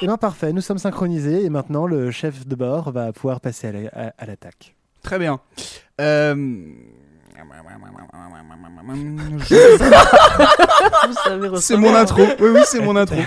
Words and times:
Eh 0.00 0.06
bien 0.06 0.16
parfait, 0.16 0.52
nous 0.52 0.60
sommes 0.60 0.78
synchronisés 0.78 1.44
et 1.44 1.50
maintenant 1.50 1.86
le 1.86 2.10
chef 2.10 2.46
de 2.46 2.54
bord 2.54 2.92
va 2.92 3.12
pouvoir 3.12 3.40
passer 3.40 3.68
à 3.68 3.72
la- 3.72 3.88
à- 3.92 4.12
à 4.18 4.26
l'attaque. 4.26 4.74
Très 5.02 5.18
bien. 5.18 5.40
Euh, 6.00 6.34
C'est 11.60 11.76
mon 11.76 11.94
intro. 11.94 12.22
Oui, 12.40 12.48
oui, 12.54 12.60
c'est 12.64 12.80
mon 12.80 12.96
intro. 12.96 13.16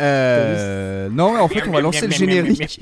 Euh, 0.00 1.08
non, 1.10 1.38
en 1.40 1.46
fait, 1.46 1.62
on 1.68 1.70
va 1.70 1.80
lancer 1.80 2.06
le 2.08 2.12
générique. 2.12 2.80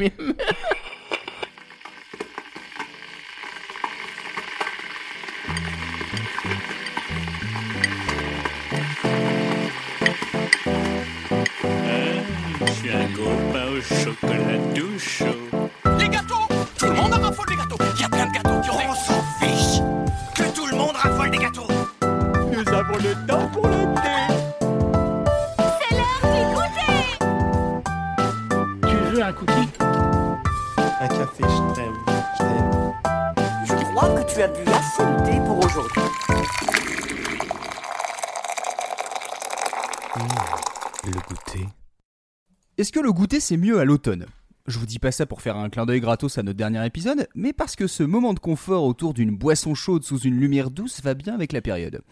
Que 42.94 43.00
le 43.00 43.12
goûter 43.12 43.40
c'est 43.40 43.56
mieux 43.56 43.80
à 43.80 43.84
l'automne 43.84 44.26
Je 44.68 44.78
vous 44.78 44.86
dis 44.86 45.00
pas 45.00 45.10
ça 45.10 45.26
pour 45.26 45.42
faire 45.42 45.56
un 45.56 45.68
clin 45.68 45.84
d'œil 45.84 45.98
gratos 45.98 46.38
à 46.38 46.44
notre 46.44 46.56
dernier 46.56 46.86
épisode, 46.86 47.26
mais 47.34 47.52
parce 47.52 47.74
que 47.74 47.88
ce 47.88 48.04
moment 48.04 48.34
de 48.34 48.38
confort 48.38 48.84
autour 48.84 49.14
d'une 49.14 49.36
boisson 49.36 49.74
chaude 49.74 50.04
sous 50.04 50.20
une 50.20 50.38
lumière 50.38 50.70
douce 50.70 51.02
va 51.02 51.14
bien 51.14 51.34
avec 51.34 51.52
la 51.52 51.60
période. 51.60 52.02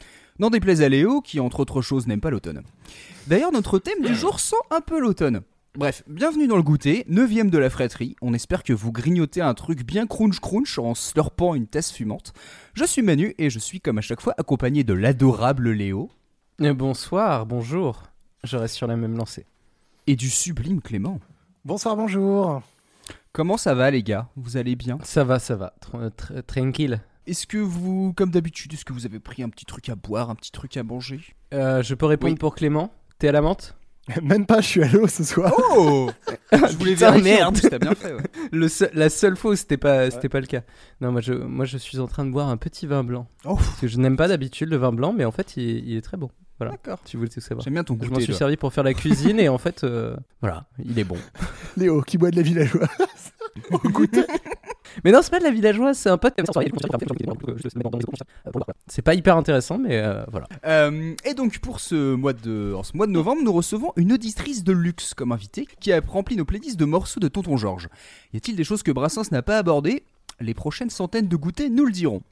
N'en 0.40 0.50
déplaise 0.50 0.82
à 0.82 0.88
Léo, 0.88 1.20
qui 1.20 1.38
entre 1.38 1.60
autres 1.60 1.82
choses 1.82 2.08
n'aime 2.08 2.20
pas 2.20 2.30
l'automne. 2.30 2.64
D'ailleurs, 3.28 3.52
notre 3.52 3.78
thème 3.78 4.02
du 4.02 4.16
jour 4.16 4.40
sent 4.40 4.56
un 4.72 4.80
peu 4.80 4.98
l'automne. 4.98 5.42
Bref, 5.76 6.02
bienvenue 6.08 6.48
dans 6.48 6.56
le 6.56 6.64
goûter, 6.64 7.06
9ème 7.08 7.50
de 7.50 7.58
la 7.58 7.70
fratrie. 7.70 8.16
On 8.20 8.34
espère 8.34 8.64
que 8.64 8.72
vous 8.72 8.90
grignotez 8.90 9.40
un 9.40 9.54
truc 9.54 9.86
bien 9.86 10.08
crunch 10.08 10.40
crunch 10.40 10.80
en 10.80 10.96
slurpant 10.96 11.54
une 11.54 11.68
tasse 11.68 11.92
fumante. 11.92 12.32
Je 12.74 12.84
suis 12.84 13.02
Manu 13.02 13.36
et 13.38 13.50
je 13.50 13.60
suis 13.60 13.80
comme 13.80 13.98
à 13.98 14.02
chaque 14.02 14.20
fois 14.20 14.34
accompagné 14.36 14.82
de 14.82 14.94
l'adorable 14.94 15.70
Léo 15.70 16.10
Bonsoir, 16.58 17.46
bonjour. 17.46 18.02
Je 18.42 18.56
reste 18.56 18.74
sur 18.74 18.88
la 18.88 18.96
même 18.96 19.16
lancée. 19.16 19.46
Et 20.06 20.16
du 20.16 20.30
sublime 20.30 20.80
Clément. 20.80 21.20
Bonsoir, 21.64 21.96
bonjour. 21.96 22.62
Comment 23.32 23.56
ça 23.56 23.74
va 23.74 23.90
les 23.90 24.02
gars? 24.02 24.28
Vous 24.36 24.56
allez 24.56 24.76
bien? 24.76 24.98
Ça 25.04 25.24
va, 25.24 25.38
ça 25.38 25.56
va. 25.56 25.74
Tr- 25.82 26.10
tr- 26.10 26.42
tranquille. 26.42 27.00
Est-ce 27.26 27.46
que 27.46 27.58
vous, 27.58 28.12
comme 28.16 28.30
d'habitude, 28.30 28.72
est-ce 28.74 28.84
que 28.84 28.92
vous 28.92 29.06
avez 29.06 29.20
pris 29.20 29.42
un 29.42 29.48
petit 29.48 29.64
truc 29.64 29.88
à 29.88 29.94
boire, 29.94 30.28
un 30.30 30.34
petit 30.34 30.50
truc 30.50 30.76
à 30.76 30.82
manger? 30.82 31.20
Euh, 31.54 31.82
je 31.82 31.94
peux 31.94 32.06
répondre 32.06 32.32
Oui. 32.32 32.38
pour 32.38 32.54
Clément? 32.54 32.92
T'es 33.18 33.28
à 33.28 33.32
la 33.32 33.40
menthe? 33.40 33.76
Même 34.22 34.46
pas, 34.46 34.60
je 34.60 34.66
suis 34.66 34.82
à 34.82 34.88
l'eau 34.88 35.06
ce 35.06 35.22
soir. 35.22 35.52
Oh 35.76 36.10
Je 36.52 36.76
voulais 36.76 36.94
Putain, 36.94 37.12
vérifier, 37.12 37.34
en 37.34 37.52
merde. 37.52 37.58
plus, 37.60 37.70
T'as 37.70 37.78
bien 37.78 37.94
fait, 37.94 38.12
ouais. 38.12 38.22
Le 38.52 38.66
seul- 38.68 38.90
La 38.94 39.08
seule 39.08 39.36
fois 39.36 39.52
où 39.52 39.56
c'était 39.56 39.76
pas, 39.76 40.10
c'était 40.10 40.28
pas 40.28 40.40
le 40.40 40.46
cas. 40.46 40.62
Non, 41.00 41.12
moi 41.12 41.20
je, 41.20 41.32
moi 41.32 41.64
je 41.64 41.78
suis 41.78 42.00
en 42.00 42.08
train 42.08 42.24
de 42.26 42.30
boire 42.32 42.48
un 42.48 42.56
petit 42.56 42.88
vin 42.88 43.04
blanc. 43.04 43.28
Oh, 43.44 43.54
Parce 43.54 43.78
que 43.80 43.86
je 43.86 43.98
n'aime 43.98 44.16
pas 44.16 44.26
d'habitude 44.26 44.68
le 44.70 44.76
vin 44.76 44.90
blanc, 44.92 45.14
mais 45.16 45.24
en 45.24 45.30
fait 45.30 45.56
il, 45.56 45.62
est- 45.70 45.78
il 45.86 45.96
est 45.96 46.02
très 46.02 46.16
bon. 46.16 46.30
Voilà. 46.64 46.70
d'accord. 46.72 47.00
Tu 47.04 47.16
voulais 47.16 47.28
tout 47.28 47.40
savoir. 47.40 47.62
J'aime 47.64 47.74
bien 47.74 47.84
ton 47.84 47.94
Je 48.00 48.04
m'en 48.04 48.10
goûter. 48.10 48.22
suis 48.22 48.32
toi. 48.32 48.38
servi 48.38 48.56
pour 48.56 48.72
faire 48.72 48.84
la 48.84 48.94
cuisine 48.94 49.38
et 49.40 49.48
en 49.48 49.58
fait, 49.58 49.84
euh, 49.84 50.16
voilà, 50.40 50.66
il 50.84 50.98
est 50.98 51.04
bon. 51.04 51.16
Léo 51.76 52.02
qui 52.02 52.18
boit 52.18 52.30
de 52.30 52.36
la 52.36 52.42
villageoise. 52.42 52.88
Mais 55.04 55.10
non, 55.12 55.20
c'est 55.22 55.30
pas 55.30 55.38
de 55.38 55.44
la 55.44 55.50
villageoise, 55.50 55.96
c'est 55.96 56.10
un 56.10 56.18
pote. 56.18 56.34
C'est 58.86 59.02
pas 59.02 59.14
hyper 59.14 59.36
intéressant, 59.36 59.78
mais 59.78 59.98
euh, 59.98 60.22
voilà. 60.30 60.46
Euh, 60.66 61.14
et 61.24 61.34
donc 61.34 61.58
pour 61.60 61.80
ce 61.80 62.14
mois 62.14 62.32
de, 62.34 62.74
en 62.76 62.82
ce 62.82 62.96
mois 62.96 63.06
de 63.06 63.12
novembre, 63.12 63.42
nous 63.42 63.52
recevons 63.52 63.92
une 63.96 64.12
auditrice 64.12 64.64
de 64.64 64.72
luxe 64.72 65.14
comme 65.14 65.32
invitée 65.32 65.66
qui 65.80 65.92
a 65.92 66.00
rempli 66.06 66.36
nos 66.36 66.44
playlists 66.44 66.78
de 66.78 66.84
morceaux 66.84 67.20
de 67.20 67.28
Tonton 67.28 67.56
Georges. 67.56 67.88
Y 68.32 68.36
a-t-il 68.38 68.56
des 68.56 68.64
choses 68.64 68.82
que 68.82 68.92
Brassens 68.92 69.30
n'a 69.30 69.42
pas 69.42 69.58
abordées? 69.58 70.04
Les 70.42 70.54
prochaines 70.54 70.90
centaines 70.90 71.28
de 71.28 71.36
goûters 71.36 71.70
nous 71.70 71.84
le 71.84 71.92
diront. 71.92 72.22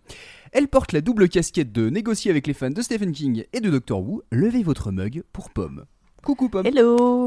Elle 0.51 0.67
porte 0.67 0.93
la 0.93 1.01
double 1.01 1.29
casquette 1.29 1.71
de 1.71 1.89
négocier 1.91 2.31
avec 2.31 2.49
les 2.49 2.55
fans 2.55 2.71
de 2.71 2.83
Stephen 2.83 3.13
King 3.13 3.45
et 3.53 3.61
de 3.61 3.71
Doctor 3.71 4.03
Who. 4.03 4.23
Levez 4.33 4.65
votre 4.65 4.91
mug 4.91 5.23
pour 5.33 5.51
Pomme. 5.51 5.85
Coucou 6.25 6.49
Pomme. 6.49 6.67
Hello 6.67 7.25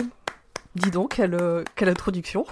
Dis 0.76 0.92
donc, 0.92 1.16
quelle, 1.16 1.36
euh, 1.36 1.64
quelle 1.76 1.88
introduction 1.88 2.46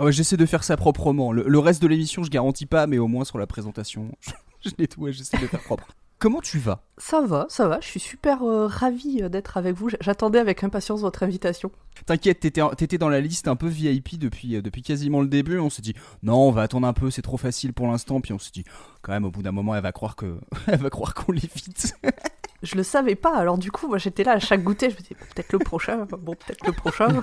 ouais, 0.00 0.10
J'essaie 0.10 0.36
de 0.36 0.44
faire 0.46 0.64
ça 0.64 0.76
proprement. 0.76 1.30
Le, 1.30 1.44
le 1.46 1.58
reste 1.60 1.80
de 1.80 1.86
l'émission, 1.86 2.24
je 2.24 2.30
garantis 2.30 2.66
pas, 2.66 2.88
mais 2.88 2.98
au 2.98 3.06
moins 3.06 3.24
sur 3.24 3.38
la 3.38 3.46
présentation, 3.46 4.10
je, 4.20 4.32
je 4.64 4.70
nettoie, 4.76 5.12
j'essaie 5.12 5.38
de 5.38 5.46
faire 5.46 5.62
propre. 5.62 5.86
Comment 6.18 6.40
tu 6.40 6.58
vas? 6.58 6.82
Ça 6.96 7.20
va, 7.20 7.46
ça 7.48 7.68
va, 7.68 7.78
je 7.80 7.86
suis 7.86 8.00
super 8.00 8.42
euh, 8.42 8.66
ravie 8.66 9.22
euh, 9.22 9.28
d'être 9.28 9.56
avec 9.56 9.76
vous. 9.76 9.88
J'attendais 10.00 10.40
avec 10.40 10.64
impatience 10.64 11.00
votre 11.00 11.22
invitation. 11.22 11.70
T'inquiète, 12.06 12.40
t'étais, 12.40 12.60
t'étais 12.76 12.98
dans 12.98 13.08
la 13.08 13.20
liste 13.20 13.46
un 13.46 13.54
peu 13.54 13.68
VIP 13.68 14.18
depuis, 14.18 14.56
euh, 14.56 14.62
depuis 14.62 14.82
quasiment 14.82 15.20
le 15.20 15.28
début. 15.28 15.60
On 15.60 15.70
s'est 15.70 15.82
dit, 15.82 15.94
non, 16.24 16.48
on 16.48 16.50
va 16.50 16.62
attendre 16.62 16.88
un 16.88 16.92
peu, 16.92 17.12
c'est 17.12 17.22
trop 17.22 17.36
facile 17.36 17.72
pour 17.72 17.86
l'instant. 17.86 18.20
Puis 18.20 18.32
on 18.32 18.38
s'est 18.40 18.50
dit, 18.52 18.64
quand 19.00 19.12
même, 19.12 19.24
au 19.24 19.30
bout 19.30 19.42
d'un 19.42 19.52
moment, 19.52 19.76
elle 19.76 19.82
va 19.82 19.92
croire 19.92 20.16
que, 20.16 20.40
elle 20.66 20.80
va 20.80 20.90
croire 20.90 21.14
qu'on 21.14 21.30
l'évite. 21.30 21.94
Je 22.64 22.74
le 22.74 22.82
savais 22.82 23.14
pas, 23.14 23.36
alors 23.36 23.56
du 23.56 23.70
coup, 23.70 23.86
moi 23.86 23.98
j'étais 23.98 24.24
là 24.24 24.32
à 24.32 24.38
chaque 24.40 24.64
goûter, 24.64 24.90
je 24.90 24.96
me 24.96 25.00
disais 25.00 25.14
peut-être 25.14 25.52
le 25.52 25.60
prochain, 25.60 26.06
bon, 26.10 26.34
peut-être 26.34 26.66
le 26.66 26.72
prochain. 26.72 27.22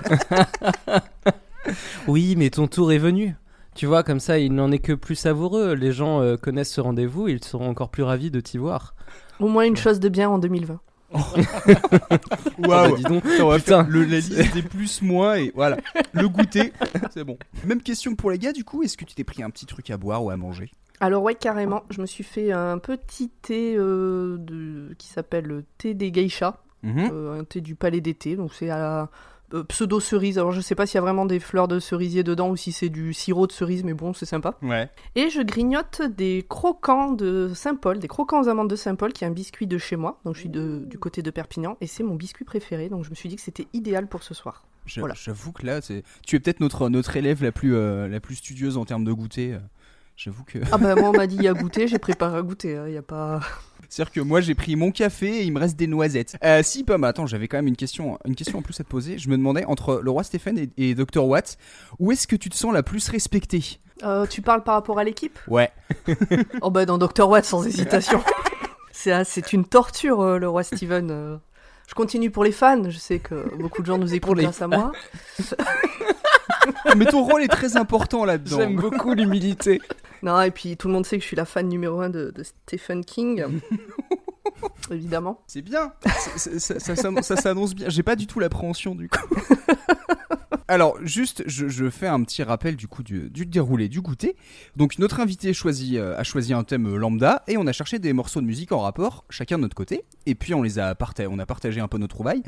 Oui, 2.06 2.36
mais 2.36 2.50
ton 2.50 2.68
tour 2.68 2.92
est 2.92 2.98
venu. 2.98 3.34
Tu 3.76 3.86
vois, 3.86 4.02
comme 4.02 4.20
ça, 4.20 4.38
il 4.38 4.54
n'en 4.54 4.72
est 4.72 4.78
que 4.78 4.92
plus 4.94 5.14
savoureux. 5.16 5.74
Les 5.74 5.92
gens 5.92 6.20
euh, 6.22 6.36
connaissent 6.36 6.72
ce 6.72 6.80
rendez-vous, 6.80 7.28
ils 7.28 7.44
seront 7.44 7.68
encore 7.68 7.90
plus 7.90 8.02
ravis 8.02 8.30
de 8.30 8.40
t'y 8.40 8.58
voir. 8.58 8.94
Au 9.38 9.48
moins 9.48 9.64
une 9.64 9.76
chose 9.76 10.00
de 10.00 10.08
bien 10.08 10.28
en 10.30 10.38
2020. 10.38 10.80
Ah 11.18 12.68
bah, 12.68 12.88
dis 12.96 13.02
donc. 13.04 13.22
on 13.40 13.46
va 13.48 13.58
Putain. 13.58 13.86
le, 13.88 14.00
la 14.04 14.16
liste 14.16 14.54
des 14.54 14.62
plus, 14.62 15.02
moins 15.02 15.36
et 15.36 15.52
voilà. 15.54 15.76
Le 16.12 16.28
goûter, 16.28 16.72
c'est 17.14 17.22
bon. 17.24 17.38
Même 17.64 17.80
question 17.82 18.14
pour 18.16 18.30
les 18.30 18.38
gars, 18.38 18.52
du 18.52 18.64
coup, 18.64 18.82
est-ce 18.82 18.96
que 18.96 19.04
tu 19.04 19.14
t'es 19.14 19.24
pris 19.24 19.42
un 19.42 19.50
petit 19.50 19.66
truc 19.66 19.88
à 19.90 19.96
boire 19.96 20.24
ou 20.24 20.30
à 20.30 20.36
manger? 20.36 20.70
Alors 21.00 21.22
ouais, 21.22 21.34
carrément, 21.34 21.84
je 21.90 22.00
me 22.00 22.06
suis 22.06 22.24
fait 22.24 22.52
un 22.52 22.78
petit 22.78 23.28
thé 23.28 23.74
euh, 23.76 24.36
de... 24.38 24.94
qui 24.98 25.08
s'appelle 25.08 25.44
le 25.44 25.64
thé 25.78 25.94
des 25.94 26.10
geishas, 26.10 26.56
Mhm. 26.82 27.08
euh, 27.12 27.40
un 27.40 27.44
thé 27.44 27.60
du 27.60 27.74
palais 27.74 28.00
d'été, 28.00 28.36
donc 28.36 28.52
c'est 28.54 28.70
à 28.70 28.78
la 28.78 29.10
euh, 29.54 29.62
pseudo-cerise. 29.64 30.38
Alors 30.38 30.52
je 30.52 30.60
sais 30.60 30.74
pas 30.74 30.86
s'il 30.86 30.96
y 30.96 30.98
a 30.98 31.02
vraiment 31.02 31.26
des 31.26 31.40
fleurs 31.40 31.68
de 31.68 31.78
cerisier 31.78 32.22
dedans 32.22 32.50
ou 32.50 32.56
si 32.56 32.72
c'est 32.72 32.88
du 32.88 33.12
sirop 33.12 33.46
de 33.46 33.52
cerise, 33.52 33.84
mais 33.84 33.94
bon, 33.94 34.12
c'est 34.12 34.26
sympa. 34.26 34.54
Ouais. 34.62 34.88
Et 35.14 35.30
je 35.30 35.40
grignote 35.42 36.02
des 36.02 36.44
croquants 36.48 37.12
de 37.12 37.50
Saint-Paul, 37.54 37.98
des 37.98 38.08
croquants 38.08 38.42
aux 38.42 38.48
amandes 38.48 38.70
de 38.70 38.76
Saint-Paul, 38.76 39.12
qui 39.12 39.24
est 39.24 39.26
un 39.26 39.30
biscuit 39.32 39.66
de 39.66 39.78
chez 39.78 39.96
moi. 39.96 40.18
Donc 40.24 40.34
je 40.34 40.40
suis 40.40 40.48
de- 40.48 40.82
du 40.86 40.98
côté 40.98 41.22
de 41.22 41.30
Perpignan 41.30 41.76
et 41.80 41.86
c'est 41.86 42.02
mon 42.02 42.14
biscuit 42.14 42.44
préféré. 42.44 42.88
Donc 42.88 43.04
je 43.04 43.10
me 43.10 43.14
suis 43.14 43.28
dit 43.28 43.36
que 43.36 43.42
c'était 43.42 43.66
idéal 43.72 44.06
pour 44.08 44.22
ce 44.22 44.34
soir. 44.34 44.64
Voilà. 44.98 45.14
J'avoue 45.16 45.50
que 45.52 45.66
là, 45.66 45.80
c'est- 45.82 46.04
tu 46.24 46.36
es 46.36 46.40
peut-être 46.40 46.60
notre, 46.60 46.88
notre 46.88 47.16
élève 47.16 47.42
la 47.42 47.50
plus, 47.52 47.74
euh, 47.74 48.06
la 48.08 48.20
plus 48.20 48.36
studieuse 48.36 48.76
en 48.76 48.84
termes 48.84 49.04
de 49.04 49.12
goûter. 49.12 49.54
euh. 49.54 49.58
J'avoue 50.16 50.44
que. 50.44 50.58
Ah 50.72 50.78
bah 50.78 50.94
moi 50.94 51.10
on 51.10 51.12
m'a 51.12 51.26
dit 51.26 51.36
il 51.36 51.42
y 51.42 51.48
a 51.48 51.52
goûter, 51.52 51.88
j'ai 51.88 51.98
préparé 51.98 52.38
à 52.38 52.42
goûter. 52.42 52.80
Il 52.86 52.94
y 52.94 52.96
a 52.96 53.02
pas. 53.02 53.40
C'est-à-dire 53.88 54.12
que 54.12 54.20
moi 54.20 54.40
j'ai 54.40 54.54
pris 54.54 54.76
mon 54.76 54.90
café 54.90 55.28
et 55.40 55.42
il 55.44 55.52
me 55.52 55.58
reste 55.60 55.76
des 55.76 55.86
noisettes. 55.86 56.36
Euh, 56.44 56.62
si, 56.62 56.84
Pomme, 56.84 57.04
attends, 57.04 57.26
j'avais 57.26 57.48
quand 57.48 57.58
même 57.58 57.66
une 57.68 57.76
question, 57.76 58.18
une 58.24 58.34
question 58.34 58.58
en 58.58 58.62
plus 58.62 58.78
à 58.80 58.84
te 58.84 58.88
poser. 58.88 59.18
Je 59.18 59.28
me 59.28 59.36
demandais 59.36 59.64
entre 59.64 60.00
le 60.02 60.10
roi 60.10 60.22
Stéphane 60.24 60.58
et, 60.58 60.68
et 60.76 60.94
Dr. 60.94 61.24
Watt, 61.26 61.56
où 61.98 62.12
est-ce 62.12 62.26
que 62.26 62.36
tu 62.36 62.48
te 62.50 62.56
sens 62.56 62.72
la 62.72 62.82
plus 62.82 63.08
respectée? 63.08 63.80
Euh, 64.02 64.26
tu 64.26 64.42
parles 64.42 64.62
par 64.62 64.74
rapport 64.74 64.98
à 64.98 65.04
l'équipe? 65.04 65.38
Ouais. 65.48 65.70
Oh 66.60 66.70
bah 66.70 66.84
dans 66.86 66.98
Dr 66.98 67.28
Watt 67.28 67.44
sans 67.44 67.66
hésitation. 67.66 68.22
c'est 68.92 69.12
un- 69.12 69.24
c'est 69.24 69.52
une 69.52 69.64
torture 69.64 70.20
euh, 70.20 70.38
le 70.38 70.48
roi 70.48 70.62
Steven. 70.62 71.10
euh. 71.10 71.36
Je 71.88 71.94
continue 71.94 72.30
pour 72.32 72.42
les 72.44 72.50
fans. 72.52 72.90
Je 72.90 72.98
sais 72.98 73.20
que 73.20 73.54
beaucoup 73.56 73.80
de 73.80 73.86
gens 73.86 73.96
nous 73.96 74.12
écoutent 74.12 74.38
grâce 74.38 74.60
à 74.60 74.66
moi. 74.66 74.90
Mais 76.96 77.06
ton 77.06 77.24
rôle 77.24 77.42
est 77.42 77.48
très 77.48 77.76
important 77.76 78.24
là-dedans. 78.24 78.56
J'aime 78.58 78.76
beaucoup 78.76 79.14
l'humilité. 79.14 79.80
Non 80.22 80.40
et 80.42 80.50
puis 80.50 80.76
tout 80.76 80.88
le 80.88 80.94
monde 80.94 81.04
sait 81.06 81.16
que 81.16 81.22
je 81.22 81.26
suis 81.26 81.36
la 81.36 81.44
fan 81.44 81.68
numéro 81.68 82.00
un 82.00 82.10
de, 82.10 82.32
de 82.34 82.42
Stephen 82.42 83.04
King. 83.04 83.44
Évidemment. 84.90 85.42
C'est 85.46 85.62
bien. 85.62 85.92
Ça 86.36 86.58
ça 86.80 86.96
s'annonce- 86.96 87.26
ça 87.26 87.36
s'annonce 87.36 87.74
bien. 87.74 87.88
J'ai 87.88 88.02
pas 88.02 88.16
du 88.16 88.26
tout 88.26 88.38
l'appréhension 88.40 88.94
du 88.94 89.08
coup. 89.08 89.18
Alors, 90.68 90.96
juste, 91.02 91.44
je, 91.46 91.68
je 91.68 91.88
fais 91.90 92.08
un 92.08 92.20
petit 92.24 92.42
rappel 92.42 92.74
du 92.74 92.88
coup 92.88 93.04
du, 93.04 93.30
du 93.30 93.46
déroulé 93.46 93.88
du 93.88 94.00
goûter. 94.00 94.34
Donc, 94.74 94.98
notre 94.98 95.20
invité 95.20 95.52
choisi, 95.54 95.96
euh, 95.96 96.16
a 96.18 96.24
choisi 96.24 96.52
un 96.54 96.64
thème 96.64 96.86
euh, 96.88 96.96
lambda 96.96 97.44
et 97.46 97.56
on 97.56 97.68
a 97.68 97.72
cherché 97.72 98.00
des 98.00 98.12
morceaux 98.12 98.40
de 98.40 98.46
musique 98.46 98.72
en 98.72 98.80
rapport, 98.80 99.24
chacun 99.30 99.58
de 99.58 99.62
notre 99.62 99.76
côté. 99.76 100.04
Et 100.26 100.34
puis, 100.34 100.54
on 100.54 100.62
les 100.62 100.80
a 100.80 100.96
partagés, 100.96 101.28
on 101.30 101.38
a 101.38 101.46
partagé 101.46 101.80
un 101.80 101.86
peu 101.86 101.98
nos 101.98 102.08
trouvailles. 102.08 102.42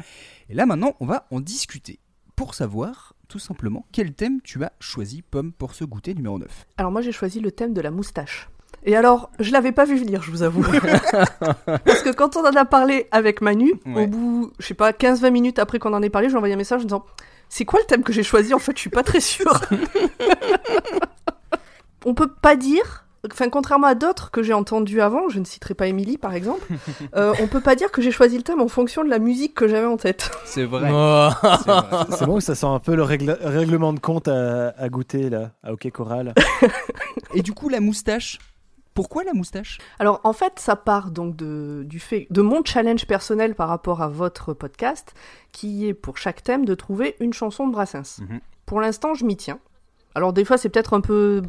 Et 0.48 0.54
là, 0.54 0.66
maintenant, 0.66 0.94
on 0.98 1.06
va 1.06 1.26
en 1.30 1.38
discuter 1.38 2.00
pour 2.34 2.54
savoir 2.56 3.14
tout 3.28 3.38
simplement 3.38 3.86
quel 3.92 4.14
thème 4.14 4.40
tu 4.42 4.62
as 4.64 4.72
choisi, 4.80 5.22
Pomme, 5.22 5.52
pour 5.52 5.74
ce 5.74 5.84
goûter 5.84 6.14
numéro 6.14 6.38
9. 6.38 6.48
Alors 6.78 6.90
moi 6.92 7.02
j'ai 7.02 7.12
choisi 7.12 7.40
le 7.40 7.52
thème 7.52 7.74
de 7.74 7.80
la 7.80 7.90
moustache. 7.90 8.48
Et 8.84 8.94
alors, 8.96 9.30
je 9.40 9.50
l'avais 9.50 9.72
pas 9.72 9.84
vu 9.84 9.96
venir, 9.98 10.22
je 10.22 10.30
vous 10.30 10.42
avoue. 10.42 10.62
Parce 11.66 12.02
que 12.02 12.14
quand 12.14 12.36
on 12.36 12.46
en 12.46 12.54
a 12.54 12.64
parlé 12.64 13.08
avec 13.10 13.40
Manu, 13.40 13.72
Ouais. 13.86 14.04
au 14.04 14.06
bout, 14.06 14.52
je 14.60 14.66
sais 14.66 14.74
pas, 14.74 14.92
15-20 14.92 15.30
minutes 15.30 15.58
après 15.58 15.78
qu'on 15.80 15.92
en 15.94 16.02
ait 16.02 16.10
parlé, 16.10 16.28
j'ai 16.30 16.36
envoyé 16.36 16.54
un 16.54 16.58
message 16.58 16.82
en 16.82 16.84
disant 16.84 17.04
C'est 17.48 17.64
quoi 17.64 17.80
le 17.80 17.86
thème 17.86 18.04
que 18.04 18.12
j'ai 18.12 18.22
choisi? 18.22 18.54
En 18.54 18.60
fait, 18.60 18.72
je 18.76 18.80
suis 18.80 18.90
pas 18.90 19.02
très 19.02 19.20
sûre. 19.20 19.60
On 22.04 22.14
peut 22.14 22.28
pas 22.30 22.56
dire. 22.56 23.04
Enfin, 23.32 23.48
contrairement 23.50 23.88
à 23.88 23.94
d'autres 23.96 24.30
que 24.30 24.42
j'ai 24.44 24.52
entendus 24.52 25.00
avant, 25.00 25.28
je 25.28 25.40
ne 25.40 25.44
citerai 25.44 25.74
pas 25.74 25.88
Émilie 25.88 26.18
par 26.18 26.34
exemple, 26.34 26.64
euh, 27.16 27.34
on 27.42 27.48
peut 27.48 27.60
pas 27.60 27.74
dire 27.74 27.90
que 27.90 28.00
j'ai 28.00 28.12
choisi 28.12 28.36
le 28.36 28.42
thème 28.44 28.60
en 28.60 28.68
fonction 28.68 29.02
de 29.04 29.08
la 29.10 29.18
musique 29.18 29.54
que 29.54 29.66
j'avais 29.66 29.86
en 29.86 29.96
tête. 29.96 30.30
C'est 30.44 30.64
vrai. 30.64 30.88
Oh. 30.92 31.28
c'est 32.16 32.26
bon, 32.26 32.38
ça 32.40 32.54
sent 32.54 32.66
un 32.66 32.78
peu 32.78 32.94
le 32.94 33.02
règle- 33.02 33.36
règlement 33.42 33.92
de 33.92 33.98
compte 34.00 34.28
à, 34.28 34.68
à 34.78 34.88
goûter 34.88 35.30
là, 35.30 35.50
à 35.64 35.72
OK 35.72 35.90
Choral. 35.90 36.32
Et 37.34 37.42
du 37.42 37.52
coup, 37.52 37.68
la 37.68 37.80
moustache. 37.80 38.38
Pourquoi 38.94 39.22
la 39.22 39.32
moustache? 39.32 39.78
Alors 40.00 40.20
en 40.24 40.32
fait, 40.32 40.54
ça 40.56 40.74
part 40.74 41.12
donc 41.12 41.36
de, 41.36 41.84
du 41.86 42.00
fait 42.00 42.26
de 42.30 42.42
mon 42.42 42.64
challenge 42.64 43.06
personnel 43.06 43.54
par 43.54 43.68
rapport 43.68 44.02
à 44.02 44.08
votre 44.08 44.54
podcast, 44.54 45.14
qui 45.52 45.86
est 45.86 45.94
pour 45.94 46.18
chaque 46.18 46.42
thème 46.42 46.64
de 46.64 46.74
trouver 46.74 47.14
une 47.20 47.32
chanson 47.32 47.68
de 47.68 47.72
Brassens. 47.72 48.18
Mhm. 48.20 48.40
Pour 48.66 48.80
l'instant, 48.80 49.14
je 49.14 49.24
m'y 49.24 49.36
tiens. 49.36 49.60
Alors 50.16 50.32
des 50.32 50.44
fois, 50.44 50.58
c'est 50.58 50.68
peut-être 50.68 50.94
un 50.94 51.00
peu 51.00 51.42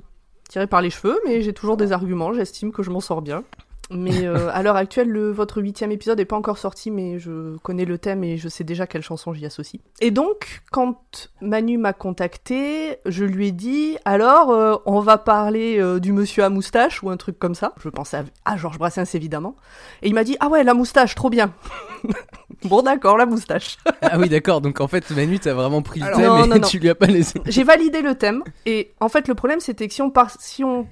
tiré 0.49 0.67
par 0.67 0.81
les 0.81 0.89
cheveux, 0.89 1.17
mais 1.25 1.41
j'ai 1.41 1.53
toujours 1.53 1.77
des 1.77 1.93
arguments. 1.93 2.33
J'estime 2.33 2.73
que 2.73 2.83
je 2.83 2.89
m'en 2.89 2.99
sors 2.99 3.21
bien. 3.21 3.43
Mais 3.91 4.25
euh, 4.25 4.49
à 4.53 4.61
l'heure 4.63 4.75
actuelle, 4.75 5.09
le, 5.09 5.31
votre 5.31 5.61
huitième 5.61 5.91
épisode 5.91 6.17
n'est 6.19 6.25
pas 6.25 6.35
encore 6.35 6.57
sorti, 6.57 6.91
mais 6.91 7.17
je 7.19 7.57
connais 7.57 7.85
le 7.85 7.97
thème 7.97 8.23
et 8.23 8.37
je 8.37 8.47
sais 8.49 8.63
déjà 8.63 8.85
quelle 8.87 9.01
chanson 9.01 9.33
j'y 9.33 9.45
associe. 9.45 9.81
Et 9.99 10.11
donc, 10.11 10.61
quand 10.71 11.29
Manu 11.41 11.77
m'a 11.77 11.93
contacté, 11.93 12.97
je 13.05 13.25
lui 13.25 13.47
ai 13.47 13.51
dit 13.51 13.97
alors, 14.05 14.51
euh, 14.51 14.75
on 14.85 14.99
va 14.99 15.17
parler 15.17 15.79
euh, 15.79 15.99
du 15.99 16.11
monsieur 16.13 16.43
à 16.43 16.49
moustache 16.49 17.01
ou 17.03 17.09
un 17.09 17.17
truc 17.17 17.39
comme 17.39 17.55
ça. 17.55 17.73
Je 17.83 17.89
pensais 17.89 18.17
à, 18.17 18.23
à 18.45 18.57
Georges 18.57 18.77
Brassens 18.77 19.15
évidemment. 19.15 19.55
Et 20.01 20.07
il 20.07 20.13
m'a 20.13 20.23
dit 20.23 20.37
ah 20.39 20.49
ouais, 20.49 20.63
la 20.63 20.73
moustache, 20.73 21.15
trop 21.15 21.29
bien. 21.29 21.53
bon 22.63 22.81
d'accord, 22.81 23.17
la 23.17 23.25
moustache. 23.25 23.77
Ah 24.01 24.17
oui, 24.17 24.29
d'accord. 24.29 24.61
Donc 24.61 24.79
en 24.81 24.87
fait, 24.87 25.09
Manu, 25.11 25.39
t'as 25.39 25.53
vraiment 25.53 25.81
pris 25.81 25.99
le 25.99 26.05
Alors- 26.07 26.17
thème 26.19 26.27
Non, 26.29 26.45
et 26.45 26.47
non, 26.47 26.55
non. 26.55 26.67
tu 26.67 26.79
lui 26.79 26.89
as 26.89 26.95
pas 26.95 27.05
laissé. 27.05 27.39
J'ai 27.45 27.63
validé 27.63 28.01
le 28.01 28.15
thème 28.15 28.43
et 28.65 28.91
en 29.01 29.09
fait 29.09 29.27
le 29.27 29.35
problème 29.35 29.59
c'était 29.59 29.87
que 29.87 29.93
si 29.93 30.01
on, 30.01 30.09
par- 30.09 30.31
si 30.39 30.63
on 30.63 30.87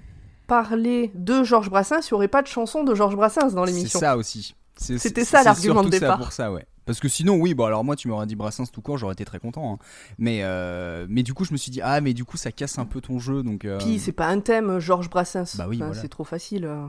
parlait 0.48 1.12
de 1.16 1.44
Georges 1.44 1.70
Brassens, 1.70 2.02
il 2.10 2.14
n'y 2.14 2.16
aurait 2.16 2.28
pas 2.28 2.42
de 2.42 2.48
chanson 2.48 2.84
de 2.84 2.96
Georges 2.96 3.16
Brassens 3.16 3.54
dans 3.54 3.66
C'est 3.66 3.72
l'émission. 3.74 4.00
ça 4.00 4.18
aussi. 4.18 4.56
C'est- 4.78 4.98
C'était 4.98 5.22
c'est- 5.26 5.32
ça 5.32 5.40
c'est 5.40 5.46
l'argument 5.46 5.84
de 5.84 5.90
départ. 5.90 6.12
Ça 6.12 6.18
pour 6.18 6.32
ça, 6.32 6.52
ouais. 6.52 6.66
Parce 6.86 7.00
que 7.02 7.10
sinon, 7.10 7.36
oui, 7.36 7.54
bon, 7.54 7.66
alors 7.66 7.84
moi, 7.84 7.96
tu 7.98 8.08
m'aurais 8.08 8.26
dit 8.28 8.36
Brassens 8.36 8.68
tout 8.72 8.82
court, 8.82 8.98
j'aurais 8.98 9.14
été 9.14 9.26
très 9.26 9.40
content. 9.40 9.74
hein. 9.74 9.78
Mais, 10.18 10.40
euh, 10.44 11.06
mais 11.10 11.22
du 11.24 11.34
coup, 11.34 11.44
je 11.44 11.52
me 11.52 11.58
suis 11.58 11.70
dit, 11.72 11.82
ah, 11.84 12.00
mais 12.00 12.14
du 12.14 12.24
coup, 12.24 12.38
ça 12.38 12.52
casse 12.54 12.80
un 12.80 12.86
peu 12.86 13.02
ton 13.02 13.20
jeu. 13.20 13.44
Donc, 13.44 13.66
euh, 13.66 13.78
Puis 13.80 14.00
c'est 14.00 14.14
pas 14.14 14.28
un 14.28 14.40
thème 14.40 14.80
Georges 14.80 15.10
Brassens. 15.10 15.58
Bah 15.58 15.66
oui, 15.68 15.78
Enfin, 15.78 15.88
voilà. 15.88 16.02
C'est 16.02 16.08
trop 16.08 16.24
facile. 16.24 16.64
euh. 16.66 16.86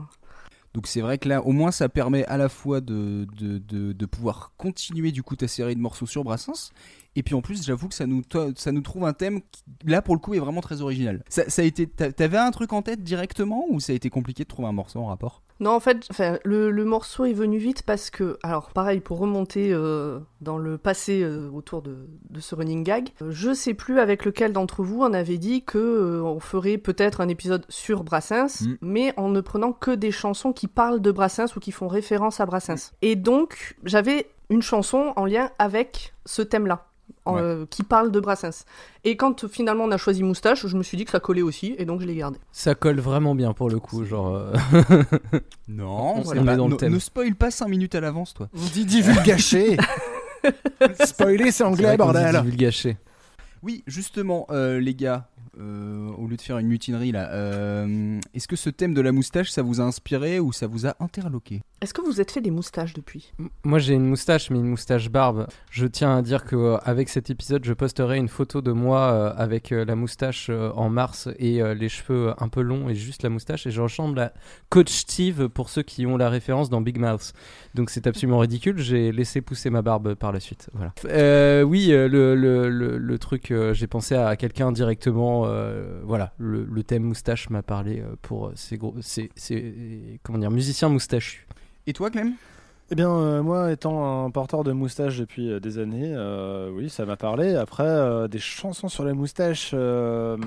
donc 0.75 0.85
c'est 0.87 1.01
vrai 1.01 1.17
que 1.17 1.27
là, 1.27 1.41
au 1.41 1.51
moins, 1.51 1.71
ça 1.71 1.89
permet 1.89 2.23
à 2.27 2.37
la 2.37 2.47
fois 2.47 2.79
de, 2.79 3.27
de, 3.39 3.57
de, 3.57 3.91
de 3.91 4.05
pouvoir 4.05 4.53
continuer 4.57 5.11
du 5.11 5.23
coup 5.23 5.35
ta 5.35 5.47
série 5.47 5.75
de 5.75 5.81
morceaux 5.81 6.05
sur 6.05 6.23
Brassens. 6.23 6.71
Et 7.15 7.23
puis 7.23 7.35
en 7.35 7.41
plus, 7.41 7.65
j'avoue 7.65 7.87
que 7.89 7.95
ça 7.95 8.05
nous, 8.07 8.21
ça 8.55 8.71
nous 8.71 8.81
trouve 8.81 9.03
un 9.05 9.13
thème 9.13 9.41
qui, 9.41 9.63
là, 9.85 10.01
pour 10.01 10.15
le 10.15 10.19
coup, 10.19 10.33
est 10.35 10.39
vraiment 10.39 10.61
très 10.61 10.81
original. 10.81 11.23
Ça, 11.27 11.49
ça 11.49 11.61
a 11.63 11.65
été, 11.65 11.87
t'a- 11.87 12.11
t'avais 12.13 12.37
un 12.37 12.51
truc 12.51 12.71
en 12.71 12.81
tête 12.81 13.03
directement 13.03 13.65
ou 13.69 13.79
ça 13.79 13.91
a 13.93 13.95
été 13.95 14.09
compliqué 14.09 14.43
de 14.43 14.47
trouver 14.47 14.67
un 14.69 14.73
morceau 14.73 14.99
en 14.99 15.07
rapport? 15.07 15.41
Non, 15.59 15.71
en 15.71 15.81
fait, 15.81 16.05
enfin, 16.09 16.37
le, 16.45 16.71
le 16.71 16.85
morceau 16.85 17.25
est 17.25 17.33
venu 17.33 17.57
vite 17.57 17.81
parce 17.81 18.09
que, 18.09 18.37
alors 18.43 18.69
pareil, 18.69 19.01
pour 19.01 19.17
remonter 19.19 19.73
euh, 19.73 20.19
dans 20.39 20.57
le 20.57 20.77
passé 20.77 21.21
euh, 21.21 21.49
autour 21.51 21.81
de, 21.81 22.07
de 22.29 22.39
ce 22.39 22.55
running 22.55 22.83
gag, 22.85 23.09
euh, 23.21 23.31
je 23.31 23.53
sais 23.53 23.73
plus 23.73 23.99
avec 23.99 24.23
lequel 24.23 24.53
d'entre 24.53 24.83
vous 24.83 25.01
on 25.01 25.11
avait 25.11 25.37
dit 25.37 25.63
que 25.65 25.77
euh, 25.77 26.21
on 26.23 26.39
ferait 26.39 26.77
peut-être 26.77 27.19
un 27.19 27.27
épisode 27.27 27.65
sur 27.67 28.05
Brassens, 28.05 28.61
Mm. 28.61 28.75
mais 28.81 29.13
en 29.17 29.27
ne 29.29 29.41
prenant 29.41 29.73
que 29.73 29.91
des 29.91 30.11
chansons 30.11 30.53
qui 30.53 30.67
parlent 30.67 31.01
de 31.01 31.11
Brassens 31.11 31.53
ou 31.57 31.59
qui 31.59 31.73
font 31.73 31.89
référence 31.89 32.39
à 32.39 32.45
Brassens. 32.45 32.93
Et 33.01 33.17
donc, 33.17 33.75
j'avais 33.83 34.27
une 34.49 34.61
chanson 34.61 35.11
en 35.17 35.25
lien 35.25 35.49
avec 35.59 36.13
ce 36.25 36.41
thème-là. 36.41 36.85
En- 37.29 37.35
Ouais. 37.35 37.41
euh, 37.41 37.65
qui 37.69 37.83
parle 37.83 38.11
de 38.11 38.19
Brassens. 38.19 38.65
Et 39.03 39.15
quand 39.17 39.47
finalement 39.47 39.83
on 39.85 39.91
a 39.91 39.97
choisi 39.97 40.23
Moustache, 40.23 40.65
je 40.67 40.75
me 40.77 40.83
suis 40.83 40.97
dit 40.97 41.05
que 41.05 41.11
ça 41.11 41.19
collait 41.19 41.41
aussi, 41.41 41.75
et 41.77 41.85
donc 41.85 42.01
je 42.01 42.05
l'ai 42.05 42.15
gardé. 42.15 42.37
Ça 42.51 42.75
colle 42.75 42.99
vraiment 42.99 43.35
bien 43.35 43.53
pour 43.53 43.69
le 43.69 43.79
coup. 43.79 44.03
Genre, 44.05 44.35
euh, 44.35 44.53
Non, 45.67 46.15
On 46.17 46.23
c'est 46.23 46.37
est 46.37 46.43
pas- 46.43 46.55
dans 46.55 46.67
le 46.67 46.77
thème. 46.77 46.93
ne 46.93 46.99
spoil 46.99 47.35
pas 47.35 47.51
5 47.51 47.67
minutes 47.67 47.95
à 47.95 48.01
l'avance, 48.01 48.33
toi. 48.33 48.49
On 48.53 48.65
dit 48.73 48.85
divulgaché. 48.85 49.77
Spoiler, 51.05 51.45
c'est 51.45 51.51
c'est 51.51 51.63
anglais, 51.63 51.83
vrai 51.87 51.97
qu'on 51.97 52.07
dit 52.13 52.13
bordel. 52.13 52.97
Oui, 53.61 53.83
justement, 53.87 54.47
euh, 54.51 54.79
les 54.79 54.95
gars, 54.95 55.27
euh, 55.59 56.09
au 56.17 56.27
lieu 56.27 56.35
de 56.35 56.41
faire 56.41 56.57
une 56.57 56.67
mutinerie 56.67 57.11
là, 57.11 57.31
euh, 57.31 58.19
est-ce 58.33 58.47
que 58.47 58.55
ce 58.55 58.69
thème 58.69 58.93
de 58.93 59.01
la 59.01 59.11
moustache, 59.11 59.49
ça 59.51 59.61
vous 59.61 59.81
a 59.81 59.83
inspiré 59.83 60.39
ou 60.39 60.51
ça 60.51 60.67
vous 60.67 60.85
a 60.85 60.95
interloqué 60.99 61.61
Est-ce 61.81 61.93
que 61.93 62.01
vous 62.01 62.19
êtes 62.21 62.31
fait 62.31 62.41
des 62.41 62.51
moustaches 62.51 62.93
depuis? 62.93 63.31
M- 63.39 63.49
Moi 63.63 63.79
j'ai 63.79 63.93
une 63.93 64.05
moustache, 64.05 64.49
mais 64.49 64.59
une 64.59 64.67
moustache 64.69 65.09
barbe. 65.09 65.47
Je 65.71 65.85
tiens 65.87 66.17
à 66.17 66.21
dire 66.21 66.43
que 66.45 66.55
euh, 66.55 66.77
avec 66.83 67.09
cet 67.09 67.29
épisode, 67.29 67.63
je 67.65 67.73
posterai 67.73 68.17
une 68.17 68.27
photo 68.27 68.61
de 68.61 68.71
moi 68.71 68.99
euh, 69.11 69.33
avec 69.37 69.71
euh, 69.71 69.85
la 69.85 69.95
moustache 69.95 70.47
euh, 70.49 70.71
en 70.75 70.89
mars 70.89 71.29
et 71.37 71.61
euh, 71.61 71.73
les 71.73 71.89
cheveux 71.89 72.33
un 72.37 72.47
peu 72.49 72.61
longs 72.61 72.89
et 72.89 72.95
juste 72.95 73.23
la 73.23 73.29
moustache. 73.29 73.65
Et 73.67 73.71
je 73.71 73.81
ressemble 73.81 74.19
à 74.19 74.33
Coach 74.69 74.91
Steve 74.91 75.47
pour 75.49 75.69
ceux 75.69 75.83
qui 75.83 76.05
ont 76.05 76.17
la 76.17 76.29
référence 76.29 76.69
dans 76.69 76.81
Big 76.81 76.97
Mouth. 76.99 77.33
Donc 77.75 77.89
c'est 77.89 78.07
absolument 78.07 78.39
ridicule. 78.39 78.77
J'ai 78.79 79.11
laissé 79.11 79.41
pousser 79.41 79.69
ma 79.69 79.81
barbe 79.81 80.15
par 80.15 80.31
la 80.31 80.39
suite. 80.39 80.69
Voilà. 80.73 80.93
Euh, 81.05 81.61
oui, 81.63 81.87
le, 81.87 82.07
le, 82.07 82.69
le, 82.69 82.97
le 82.97 83.19
truc, 83.19 83.51
euh, 83.51 83.73
j'ai 83.73 83.87
pensé 83.87 84.15
à 84.15 84.35
quelqu'un 84.35 84.71
directement. 84.71 85.38
Euh, 85.45 86.01
voilà, 86.03 86.33
le, 86.37 86.63
le 86.63 86.83
thème 86.83 87.03
moustache 87.03 87.49
m'a 87.49 87.61
parlé 87.63 88.01
euh, 88.01 88.15
pour 88.21 88.47
euh, 88.47 88.53
ces 88.55 88.77
gros, 88.77 88.95
ces, 89.01 89.31
ces- 89.35 90.19
comment 90.23 90.39
dire, 90.39 90.51
musiciens 90.51 90.89
moustachus. 90.89 91.45
Et 91.87 91.93
toi, 91.93 92.09
Clem? 92.09 92.33
Eh 92.91 92.95
bien, 92.95 93.11
euh, 93.11 93.43
moi, 93.43 93.71
étant 93.71 94.25
un 94.25 94.31
porteur 94.31 94.63
de 94.63 94.71
moustache 94.71 95.19
depuis 95.19 95.51
euh, 95.51 95.59
des 95.59 95.77
années, 95.77 96.11
euh, 96.15 96.71
oui, 96.71 96.89
ça 96.89 97.05
m'a 97.05 97.17
parlé. 97.17 97.55
Après, 97.55 97.83
euh, 97.83 98.27
des 98.27 98.39
chansons 98.39 98.89
sur 98.89 99.03
la 99.03 99.13
moustache, 99.13 99.71
euh, 99.75 100.37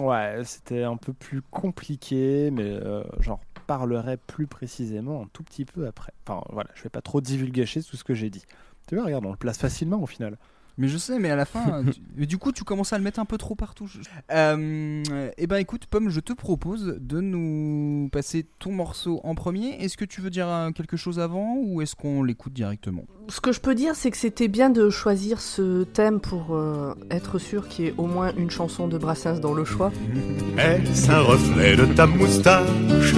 ouais, 0.00 0.42
c'était 0.44 0.82
un 0.82 0.98
peu 0.98 1.14
plus 1.14 1.40
compliqué, 1.40 2.50
mais 2.50 2.62
euh, 2.64 3.02
j'en 3.20 3.40
parlerai 3.66 4.18
plus 4.18 4.46
précisément 4.46 5.22
un 5.22 5.28
tout 5.32 5.42
petit 5.42 5.64
peu 5.64 5.86
après. 5.86 6.12
Enfin, 6.26 6.42
voilà, 6.50 6.68
je 6.74 6.82
vais 6.82 6.90
pas 6.90 7.00
trop 7.00 7.22
divulgacher 7.22 7.82
tout 7.82 7.96
ce 7.96 8.04
que 8.04 8.12
j'ai 8.14 8.28
dit. 8.28 8.44
Tu 8.86 8.96
vois, 8.96 9.04
regarde, 9.06 9.24
on 9.24 9.30
le 9.30 9.36
place 9.36 9.58
facilement 9.58 10.02
au 10.02 10.06
final. 10.06 10.36
Mais 10.78 10.88
je 10.88 10.98
sais, 10.98 11.18
mais 11.18 11.30
à 11.30 11.36
la 11.36 11.46
fin, 11.46 11.82
tu- 11.92 12.00
mais 12.16 12.26
du 12.26 12.36
coup, 12.38 12.52
tu 12.52 12.62
commences 12.64 12.92
à 12.92 12.98
le 12.98 13.04
mettre 13.04 13.18
un 13.18 13.24
peu 13.24 13.38
trop 13.38 13.54
partout. 13.54 13.86
Je- 13.86 13.98
Euh, 14.32 15.02
eh 15.38 15.46
ben, 15.46 15.56
écoute, 15.56 15.86
Pomme, 15.86 16.10
je 16.10 16.20
te 16.20 16.32
propose 16.34 16.96
de 17.00 17.20
nous 17.20 18.08
passer 18.12 18.46
ton 18.58 18.72
morceau 18.72 19.20
en 19.24 19.34
premier. 19.34 19.82
Est-ce 19.82 19.96
que 19.96 20.04
tu 20.04 20.20
veux 20.20 20.30
dire 20.30 20.48
euh, 20.48 20.70
quelque 20.72 20.96
chose 20.96 21.18
avant 21.18 21.56
ou 21.62 21.80
est-ce 21.80 21.94
qu'on 21.96 22.22
l'écoute 22.22 22.52
directement? 22.52 23.04
Ce 23.28 23.40
que 23.40 23.52
je 23.52 23.60
peux 23.60 23.74
dire, 23.74 23.94
c'est 23.96 24.10
que 24.10 24.16
c'était 24.18 24.48
bien 24.48 24.68
de 24.70 24.90
choisir 24.90 25.40
ce 25.40 25.84
thème 25.84 26.20
pour 26.20 26.54
euh, 26.54 26.94
être 27.10 27.38
sûr 27.38 27.68
qu'il 27.68 27.84
y 27.86 27.88
ait 27.88 27.94
au 27.96 28.06
moins 28.06 28.32
une 28.36 28.50
chanson 28.50 28.86
de 28.88 28.98
Brassens 28.98 29.40
dans 29.40 29.54
le 29.54 29.64
choix. 29.64 29.90
Est-ce 30.58 31.10
un 31.10 31.20
reflet 31.20 31.76
de 31.76 31.86
ta 31.86 32.06
moustache 32.06 33.14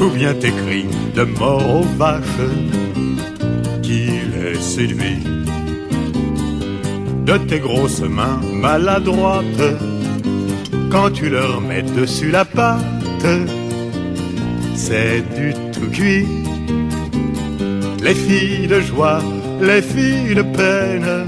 Ou 0.00 0.10
bien 0.10 0.34
tes 0.34 0.50
cris 0.50 0.86
de 1.14 1.22
mort 1.22 1.80
aux 1.80 1.84
vaches 1.96 2.24
Qui 3.82 4.06
les 4.34 4.54
séduit 4.60 5.22
De 7.26 7.36
tes 7.48 7.58
grosses 7.58 8.00
mains 8.00 8.40
maladroites. 8.52 9.68
Quand 10.90 11.10
tu 11.10 11.28
leur 11.28 11.60
mets 11.60 11.82
dessus 11.82 12.30
la 12.30 12.44
pâte 12.44 13.26
C'est 14.74 15.22
du 15.38 15.52
tout 15.72 15.90
cuit. 15.90 16.26
Les 18.02 18.14
filles 18.14 18.68
de 18.68 18.80
joie, 18.80 19.20
les 19.60 19.82
filles 19.82 20.34
de 20.36 20.42
peine 20.42 21.26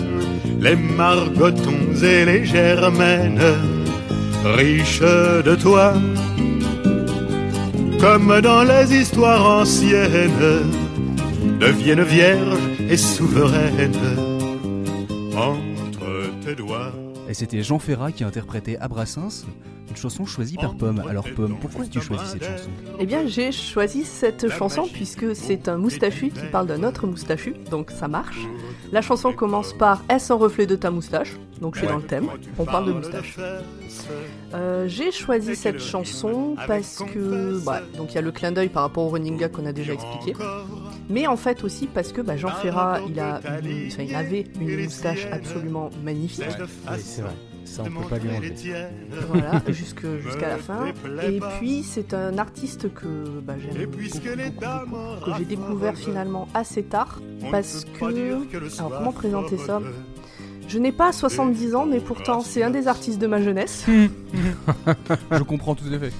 Les 0.60 0.76
margotons 0.76 1.92
et 2.02 2.24
les 2.24 2.44
germaines 2.44 3.42
riche 4.44 5.00
de 5.00 5.54
toi, 5.54 5.92
comme 8.00 8.40
dans 8.40 8.62
les 8.62 8.94
histoires 8.94 9.60
anciennes, 9.60 10.62
deviennent 11.60 12.02
vierges 12.02 12.58
et 12.88 12.96
souveraines 12.96 13.92
Et 17.28 17.34
c'était 17.34 17.62
Jean 17.62 17.78
Ferrat 17.78 18.12
qui 18.12 18.24
interprétait 18.24 18.76
à 18.78 18.88
Brassens 18.88 19.44
une 19.88 19.96
chanson 19.96 20.26
choisie 20.26 20.56
par 20.56 20.74
Pomme. 20.76 21.02
Alors, 21.08 21.26
Pomme, 21.34 21.56
pourquoi 21.60 21.84
as-tu 21.84 22.00
choisi 22.00 22.24
cette 22.26 22.44
chanson? 22.44 22.70
Eh 22.98 23.06
bien, 23.06 23.26
j'ai 23.26 23.52
choisi 23.52 24.04
cette 24.04 24.48
chanson 24.50 24.86
puisque 24.92 25.34
c'est 25.34 25.68
un 25.68 25.78
moustachu 25.78 26.30
qui 26.30 26.46
parle 26.52 26.66
d'un 26.66 26.82
autre 26.84 27.06
moustachu, 27.06 27.54
donc 27.70 27.90
ça 27.90 28.08
marche. 28.08 28.46
La 28.92 29.02
chanson 29.02 29.32
commence 29.32 29.72
par 29.72 30.02
Est-ce 30.08 30.32
un 30.32 30.36
reflet 30.36 30.66
de 30.66 30.76
ta 30.76 30.90
moustache 30.90 31.36
Donc 31.60 31.74
je 31.74 31.80
suis 31.80 31.88
dans 31.88 31.96
le 31.96 32.02
thème, 32.04 32.28
on 32.58 32.64
parle 32.64 32.86
de 32.86 32.92
moustache. 32.92 33.36
Euh, 34.54 34.86
j'ai 34.86 35.10
choisi 35.10 35.56
cette 35.56 35.80
chanson 35.80 36.54
parce 36.68 37.02
que 37.12 37.64
bah, 37.64 37.80
donc 37.96 38.12
il 38.12 38.14
y 38.14 38.18
a 38.18 38.22
le 38.22 38.30
clin 38.32 38.52
d'œil 38.52 38.68
par 38.68 38.82
rapport 38.84 39.04
au 39.04 39.08
running 39.08 39.36
gag 39.36 39.50
qu'on 39.50 39.66
a 39.66 39.72
déjà 39.72 39.92
expliqué, 39.94 40.34
mais 41.10 41.26
en 41.26 41.36
fait 41.36 41.64
aussi 41.64 41.86
parce 41.86 42.12
que 42.12 42.20
bah, 42.20 42.36
Jean 42.36 42.50
Ferrat 42.50 43.00
il 43.08 43.18
a, 43.18 43.40
une- 43.62 43.88
enfin, 43.88 44.02
il 44.04 44.14
avait 44.14 44.44
une 44.60 44.84
moustache 44.84 45.26
absolument 45.32 45.90
magnifique. 46.04 46.44
Oui, 46.58 46.96
c'est 47.00 47.22
vrai. 47.22 47.32
Ça, 47.64 47.82
on 47.82 48.00
peut 48.00 48.08
pas 48.08 48.16
lui 48.18 48.30
enlever. 48.30 48.54
voilà, 49.28 49.62
jusqu'à 50.22 50.48
la 50.48 50.56
fin. 50.56 50.86
Et 51.22 51.38
puis 51.58 51.82
c'est 51.82 52.14
un 52.14 52.38
artiste 52.38 52.92
que 52.94 53.06
bah, 53.42 53.54
j'aime 53.58 53.90
que 53.90 55.30
j'ai 55.36 55.44
découvert 55.44 55.94
finalement 55.96 56.48
assez 56.54 56.82
tard, 56.84 57.20
parce 57.50 57.84
que... 57.84 58.78
Alors 58.78 58.96
comment 58.96 59.12
présenter 59.12 59.58
ça? 59.58 59.80
Je 60.68 60.78
n'ai 60.78 60.92
pas 60.92 61.12
70 61.12 61.74
ans, 61.74 61.86
mais 61.86 61.98
pourtant 61.98 62.40
c'est 62.40 62.62
un 62.62 62.68
des 62.68 62.88
artistes 62.88 63.18
de 63.18 63.26
ma 63.26 63.40
jeunesse. 63.40 63.86
Je 65.32 65.42
comprends 65.42 65.74
tout 65.74 65.86
à 65.90 65.98
fait. 65.98 66.12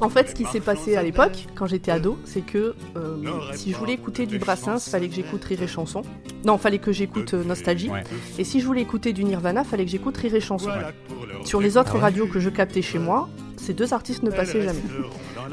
En 0.00 0.08
fait, 0.08 0.30
ce 0.30 0.34
qui 0.34 0.46
s'est 0.46 0.60
passé 0.60 0.96
à 0.96 1.02
l'époque, 1.02 1.46
quand 1.54 1.66
j'étais 1.66 1.90
ado, 1.90 2.18
c'est 2.24 2.40
que 2.40 2.74
euh, 2.96 3.16
si 3.52 3.72
je 3.72 3.76
voulais 3.76 3.92
écouter 3.92 4.24
du 4.24 4.38
Brassens, 4.38 4.78
fallait 4.90 5.08
que 5.08 5.14
j'écoute 5.14 5.44
Rire 5.44 5.62
et 5.62 5.66
Chanson. 5.66 6.02
Non, 6.44 6.56
fallait 6.56 6.78
que 6.78 6.92
j'écoute 6.92 7.34
euh, 7.34 7.44
Nostalgie. 7.44 7.90
Ouais. 7.90 8.04
Et 8.38 8.44
si 8.44 8.60
je 8.60 8.66
voulais 8.66 8.80
écouter 8.80 9.12
du 9.12 9.24
Nirvana, 9.24 9.64
fallait 9.64 9.84
que 9.84 9.90
j'écoute 9.90 10.16
Rire 10.16 10.34
et 10.34 10.40
Chanson. 10.40 10.70
Sur 11.44 11.60
les 11.60 11.76
autres 11.76 11.98
radios 11.98 12.26
que 12.26 12.40
je 12.40 12.48
captais 12.48 12.82
chez 12.82 12.98
moi, 12.98 13.28
ces 13.58 13.74
deux 13.74 13.92
artistes 13.92 14.22
ne 14.22 14.30
passaient 14.30 14.62
jamais. 14.62 14.80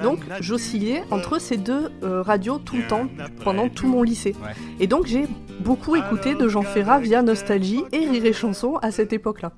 Donc 0.02 0.20
j'oscillais 0.40 1.04
entre 1.12 1.40
ces 1.40 1.58
deux 1.58 1.90
euh, 2.04 2.22
radios 2.22 2.60
tout 2.60 2.78
le 2.78 2.88
temps, 2.88 3.08
pendant 3.44 3.68
tout 3.68 3.88
mon 3.88 4.04
lycée. 4.04 4.36
Ouais. 4.42 4.52
Et 4.80 4.88
donc 4.88 5.06
j'ai 5.06 5.28
beaucoup 5.62 5.96
écouté 5.96 6.36
de 6.36 6.48
Jean 6.48 6.62
Ferrat 6.62 7.00
via 7.00 7.22
Nostalgie 7.22 7.84
et 7.92 8.10
Rire 8.10 8.26
et 8.26 8.34
Chanson 8.34 8.78
à 8.82 8.92
cette 8.92 9.14
époque-là. 9.14 9.54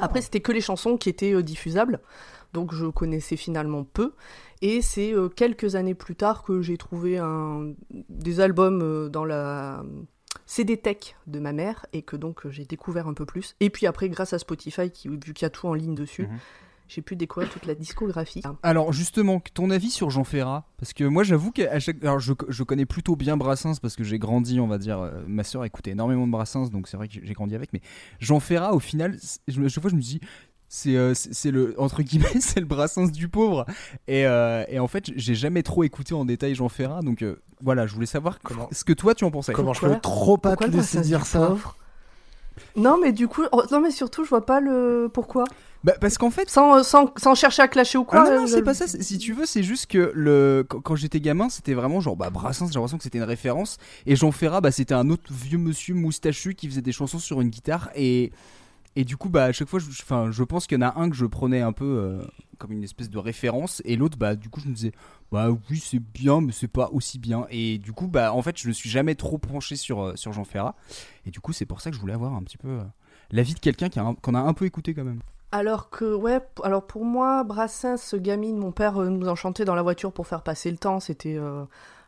Après, 0.00 0.20
c'était 0.20 0.40
que 0.40 0.52
les 0.52 0.60
chansons 0.60 0.96
qui 0.96 1.08
étaient 1.08 1.34
euh, 1.34 1.42
diffusables, 1.42 2.00
donc 2.52 2.74
je 2.74 2.86
connaissais 2.86 3.36
finalement 3.36 3.84
peu. 3.84 4.12
Et 4.60 4.80
c'est 4.82 5.14
euh, 5.14 5.28
quelques 5.28 5.74
années 5.76 5.94
plus 5.94 6.16
tard 6.16 6.42
que 6.42 6.62
j'ai 6.62 6.76
trouvé 6.76 7.20
des 8.08 8.40
albums 8.40 8.80
euh, 8.82 9.08
dans 9.08 9.24
la 9.24 9.84
CD 10.46 10.76
Tech 10.76 11.16
de 11.26 11.38
ma 11.38 11.52
mère 11.52 11.86
et 11.92 12.02
que 12.02 12.16
donc 12.16 12.48
j'ai 12.48 12.64
découvert 12.64 13.06
un 13.06 13.14
peu 13.14 13.26
plus. 13.26 13.54
Et 13.60 13.70
puis 13.70 13.86
après, 13.86 14.08
grâce 14.08 14.32
à 14.32 14.38
Spotify, 14.38 14.90
qui, 14.90 15.08
vu 15.08 15.18
qu'il 15.18 15.42
y 15.42 15.44
a 15.44 15.50
tout 15.50 15.66
en 15.66 15.74
ligne 15.74 15.94
dessus, 15.94 16.24
Mhm. 16.24 16.38
J'ai 16.94 17.00
pu 17.02 17.16
découvrir 17.16 17.50
toute 17.50 17.64
la 17.66 17.74
discographie. 17.74 18.42
Alors 18.62 18.92
justement, 18.92 19.40
ton 19.54 19.70
avis 19.70 19.90
sur 19.90 20.10
Jean 20.10 20.24
Ferrat? 20.24 20.64
Parce 20.78 20.92
que 20.92 21.04
moi 21.04 21.22
j'avoue 21.24 21.50
qu'à 21.52 21.78
chaque... 21.80 22.02
Alors 22.04 22.20
je, 22.20 22.32
je 22.48 22.62
connais 22.64 22.86
plutôt 22.86 23.16
bien 23.16 23.36
Brassens 23.36 23.78
parce 23.80 23.96
que 23.96 24.04
j'ai 24.04 24.18
grandi, 24.18 24.60
on 24.60 24.66
va 24.66 24.78
dire, 24.78 24.98
euh, 24.98 25.10
ma 25.26 25.44
soeur 25.44 25.64
écoutait 25.64 25.92
énormément 25.92 26.26
de 26.26 26.32
Brassens, 26.32 26.66
donc 26.70 26.88
c'est 26.88 26.96
vrai 26.96 27.08
que 27.08 27.14
j'ai 27.22 27.32
grandi 27.34 27.54
avec, 27.54 27.72
mais 27.72 27.80
Jean 28.20 28.40
Ferrat 28.40 28.74
au 28.74 28.80
final, 28.80 29.16
c'est- 29.20 29.40
je, 29.48 29.60
me- 29.60 29.68
chaque 29.68 29.82
fois 29.82 29.90
je 29.90 29.96
me 29.96 30.00
dis... 30.02 30.20
C'est 30.74 30.96
euh, 30.96 31.12
c'est- 31.12 31.34
c'est 31.34 31.50
le 31.50 31.74
entre 31.78 32.02
guillemets 32.02 32.24
c'est 32.40 32.58
le 32.60 32.64
Brassens 32.64 33.08
du 33.12 33.28
pauvre. 33.28 33.66
Et, 34.08 34.26
euh, 34.26 34.64
et 34.68 34.78
en 34.78 34.88
fait 34.88 35.10
j'ai 35.16 35.34
jamais 35.34 35.62
trop 35.62 35.84
écouté 35.84 36.14
en 36.14 36.24
détail 36.24 36.54
Jean 36.54 36.70
Ferrat 36.70 37.02
donc 37.02 37.20
euh, 37.22 37.42
voilà 37.60 37.86
je 37.86 37.92
voulais 37.94 38.06
savoir 38.06 38.38
Comment- 38.40 38.70
ce 38.72 38.82
que 38.82 38.94
toi 38.94 39.14
tu 39.14 39.24
en 39.24 39.30
pensais. 39.30 39.52
Comment 39.52 39.74
je 39.74 39.82
peux 39.82 40.00
trop 40.00 40.38
pas 40.38 40.56
te 40.56 40.64
laisser 40.64 41.02
dire 41.02 41.26
ça 41.26 41.46
pauvre? 41.48 41.76
Non, 42.76 42.98
mais 43.00 43.12
du 43.12 43.28
coup, 43.28 43.42
oh, 43.52 43.62
non, 43.70 43.80
mais 43.80 43.90
surtout, 43.90 44.24
je 44.24 44.30
vois 44.30 44.44
pas 44.46 44.60
le 44.60 45.08
pourquoi. 45.12 45.44
bah, 45.84 45.94
parce 46.00 46.16
qu'en 46.18 46.30
fait 46.30 46.48
Sans, 46.48 46.82
sans, 46.82 47.12
sans 47.16 47.34
chercher 47.34 47.62
à 47.62 47.68
clasher 47.68 47.98
ou 47.98 48.04
quoi. 48.04 48.24
Ah 48.26 48.30
non, 48.30 48.36
non, 48.38 48.42
euh, 48.44 48.46
c'est 48.46 48.62
pas 48.62 48.74
ça. 48.74 48.86
Si 48.86 49.18
tu 49.18 49.32
veux, 49.32 49.46
c'est 49.46 49.62
juste 49.62 49.86
que 49.86 50.12
le 50.14 50.64
quand, 50.68 50.80
quand 50.80 50.94
j'étais 50.96 51.20
gamin, 51.20 51.48
c'était 51.48 51.74
vraiment 51.74 52.00
genre 52.00 52.16
bah 52.16 52.30
Brassens, 52.30 52.68
j'ai 52.68 52.74
l'impression 52.74 52.98
que 52.98 53.04
c'était 53.04 53.18
une 53.18 53.24
référence. 53.24 53.78
Et 54.06 54.16
Jean 54.16 54.30
Ferrat, 54.32 54.60
bah 54.60 54.70
c'était 54.70 54.94
un 54.94 55.10
autre 55.10 55.32
vieux 55.32 55.58
monsieur 55.58 55.94
moustachu 55.94 56.54
qui 56.54 56.68
faisait 56.68 56.82
des 56.82 56.92
chansons 56.92 57.18
sur 57.18 57.40
une 57.40 57.48
guitare. 57.48 57.90
Et 57.96 58.32
et 58.96 59.04
du 59.04 59.16
coup, 59.16 59.28
bah 59.28 59.44
à 59.44 59.52
chaque 59.52 59.68
fois, 59.68 59.78
je, 59.80 59.88
enfin, 59.88 60.30
je 60.30 60.42
pense 60.44 60.66
qu'il 60.66 60.78
y 60.80 60.84
en 60.84 60.86
a 60.86 60.98
un 61.00 61.08
que 61.10 61.16
je 61.16 61.26
prenais 61.26 61.60
un 61.60 61.72
peu 61.72 61.84
euh, 61.84 62.22
comme 62.58 62.72
une 62.72 62.84
espèce 62.84 63.10
de 63.10 63.18
référence, 63.18 63.82
et 63.84 63.96
l'autre, 63.96 64.18
bah 64.18 64.36
du 64.36 64.48
coup, 64.48 64.60
je 64.60 64.68
me 64.68 64.74
disais 64.74 64.92
bah 65.30 65.48
oui, 65.70 65.78
c'est 65.78 65.98
bien, 65.98 66.40
mais 66.40 66.52
c'est 66.52 66.68
pas 66.68 66.90
aussi 66.92 67.18
bien. 67.18 67.46
Et 67.50 67.78
du 67.78 67.92
coup, 67.92 68.06
bah 68.06 68.32
en 68.34 68.42
fait, 68.42 68.58
je 68.58 68.68
ne 68.68 68.72
suis 68.72 68.90
jamais 68.90 69.14
trop 69.14 69.38
penché 69.38 69.76
sur 69.76 70.02
euh, 70.02 70.16
sur 70.16 70.32
Jean 70.32 70.44
Ferrat. 70.44 70.74
Et 71.26 71.30
du 71.30 71.40
coup, 71.40 71.52
c'est 71.52 71.66
pour 71.66 71.80
ça 71.80 71.90
que 71.90 71.96
je 71.96 72.00
voulais 72.00 72.12
avoir 72.12 72.34
un 72.34 72.42
petit 72.42 72.58
peu 72.58 72.68
euh, 72.68 72.82
l'avis 73.30 73.54
de 73.54 73.60
quelqu'un 73.60 73.88
qui 73.88 73.98
qu'on 74.20 74.34
a 74.34 74.40
un 74.40 74.52
peu 74.52 74.66
écouté 74.66 74.94
quand 74.94 75.04
même. 75.04 75.20
Alors 75.52 75.90
que, 75.90 76.14
ouais, 76.14 76.40
alors 76.62 76.86
pour 76.86 77.04
moi, 77.04 77.44
Brassens, 77.44 78.14
gamine, 78.14 78.56
mon 78.56 78.72
père 78.72 78.98
euh, 78.98 79.08
nous 79.08 79.28
en 79.28 79.34
chantait 79.34 79.64
dans 79.64 79.74
la 79.74 79.82
voiture 79.82 80.12
pour 80.12 80.26
faire 80.26 80.42
passer 80.42 80.70
le 80.70 80.78
temps. 80.78 81.00
C'était 81.00 81.38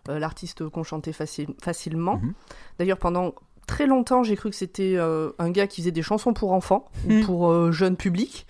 l'artiste 0.06 0.68
qu'on 0.68 0.82
chantait 0.82 1.12
faci- 1.12 1.48
facilement. 1.62 2.18
Mhm. 2.18 2.34
D'ailleurs, 2.78 2.98
pendant 2.98 3.34
très 3.66 3.86
longtemps, 3.86 4.22
j'ai 4.22 4.36
cru 4.36 4.50
que 4.50 4.56
c'était 4.56 4.94
euh, 4.96 5.30
un 5.38 5.50
gars 5.50 5.66
qui 5.66 5.80
faisait 5.82 5.90
des 5.92 6.02
chansons 6.02 6.32
pour 6.34 6.52
enfants 6.52 6.86
ou 7.08 7.12
Mhm. 7.12 7.24
pour 7.24 7.50
euh, 7.50 7.72
jeunes 7.72 7.96
publics. 7.96 8.46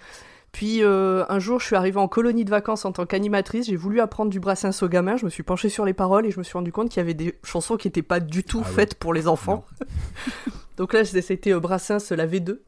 Puis 0.52 0.84
euh, 0.84 1.24
un 1.28 1.40
jour, 1.40 1.58
je 1.58 1.66
suis 1.66 1.74
arrivée 1.74 1.98
en 1.98 2.06
colonie 2.06 2.44
de 2.44 2.50
vacances 2.50 2.84
en 2.84 2.92
tant 2.92 3.06
qu'animatrice. 3.06 3.66
J'ai 3.66 3.74
voulu 3.76 4.00
apprendre 4.00 4.30
du 4.30 4.38
Brassens 4.38 4.82
aux 4.84 4.88
gamins. 4.88 5.16
Je 5.16 5.24
me 5.24 5.30
suis 5.30 5.42
penchée 5.42 5.68
sur 5.68 5.84
les 5.84 5.94
paroles 5.94 6.26
et 6.26 6.30
je 6.30 6.38
me 6.38 6.44
suis 6.44 6.52
rendu 6.52 6.70
compte 6.70 6.90
qu'il 6.90 6.98
y 7.00 7.00
avait 7.00 7.14
des 7.14 7.36
chansons 7.42 7.76
qui 7.76 7.88
n'étaient 7.88 8.02
pas 8.02 8.20
du 8.20 8.44
tout 8.44 8.62
Ah 8.64 8.68
ouais. 8.68 8.74
faites 8.74 8.94
pour 8.94 9.12
les 9.12 9.26
enfants. 9.26 9.64
donc 10.76 10.92
là, 10.92 11.04
c'était 11.04 11.52
euh, 11.52 11.58
Brassens, 11.60 12.10
la 12.12 12.26
V2. 12.26 12.60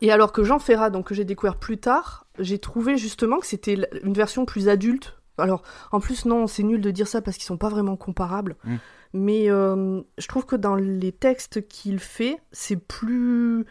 Et 0.00 0.10
alors 0.12 0.32
que 0.32 0.42
Jean 0.44 0.58
Ferrat, 0.58 0.88
donc 0.90 1.08
que 1.08 1.14
j'ai 1.14 1.24
découvert 1.24 1.56
plus 1.56 1.78
tard, 1.78 2.26
j'ai 2.38 2.58
trouvé 2.58 2.96
justement 2.96 3.38
que 3.40 3.46
c'était 3.46 3.78
une 4.02 4.14
version 4.14 4.46
plus 4.46 4.68
adulte. 4.68 5.16
Alors, 5.36 5.62
en 5.92 6.00
plus, 6.00 6.24
non, 6.26 6.46
c'est 6.46 6.62
nul 6.62 6.80
de 6.80 6.90
dire 6.90 7.08
ça 7.08 7.20
parce 7.20 7.36
qu'ils 7.36 7.46
sont 7.46 7.56
pas 7.58 7.68
vraiment 7.68 7.96
comparables. 7.96 8.56
Mm. 8.64 8.76
Mais 9.12 9.50
euh, 9.50 10.02
je 10.18 10.26
trouve 10.28 10.46
que 10.46 10.56
dans 10.56 10.76
les 10.76 11.12
textes 11.12 11.66
qu'il 11.68 11.98
fait, 11.98 12.38
c'est 12.52 12.76
plus. 12.76 13.66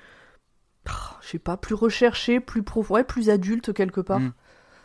Je 1.22 1.28
sais 1.28 1.40
pas, 1.40 1.56
plus 1.56 1.76
recherché, 1.76 2.40
plus 2.40 2.64
profond, 2.64 2.96
ouais, 2.96 3.04
plus 3.04 3.30
adulte 3.30 3.74
quelque 3.74 4.02
part. 4.02 4.20
Mm. 4.20 4.34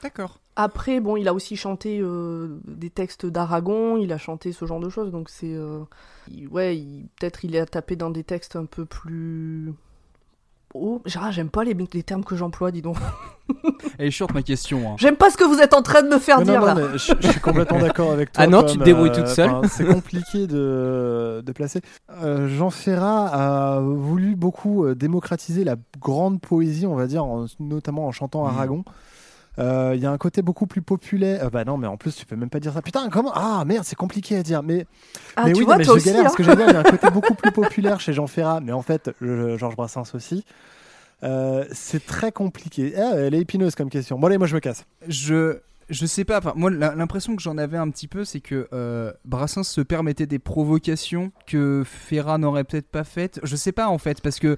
D'accord. 0.02 0.38
Après, 0.56 1.00
bon, 1.00 1.16
il 1.16 1.26
a 1.28 1.34
aussi 1.34 1.56
chanté 1.56 1.98
euh, 2.00 2.60
des 2.66 2.90
textes 2.90 3.26
d'Aragon, 3.26 3.96
il 3.96 4.12
a 4.12 4.18
chanté 4.18 4.52
ce 4.52 4.66
genre 4.66 4.80
de 4.80 4.88
choses, 4.88 5.10
donc 5.10 5.28
c'est. 5.30 5.54
euh, 5.54 5.82
ouais, 6.50 6.76
peut-être 7.18 7.44
il 7.44 7.56
a 7.56 7.66
tapé 7.66 7.96
dans 7.96 8.10
des 8.10 8.22
textes 8.22 8.54
un 8.54 8.66
peu 8.66 8.84
plus. 8.84 9.72
Oh, 10.76 11.00
ah, 11.20 11.30
j'aime 11.30 11.50
pas 11.50 11.62
les, 11.62 11.72
les 11.92 12.02
termes 12.02 12.24
que 12.24 12.34
j'emploie, 12.34 12.72
dis 12.72 12.82
donc. 12.82 12.96
Elle 13.98 14.06
est 14.08 14.10
short 14.10 14.34
ma 14.34 14.42
question. 14.42 14.90
hein. 14.90 14.96
J'aime 14.98 15.14
pas 15.16 15.30
ce 15.30 15.36
que 15.36 15.44
vous 15.44 15.60
êtes 15.60 15.72
en 15.72 15.82
train 15.82 16.02
de 16.02 16.08
me 16.08 16.18
faire 16.18 16.38
Mais 16.40 16.46
dire 16.46 16.60
non, 16.60 16.66
là. 16.66 16.74
non, 16.74 16.88
mais 16.92 16.98
je, 16.98 17.12
je 17.20 17.28
suis 17.28 17.40
complètement 17.40 17.78
d'accord 17.78 18.10
avec 18.10 18.32
toi. 18.32 18.42
Ah 18.42 18.46
non, 18.48 18.64
tu 18.64 18.78
te 18.78 18.82
débrouilles 18.82 19.10
euh, 19.10 19.14
toute 19.14 19.28
seule. 19.28 19.50
enfin, 19.50 19.68
C'est 19.68 19.84
compliqué 19.84 20.48
de, 20.48 21.42
de 21.46 21.52
placer. 21.52 21.80
Euh, 22.22 22.48
Jean 22.48 22.70
Ferrat 22.70 23.26
a 23.76 23.80
voulu 23.80 24.34
beaucoup 24.34 24.84
euh, 24.84 24.96
démocratiser 24.96 25.62
la 25.62 25.76
grande 26.00 26.40
poésie, 26.40 26.86
on 26.86 26.96
va 26.96 27.06
dire, 27.06 27.24
en- 27.24 27.46
notamment 27.60 28.06
en 28.08 28.12
chantant 28.12 28.42
Mhm. 28.44 28.50
Aragon. 28.56 28.84
Euh, 28.86 28.90
Il 29.58 30.00
y 30.00 30.06
a 30.06 30.10
un 30.10 30.18
côté 30.18 30.42
beaucoup 30.42 30.66
plus 30.66 30.82
populaire. 30.82 31.44
Euh, 31.44 31.50
bah 31.50 31.64
non, 31.64 31.76
mais 31.76 31.86
en 31.86 31.96
plus, 31.96 32.14
tu 32.16 32.26
peux 32.26 32.36
même 32.36 32.50
pas 32.50 32.60
dire 32.60 32.72
ça. 32.72 32.82
Putain, 32.82 33.08
comment? 33.10 33.32
Ah 33.34 33.64
merde, 33.66 33.84
c'est 33.84 33.96
compliqué 33.96 34.36
à 34.36 34.42
dire. 34.42 34.62
Mais, 34.62 34.86
Ah, 35.36 35.44
mais 35.46 35.52
tu 35.52 35.60
oui, 35.60 35.64
vois, 35.64 35.74
non, 35.74 35.78
mais 35.78 35.84
toi 35.84 35.94
je 35.94 35.98
aussi. 35.98 36.06
galère 36.06 36.20
hein. 36.20 36.24
parce 36.24 36.36
que 36.36 36.42
j'allais 36.42 36.56
dire, 36.56 36.68
il 36.68 36.72
y 36.72 36.76
a 36.76 36.80
un 36.80 36.82
côté 36.82 37.10
beaucoup 37.12 37.34
plus 37.34 37.52
populaire 37.52 38.00
chez 38.00 38.12
Jean 38.12 38.26
Ferrat, 38.26 38.60
mais 38.60 38.72
en 38.72 38.82
fait, 38.82 39.10
Georges 39.20 39.76
Brassens 39.76 40.14
aussi. 40.14 40.44
Euh, 41.22 41.64
c'est 41.72 42.04
très 42.04 42.32
compliqué. 42.32 42.94
Ah, 42.96 43.12
elle 43.16 43.34
est 43.34 43.40
épineuse 43.40 43.74
comme 43.74 43.88
question. 43.90 44.18
Bon, 44.18 44.26
allez, 44.26 44.38
moi 44.38 44.46
je 44.46 44.54
me 44.54 44.60
casse. 44.60 44.84
je 45.08 45.58
je 45.90 46.06
sais 46.06 46.24
pas 46.24 46.38
enfin, 46.38 46.54
moi 46.56 46.70
l'impression 46.70 47.36
que 47.36 47.42
j'en 47.42 47.58
avais 47.58 47.76
un 47.76 47.90
petit 47.90 48.08
peu 48.08 48.24
c'est 48.24 48.40
que 48.40 48.68
euh, 48.72 49.12
Brassens 49.26 49.64
se 49.64 49.82
permettait 49.82 50.24
des 50.24 50.38
provocations 50.38 51.30
que 51.46 51.82
Ferrat 51.84 52.38
n'aurait 52.38 52.64
peut-être 52.64 52.88
pas 52.88 53.04
faites 53.04 53.38
je 53.42 53.54
sais 53.54 53.70
pas 53.72 53.88
en 53.88 53.98
fait 53.98 54.22
parce 54.22 54.38
que 54.38 54.56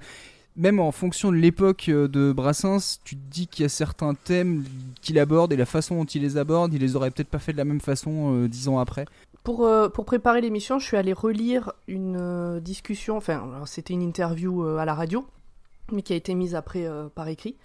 même 0.57 0.79
en 0.79 0.91
fonction 0.91 1.31
de 1.31 1.37
l'époque 1.37 1.85
euh, 1.89 2.07
de 2.07 2.33
Brassens 2.33 2.99
tu 3.03 3.15
te 3.15 3.21
dis 3.29 3.47
qu'il 3.47 3.63
y 3.63 3.65
a 3.65 3.69
certains 3.69 4.13
thèmes 4.15 4.63
qu'il 5.01 5.19
aborde 5.19 5.53
et 5.53 5.55
la 5.55 5.65
façon 5.65 5.95
dont 5.95 6.05
il 6.05 6.21
les 6.21 6.37
aborde 6.37 6.73
il 6.73 6.81
les 6.81 6.95
aurait 6.95 7.11
peut-être 7.11 7.29
pas 7.29 7.39
fait 7.39 7.53
de 7.53 7.57
la 7.57 7.65
même 7.65 7.81
façon 7.81 8.33
euh, 8.33 8.47
dix 8.47 8.67
ans 8.67 8.79
après. 8.79 9.05
Pour, 9.43 9.65
euh, 9.65 9.89
pour 9.89 10.05
préparer 10.05 10.41
l'émission, 10.41 10.79
je 10.79 10.85
suis 10.85 10.97
allée 10.97 11.13
relire 11.13 11.71
une 11.87 12.17
euh, 12.19 12.59
discussion, 12.59 13.17
enfin, 13.17 13.49
c'était 13.65 13.93
une 13.93 14.01
interview 14.01 14.63
à 14.63 14.85
la 14.85 14.93
radio, 14.93 15.25
mais 15.91 16.01
qui 16.01 16.13
a 16.13 16.15
été 16.15 16.33
mise 16.35 16.55
après 16.55 16.85
euh, 16.85 17.07
par 17.13 17.27
écrit. 17.27 17.55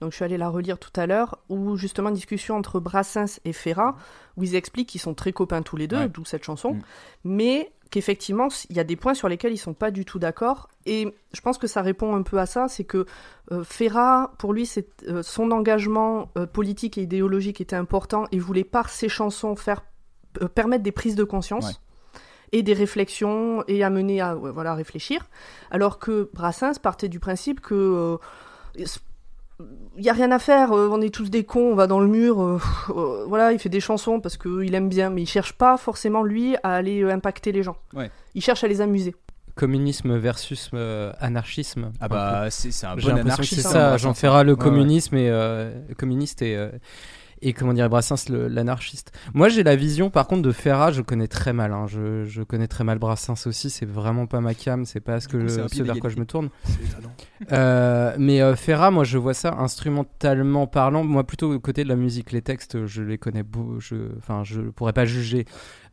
Donc 0.00 0.10
je 0.12 0.16
suis 0.16 0.24
allée 0.24 0.38
la 0.38 0.48
relire 0.48 0.78
tout 0.78 0.92
à 0.96 1.06
l'heure, 1.06 1.38
où 1.48 1.76
justement 1.76 2.10
discussion 2.10 2.56
entre 2.56 2.80
Brassens 2.80 3.40
et 3.44 3.52
Ferrat, 3.52 3.96
où 4.36 4.44
ils 4.44 4.54
expliquent 4.54 4.88
qu'ils 4.88 5.00
sont 5.00 5.14
très 5.14 5.32
copains 5.32 5.62
tous 5.62 5.76
les 5.76 5.86
deux, 5.88 5.96
Ouais. 5.98 6.08
d'où 6.08 6.24
cette 6.24 6.44
chanson, 6.44 6.74
Mm. 6.74 6.80
mais 7.24 7.72
qu'effectivement, 7.90 8.48
il 8.68 8.76
y 8.76 8.80
a 8.80 8.84
des 8.84 8.94
points 8.96 9.14
sur 9.14 9.28
lesquels 9.28 9.52
ils 9.52 9.58
sont 9.58 9.74
pas 9.74 9.90
du 9.90 10.04
tout 10.04 10.20
d'accord. 10.20 10.68
Et 10.86 11.12
je 11.32 11.40
pense 11.40 11.58
que 11.58 11.66
ça 11.66 11.82
répond 11.82 12.14
un 12.14 12.22
peu 12.22 12.38
à 12.38 12.46
ça, 12.46 12.68
c'est 12.68 12.84
que 12.84 13.04
euh, 13.50 13.64
Ferrat, 13.64 14.32
pour 14.38 14.52
lui, 14.52 14.64
c'est 14.64 14.88
euh, 15.08 15.22
son 15.24 15.50
engagement 15.50 16.30
euh, 16.38 16.46
politique 16.46 16.98
et 16.98 17.02
idéologique 17.02 17.60
était 17.60 17.74
important 17.76 18.26
et 18.30 18.38
voulait 18.38 18.62
par 18.64 18.88
ses 18.90 19.08
chansons 19.08 19.56
faire 19.56 19.82
permettre 20.54 20.84
des 20.84 20.92
prises 20.92 21.16
de 21.16 21.24
conscience. 21.24 21.66
Ouais. 21.66 21.72
Et 22.52 22.62
des 22.62 22.72
réflexions 22.72 23.62
et 23.68 23.84
amener 23.84 24.20
à 24.20 24.36
ouais, 24.36 24.50
voilà 24.50 24.74
réfléchir, 24.74 25.28
alors 25.70 25.98
que 26.00 26.28
Brassens 26.34 26.78
partait 26.82 27.08
du 27.08 27.20
principe 27.20 27.60
que 27.60 27.74
euh, 28.78 28.84
il 29.96 30.04
y 30.04 30.08
a 30.08 30.12
rien 30.14 30.32
à 30.32 30.38
faire, 30.38 30.72
euh, 30.72 30.88
on 30.90 31.00
est 31.02 31.14
tous 31.14 31.30
des 31.30 31.44
cons, 31.44 31.72
on 31.72 31.74
va 31.74 31.86
dans 31.86 32.00
le 32.00 32.06
mur, 32.08 32.40
euh, 32.42 32.58
euh, 32.90 33.24
voilà, 33.28 33.52
il 33.52 33.58
fait 33.58 33.68
des 33.68 33.80
chansons 33.80 34.18
parce 34.20 34.36
qu'il 34.38 34.74
aime 34.74 34.88
bien, 34.88 35.10
mais 35.10 35.22
il 35.22 35.26
cherche 35.26 35.52
pas 35.52 35.76
forcément 35.76 36.22
lui 36.22 36.56
à 36.62 36.74
aller 36.74 37.02
impacter 37.10 37.52
les 37.52 37.62
gens. 37.62 37.76
Ouais. 37.92 38.10
Il 38.34 38.42
cherche 38.42 38.64
à 38.64 38.68
les 38.68 38.80
amuser. 38.80 39.14
Communisme 39.56 40.16
versus 40.16 40.70
euh, 40.72 41.12
anarchisme. 41.20 41.92
ah 42.00 42.08
bah 42.08 42.46
c'est 42.50 42.86
un 42.86 42.96
bon 42.96 43.10
anarchiste 43.18 43.60
c'est 43.62 43.68
ça, 43.68 43.96
j'en 43.98 44.14
ferai 44.14 44.42
le 44.44 44.52
Ouais, 44.52 44.58
ouais. 44.58 44.64
communisme 44.64 45.16
et 45.16 45.28
euh, 45.28 45.70
communiste 45.98 46.40
et 46.40 46.56
euh, 46.56 46.70
et 47.42 47.52
comment 47.52 47.72
dire 47.72 47.88
Brassens 47.88 48.28
l'anarchiste. 48.28 49.12
Moi 49.34 49.48
j'ai 49.48 49.62
la 49.62 49.76
vision 49.76 50.10
par 50.10 50.26
contre 50.26 50.42
de 50.42 50.52
Ferrat, 50.52 50.92
je 50.92 51.02
connais 51.02 51.28
très 51.28 51.52
mal. 51.52 51.72
hein. 51.72 51.86
Je, 51.86 52.24
je 52.24 52.42
connais 52.42 52.68
très 52.68 52.84
mal 52.84 52.98
Brassens 52.98 53.46
aussi. 53.46 53.70
C'est 53.70 53.86
vraiment 53.86 54.26
pas 54.26 54.40
ma 54.40 54.54
cam. 54.54 54.84
C'est 54.84 55.00
pas 55.00 55.20
ce 55.20 55.28
que 55.28 55.38
je- 55.48 55.54
ce 55.68 55.82
vers 55.84 55.94
quoi 56.00 56.10
je 56.10 56.18
me 56.18 56.26
tourne. 56.26 56.50
Euh, 57.52 58.14
mais 58.18 58.42
euh, 58.42 58.54
Ferrat, 58.54 58.90
moi 58.90 59.04
je 59.04 59.16
vois 59.16 59.32
ça 59.34 59.54
instrumentalement 59.58 60.66
parlant. 60.66 61.04
Moi 61.04 61.24
plutôt 61.26 61.58
côté 61.58 61.84
de 61.84 61.88
la 61.88 61.96
musique, 61.96 62.32
les 62.32 62.42
textes, 62.42 62.86
je 62.86 63.02
les 63.02 63.16
connais. 63.18 63.42
beau- 63.42 63.80
Je, 63.80 63.96
enfin, 64.18 64.42
je 64.44 64.60
pourrais 64.60 64.92
pas 64.92 65.04
juger. 65.06 65.46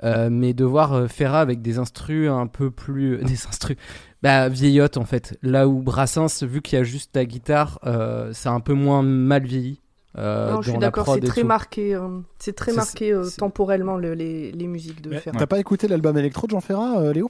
Euh, 0.03 0.29
mais 0.29 0.53
de 0.53 0.65
voir 0.65 0.93
euh, 0.93 1.07
Ferrat 1.07 1.39
avec 1.39 1.61
des 1.61 1.79
instrus 1.79 2.29
un 2.29 2.47
peu 2.47 2.69
plus, 2.69 3.17
des 3.23 3.47
instrus, 3.47 3.77
bah 4.21 4.49
vieillotte 4.49 4.97
en 4.97 5.05
fait. 5.05 5.37
Là 5.41 5.67
où 5.67 5.81
Brassens, 5.81 6.43
vu 6.43 6.61
qu'il 6.61 6.77
y 6.77 6.81
a 6.81 6.83
juste 6.83 7.15
la 7.15 7.25
guitare, 7.25 7.79
euh, 7.85 8.31
c'est 8.33 8.49
un 8.49 8.59
peu 8.59 8.73
moins 8.73 9.01
mal 9.01 9.43
vieilli. 9.45 9.79
Euh, 10.17 10.51
non, 10.53 10.61
je 10.61 10.69
suis 10.69 10.79
d'accord, 10.79 11.03
prod 11.05 11.19
c'est 11.21 11.27
très 11.27 11.41
tout. 11.41 11.47
marqué, 11.47 11.95
euh, 11.95 12.19
c'est 12.39 12.55
très 12.55 12.73
marqué 12.73 13.11
euh, 13.13 13.29
temporellement 13.37 13.97
le- 13.97 14.13
les, 14.13 14.51
les 14.51 14.67
musiques 14.67 15.01
de 15.01 15.15
Ferrat. 15.15 15.37
T'as 15.39 15.45
pas 15.47 15.59
écouté 15.59 15.87
l'album 15.87 16.17
électro 16.17 16.47
de 16.47 16.51
Jean 16.51 16.61
Ferrat, 16.61 16.99
euh, 16.99 17.13
Léo? 17.13 17.29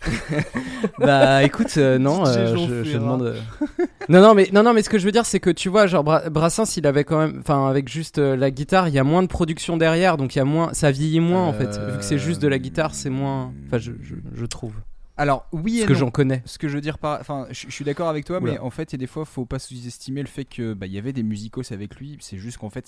Bah 0.98 1.42
écoute, 1.42 1.74
euh, 1.76 1.98
non, 1.98 2.24
euh, 2.26 2.56
je, 2.56 2.84
je 2.84 2.98
demande. 2.98 3.22
euh. 3.22 3.40
non, 4.08 4.20
non, 4.22 4.34
mais 4.34 4.48
non, 4.52 4.62
non, 4.62 4.72
mais 4.72 4.82
ce 4.82 4.90
que 4.90 4.98
je 4.98 5.04
veux 5.04 5.12
dire, 5.12 5.26
c'est 5.26 5.40
que 5.40 5.50
tu 5.50 5.68
vois, 5.68 5.86
genre 5.86 6.04
Bra- 6.04 6.28
Brassens, 6.30 6.76
il 6.76 6.86
avait 6.86 7.04
quand 7.04 7.18
même, 7.18 7.38
enfin, 7.40 7.68
avec 7.68 7.88
juste 7.88 8.18
euh, 8.18 8.36
la 8.36 8.50
guitare, 8.50 8.88
il 8.88 8.94
y 8.94 8.98
a 8.98 9.04
moins 9.04 9.22
de 9.22 9.28
production 9.28 9.76
derrière, 9.76 10.16
donc 10.16 10.34
il 10.36 10.38
y 10.38 10.42
a 10.42 10.44
moins, 10.44 10.72
ça 10.72 10.90
vieillit 10.90 11.20
moins 11.20 11.46
en 11.46 11.52
fait. 11.52 11.80
Vu 11.88 11.98
que 11.98 12.04
c'est 12.04 12.18
juste 12.18 12.40
de 12.40 12.48
la 12.48 12.58
guitare, 12.58 12.94
c'est 12.94 13.10
moins, 13.10 13.52
enfin, 13.66 13.78
je, 13.78 13.92
je, 14.02 14.14
je 14.34 14.46
trouve. 14.46 14.72
Alors, 15.18 15.46
oui 15.52 15.78
et 15.78 15.82
Ce 15.82 15.86
que 15.86 15.94
j'en 15.94 16.10
connais. 16.10 16.42
Ce 16.46 16.58
que 16.58 16.68
je 16.68 16.74
veux 16.76 16.80
dire 16.80 16.98
par. 16.98 17.20
Enfin, 17.20 17.46
je 17.50 17.66
je 17.68 17.72
suis 17.72 17.84
d'accord 17.84 18.08
avec 18.08 18.24
toi, 18.24 18.40
Oula. 18.40 18.52
mais 18.52 18.58
en 18.58 18.70
fait, 18.70 18.92
il 18.92 18.94
y 18.94 18.98
a 18.98 18.98
des 18.98 19.06
fois, 19.06 19.24
faut 19.24 19.44
pas 19.44 19.58
sous-estimer 19.58 20.22
le 20.22 20.28
fait 20.28 20.44
que 20.44 20.72
bah, 20.74 20.86
il 20.86 20.92
y 20.92 20.98
avait 20.98 21.12
des 21.12 21.22
musicos 21.22 21.70
avec 21.72 21.96
lui. 21.96 22.16
C'est 22.20 22.38
juste 22.38 22.58
qu'en 22.58 22.70
fait, 22.70 22.86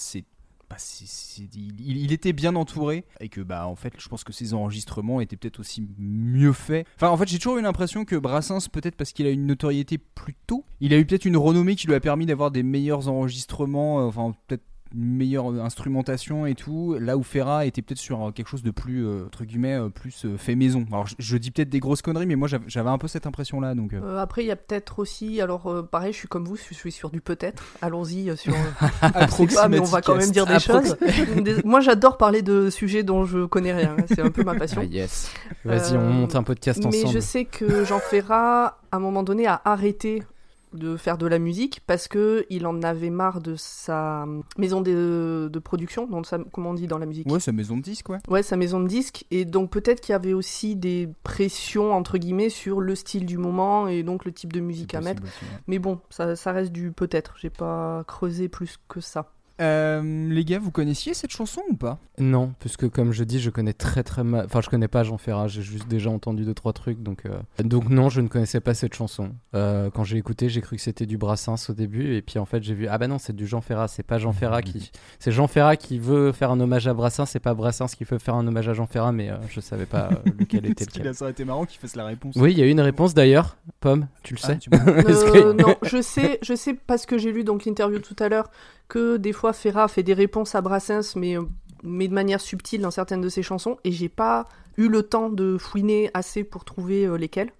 bah, 0.70 0.76
c'est- 0.78 1.42
il, 1.56 1.80
il 1.98 2.12
était 2.12 2.32
bien 2.32 2.54
entouré 2.54 3.04
et 3.18 3.28
que 3.28 3.40
bah 3.40 3.66
en 3.66 3.74
fait 3.74 3.92
je 3.98 4.08
pense 4.08 4.22
que 4.22 4.32
ses 4.32 4.54
enregistrements 4.54 5.20
étaient 5.20 5.36
peut-être 5.36 5.58
aussi 5.58 5.84
mieux 5.98 6.52
faits. 6.52 6.86
Enfin 6.94 7.08
en 7.08 7.16
fait 7.16 7.26
j'ai 7.28 7.38
toujours 7.38 7.58
eu 7.58 7.62
l'impression 7.62 8.04
que 8.04 8.14
Brassens 8.14 8.68
peut-être 8.70 8.94
parce 8.94 9.12
qu'il 9.12 9.26
a 9.26 9.30
une 9.30 9.46
notoriété 9.46 9.98
plus 9.98 10.36
tôt, 10.46 10.64
il 10.80 10.94
a 10.94 10.98
eu 10.98 11.04
peut-être 11.04 11.24
une 11.24 11.36
renommée 11.36 11.74
qui 11.74 11.88
lui 11.88 11.94
a 11.94 12.00
permis 12.00 12.24
d'avoir 12.24 12.52
des 12.52 12.62
meilleurs 12.62 13.08
enregistrements, 13.08 13.98
euh, 14.00 14.04
enfin 14.04 14.32
peut-être 14.46 14.62
une 14.94 15.16
meilleure 15.16 15.52
euh, 15.52 15.60
instrumentation 15.60 16.46
et 16.46 16.54
tout, 16.54 16.96
là 16.98 17.16
où 17.16 17.22
Ferrat 17.22 17.66
était 17.66 17.82
peut-être 17.82 17.98
sur 17.98 18.26
euh, 18.26 18.30
quelque 18.32 18.48
chose 18.48 18.62
de 18.62 18.70
plus, 18.70 19.06
euh, 19.06 19.24
entre 19.26 19.44
guillemets, 19.44 19.74
euh, 19.78 19.88
plus 19.88 20.24
euh, 20.24 20.36
fait 20.36 20.54
maison. 20.56 20.84
Alors 20.90 21.06
je, 21.06 21.14
je 21.18 21.36
dis 21.36 21.50
peut-être 21.50 21.68
des 21.68 21.80
grosses 21.80 22.02
conneries, 22.02 22.26
mais 22.26 22.36
moi 22.36 22.48
j'avais 22.66 22.90
un 22.90 22.98
peu 22.98 23.08
cette 23.08 23.26
impression-là, 23.26 23.74
donc... 23.74 23.92
euh. 23.92 24.00
Euh, 24.02 24.18
après, 24.18 24.42
il 24.42 24.46
y 24.48 24.50
a 24.50 24.56
peut-être 24.56 24.98
aussi, 24.98 25.40
alors 25.40 25.66
euh, 25.68 25.82
pareil, 25.82 26.12
je 26.12 26.18
suis 26.18 26.28
comme 26.28 26.44
vous, 26.44 26.56
je 26.56 26.74
suis 26.74 26.90
sur 26.92 27.10
du 27.10 27.20
peut-être. 27.20 27.62
Allons-y 27.82 28.36
sur. 28.36 28.52
pas, 29.00 29.68
mais 29.68 29.78
on 29.78 29.84
va 29.84 30.00
quand 30.02 30.16
même 30.16 30.30
dire 30.30 30.46
des 30.46 30.58
choses. 30.58 30.96
Moi, 31.64 31.80
j'adore 31.80 32.16
parler 32.16 32.42
de 32.42 32.70
sujets 32.70 33.02
dont 33.02 33.24
je 33.24 33.44
connais 33.46 33.72
rien. 33.72 33.96
hein, 33.98 34.04
C'est 34.08 34.20
un 34.20 34.30
peu 34.30 34.42
ma 34.44 34.54
passion. 34.58 34.80
Ah, 34.82 34.84
yes. 34.84 35.30
Vas-y, 35.64 35.96
on 35.96 36.10
monte 36.10 36.34
un 36.36 36.42
podcast 36.42 36.80
Mais 36.82 36.86
ensemble. 36.88 37.14
je 37.14 37.20
sais 37.20 37.44
que 37.44 37.84
Jean 37.84 37.98
Ferrat, 38.00 38.78
à 38.90 38.96
un 38.96 39.00
moment 39.00 39.22
donné, 39.22 39.46
a 39.46 39.60
arrêté 39.64 40.22
de 40.72 40.96
faire 40.96 41.18
de 41.18 41.26
la 41.26 41.38
musique 41.38 41.80
parce 41.86 42.08
que 42.08 42.46
il 42.50 42.66
en 42.66 42.82
avait 42.82 43.10
marre 43.10 43.40
de 43.40 43.56
sa 43.56 44.26
maison 44.56 44.80
de, 44.80 45.48
de 45.52 45.58
production, 45.58 46.06
donc 46.06 46.26
sa, 46.26 46.38
comment 46.52 46.70
on 46.70 46.74
dit 46.74 46.86
dans 46.86 46.98
la 46.98 47.06
musique 47.06 47.30
Ouais, 47.30 47.40
sa 47.40 47.52
maison 47.52 47.76
de 47.76 47.82
disque, 47.82 48.08
ouais. 48.08 48.18
Ouais, 48.28 48.42
sa 48.42 48.56
maison 48.56 48.80
de 48.80 48.86
disques. 48.86 49.24
Et 49.30 49.44
donc 49.44 49.70
peut-être 49.70 50.00
qu'il 50.00 50.12
y 50.12 50.16
avait 50.16 50.32
aussi 50.32 50.76
des 50.76 51.08
pressions, 51.22 51.92
entre 51.92 52.18
guillemets, 52.18 52.50
sur 52.50 52.80
le 52.80 52.94
style 52.94 53.26
du 53.26 53.38
moment 53.38 53.88
et 53.88 54.02
donc 54.02 54.24
le 54.24 54.32
type 54.32 54.52
de 54.52 54.60
musique 54.60 54.94
à 54.94 55.00
mettre. 55.00 55.20
possible 55.22 55.28
aussi, 55.44 55.52
ouais. 55.52 55.60
Mais 55.66 55.78
bon, 55.78 56.00
ça, 56.10 56.36
ça 56.36 56.52
reste 56.52 56.72
du 56.72 56.92
peut-être. 56.92 57.34
J'ai 57.38 57.50
pas 57.50 58.04
creusé 58.06 58.48
plus 58.48 58.76
que 58.88 59.00
ça. 59.00 59.32
Euh, 59.60 60.28
les 60.30 60.44
gars, 60.44 60.58
vous 60.58 60.70
connaissiez 60.70 61.12
cette 61.14 61.30
chanson 61.30 61.60
ou 61.70 61.74
pas? 61.76 61.98
Non, 62.18 62.52
puisque 62.60 62.88
comme 62.88 63.12
je 63.12 63.24
dis, 63.24 63.38
je 63.40 63.50
connais 63.50 63.72
très 63.72 64.02
très 64.02 64.24
mal. 64.24 64.44
Enfin, 64.46 64.60
je 64.60 64.68
connais 64.70 64.88
pas 64.88 65.02
Jean 65.04 65.18
Ferrat, 65.18 65.48
j'ai 65.48 65.62
juste 65.62 65.86
déjà 65.88 66.10
entendu 66.10 66.44
deux 66.44 66.54
trois 66.54 66.72
trucs, 66.72 67.02
donc 67.02 67.26
euh, 67.26 67.38
donc 67.62 67.88
non, 67.88 68.08
je 68.08 68.20
ne 68.20 68.28
connaissais 68.28 68.60
pas 68.60 68.74
cette 68.74 68.94
chanson. 68.94 69.32
Euh, 69.54 69.90
quand 69.90 70.04
j'ai 70.04 70.16
écouté, 70.16 70.48
j'ai 70.48 70.60
cru 70.60 70.76
que 70.76 70.82
c'était 70.82 71.06
du 71.06 71.18
Brassens 71.18 71.68
au 71.68 71.72
début, 71.72 72.14
et 72.14 72.22
puis 72.22 72.38
en 72.38 72.44
fait, 72.46 72.62
j'ai 72.62 72.74
vu 72.74 72.86
ah 72.88 72.98
bah 72.98 73.06
non, 73.08 73.18
c'est 73.18 73.34
du 73.34 73.46
Jean 73.46 73.60
Ferrat, 73.60 73.88
c'est 73.88 74.02
pas 74.02 74.18
Jean 74.18 74.32
Ferrat 74.32 74.62
qui, 74.62 74.90
c'est 75.18 75.32
Jean 75.32 75.46
Ferrat 75.46 75.76
qui 75.76 75.98
veut 75.98 76.32
faire 76.32 76.50
un 76.50 76.60
hommage 76.60 76.86
à 76.88 76.94
Brassens, 76.94 77.26
c'est 77.26 77.40
pas 77.40 77.54
Brassens 77.54 77.86
qui 77.96 78.04
veut 78.04 78.18
faire 78.18 78.34
un 78.34 78.46
hommage 78.46 78.68
à 78.68 78.72
Jean 78.74 78.86
Ferrat, 78.86 79.12
mais 79.12 79.30
euh, 79.30 79.36
je 79.48 79.60
savais 79.60 79.86
pas 79.86 80.10
lequel 80.38 80.66
était 80.66 80.84
lequel. 80.84 81.08
a- 81.08 81.14
ça 81.14 81.24
aurait 81.24 81.32
été 81.32 81.44
marrant 81.44 81.64
qu'il 81.66 81.80
fasse 81.80 81.96
la 81.96 82.04
réponse. 82.06 82.34
Oui, 82.36 82.52
il 82.52 82.58
y 82.58 82.62
a 82.62 82.66
eu 82.66 82.70
une 82.70 82.80
réponse 82.80 83.14
d'ailleurs, 83.14 83.56
Pomme, 83.80 84.08
tu 84.22 84.34
le 84.34 84.40
Ah, 84.42 84.46
sais. 84.46 84.58
tu 84.58 84.70
Euh, 84.80 85.02
que- 85.02 85.52
non, 85.52 85.74
je 85.82 86.00
sais, 86.02 86.38
je 86.42 86.54
sais 86.54 86.74
parce 86.74 87.06
que 87.06 87.18
j'ai 87.18 87.32
lu 87.32 87.44
donc 87.44 87.64
l'interview 87.64 87.98
tout 87.98 88.16
à 88.18 88.28
l'heure 88.28 88.50
que 88.88 89.16
des 89.18 89.32
fois 89.32 89.49
Ferrat 89.52 89.88
fait 89.88 90.02
des 90.02 90.14
réponses 90.14 90.54
à 90.54 90.60
Brassens, 90.60 91.16
mais 91.16 91.36
euh, 91.36 91.42
mais 91.82 92.08
de 92.08 92.14
manière 92.14 92.40
subtile 92.40 92.82
dans 92.82 92.90
certaines 92.90 93.20
de 93.20 93.28
ses 93.28 93.42
chansons, 93.42 93.78
et 93.84 93.92
j'ai 93.92 94.08
pas 94.08 94.48
eu 94.76 94.88
le 94.88 95.02
temps 95.02 95.30
de 95.30 95.56
fouiner 95.58 96.10
assez 96.14 96.44
pour 96.44 96.64
trouver 96.64 97.06
euh, 97.06 97.16
lesquelles. 97.16 97.52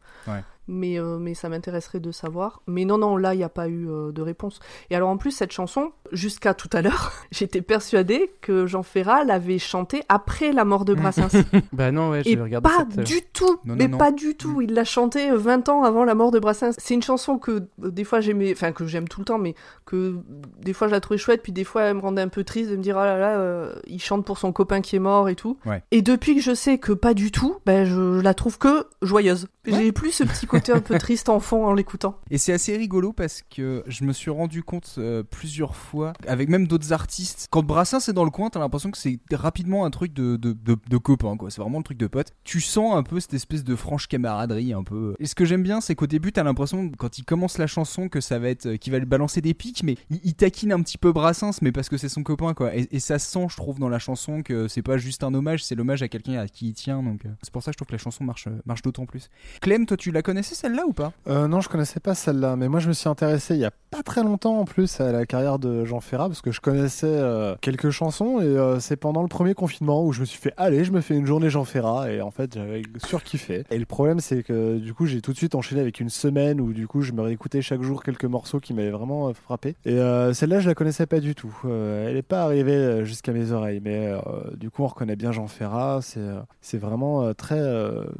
Mais, 0.73 1.01
euh, 1.01 1.19
mais 1.19 1.35
ça 1.35 1.49
m'intéresserait 1.49 1.99
de 1.99 2.13
savoir. 2.13 2.63
Mais 2.69 2.85
non, 2.85 2.97
non, 2.97 3.17
là, 3.17 3.35
il 3.35 3.39
n'y 3.39 3.43
a 3.45 3.49
pas 3.49 3.67
eu 3.69 3.89
euh, 3.91 4.13
de 4.13 4.23
réponse. 4.23 4.61
Et 4.89 4.95
alors, 4.95 5.09
en 5.09 5.17
plus, 5.17 5.33
cette 5.33 5.51
chanson, 5.51 5.91
jusqu'à 6.13 6.55
tout 6.55 6.71
à 6.73 6.81
l'heure, 6.81 7.13
j'étais 7.33 7.61
persuadée 7.61 8.31
que 8.41 8.67
Jean 8.67 8.85
Ferrat 8.85 9.25
l'avait 9.25 9.59
chantée 9.59 10.05
après 10.09 10.53
la 10.53 10.65
mort 10.65 10.85
de 10.85 10.95
Brassens. 10.95 11.29
Bah 11.73 11.91
non, 11.91 12.11
ouais, 12.11 12.21
Et 12.21 12.35
j'ai 12.35 12.41
regardé 12.41 12.69
pas 12.69 12.87
cette. 12.91 12.99
euh, 13.01 13.03
du 13.03 13.21
tout, 13.33 13.59
Non, 13.65 13.75
mais 13.77 13.85
non, 13.87 13.93
non. 13.93 13.99
pas 13.99 14.13
du 14.13 14.37
tout. 14.37 14.61
Il 14.61 14.75
l'a 14.75 14.85
chanté 14.85 15.31
euh, 15.31 15.37
20 15.37 15.69
ans 15.69 15.83
avant 15.83 16.05
la 16.05 16.15
mort 16.15 16.31
de 16.31 16.39
Brassens. 16.39 16.73
C'est 16.79 16.95
une 16.95 17.03
chanson 17.03 17.39
que 17.39 17.51
euh, 17.83 17.91
des 17.91 18.05
fois 18.05 18.21
j'aimais, 18.21 18.53
enfin 18.53 18.71
que 18.73 18.87
j'aime 18.87 19.09
tout 19.09 19.21
le 19.21 19.25
temps, 19.25 19.39
mais 19.39 19.55
que 19.87 20.17
des 20.61 20.73
fois 20.73 20.87
je 20.87 20.93
la 20.93 21.01
trouvais 21.01 21.19
chouette, 21.19 21.43
puis 21.43 21.53
des 21.53 21.65
fois 21.65 21.83
elle 21.83 21.97
me 21.97 22.01
rendait 22.01 22.23
un 22.23 22.29
peu 22.29 22.45
triste 22.45 22.71
de 22.71 22.77
me 22.77 22.83
dire 22.83 22.97
oh 22.97 23.05
là 23.05 23.19
là, 23.19 23.39
euh, 23.39 23.75
il 23.87 24.01
chante 24.01 24.25
pour 24.25 24.39
son 24.39 24.53
copain 24.53 24.81
qui 24.81 24.95
est 24.97 25.01
mort 25.01 25.29
et 25.29 25.35
tout. 25.35 25.59
Ouais. 25.67 25.83
Et 25.91 26.03
depuis 26.03 26.37
que 26.37 26.41
je 26.43 26.55
sais 26.55 26.79
que 26.79 26.93
pas 26.93 27.15
du 27.15 27.33
tout, 27.33 27.57
ben 27.67 27.85
je, 27.85 28.19
je 28.19 28.21
la 28.21 28.35
trouve 28.35 28.59
que 28.59 28.87
joyeuse. 29.03 29.49
Ouais. 29.67 29.73
J'ai 29.75 29.93
plus 29.93 30.13
ce 30.13 30.25
petit 30.25 30.47
côté 30.47 30.60
un 30.69 30.81
peu 30.81 30.99
triste 30.99 31.29
en 31.29 31.41
fond 31.41 31.67
en 31.67 31.73
l'écoutant. 31.73 32.19
Et 32.31 32.39
c'est 32.39 32.53
assez 32.53 32.77
rigolo 32.77 33.13
parce 33.13 33.43
que 33.43 33.83
je 33.87 34.05
me 34.05 34.13
suis 34.13 34.31
rendu 34.31 34.63
compte 34.63 34.95
euh, 34.99 35.23
plusieurs 35.23 35.77
fois, 35.77 36.13
avec 36.27 36.49
même 36.49 36.67
d'autres 36.67 36.93
artistes, 36.93 37.49
quand 37.51 37.63
Brassens 37.63 38.09
est 38.09 38.13
dans 38.13 38.25
le 38.25 38.31
coin, 38.31 38.51
t'as 38.51 38.61
l'impression 38.61 38.91
que 38.91 38.99
c'est 38.99 39.19
rapidement 39.33 39.85
un 39.85 39.91
truc 39.91 40.13
de, 40.13 40.37
de, 40.37 40.55
de, 40.55 40.97
copain, 40.97 41.37
quoi. 41.37 41.51
C'est 41.51 41.61
vraiment 41.61 41.79
le 41.79 41.85
truc 41.85 41.99
de 41.99 42.07
pote. 42.07 42.33
Tu 42.45 42.61
sens 42.61 42.95
un 42.95 43.03
peu 43.03 43.21
cette 43.21 43.35
espèce 43.35 43.65
de 43.65 43.77
franche 43.77 44.07
camaraderie, 44.09 44.73
un 44.73 44.83
peu. 44.83 45.15
Et 45.19 45.27
ce 45.27 45.35
que 45.35 45.45
j'aime 45.45 45.63
bien, 45.63 45.81
c'est 45.81 45.95
qu'au 45.95 46.07
début, 46.07 46.33
t'as 46.33 46.43
l'impression, 46.43 46.91
quand 46.99 47.19
il 47.19 47.25
commence 47.25 47.59
la 47.59 47.67
chanson, 47.67 48.09
que 48.09 48.21
ça 48.21 48.39
va 48.39 48.49
être. 48.49 48.67
euh, 48.67 48.77
qu'il 48.77 48.93
va 48.93 48.99
lui 48.99 49.07
balancer 49.07 49.41
des 49.41 49.55
pics, 49.55 49.83
mais 49.83 49.97
il, 50.11 50.35
taquine 50.35 50.73
un 50.73 50.83
petit 50.83 50.99
peu 50.99 51.13
Brassens, 51.13 51.59
mais 51.63 51.73
parce 51.73 51.89
que 51.89 51.97
c'est 51.97 52.09
son 52.09 52.23
copain, 52.23 52.55
quoi. 52.55 52.75
Et, 52.75 53.01
ça 53.01 53.19
sent, 53.19 53.47
je 53.51 53.57
trouve, 53.57 53.79
dans 53.79 53.89
la 53.89 53.99
chanson 53.99 54.43
que 54.43 54.69
c'est 54.69 54.83
pas 54.83 54.97
juste 54.97 55.23
un 55.23 55.33
hommage, 55.35 55.65
c'est 55.65 55.75
l'hommage 55.75 56.03
à 56.03 56.09
quelqu'un 56.09 56.39
à 56.39 56.49
qui 56.49 56.69
il 56.69 56.75
tient, 56.75 57.03
donc 57.03 57.25
euh, 57.25 57.31
c'est 57.43 57.53
pour 57.53 57.63
ça 57.63 57.71
que 57.71 57.75
je 57.75 57.79
trouve 57.79 57.89
que 57.89 57.93
la 57.93 57.99
chanson 57.99 58.25
marche, 58.25 58.49
marche 58.67 58.83
d'autant 58.83 59.07
plus. 59.07 59.31
Clem, 59.61 59.87
toi, 59.87 59.97
tu 59.97 60.11
la 60.11 60.23
celle-là 60.55 60.85
ou 60.87 60.93
pas 60.93 61.13
Euh, 61.27 61.49
non, 61.49 61.61
je 61.61 61.69
connaissais 61.69 62.01
pas 62.01 62.15
celle-là, 62.15 62.57
mais 62.57 62.69
moi 62.69 62.81
je 62.81 62.89
me 62.89 62.93
suis 62.93 63.09
intéressé 63.09 63.55
il 63.55 63.61
y 63.61 63.65
a 63.65 63.71
pas 63.91 64.03
très 64.03 64.23
longtemps 64.23 64.61
en 64.61 64.65
plus 64.65 65.01
à 65.01 65.11
la 65.11 65.27
carrière 65.27 65.59
de 65.59 65.85
Jean 65.85 66.01
Ferrat 66.01 66.29
parce 66.29 66.43
que 66.43 66.53
je 66.53 66.61
connaissais 66.61 67.07
euh, 67.09 67.57
quelques 67.61 67.91
chansons 67.91 68.41
et 68.41 68.45
euh, 68.45 68.79
c'est 68.79 68.97
pendant 68.97 69.23
le 69.23 69.29
premier 69.29 69.55
confinement 69.55 70.05
où 70.05 70.13
je 70.13 70.21
me 70.21 70.25
suis 70.25 70.39
fait 70.39 70.55
allez, 70.57 70.85
je 70.85 70.93
me 70.93 71.01
fais 71.01 71.17
une 71.17 71.27
journée 71.27 71.51
Jean 71.51 71.65
Ferrat 71.65 72.11
et 72.13 72.21
en 72.21 72.31
fait 72.31 72.55
j'avais 72.55 72.83
surkiffé. 73.05 73.65
Et 73.71 73.79
le 73.79 73.87
problème 73.87 74.21
c'est 74.21 74.43
que 74.43 74.79
du 74.79 74.95
coup 74.95 75.07
j'ai 75.07 75.21
tout 75.21 75.33
de 75.33 75.37
suite 75.37 75.55
enchaîné 75.55 75.81
avec 75.81 75.99
une 75.99 76.09
semaine 76.09 76.61
où 76.61 76.73
du 76.73 76.87
coup 76.87 77.03
je 77.03 77.13
me 77.13 77.21
réécoutais 77.21 77.63
chaque 77.63 77.83
jour 77.83 78.03
quelques 78.03 78.25
morceaux 78.25 78.61
qui 78.61 78.75
m'avaient 78.75 78.91
vraiment 78.91 79.29
euh, 79.29 79.33
frappé. 79.33 79.75
Et 79.85 79.99
celle-là 80.33 80.61
je 80.61 80.69
la 80.69 80.75
connaissais 80.75 81.07
pas 81.07 81.21
du 81.21 81.35
tout. 81.35 81.55
Elle 81.65 82.17
est 82.17 82.23
pas 82.23 82.43
arrivée 82.43 83.05
jusqu'à 83.05 83.33
mes 83.33 83.51
oreilles, 83.53 83.81
mais 83.83 84.13
du 84.55 84.71
coup 84.71 84.83
on 84.83 84.87
reconnaît 84.87 85.17
bien 85.17 85.33
Jean 85.33 85.47
Ferrat. 85.47 86.01
C'est 86.03 86.21
c'est 86.61 86.79
vraiment 86.79 87.35
très 87.35 87.61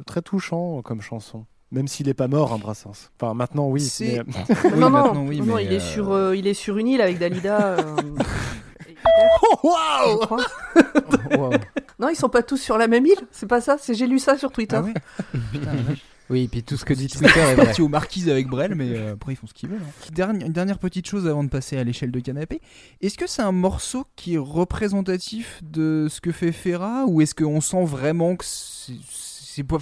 très 0.05 0.21
touchant 0.21 0.81
comme 0.81 1.01
chanson. 1.01 1.45
Même 1.71 1.87
s'il 1.87 2.09
est 2.09 2.13
pas 2.13 2.27
mort, 2.27 2.51
hein, 2.53 2.57
Brassens. 2.59 3.09
Enfin, 3.19 3.33
maintenant, 3.33 3.67
oui. 3.69 3.81
C'est- 3.81 4.21
mais- 4.27 4.55
Oui, 4.65 4.71
non, 4.79 4.79
non, 4.79 4.89
maintenant, 4.89 5.25
oui, 5.25 5.39
non, 5.39 5.55
mais, 5.55 5.65
il, 5.65 5.71
est 5.73 5.77
euh, 5.77 5.79
sur, 5.79 6.11
euh, 6.11 6.35
il 6.35 6.47
est 6.47 6.53
sur 6.53 6.77
une 6.77 6.87
île 6.87 7.01
avec 7.01 7.17
Dalida. 7.17 7.77
euh, 7.79 7.95
crois. 9.51 10.37
wow. 11.37 11.51
Non, 11.99 12.09
ils 12.09 12.15
sont 12.15 12.29
pas 12.29 12.43
tous 12.43 12.57
sur 12.57 12.77
la 12.77 12.87
même 12.87 13.05
île, 13.05 13.21
c'est 13.31 13.47
pas 13.47 13.61
ça? 13.61 13.77
C'est 13.79 13.93
j'ai 13.93 14.07
lu 14.07 14.19
ça 14.19 14.37
sur 14.37 14.51
Twitter. 14.51 14.77
Ah 14.77 14.81
ouais 14.81 14.93
Putain. 15.51 15.71
Oui, 16.29 16.43
et 16.43 16.47
puis 16.47 16.63
tout 16.63 16.77
ce 16.77 16.85
que 16.85 16.93
dit 16.93 17.07
Twitter 17.07 17.39
est 17.41 17.55
partis 17.57 17.81
aux 17.81 17.89
marquises 17.89 18.29
avec 18.29 18.47
Brel, 18.47 18.73
mais 18.75 18.89
euh, 18.95 19.13
après 19.13 19.33
ils 19.33 19.35
font 19.35 19.47
ce 19.47 19.53
qu'ils 19.53 19.69
veulent. 19.69 19.81
hein. 19.81 20.11
Dernière, 20.13 20.47
une 20.47 20.53
dernière 20.53 20.79
petite 20.79 21.05
chose 21.07 21.27
avant 21.27 21.43
de 21.43 21.49
passer 21.49 21.77
à 21.77 21.83
l'échelle 21.83 22.11
de 22.11 22.19
canapé. 22.21 22.61
Est-ce 23.01 23.17
que 23.17 23.27
c'est 23.27 23.41
un 23.41 23.51
morceau 23.51 24.05
qui 24.15 24.35
est 24.35 24.37
représentatif 24.37 25.59
de 25.61 26.07
ce 26.09 26.21
que 26.21 26.31
fait 26.31 26.53
Ferrat 26.53 27.03
ou 27.07 27.21
est-ce 27.21 27.35
qu'on 27.35 27.59
sent 27.59 27.83
vraiment 27.83 28.35
que 28.37 28.45
c'est- 28.45 28.93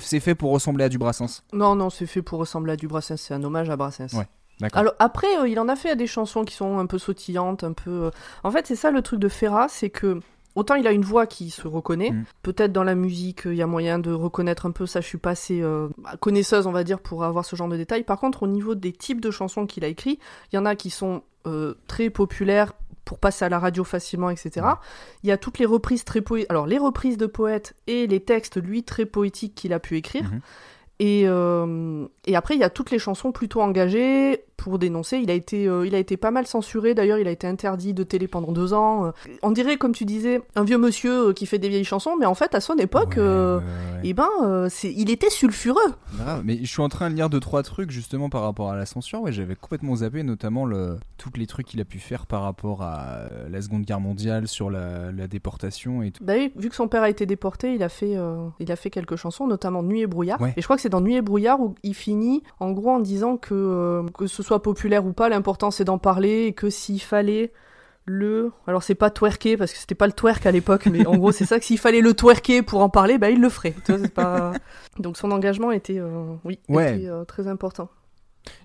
c'est 0.01 0.19
fait 0.19 0.35
pour 0.35 0.51
ressembler 0.51 0.83
à 0.85 0.89
du 0.89 0.97
Brassens 0.97 1.43
Non, 1.53 1.75
non, 1.75 1.89
c'est 1.89 2.05
fait 2.05 2.21
pour 2.21 2.39
ressembler 2.39 2.73
à 2.73 2.75
du 2.75 2.87
Brassens, 2.87 3.17
c'est 3.17 3.33
un 3.33 3.43
hommage 3.43 3.69
à 3.69 3.75
Brassens. 3.77 4.13
Ouais. 4.17 4.27
Alors 4.73 4.93
après, 4.99 5.27
euh, 5.39 5.47
il 5.47 5.59
en 5.59 5.69
a 5.69 5.75
fait 5.75 5.95
des 5.95 6.07
chansons 6.07 6.43
qui 6.43 6.53
sont 6.55 6.79
un 6.79 6.85
peu 6.85 6.97
sautillantes, 6.97 7.63
un 7.63 7.73
peu. 7.73 8.05
euh, 8.05 8.11
En 8.43 8.51
fait, 8.51 8.67
c'est 8.67 8.75
ça 8.75 8.91
le 8.91 9.01
truc 9.01 9.19
de 9.19 9.29
Ferrat, 9.29 9.67
c'est 9.69 9.89
que 9.89 10.19
autant 10.55 10.75
il 10.75 10.85
a 10.87 10.91
une 10.91 11.03
voix 11.05 11.27
qui 11.27 11.49
se 11.49 11.65
reconnaît, 11.67 12.11
Mm. 12.11 12.23
peut-être 12.43 12.73
dans 12.73 12.83
la 12.83 12.95
musique, 12.95 13.43
il 13.45 13.53
y 13.55 13.61
a 13.61 13.67
moyen 13.67 13.99
de 13.99 14.11
reconnaître 14.11 14.65
un 14.65 14.71
peu 14.71 14.85
ça. 14.85 14.99
Je 14.99 15.07
suis 15.07 15.17
pas 15.17 15.29
assez 15.29 15.61
euh, 15.61 15.87
connaisseuse, 16.19 16.67
on 16.67 16.71
va 16.73 16.83
dire, 16.83 16.99
pour 16.99 17.23
avoir 17.23 17.45
ce 17.45 17.55
genre 17.55 17.69
de 17.69 17.77
détails. 17.77 18.03
Par 18.03 18.19
contre, 18.19 18.43
au 18.43 18.47
niveau 18.47 18.75
des 18.75 18.91
types 18.91 19.21
de 19.21 19.31
chansons 19.31 19.65
qu'il 19.65 19.85
a 19.85 19.87
écrits, 19.87 20.19
il 20.51 20.55
y 20.57 20.59
en 20.59 20.65
a 20.65 20.75
qui 20.75 20.89
sont 20.89 21.21
euh, 21.47 21.75
très 21.87 22.09
populaires 22.09 22.73
pour 23.09 23.17
passer 23.17 23.43
à 23.43 23.49
la 23.49 23.57
radio 23.57 23.83
facilement, 23.83 24.29
etc. 24.29 24.67
Il 25.23 25.29
y 25.29 25.31
a 25.31 25.37
toutes 25.37 25.57
les 25.57 25.65
reprises 25.65 26.03
très 26.03 26.21
poétiques, 26.21 26.51
alors 26.51 26.67
les 26.67 26.77
reprises 26.77 27.17
de 27.17 27.25
poètes 27.25 27.73
et 27.87 28.05
les 28.05 28.19
textes, 28.19 28.61
lui, 28.61 28.83
très 28.83 29.07
poétiques 29.07 29.55
qu'il 29.55 29.73
a 29.73 29.79
pu 29.79 29.97
écrire. 29.97 30.25
Mhm. 30.25 30.41
Et, 31.01 31.23
euh, 31.25 32.05
et 32.25 32.35
après, 32.35 32.55
il 32.55 32.59
y 32.59 32.63
a 32.63 32.69
toutes 32.69 32.91
les 32.91 32.99
chansons 32.99 33.31
plutôt 33.31 33.61
engagées 33.61 34.43
pour 34.57 34.77
dénoncer. 34.77 35.17
Il 35.19 35.31
a 35.31 35.33
été, 35.33 35.65
euh, 35.65 35.87
il 35.87 35.95
a 35.95 35.97
été 35.97 36.17
pas 36.17 36.31
mal 36.31 36.45
censuré. 36.45 36.93
D'ailleurs, 36.93 37.17
il 37.19 37.27
a 37.29 37.31
été 37.31 37.47
interdit 37.47 37.93
de 37.93 38.03
télé 38.03 38.27
pendant 38.27 38.51
deux 38.51 38.73
ans. 38.73 39.05
Euh, 39.05 39.11
On 39.41 39.51
dirait, 39.51 39.77
comme 39.77 39.93
tu 39.93 40.03
disais, 40.03 40.41
un 40.55 40.65
vieux 40.65 40.77
monsieur 40.77 41.31
qui 41.31 41.45
fait 41.45 41.57
des 41.57 41.69
vieilles 41.69 41.85
chansons, 41.85 42.17
mais 42.19 42.25
en 42.25 42.35
fait, 42.35 42.53
à 42.53 42.59
son 42.59 42.75
époque, 42.75 43.11
Ouais, 43.15 43.19
euh, 43.19 43.59
ouais, 43.59 43.63
ouais. 43.63 44.01
eh 44.03 44.13
ben, 44.13 44.27
il 44.83 45.09
était 45.09 45.29
sulfureux. 45.29 45.79
Grave, 46.17 46.41
mais 46.43 46.57
je 46.57 46.65
suis 46.69 46.81
en 46.81 46.89
train 46.89 47.09
de 47.09 47.15
lire 47.15 47.29
deux 47.29 47.39
trois 47.39 47.63
trucs 47.63 47.91
justement 47.91 48.29
par 48.29 48.41
rapport 48.41 48.69
à 48.69 48.75
la 48.75 48.85
censure. 48.85 49.21
Ouais, 49.21 49.31
j'avais 49.31 49.55
complètement 49.55 49.95
zappé, 49.95 50.23
notamment 50.23 50.65
le 50.65 50.97
tous 51.17 51.29
les 51.37 51.47
trucs 51.47 51.67
qu'il 51.67 51.79
a 51.79 51.85
pu 51.85 51.99
faire 51.99 52.25
par 52.25 52.41
rapport 52.43 52.81
à 52.81 53.23
la 53.49 53.61
Seconde 53.61 53.83
Guerre 53.83 53.99
mondiale, 54.01 54.47
sur 54.49 54.69
la, 54.69 55.11
la 55.13 55.27
déportation 55.27 56.01
et 56.03 56.11
tout. 56.11 56.23
Bah 56.23 56.33
oui, 56.35 56.51
vu 56.57 56.67
que 56.69 56.75
son 56.75 56.89
père 56.89 57.03
a 57.03 57.09
été 57.09 57.25
déporté, 57.25 57.73
il 57.73 57.83
a 57.83 57.89
fait, 57.89 58.15
il 58.59 58.71
a 58.71 58.75
fait 58.75 58.89
quelques 58.89 59.15
chansons, 59.15 59.47
notamment 59.47 59.83
Nuit 59.83 60.01
et 60.01 60.07
brouillard. 60.07 60.39
Et 60.57 60.61
je 60.61 60.63
crois 60.65 60.75
que 60.75 60.81
c'est 60.89 60.91
dans 60.91 61.01
Nuit 61.01 61.15
et 61.15 61.21
brouillard 61.21 61.61
où 61.61 61.75
il 61.83 61.93
finit, 61.93 62.41
en 62.59 62.71
gros, 62.71 62.89
en 62.89 62.99
disant 62.99 63.37
que 63.37 63.53
euh, 63.53 64.03
que 64.17 64.25
ce 64.25 64.41
soit 64.41 64.61
populaire 64.63 65.05
ou 65.05 65.13
pas, 65.13 65.29
l'important 65.29 65.69
c'est 65.69 65.83
d'en 65.83 65.99
parler 65.99 66.45
et 66.45 66.53
que 66.53 66.69
s'il 66.71 66.99
fallait 67.01 67.51
le, 68.05 68.51
alors 68.65 68.81
c'est 68.81 68.95
pas 68.95 69.11
twerker 69.11 69.55
parce 69.55 69.71
que 69.71 69.77
c'était 69.77 69.93
pas 69.93 70.07
le 70.07 70.13
twerk 70.13 70.43
à 70.47 70.51
l'époque, 70.51 70.87
mais 70.87 71.05
en 71.05 71.15
gros 71.15 71.31
c'est 71.31 71.45
ça 71.45 71.59
que 71.59 71.65
s'il 71.65 71.77
fallait 71.77 72.01
le 72.01 72.15
twerker 72.15 72.63
pour 72.63 72.81
en 72.81 72.89
parler, 72.89 73.19
bah 73.19 73.29
il 73.29 73.39
le 73.39 73.49
ferait. 73.49 73.75
Vois, 73.87 73.99
pas... 74.07 74.53
Donc 74.99 75.15
son 75.15 75.29
engagement 75.29 75.71
était, 75.71 75.99
euh, 75.99 76.33
oui, 76.43 76.57
Ouais. 76.69 76.97
était, 76.97 77.07
euh, 77.07 77.23
très 77.23 77.47
important. 77.47 77.89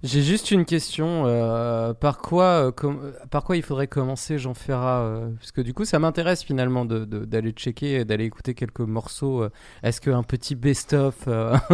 J'ai 0.02 0.22
juste 0.22 0.50
une 0.50 0.64
question. 0.64 1.24
euh, 1.26 1.94
par 1.94 2.18
quoi, 2.18 2.72
euh, 2.84 2.92
par 3.30 3.44
quoi 3.44 3.56
il 3.56 3.62
faudrait 3.62 3.86
commencer, 3.86 4.38
Jean 4.38 4.54
Ferrat 4.54 5.00
euh, 5.00 5.30
Parce 5.38 5.52
que 5.52 5.60
du 5.60 5.72
coup, 5.72 5.84
ça 5.84 5.98
m'intéresse 5.98 6.42
finalement 6.42 6.84
d'aller 6.84 7.52
checker, 7.52 8.04
d'aller 8.04 8.24
écouter 8.24 8.54
quelques 8.54 8.80
morceaux. 8.80 9.46
Est-ce 9.82 10.00
qu'un 10.00 10.22
petit 10.22 10.54
best-of 10.54 11.28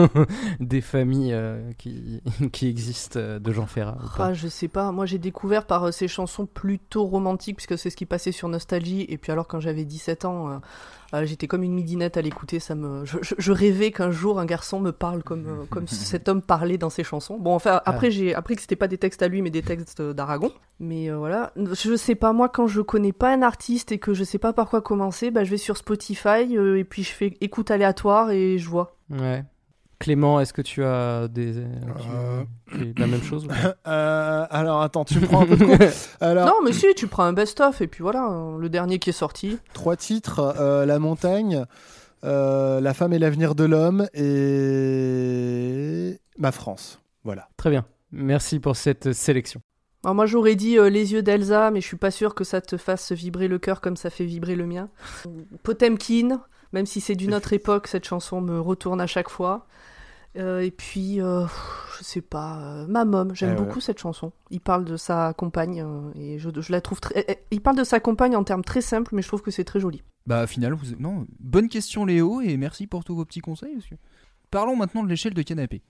des 0.60 0.80
familles 0.80 1.36
qui, 1.78 2.68
existent 2.68 3.20
de 3.40 3.52
Jean 3.52 3.66
Ferrat 3.66 3.98
ou 4.02 4.16
pas? 4.16 4.26
Ah, 4.26 4.34
je 4.34 4.48
sais 4.48 4.68
pas. 4.68 4.92
Moi, 4.92 5.06
j'ai 5.06 5.18
découvert 5.18 5.66
par 5.66 5.92
ces 5.92 6.08
chansons 6.08 6.46
plutôt 6.46 7.04
romantiques, 7.04 7.56
puisque 7.56 7.78
c'est 7.78 7.90
ce 7.90 7.96
qui 7.96 8.06
passait 8.06 8.32
sur 8.32 8.48
Nostalgie. 8.48 9.06
Et 9.08 9.18
puis 9.18 9.32
alors, 9.32 9.48
quand 9.48 9.60
j'avais 9.60 9.84
17 9.84 10.24
ans, 10.24 10.60
euh, 11.14 11.18
euh, 11.18 11.24
j'étais 11.26 11.46
comme 11.46 11.62
une 11.62 11.72
midinette 11.74 12.16
à 12.16 12.22
l'écouter. 12.22 12.60
Ça 12.60 12.74
me, 12.74 13.04
je, 13.04 13.18
je- 13.22 13.34
je 13.38 13.52
rêvais 13.52 13.90
qu'un 13.90 14.10
jour 14.10 14.38
un 14.38 14.44
garçon 14.46 14.80
me 14.80 14.92
parle 14.92 15.22
comme 15.22 15.46
euh, 15.46 15.64
comme 15.70 15.86
cet 15.88 16.28
homme 16.28 16.42
parlait 16.42 16.78
dans 16.78 16.90
ses 16.90 17.04
chansons. 17.04 17.38
Bon, 17.38 17.54
enfin, 17.54 17.80
après, 17.84 18.10
j'ai 18.10 18.34
appris 18.34 18.56
que 18.56 18.62
c'était 18.62 18.76
pas 18.76 18.88
des 18.88 18.98
textes 18.98 19.22
à 19.22 19.28
lui, 19.28 19.42
mais 19.42 19.50
des 19.50 19.62
textes 19.62 20.00
d'Aragon. 20.02 20.52
Mais 20.78 21.10
euh, 21.10 21.16
voilà, 21.18 21.52
je 21.56 21.96
sais 21.96 22.14
pas. 22.14 22.32
Moi, 22.32 22.48
quand 22.48 22.66
je 22.66 22.80
connais 22.80 23.12
pas 23.12 23.32
un 23.32 23.42
artiste 23.42 23.92
et 23.92 23.98
que 23.98 24.14
je 24.14 24.24
sais 24.24 24.38
pas 24.38 24.52
par 24.52 24.68
quoi 24.70 24.80
commencer, 24.80 25.30
bah, 25.30 25.44
je 25.44 25.50
vais 25.50 25.56
sur 25.58 25.76
Spotify 25.76 26.56
euh, 26.56 26.78
et 26.78 26.84
puis 26.84 27.02
je 27.02 27.10
fais 27.12 27.36
écoute 27.40 27.70
aléatoire 27.70 28.30
et 28.30 28.58
je 28.58 28.68
vois. 28.68 28.96
Ouais. 29.10 29.44
Clément, 30.00 30.40
est-ce 30.40 30.54
que 30.54 30.62
tu 30.62 30.82
as 30.82 31.28
des 31.28 31.58
Euh. 31.58 32.42
tu- 32.72 32.94
la 32.96 33.06
même 33.06 33.22
chose 33.22 33.46
Euh, 33.86 34.46
alors 34.50 34.80
attends, 34.80 35.04
tu 35.04 35.20
prends 35.20 35.42
un 35.42 35.46
peu 35.46 35.56
de. 35.56 35.66
Alors, 36.24 36.46
Non, 36.46 36.54
mais 36.64 36.72
si, 36.72 36.86
tu 36.96 37.06
prends 37.06 37.24
un 37.24 37.34
best-of 37.34 37.82
et 37.82 37.86
puis 37.86 38.02
voilà, 38.02 38.26
euh, 38.30 38.56
le 38.58 38.68
dernier 38.70 38.98
qui 38.98 39.10
est 39.10 39.14
sorti. 39.14 39.58
trois 39.74 39.96
titres 39.96 40.54
euh, 40.58 40.86
La 40.86 40.98
montagne, 40.98 41.66
euh, 42.24 42.80
La 42.80 42.94
femme 42.94 43.12
et 43.12 43.18
l'avenir 43.18 43.54
de 43.54 43.64
l'homme 43.64 44.08
et 44.14 46.18
Ma 46.38 46.50
France. 46.52 46.98
Voilà. 47.24 47.48
Très 47.58 47.68
bien. 47.68 47.84
Merci 48.10 48.58
pour 48.58 48.76
cette 48.76 49.12
sélection. 49.12 49.60
Alors 50.02 50.14
moi 50.14 50.24
j'aurais 50.24 50.54
dit 50.54 50.78
euh, 50.78 50.88
les 50.88 51.12
yeux 51.12 51.20
d'Elsa, 51.22 51.70
mais 51.70 51.82
je 51.82 51.86
suis 51.86 51.98
pas 51.98 52.10
sûr 52.10 52.34
que 52.34 52.42
ça 52.44 52.62
te 52.62 52.78
fasse 52.78 53.12
vibrer 53.12 53.48
le 53.48 53.58
cœur 53.58 53.82
comme 53.82 53.96
ça 53.98 54.08
fait 54.08 54.24
vibrer 54.24 54.56
le 54.56 54.64
mien. 54.66 54.88
Potemkin, 55.62 56.40
même 56.72 56.86
si 56.86 57.02
c'est 57.02 57.16
d'une 57.16 57.34
autre 57.34 57.52
époque, 57.52 57.86
cette 57.86 58.06
chanson 58.06 58.40
me 58.40 58.58
retourne 58.58 59.02
à 59.02 59.06
chaque 59.06 59.28
fois. 59.28 59.66
Euh, 60.36 60.60
et 60.60 60.70
puis, 60.70 61.20
euh, 61.20 61.44
je 61.98 62.04
sais 62.04 62.20
pas, 62.20 62.58
euh, 62.60 62.86
ma 62.86 63.04
mom, 63.04 63.34
j'aime 63.34 63.54
Eh 63.56 63.58
ouais. 63.60 63.66
beaucoup 63.66 63.80
cette 63.80 63.98
chanson. 63.98 64.32
Il 64.50 64.60
parle 64.60 64.84
de 64.84 64.96
sa 64.96 65.32
compagne 65.34 65.82
euh, 65.82 66.12
et 66.14 66.38
je, 66.38 66.50
je 66.60 66.72
la 66.72 66.80
trouve 66.80 67.00
très. 67.00 67.14
eh, 67.18 67.32
eh, 67.32 67.38
Il 67.50 67.60
parle 67.60 67.76
de 67.76 67.84
sa 67.84 67.98
compagne 67.98 68.36
en 68.36 68.44
termes 68.44 68.62
très 68.64 68.80
simples, 68.80 69.14
mais 69.14 69.22
je 69.22 69.28
trouve 69.28 69.42
que 69.42 69.50
c'est 69.50 69.64
très 69.64 69.80
joli. 69.80 70.02
Bah, 70.26 70.46
final, 70.46 70.72
vous... 70.74 70.94
non, 71.00 71.26
bonne 71.40 71.68
question 71.68 72.04
Léo 72.04 72.40
et 72.42 72.56
merci 72.56 72.86
pour 72.86 73.04
tous 73.04 73.16
vos 73.16 73.24
petits 73.24 73.40
conseils. 73.40 73.74
monsieur. 73.74 73.96
Parlons 74.50 74.74
maintenant 74.74 75.04
de 75.04 75.08
l'échelle 75.08 75.34
de 75.34 75.42
canapé. 75.42 75.80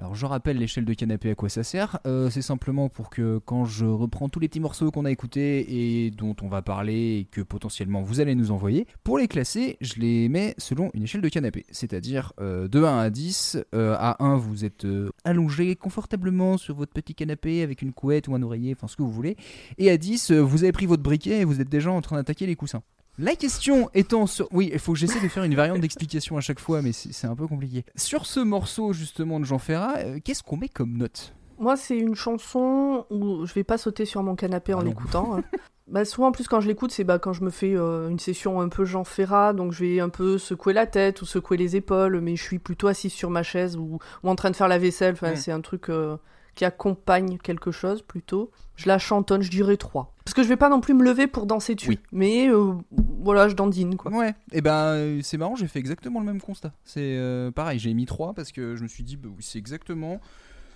Alors 0.00 0.16
je 0.16 0.26
rappelle 0.26 0.58
l'échelle 0.58 0.84
de 0.84 0.92
canapé 0.92 1.30
à 1.30 1.34
quoi 1.36 1.48
ça 1.48 1.62
sert. 1.62 2.00
Euh, 2.04 2.30
c'est 2.30 2.42
simplement 2.42 2.88
pour 2.88 3.10
que 3.10 3.38
quand 3.38 3.64
je 3.64 3.84
reprends 3.84 4.28
tous 4.28 4.40
les 4.40 4.48
petits 4.48 4.58
morceaux 4.58 4.90
qu'on 4.90 5.04
a 5.04 5.10
écoutés 5.10 6.04
et 6.04 6.10
dont 6.10 6.34
on 6.42 6.48
va 6.48 6.60
parler 6.60 7.18
et 7.18 7.24
que 7.30 7.40
potentiellement 7.40 8.02
vous 8.02 8.18
allez 8.18 8.34
nous 8.34 8.50
envoyer, 8.50 8.86
pour 9.04 9.18
les 9.18 9.28
classer, 9.28 9.76
je 9.80 9.94
les 10.00 10.28
mets 10.28 10.54
selon 10.58 10.90
une 10.94 11.04
échelle 11.04 11.20
de 11.20 11.28
canapé. 11.28 11.64
C'est-à-dire 11.70 12.32
euh, 12.40 12.66
de 12.66 12.82
1 12.82 12.98
à 12.98 13.10
10. 13.10 13.58
euh, 13.74 13.94
à 13.98 14.22
1 14.24 14.36
vous 14.36 14.64
êtes 14.64 14.86
allongé 15.24 15.76
confortablement 15.76 16.58
sur 16.58 16.74
votre 16.74 16.92
petit 16.92 17.14
canapé 17.14 17.62
avec 17.62 17.82
une 17.82 17.92
couette 17.92 18.26
ou 18.26 18.34
un 18.34 18.42
oreiller, 18.42 18.72
enfin 18.72 18.88
ce 18.88 18.96
que 18.96 19.02
vous 19.02 19.12
voulez. 19.12 19.36
Et 19.78 19.90
à 19.90 19.96
10 19.96 20.32
euh, 20.32 20.40
vous 20.40 20.64
avez 20.64 20.72
pris 20.72 20.86
votre 20.86 21.02
briquet 21.02 21.40
et 21.40 21.44
vous 21.44 21.60
êtes 21.60 21.68
déjà 21.68 21.92
en 21.92 22.00
train 22.00 22.16
d'attaquer 22.16 22.46
les 22.46 22.56
coussins. 22.56 22.82
La 23.18 23.34
question 23.34 23.90
étant 23.94 24.26
sur... 24.26 24.46
Oui, 24.52 24.70
il 24.72 24.78
faut 24.78 24.92
que 24.92 24.98
j'essaie 24.98 25.20
de 25.20 25.28
faire 25.28 25.42
une 25.42 25.54
variante 25.56 25.80
d'explication 25.80 26.36
à 26.36 26.40
chaque 26.40 26.60
fois, 26.60 26.82
mais 26.82 26.92
c'est 26.92 27.26
un 27.26 27.34
peu 27.34 27.46
compliqué. 27.48 27.84
Sur 27.96 28.26
ce 28.26 28.38
morceau 28.40 28.92
justement 28.92 29.40
de 29.40 29.44
Jean 29.44 29.58
Ferrat, 29.58 29.94
euh, 29.98 30.18
qu'est-ce 30.22 30.42
qu'on 30.44 30.56
met 30.56 30.68
comme 30.68 30.96
note? 30.96 31.34
Moi, 31.58 31.76
c'est 31.76 31.98
une 31.98 32.14
chanson 32.14 33.04
où 33.10 33.44
je 33.44 33.52
vais 33.54 33.64
pas 33.64 33.78
sauter 33.78 34.04
sur 34.04 34.22
mon 34.22 34.36
canapé 34.36 34.72
en 34.74 34.80
Ah 34.80 34.84
l'écoutant. 34.84 35.36
hein. 35.36 35.42
Bah, 35.90 36.04
souvent, 36.04 36.28
en 36.28 36.32
plus, 36.32 36.46
quand 36.48 36.60
je 36.60 36.68
l'écoute, 36.68 36.92
c'est 36.92 37.02
bah, 37.02 37.18
quand 37.18 37.32
je 37.32 37.42
me 37.42 37.48
fais 37.48 37.74
euh, 37.74 38.10
une 38.10 38.18
session 38.18 38.60
un 38.60 38.68
peu 38.68 38.84
Jean 38.84 39.04
Ferrat, 39.04 39.54
donc 39.54 39.72
je 39.72 39.82
vais 39.86 40.00
un 40.00 40.10
peu 40.10 40.36
secouer 40.36 40.74
la 40.74 40.86
tête 40.86 41.22
ou 41.22 41.24
secouer 41.24 41.56
les 41.56 41.76
épaules, 41.76 42.20
mais 42.20 42.36
je 42.36 42.42
suis 42.42 42.58
plutôt 42.58 42.88
assise 42.88 43.14
sur 43.14 43.30
ma 43.30 43.42
chaise 43.42 43.78
ou, 43.78 43.98
ou 44.22 44.28
en 44.28 44.34
train 44.34 44.50
de 44.50 44.56
faire 44.56 44.68
la 44.68 44.76
vaisselle. 44.76 45.14
Enfin, 45.14 45.34
c'est 45.34 45.50
un 45.50 45.62
truc 45.62 45.88
euh, 45.88 46.18
qui 46.58 46.64
accompagne 46.64 47.38
quelque 47.38 47.70
chose 47.70 48.02
plutôt. 48.02 48.50
Je 48.74 48.88
la 48.88 48.98
chantonne, 48.98 49.42
je 49.42 49.50
dirais 49.50 49.76
3. 49.76 50.12
Parce 50.24 50.34
que 50.34 50.42
je 50.42 50.48
vais 50.48 50.56
pas 50.56 50.68
non 50.68 50.80
plus 50.80 50.92
me 50.92 51.04
lever 51.04 51.28
pour 51.28 51.46
danser 51.46 51.76
dessus. 51.76 51.90
Oui. 51.90 51.98
Mais 52.10 52.48
euh, 52.48 52.72
voilà, 52.90 53.48
je 53.48 53.54
dandine, 53.54 53.96
quoi. 53.96 54.10
Ouais, 54.10 54.34
et 54.50 54.60
ben 54.60 54.72
euh, 54.72 55.20
c'est 55.22 55.38
marrant, 55.38 55.54
j'ai 55.54 55.68
fait 55.68 55.78
exactement 55.78 56.18
le 56.18 56.26
même 56.26 56.40
constat. 56.40 56.72
C'est 56.82 57.16
euh, 57.16 57.52
pareil, 57.52 57.78
j'ai 57.78 57.94
mis 57.94 58.06
3 58.06 58.34
parce 58.34 58.50
que 58.50 58.74
je 58.74 58.82
me 58.82 58.88
suis 58.88 59.04
dit, 59.04 59.16
bah 59.16 59.28
oui, 59.28 59.40
c'est 59.40 59.60
exactement. 59.60 60.20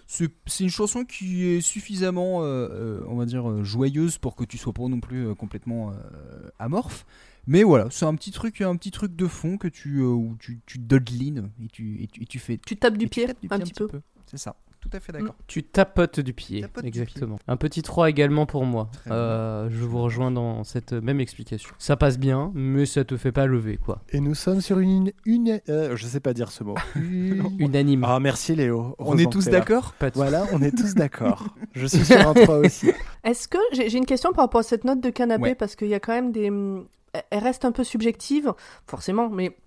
C'est 0.07 0.31
une 0.61 0.71
chanson 0.71 1.05
qui 1.05 1.47
est 1.47 1.61
suffisamment, 1.61 2.43
euh, 2.43 3.01
on 3.09 3.17
va 3.17 3.25
dire, 3.25 3.65
joyeuse 3.65 4.19
pour 4.19 4.37
que 4.37 4.45
tu 4.45 4.59
sois 4.59 4.73
pas 4.73 4.87
non 4.87 5.01
plus 5.01 5.35
complètement 5.35 5.93
amorphe. 6.61 7.07
Mais 7.49 7.65
voilà, 7.65 7.89
c'est 7.91 8.05
un 8.05 8.15
petit 8.15 8.31
truc, 8.31 8.61
un 8.61 8.77
petit 8.77 8.93
truc 8.93 9.17
de 9.17 9.27
fond 9.27 9.57
que 9.57 9.67
tu, 9.67 10.01
où 10.01 10.37
tu, 10.39 10.61
tu 10.65 10.79
et 10.79 11.69
tu, 11.73 12.03
et 12.03 12.07
tu, 12.07 12.23
et 12.23 12.27
tu 12.27 12.39
fais 12.39 12.59
Tu 12.59 12.77
tapes 12.77 12.99
du 12.99 13.09
pied, 13.09 13.27
tapes 13.27 13.41
du 13.41 13.49
un 13.51 13.59
petit 13.59 13.73
peu. 13.73 13.89
C'est 14.27 14.39
ça, 14.39 14.55
tout 14.83 14.91
à 14.93 14.99
fait 15.01 15.13
d'accord. 15.13 15.37
Tu 15.47 15.63
tapotes 15.63 16.19
du 16.19 16.35
pied, 16.35 16.63
Tapotes 16.63 16.83
du 16.83 16.89
exactement. 16.89 17.39
Un 17.47 17.57
petit 17.57 17.83
3 17.83 18.11
également 18.11 18.47
pour 18.47 18.65
moi. 18.65 18.91
Euh, 19.09 19.69
je 19.71 19.85
vous 19.85 20.03
rejoins 20.03 20.33
dans 20.33 20.65
cette 20.65 20.93
même 20.93 21.21
explication. 21.21 21.71
Ça 21.79 21.97
passe 21.97 22.19
bien, 22.19 22.51
mais 22.55 22.85
ça 22.85 23.05
te 23.05 23.17
fait 23.17 23.31
pas 23.31 23.47
lever, 23.47 23.77
quoi. 23.77 24.03
Et 24.11 24.19
nous 24.19 24.35
sommes 24.35 24.61
sur 24.61 24.81
une. 24.81 25.13
une 25.25 25.61
euh, 25.69 25.95
je 25.95 26.05
sais 26.05 26.19
pas 26.19 26.35
dire 26.35 26.51
ce 26.51 26.65
mot. 26.65 26.75
Unanime. 26.97 28.05
Ah, 28.05 28.19
merci 28.19 28.57
Léo. 28.57 28.97
On 28.99 29.17
est 29.17 29.31
tous 29.31 29.45
d'accord 29.45 29.95
Voilà, 30.15 30.47
on 30.53 30.61
est 30.61 30.77
tous 30.77 30.95
d'accord. 30.95 31.47
Je 31.75 31.87
suis 31.87 32.05
sur 32.05 32.29
un 32.29 32.35
3 32.35 32.59
aussi. 32.59 32.91
Est-ce 33.25 33.47
que 33.49 33.59
j'ai 33.73 33.97
une 33.97 34.05
question 34.05 34.33
par 34.33 34.45
rapport 34.45 34.61
à 34.61 34.65
cette 34.65 34.85
note 34.85 35.01
de 35.01 35.11
canapé 35.11 35.43
Ouais. 35.43 35.55
parce 35.55 35.77
qu'il 35.77 35.89
y 35.89 35.95
a 35.95 36.01
quand 36.01 36.13
même 36.13 36.33
des 36.33 36.51
elle 37.31 37.43
reste 37.43 37.65
un 37.67 37.73
peu 37.73 37.85
subjective 37.85 38.55
forcément 38.87 39.29
mais 39.29 39.57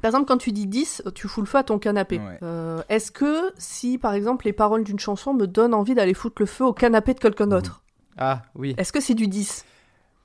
par 0.00 0.06
exemple 0.06 0.24
quand 0.26 0.38
tu 0.38 0.52
dis 0.52 0.66
10 0.66 1.02
tu 1.14 1.28
fous 1.28 1.40
le 1.42 1.46
feu 1.46 1.58
à 1.58 1.62
ton 1.62 1.78
canapé. 1.78 2.18
Ouais. 2.18 2.38
Euh, 2.42 2.82
est-ce 2.88 3.10
que 3.10 3.52
si 3.58 3.98
par 3.98 4.14
exemple 4.14 4.46
les 4.46 4.52
paroles 4.54 4.84
d'une 4.84 4.98
chanson 4.98 5.34
me 5.34 5.46
donnent 5.46 5.74
envie 5.74 5.94
d'aller 5.94 6.14
foutre 6.14 6.36
le 6.40 6.46
feu 6.46 6.64
au 6.64 6.72
canapé 6.72 7.12
de 7.14 7.18
quelqu'un 7.20 7.46
d'autre? 7.46 7.82
Ah, 8.16 8.42
oui. 8.54 8.74
Est-ce 8.78 8.92
que 8.92 9.00
c'est 9.00 9.14
du 9.14 9.28
10 9.28 9.64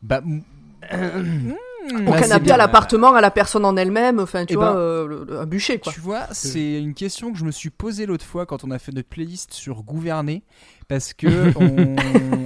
Bah, 0.01 0.21
Au 0.23 2.11
Bah, 2.11 2.17
canapé 2.19 2.51
à 2.51 2.57
l'appartement 2.57 3.13
à 3.13 3.19
la 3.19 3.29
personne 3.29 3.65
en 3.65 3.75
elle-même 3.75 4.19
enfin 4.21 4.45
tu 4.45 4.53
Eh 4.53 4.55
vois 4.55 4.71
ben, 4.71 4.77
euh, 4.79 5.05
le- 5.07 5.23
le- 5.25 5.39
un 5.39 5.45
bûcher 5.45 5.79
quoi. 5.79 5.91
Tu 5.91 5.99
vois, 5.99 6.27
c'est 6.31 6.79
une 6.81 6.93
question 6.93 7.33
que 7.33 7.37
je 7.37 7.43
me 7.43 7.51
suis 7.51 7.69
posée 7.71 8.05
l'autre 8.05 8.23
fois 8.25 8.45
quand 8.45 8.63
on 8.63 8.71
a 8.71 8.79
fait 8.79 8.93
notre 8.93 9.09
playlist 9.09 9.53
sur 9.53 9.83
gouverner. 9.83 10.43
Parce 10.87 11.13
que. 11.13 11.27
on- 11.57 11.95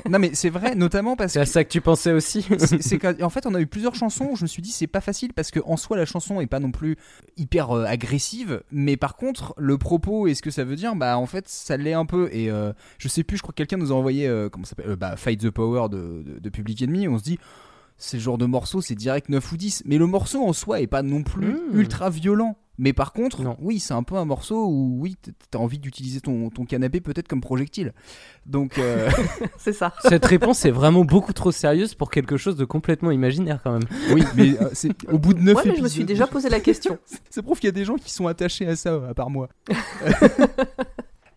non, 0.09 0.19
mais 0.19 0.31
c'est 0.33 0.49
vrai, 0.49 0.75
notamment 0.75 1.15
parce 1.15 1.33
C'est 1.33 1.39
que. 1.39 1.43
à 1.43 1.45
ça 1.45 1.63
que 1.63 1.69
tu 1.69 1.81
pensais 1.81 2.11
aussi 2.11 2.45
c'est- 2.59 2.81
c'est 2.81 2.97
qu'en- 2.97 3.19
en 3.21 3.29
fait, 3.29 3.45
on 3.45 3.55
a 3.55 3.59
eu 3.61 3.67
plusieurs 3.67 3.95
chansons 3.95 4.29
où 4.31 4.35
je 4.35 4.43
me 4.43 4.47
suis 4.47 4.61
dit 4.61 4.71
c'est 4.71 4.87
pas 4.87 5.01
facile 5.01 5.33
parce 5.33 5.51
que 5.51 5.59
en 5.65 5.75
soi 5.77 5.97
la 5.97 6.05
chanson 6.05 6.39
est 6.39 6.47
pas 6.47 6.59
non 6.59 6.71
plus 6.71 6.97
hyper 7.35 7.71
euh, 7.71 7.85
agressive, 7.85 8.61
mais 8.71 8.95
par 8.97 9.15
contre 9.15 9.53
le 9.57 9.77
propos 9.77 10.27
et 10.27 10.35
ce 10.35 10.41
que 10.41 10.51
ça 10.51 10.63
veut 10.63 10.75
dire, 10.75 10.95
bah 10.95 11.17
en 11.17 11.25
fait 11.25 11.47
ça 11.47 11.77
l'est 11.77 11.93
un 11.93 12.05
peu. 12.05 12.29
Et 12.31 12.49
euh, 12.51 12.73
je 12.99 13.07
sais 13.07 13.23
plus, 13.23 13.37
je 13.37 13.41
crois 13.41 13.53
que 13.53 13.57
quelqu'un 13.57 13.77
nous 13.77 13.91
a 13.91 13.95
envoyé 13.95 14.27
euh, 14.27 14.49
comment 14.49 14.65
ça 14.65 14.69
s'appelle, 14.71 14.91
euh, 14.91 14.95
bah, 14.95 15.15
Fight 15.17 15.39
the 15.41 15.49
Power 15.49 15.89
de, 15.89 16.23
de, 16.25 16.39
de 16.39 16.49
Public 16.49 16.81
Enemy. 16.83 17.05
Et 17.05 17.07
on 17.07 17.17
se 17.17 17.23
dit 17.23 17.39
c'est 17.97 18.17
le 18.17 18.21
genre 18.23 18.37
de 18.37 18.45
morceau, 18.45 18.79
c'est 18.81 18.93
direct 18.93 19.27
9 19.29 19.51
ou 19.51 19.57
10. 19.57 19.83
Mais 19.87 19.97
le 19.97 20.05
morceau 20.05 20.43
en 20.47 20.53
soi 20.53 20.81
est 20.81 20.87
pas 20.87 21.01
non 21.01 21.23
plus 21.23 21.47
Mm. 21.47 21.79
ultra 21.79 22.09
violent. 22.11 22.55
Mais 22.79 22.93
par 22.93 23.11
contre, 23.13 23.41
Non. 23.41 23.57
oui, 23.59 23.79
c'est 23.79 23.93
un 23.95 24.03
peu 24.03 24.15
un 24.17 24.25
morceau 24.25 24.67
où 24.67 24.97
oui, 24.99 25.15
t'as 25.49 25.57
envie 25.59 25.79
d'utiliser 25.79 26.21
ton, 26.21 26.49
ton 26.51 26.63
canapé 26.65 27.01
peut-être 27.01 27.27
comme 27.27 27.41
projectile. 27.41 27.93
Donc, 28.45 28.77
euh, 28.77 29.09
C'est 29.57 29.73
ça. 29.73 29.93
Cette 30.03 30.25
réponse 30.25 30.63
est 30.65 30.71
vraiment 30.71 31.03
beaucoup 31.03 31.33
trop 31.33 31.51
sérieuse 31.51 31.95
pour 31.95 32.11
quelque 32.11 32.37
chose 32.37 32.55
de 32.55 32.65
complètement 32.65 33.09
imaginaire 33.11 33.61
quand 33.63 33.71
même. 33.73 33.87
oui, 34.13 34.23
mais 34.35 34.61
euh, 34.61 34.69
c'est 34.73 34.91
au 35.11 35.17
bout 35.17 35.33
de 35.33 35.39
9 35.41 35.55
Ouais, 35.55 35.61
mais 35.65 35.69
épisodes. 35.71 35.77
je 35.77 35.83
me 35.83 35.87
suis 35.89 36.05
déjà 36.05 36.27
posé 36.27 36.49
la 36.49 36.59
question. 36.59 36.97
Ça 37.29 37.41
prouve 37.41 37.59
qu'il 37.59 37.67
y 37.67 37.69
a 37.69 37.71
des 37.71 37.85
gens 37.85 37.95
qui 37.95 38.11
sont 38.11 38.27
attachés 38.27 38.67
à 38.67 38.75
ça, 38.75 39.01
à 39.09 39.13
part 39.13 39.29
moi. 39.29 39.49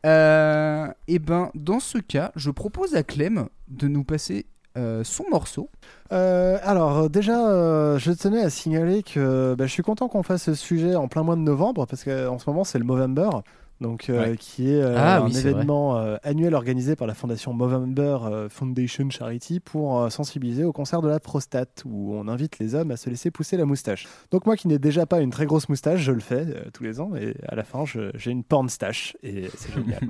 euh, 0.06 0.88
et 1.08 1.18
ben, 1.18 1.50
dans 1.54 1.80
ce 1.80 1.98
cas, 1.98 2.32
je 2.36 2.50
propose 2.50 2.94
à 2.94 3.02
Clem 3.02 3.48
de 3.68 3.88
nous 3.88 4.04
passer 4.04 4.46
euh, 4.76 5.02
son 5.02 5.24
morceau. 5.30 5.68
Euh, 6.12 6.58
alors 6.62 6.98
euh, 6.98 7.08
déjà, 7.08 7.98
je 7.98 8.12
tenais 8.12 8.42
à 8.42 8.50
signaler 8.50 9.02
que 9.02 9.54
bah, 9.58 9.66
je 9.66 9.72
suis 9.72 9.82
content 9.82 10.08
qu'on 10.08 10.22
fasse 10.22 10.44
ce 10.44 10.54
sujet 10.54 10.94
en 10.94 11.08
plein 11.08 11.22
mois 11.22 11.36
de 11.36 11.40
novembre 11.40 11.86
parce 11.86 12.04
qu'en 12.04 12.38
ce 12.38 12.48
moment 12.48 12.64
c'est 12.64 12.78
le 12.78 12.84
Movember. 12.84 13.30
Donc, 13.80 14.10
euh, 14.10 14.20
Ouais. 14.32 14.36
qui 14.36 14.70
est 14.70 14.82
euh, 14.82 14.94
Ah 14.98 15.20
un 15.20 15.24
oui, 15.26 15.38
événement 15.38 15.96
euh, 15.96 16.16
annuel 16.22 16.54
organisé 16.54 16.96
par 16.96 17.06
la 17.06 17.14
fondation 17.14 17.54
Movember 17.54 18.18
Foundation 18.50 19.08
Charity 19.08 19.58
pour 19.58 20.12
sensibiliser 20.12 20.64
au 20.64 20.72
cancer 20.72 21.00
de 21.00 21.08
la 21.08 21.18
prostate, 21.18 21.82
où 21.86 22.14
on 22.14 22.28
invite 22.28 22.58
les 22.58 22.74
hommes 22.74 22.90
à 22.90 22.96
se 22.98 23.08
laisser 23.08 23.30
pousser 23.30 23.56
la 23.56 23.64
moustache. 23.64 24.06
Donc 24.30 24.44
moi 24.44 24.56
qui 24.56 24.68
n'ai 24.68 24.78
déjà 24.78 25.06
pas 25.06 25.20
une 25.20 25.30
très 25.30 25.46
grosse 25.46 25.68
moustache, 25.70 26.00
je 26.00 26.12
le 26.12 26.20
fais 26.20 26.44
tous 26.74 26.82
les 26.84 27.00
ans, 27.00 27.12
et 27.16 27.34
à 27.48 27.54
la 27.54 27.64
fin 27.64 27.84
j'ai 28.14 28.30
une 28.30 28.44
porn 28.44 28.68
stache, 28.68 29.16
et 29.22 29.48
c'est 29.56 29.72
génial. 29.72 30.00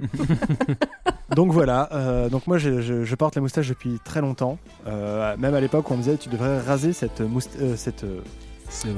donc 1.37 1.53
voilà, 1.53 2.29
donc 2.31 2.47
moi 2.49 2.59
je, 2.59 2.81
je- 2.81 3.05
je 3.05 3.15
porte 3.15 3.37
la 3.37 3.41
moustache 3.43 3.69
depuis 3.69 3.99
très 4.05 4.21
longtemps, 4.21 4.59
même 4.87 5.55
à 5.55 5.61
l'époque 5.61 5.89
on 5.91 5.97
me 5.97 6.03
disait 6.03 6.17
tu 6.17 6.29
devrais 6.29 6.59
raser 6.61 6.93
cette. 6.93 7.23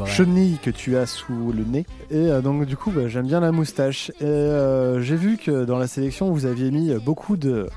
Chenille 0.07 0.59
que 0.63 0.71
tu 0.71 0.97
as 0.97 1.07
sous 1.07 1.53
le 1.53 1.65
nez. 1.65 1.87
Et 2.11 2.17
euh, 2.17 2.41
donc 2.41 2.65
du 2.67 2.77
coup, 2.77 2.91
bah, 2.91 3.09
j'aime 3.09 3.27
bien 3.27 3.41
la 3.41 3.53
moustache. 3.53 4.11
Et 4.21 4.25
euh, 4.25 5.01
j'ai 5.03 5.17
vu 5.17 5.37
que 5.37 5.65
dans 5.65 5.79
la 5.79 5.87
sélection, 5.87 6.31
vous 6.31 6.47
aviez 6.47 6.71
mis 6.71 6.95
beaucoup 6.95 7.37
de 7.37 7.69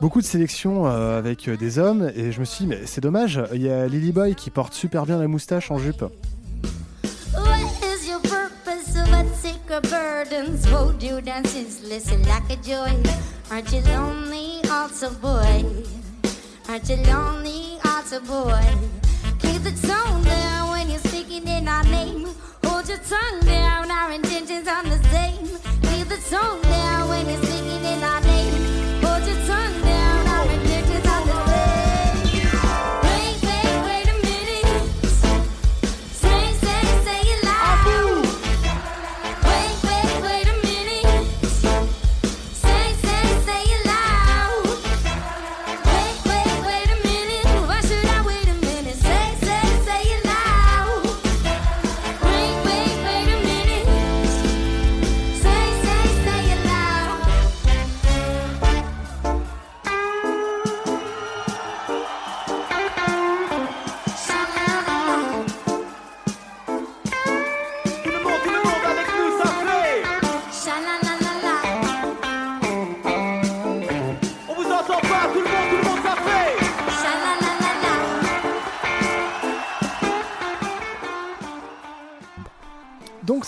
beaucoup 0.00 0.20
de 0.20 0.26
sélections 0.26 0.86
euh, 0.86 1.18
avec 1.18 1.48
des 1.50 1.78
hommes. 1.78 2.10
Et 2.14 2.32
je 2.32 2.40
me 2.40 2.44
suis 2.44 2.64
dit, 2.64 2.70
mais 2.70 2.80
c'est 2.86 3.00
dommage. 3.00 3.40
Il 3.52 3.62
y 3.62 3.70
a 3.70 3.86
Lily 3.86 4.12
Boy 4.12 4.34
qui 4.34 4.50
porte 4.50 4.74
super 4.74 5.06
bien 5.06 5.18
la 5.18 5.28
moustache 5.28 5.70
en 5.70 5.78
jupe. 5.78 6.04
Keep 19.58 19.74
the 19.74 19.88
tone 19.88 20.22
down 20.22 20.70
when 20.70 20.88
you're 20.88 21.00
speaking 21.00 21.44
in 21.48 21.66
our 21.66 21.82
name. 21.82 22.28
Hold 22.64 22.88
your 22.88 22.98
tongue 22.98 23.40
down, 23.40 23.90
our 23.90 24.12
intentions 24.12 24.68
are 24.68 24.84
the 24.84 25.02
same. 25.10 25.48
Keep 25.82 26.08
the 26.08 26.22
tone 26.30 26.62
down 26.62 27.08
when 27.08 27.28
you're 27.28 27.42
speaking 27.42 27.84
in 27.84 28.02
our 28.04 28.20
name. 28.20 28.27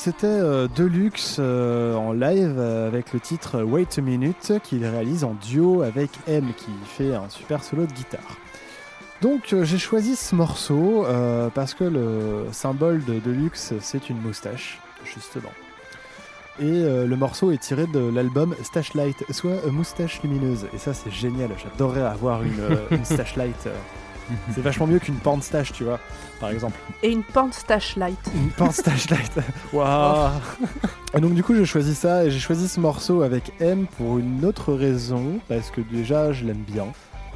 C'était 0.02 0.26
euh, 0.26 0.66
Deluxe 0.66 1.36
euh, 1.38 1.94
en 1.94 2.14
live 2.14 2.54
euh, 2.56 2.88
avec 2.88 3.12
le 3.12 3.20
titre 3.20 3.60
Wait 3.62 3.98
a 3.98 4.00
Minute 4.00 4.54
qu'il 4.62 4.86
réalise 4.86 5.24
en 5.24 5.34
duo 5.34 5.82
avec 5.82 6.08
M 6.26 6.54
qui 6.56 6.70
fait 6.86 7.14
un 7.14 7.28
super 7.28 7.62
solo 7.62 7.84
de 7.84 7.92
guitare. 7.92 8.38
Donc 9.20 9.54
j'ai 9.62 9.76
choisi 9.76 10.16
ce 10.16 10.34
morceau 10.34 11.04
parce 11.54 11.74
que 11.74 11.84
le 11.84 12.46
symbole 12.52 13.04
de 13.04 13.18
Deluxe 13.18 13.74
c'est 13.80 14.08
une 14.08 14.18
moustache 14.18 14.80
justement. 15.04 15.52
Et 16.58 16.82
le 16.82 17.16
morceau 17.16 17.50
est 17.50 17.58
tiré 17.58 17.86
de 17.86 17.98
l'album 17.98 18.54
Stash 18.62 18.94
Light, 18.94 19.22
soit 19.30 19.66
moustache 19.70 20.22
lumineuse. 20.22 20.68
Et 20.72 20.78
ça 20.78 20.94
c'est 20.94 21.10
génial, 21.10 21.50
j'adorerais 21.62 22.00
avoir 22.00 22.42
une, 22.42 22.78
une 22.90 23.04
Stash 23.04 23.36
Light. 23.36 23.68
C'est 24.54 24.60
vachement 24.60 24.86
mieux 24.86 24.98
qu'une 24.98 25.16
porn 25.16 25.42
stash, 25.42 25.72
tu 25.72 25.84
vois, 25.84 26.00
par 26.40 26.50
exemple. 26.50 26.78
Et 27.02 27.10
une 27.10 27.22
pente 27.22 27.54
stash 27.54 27.96
light. 27.96 28.18
Une 28.34 28.50
pince 28.50 28.76
Stashlight. 28.76 29.32
Waouh 29.72 30.30
Et 31.14 31.20
donc 31.20 31.34
du 31.34 31.42
coup 31.42 31.54
j'ai 31.54 31.64
choisi 31.64 31.94
ça 31.94 32.24
et 32.24 32.30
j'ai 32.30 32.38
choisi 32.38 32.68
ce 32.68 32.80
morceau 32.80 33.22
avec 33.22 33.52
M 33.60 33.86
pour 33.96 34.18
une 34.18 34.44
autre 34.44 34.72
raison 34.72 35.40
parce 35.48 35.70
que 35.70 35.80
déjà 35.80 36.32
je 36.32 36.44
l'aime 36.44 36.64
bien. 36.66 36.86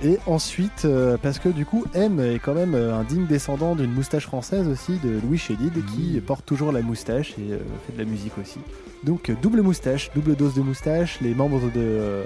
Et 0.02 0.18
ensuite 0.26 0.84
euh, 0.84 1.16
parce 1.20 1.38
que 1.38 1.48
du 1.48 1.64
coup 1.64 1.84
M 1.94 2.20
est 2.20 2.38
quand 2.38 2.54
même 2.54 2.74
euh, 2.74 2.94
un 2.94 3.04
digne 3.04 3.26
descendant 3.26 3.76
d'une 3.76 3.92
moustache 3.92 4.26
française 4.26 4.68
aussi 4.68 4.98
de 4.98 5.20
Louis 5.22 5.38
Chédid 5.38 5.72
qui 5.94 6.20
porte 6.20 6.44
toujours 6.44 6.72
la 6.72 6.82
moustache 6.82 7.30
et 7.38 7.52
euh, 7.52 7.58
fait 7.86 7.92
de 7.92 7.98
la 7.98 8.04
musique 8.04 8.36
aussi. 8.38 8.58
Donc 9.04 9.28
euh, 9.28 9.34
double 9.40 9.60
moustache, 9.60 10.10
double 10.14 10.34
dose 10.34 10.54
de 10.54 10.62
moustache. 10.62 11.18
Les 11.20 11.34
membres 11.34 11.60
de 11.60 11.72
euh, 11.76 12.24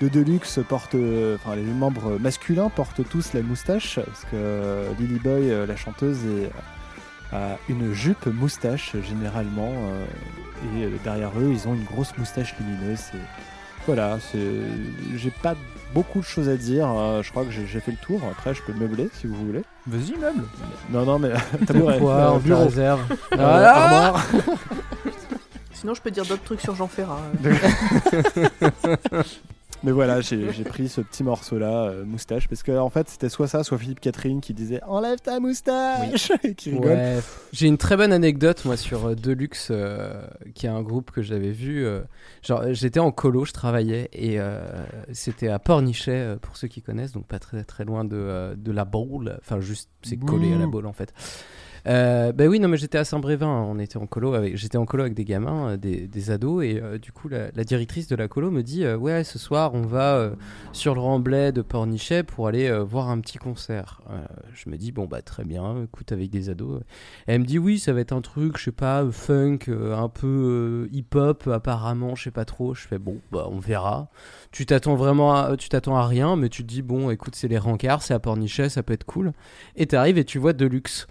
de 0.00 0.08
Deluxe 0.08 0.60
portent, 0.68 0.94
euh, 0.94 1.36
enfin 1.36 1.56
les 1.56 1.62
membres 1.62 2.18
masculins 2.20 2.68
portent 2.68 3.06
tous 3.08 3.32
la 3.32 3.42
moustache 3.42 3.96
parce 4.04 4.22
que 4.22 4.28
euh, 4.34 4.88
Lily 4.98 5.18
Boy, 5.18 5.50
euh, 5.50 5.66
la 5.66 5.76
chanteuse, 5.76 6.18
est 6.24 6.50
a 7.30 7.58
une 7.68 7.92
jupe 7.92 8.24
moustache 8.26 8.96
généralement 9.06 9.70
et 10.80 10.88
derrière 11.04 11.28
eux 11.38 11.50
ils 11.52 11.68
ont 11.68 11.74
une 11.74 11.84
grosse 11.84 12.16
moustache 12.16 12.54
lumineuse 12.58 13.00
et 13.12 13.18
voilà 13.84 14.16
c'est 14.32 14.38
j'ai 15.14 15.30
pas 15.30 15.54
beaucoup 15.92 16.20
de 16.20 16.24
choses 16.24 16.48
à 16.48 16.56
dire 16.56 16.88
euh, 16.90 17.22
je 17.22 17.30
crois 17.30 17.44
que 17.44 17.50
j'ai 17.50 17.80
fait 17.80 17.90
le 17.90 17.98
tour 17.98 18.22
après 18.30 18.54
je 18.54 18.62
peux 18.62 18.72
meubler 18.72 19.10
si 19.12 19.26
vous 19.26 19.34
voulez 19.44 19.60
Vas-y, 19.86 20.18
meuble. 20.18 20.42
non 20.90 21.04
non 21.04 21.18
mais 21.18 21.32
tabouret 21.66 21.98
Quoi, 22.00 22.38
bureau 22.42 22.64
réserve 22.64 23.02
Voilà. 23.30 23.74
armoire 23.74 24.26
Sinon, 25.74 25.92
je 25.94 26.00
peux 26.00 26.10
dire 26.10 26.24
d'autres 26.24 26.42
trucs 26.42 26.60
sur 26.62 26.74
Jean 26.74 26.88
Ferrat. 26.88 27.20
Mais 29.84 29.92
voilà 29.92 30.20
j'ai 30.20 30.64
pris 30.64 30.88
ce 30.88 31.00
petit 31.00 31.22
morceau 31.22 31.58
là 31.58 31.92
moustache 32.04 32.48
parce 32.48 32.62
que 32.62 32.76
en 32.76 32.90
fait 32.90 33.08
c'était 33.08 33.28
soit 33.28 33.46
ça 33.46 33.62
soit 33.64 33.78
Philippe 33.78 34.00
Catherine 34.00 34.40
qui 34.40 34.52
disait 34.54 34.82
enlève 34.86 35.18
ta 35.20 35.38
moustache 35.40 36.32
et 36.44 36.54
qui 36.54 36.70
rigole 36.70 36.88
Ouais. 36.90 37.18
J'ai 37.52 37.66
une 37.68 37.78
très 37.78 37.96
bonne 37.96 38.12
anecdote 38.12 38.64
moi 38.64 38.76
sur 38.76 39.06
euh, 39.06 39.14
Deluxe, 39.14 39.68
euh, 39.70 40.22
qui 40.54 40.66
est 40.66 40.70
un 40.70 40.82
groupe 40.82 41.10
que 41.10 41.22
j'avais 41.22 41.50
vu. 41.52 41.84
euh, 41.84 42.00
genre 42.42 42.62
j'étais 42.72 43.00
en 43.00 43.10
colo, 43.12 43.44
je 43.44 43.52
travaillais 43.52 44.08
et 44.12 44.40
euh, 44.40 44.60
c'était 45.12 45.48
à 45.48 45.58
Pornichet 45.58 46.10
euh, 46.12 46.36
pour 46.36 46.56
ceux 46.56 46.68
qui 46.68 46.82
connaissent, 46.82 47.12
donc 47.12 47.26
pas 47.26 47.38
très 47.38 47.62
très 47.64 47.84
loin 47.84 48.04
de, 48.04 48.16
euh, 48.16 48.54
de 48.56 48.72
la 48.72 48.84
Baule. 48.84 49.38
Enfin 49.40 49.60
juste 49.60 49.90
c'est 50.02 50.16
collé 50.16 50.52
à 50.54 50.58
la 50.58 50.66
Baule 50.66 50.86
en 50.86 50.92
fait. 50.92 51.12
Euh, 51.88 52.32
ben 52.32 52.48
oui, 52.48 52.60
non, 52.60 52.68
mais 52.68 52.76
j'étais 52.76 52.98
à 52.98 53.04
Saint-Brévin. 53.04 53.46
hein. 53.46 53.66
On 53.66 53.78
était 53.78 53.96
en 53.96 54.06
colo 54.06 54.34
avec, 54.34 54.56
j'étais 54.56 54.76
en 54.76 54.84
colo 54.84 55.04
avec 55.04 55.14
des 55.14 55.24
gamins, 55.24 55.70
euh, 55.70 55.76
des, 55.78 56.06
des 56.06 56.30
ados, 56.30 56.62
et 56.64 56.80
euh, 56.82 56.98
du 56.98 57.12
coup, 57.12 57.28
la, 57.28 57.50
la 57.54 57.64
directrice 57.64 58.08
de 58.08 58.16
la 58.16 58.28
colo 58.28 58.50
me 58.50 58.62
dit, 58.62 58.84
euh, 58.84 58.96
ouais, 58.96 59.24
ce 59.24 59.38
soir, 59.38 59.72
on 59.74 59.82
va 59.82 60.16
euh, 60.16 60.34
sur 60.72 60.94
le 60.94 61.00
Remblai 61.00 61.50
de 61.52 61.62
Pornichet 61.62 62.24
pour 62.24 62.46
aller 62.46 62.68
euh, 62.68 62.84
voir 62.84 63.08
un 63.08 63.20
petit 63.20 63.38
concert. 63.38 64.02
Je 64.54 64.68
me 64.70 64.76
dis, 64.76 64.92
bon 64.92 65.06
bah 65.06 65.22
très 65.22 65.44
bien, 65.44 65.84
écoute 65.84 66.12
avec 66.12 66.30
des 66.30 66.50
ados. 66.50 66.80
Elle 67.26 67.40
me 67.40 67.44
dit, 67.44 67.58
oui, 67.58 67.78
ça 67.78 67.92
va 67.92 68.00
être 68.00 68.12
un 68.12 68.20
truc, 68.20 68.58
je 68.58 68.64
sais 68.64 68.72
pas, 68.72 69.04
funk, 69.10 69.58
un 69.68 70.08
peu 70.08 70.88
hip-hop, 70.92 71.46
apparemment, 71.48 72.14
je 72.14 72.24
sais 72.24 72.30
pas 72.30 72.44
trop. 72.44 72.74
Je 72.74 72.86
fais, 72.86 72.98
bon, 72.98 73.18
bah 73.32 73.46
on 73.50 73.58
verra. 73.58 74.08
Tu 74.50 74.66
t'attends 74.66 74.96
vraiment, 74.96 75.34
à, 75.34 75.56
tu 75.56 75.68
t'attends 75.68 75.96
à 75.96 76.06
rien, 76.06 76.36
mais 76.36 76.48
tu 76.48 76.62
te 76.62 76.68
dis, 76.68 76.82
bon, 76.82 77.10
écoute, 77.10 77.34
c'est 77.34 77.48
les 77.48 77.58
rencarts, 77.58 78.02
c'est 78.02 78.14
à 78.14 78.18
Pornichet, 78.18 78.68
ça 78.68 78.82
peut 78.82 78.92
être 78.92 79.04
cool. 79.04 79.32
Et 79.76 79.86
t'arrives 79.86 80.18
et 80.18 80.24
tu 80.24 80.38
vois 80.38 80.52
Deluxe. 80.52 81.06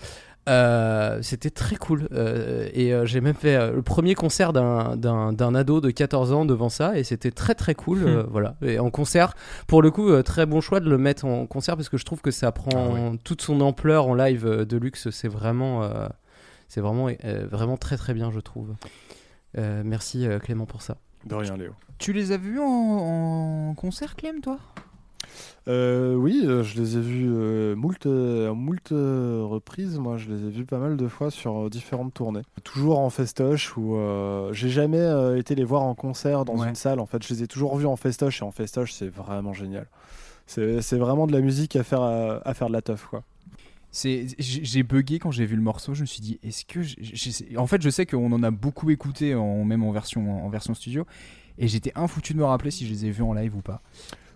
Euh, 0.47 1.21
c'était 1.21 1.49
très 1.49 1.75
cool. 1.75 2.07
Euh, 2.13 2.69
et 2.73 2.93
euh, 2.93 3.05
j'ai 3.05 3.19
même 3.21 3.35
fait 3.35 3.55
euh, 3.55 3.73
le 3.73 3.81
premier 3.81 4.15
concert 4.15 4.53
d'un- 4.53 4.95
d'un 4.95 5.33
d'un 5.33 5.53
ado 5.55 5.81
de 5.81 5.89
14 5.91 6.31
ans 6.31 6.45
devant 6.45 6.69
ça. 6.69 6.97
Et 6.97 7.03
c'était 7.03 7.31
très 7.31 7.53
très 7.55 7.75
cool. 7.75 7.99
Hmm. 7.99 8.07
euh, 8.07 8.23
voilà. 8.29 8.55
Et 8.61 8.79
en 8.79 8.89
concert, 8.89 9.33
pour 9.67 9.81
le 9.81 9.91
coup, 9.91 10.09
euh, 10.09 10.23
très 10.23 10.45
bon 10.45 10.61
choix 10.61 10.79
de 10.79 10.89
le 10.89 10.97
mettre 10.97 11.25
en 11.25 11.45
concert 11.45 11.75
parce 11.75 11.89
que 11.89 11.97
je 11.97 12.05
trouve 12.05 12.21
que 12.21 12.31
ça 12.31 12.51
prend 12.51 12.95
Ah 13.13 13.17
toute 13.23 13.41
son 13.41 13.59
ampleur 13.61 14.07
en 14.07 14.13
live 14.15 14.45
euh, 14.45 14.65
de 14.65 14.77
luxe. 14.77 15.09
C'est 15.09 15.27
vraiment, 15.27 15.83
euh, 15.83 16.07
c'est 16.69 16.81
vraiment, 16.81 17.09
euh, 17.25 17.47
vraiment 17.49 17.77
très 17.77 17.97
très 17.97 18.13
bien, 18.13 18.31
je 18.31 18.39
trouve. 18.39 18.75
Euh, 19.57 19.81
merci 19.85 20.27
euh, 20.27 20.39
Clément 20.39 20.65
pour 20.65 20.81
ça. 20.81 20.97
De 21.25 21.35
rien, 21.35 21.57
Léo. 21.57 21.71
Tu 21.97 22.13
les 22.13 22.31
as 22.31 22.37
vus 22.37 22.59
en, 22.59 22.63
en 23.69 23.73
concert, 23.75 24.15
Clem, 24.15 24.39
toi? 24.39 24.59
Euh, 25.67 26.15
oui, 26.15 26.43
euh, 26.45 26.63
je 26.63 26.79
les 26.79 26.97
ai 26.97 27.01
vus 27.01 27.27
euh, 27.29 27.75
moult, 27.75 28.05
euh, 28.05 28.53
moult 28.53 28.87
reprises. 28.89 29.97
Moi, 29.99 30.17
je 30.17 30.29
les 30.29 30.45
ai 30.45 30.49
vus 30.49 30.65
pas 30.65 30.77
mal 30.77 30.95
de 30.95 31.07
fois 31.07 31.29
sur 31.29 31.69
différentes 31.69 32.13
tournées. 32.13 32.43
Toujours 32.63 32.99
en 32.99 33.09
festoche 33.09 33.75
ou 33.77 33.97
j'ai 34.53 34.69
jamais 34.69 35.05
été 35.37 35.55
les 35.55 35.63
voir 35.65 35.83
en 35.83 35.95
concert 35.95 36.45
dans 36.45 36.57
Ouais. 36.57 36.69
une 36.69 36.75
salle. 36.75 36.99
En 36.99 37.05
fait, 37.05 37.21
je 37.25 37.33
les 37.33 37.43
ai 37.43 37.47
toujours 37.47 37.75
vus 37.77 37.85
en 37.87 37.95
festoche 37.97 38.41
et 38.41 38.45
en 38.45 38.51
festoche, 38.51 38.93
c'est 38.93 39.09
vraiment 39.09 39.53
génial. 39.53 39.87
C'est 40.45 40.97
vraiment 40.97 41.27
de 41.27 41.33
la 41.33 41.41
musique 41.41 41.75
à 41.75 41.83
faire 41.83 42.01
à, 42.01 42.39
à 42.47 42.53
faire 42.53 42.67
de 42.69 42.73
la 42.73 42.81
teuf, 42.81 43.05
quoi. 43.09 43.23
J'ai 43.93 44.83
bugué 44.83 45.17
quand 45.19 45.31
j'ai 45.31 45.45
vu 45.45 45.55
le 45.55 45.61
morceau. 45.61 45.93
Je 45.93 46.01
me 46.01 46.05
suis 46.05 46.21
dit, 46.21 46.39
est-ce 46.43 46.65
que, 46.65 47.57
en 47.57 47.67
fait, 47.67 47.81
je 47.81 47.89
sais 47.89 48.05
qu'on 48.05 48.31
en 48.31 48.43
a 48.43 48.51
beaucoup 48.51 48.89
écouté, 48.89 49.33
en, 49.35 49.63
même 49.65 49.83
en 49.83 49.91
version, 49.91 50.45
en 50.45 50.49
version 50.49 50.73
studio, 50.73 51.05
et 51.57 51.67
j'étais 51.67 51.91
infoutu 51.95 52.33
de 52.33 52.37
me 52.37 52.45
rappeler 52.45 52.69
si 52.71 52.85
je 52.85 52.91
les 52.93 53.05
ai 53.07 53.11
vus 53.11 53.23
en 53.23 53.33
live 53.33 53.55
ou 53.55 53.61
pas. 53.61 53.81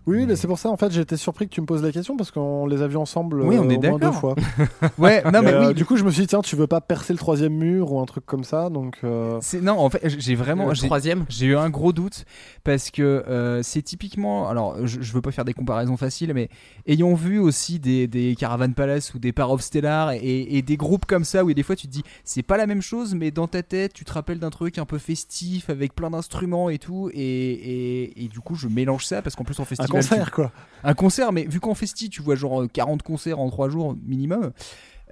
Oui, 0.08 0.18
Mais- 0.22 0.26
mais 0.28 0.36
c'est 0.36 0.48
pour 0.48 0.58
ça, 0.58 0.70
en 0.70 0.78
fait, 0.78 0.92
j'étais 0.92 1.16
surpris 1.18 1.48
que 1.48 1.54
tu 1.54 1.62
me 1.62 1.66
poses 1.66 1.84
la 1.84 1.92
question 1.92 2.18
parce 2.18 2.32
qu'on 2.32 2.66
les 2.66 2.82
a 2.82 2.88
vus 2.88 2.98
ensemble 2.98 3.42
Oui, 3.44 3.58
on 3.60 3.66
euh, 3.68 3.70
est 3.70 3.78
au 3.78 3.82
moins 3.82 3.92
deux 3.94 3.98
d'accord. 4.00 4.20
fois. 4.20 4.36
Ouais, 4.98 5.24
non 5.32 5.42
mais 5.44 5.52
Et, 5.52 5.54
euh, 5.54 5.68
oui. 5.70 5.74
Du 5.76 5.86
coup, 5.86 5.96
je 5.98 6.04
me 6.04 6.12
suis 6.12 6.22
dit, 6.22 6.28
tiens, 6.28 6.42
tu 6.42 6.56
veux 6.56 6.68
pas 6.68 6.82
percer 6.82 7.14
le 7.14 7.20
troisième 7.20 7.54
mur 7.54 7.92
ou 7.94 8.00
un 8.00 8.06
truc 8.06 8.26
comme 8.26 8.44
ça, 8.44 8.70
donc. 8.70 8.98
euh, 9.04 9.40
non, 9.62 9.74
en 9.80 9.90
fait, 9.90 10.02
j'ai 10.20 10.36
vraiment, 10.36 10.68
le 10.68 10.76
troisième. 10.76 11.26
j'ai 11.30 11.46
eu 11.48 11.56
un 11.56 11.70
gros 11.70 11.94
doute 11.94 12.26
parce 12.64 12.90
que 12.92 13.02
euh, 13.28 13.62
c'est 13.64 13.82
typiquement, 13.84 14.50
alors 14.50 14.86
je, 14.88 15.02
je 15.02 15.14
veux 15.14 15.22
pas 15.22 15.32
faire 15.32 15.46
des 15.46 15.54
comparaisons 15.54 15.98
faciles, 15.98 16.34
mais 16.34 16.50
ayant 16.88 17.14
vu 17.14 17.38
aussi 17.40 17.80
des, 17.80 18.08
des 18.08 18.36
Caravan 18.36 18.72
Palace 18.74 19.14
ou 19.14 19.20
des 19.20 19.32
Par 19.32 19.52
of 19.52 19.62
Stellar 19.62 20.12
et, 20.14 20.58
et 20.58 20.62
des 20.62 20.78
groupes 20.78 21.06
comme 21.06 21.24
ça 21.26 21.44
où 21.46 21.54
des 21.54 21.64
fois 21.64 21.76
tu 21.76 21.88
te 21.88 21.92
dis 21.92 22.04
c'est 22.24 22.44
pas 22.44 22.58
la 22.58 22.66
même 22.68 22.82
chose, 22.82 23.14
mais 23.16 23.32
dans 23.32 23.48
ta 23.48 23.62
tête 23.64 23.94
tu 23.94 24.04
te 24.06 24.14
rappelles 24.14 24.40
d'un 24.40 24.50
truc 24.50 24.78
un 24.78 24.86
peu 24.86 24.98
festif 24.98 25.70
avec 25.70 25.94
plein 25.96 26.10
d'instruments 26.10 26.70
et 26.70 26.78
tout, 26.80 27.10
et, 27.14 27.20
et, 27.22 28.24
et 28.26 28.28
du 28.28 28.40
coup 28.40 28.56
je 28.56 28.68
mélange 28.68 29.06
ça 29.06 29.22
parce 29.22 29.36
qu'en 29.36 29.44
plus 29.44 29.60
en 29.60 29.64
Un 29.64 29.66
concert, 29.92 30.32
quoi. 30.32 30.52
un 30.84 30.94
concert, 30.94 31.32
mais 31.32 31.46
vu 31.46 31.60
qu'en 31.60 31.74
festi 31.76 32.10
tu 32.10 32.22
vois 32.22 32.36
genre 32.36 32.64
euh, 32.64 32.68
40 32.68 33.02
concerts 33.04 33.40
en 33.40 33.50
3 33.50 33.70
jours 33.70 33.96
minimum. 34.06 34.52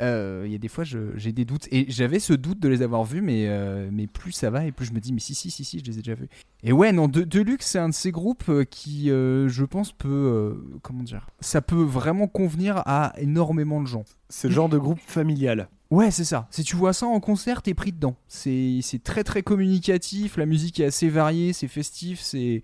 euh, 0.02 0.44
Il 0.46 0.52
y 0.52 0.56
a 0.56 0.58
des 0.58 0.68
fois 0.70 0.84
j'ai 0.84 1.32
des 1.34 1.46
doutes 1.46 1.68
et 1.72 1.86
j'avais 1.89 2.20
ce 2.20 2.32
doute 2.34 2.60
de 2.60 2.70
les 2.70 2.82
avoir 2.82 3.04
vus 3.04 3.22
mais, 3.22 3.48
euh, 3.50 3.89
mais 3.92 4.08
plus 4.08 4.32
ça 4.32 4.50
va 4.50 4.65
et 4.65 4.72
plus 4.72 4.86
je 4.86 4.94
me 4.94 5.00
dis 5.00 5.12
mais 5.12 5.20
si 5.20 5.36
si 5.36 5.52
si 5.52 5.65
si 5.65 5.80
je 5.80 5.84
les 5.84 6.00
ai 6.00 6.02
déjà 6.02 6.15
vus 6.15 6.30
et 6.63 6.72
ouais, 6.74 6.92
non, 6.92 7.08
De- 7.08 7.24
Deluxe, 7.24 7.65
c'est 7.68 7.80
un 7.80 7.88
de 7.89 7.94
ces 7.94 8.12
groupes 8.12 8.44
euh, 8.50 8.63
qui, 8.65 9.10
euh, 9.12 9.48
je 9.48 9.63
pense, 9.63 9.94
peut. 9.94 10.08
euh, 10.10 10.80
comment 10.82 11.04
dire 11.04 11.28
Ça 11.39 11.62
peut 11.62 11.82
vraiment 11.82 12.28
convenir 12.28 12.82
à 12.86 13.13
énormément 13.18 13.82
de 13.82 13.88
gens. 13.88 14.04
C'est 14.28 14.50
le 14.50 14.54
genre 14.54 14.68
de 14.68 14.78
groupe 14.78 15.00
familial. 15.08 15.70
Ouais, 15.89 16.12
c'est 16.12 16.26
ça. 16.26 16.48
Si 16.52 16.63
tu 16.65 16.76
vois 16.76 16.92
ça 16.92 17.06
en 17.08 17.20
concert, 17.22 17.62
t'es 17.62 17.74
pris 17.74 17.94
dedans. 17.94 18.15
C'est 18.28 18.80
c'est 18.82 19.02
très 19.02 19.24
très 19.24 19.42
communicatif, 19.42 20.36
la 20.36 20.46
musique 20.46 20.80
est 20.82 20.86
assez 20.86 21.08
variée, 21.10 21.54
c'est 21.54 21.70
festif, 21.70 22.20
c'est. 22.20 22.62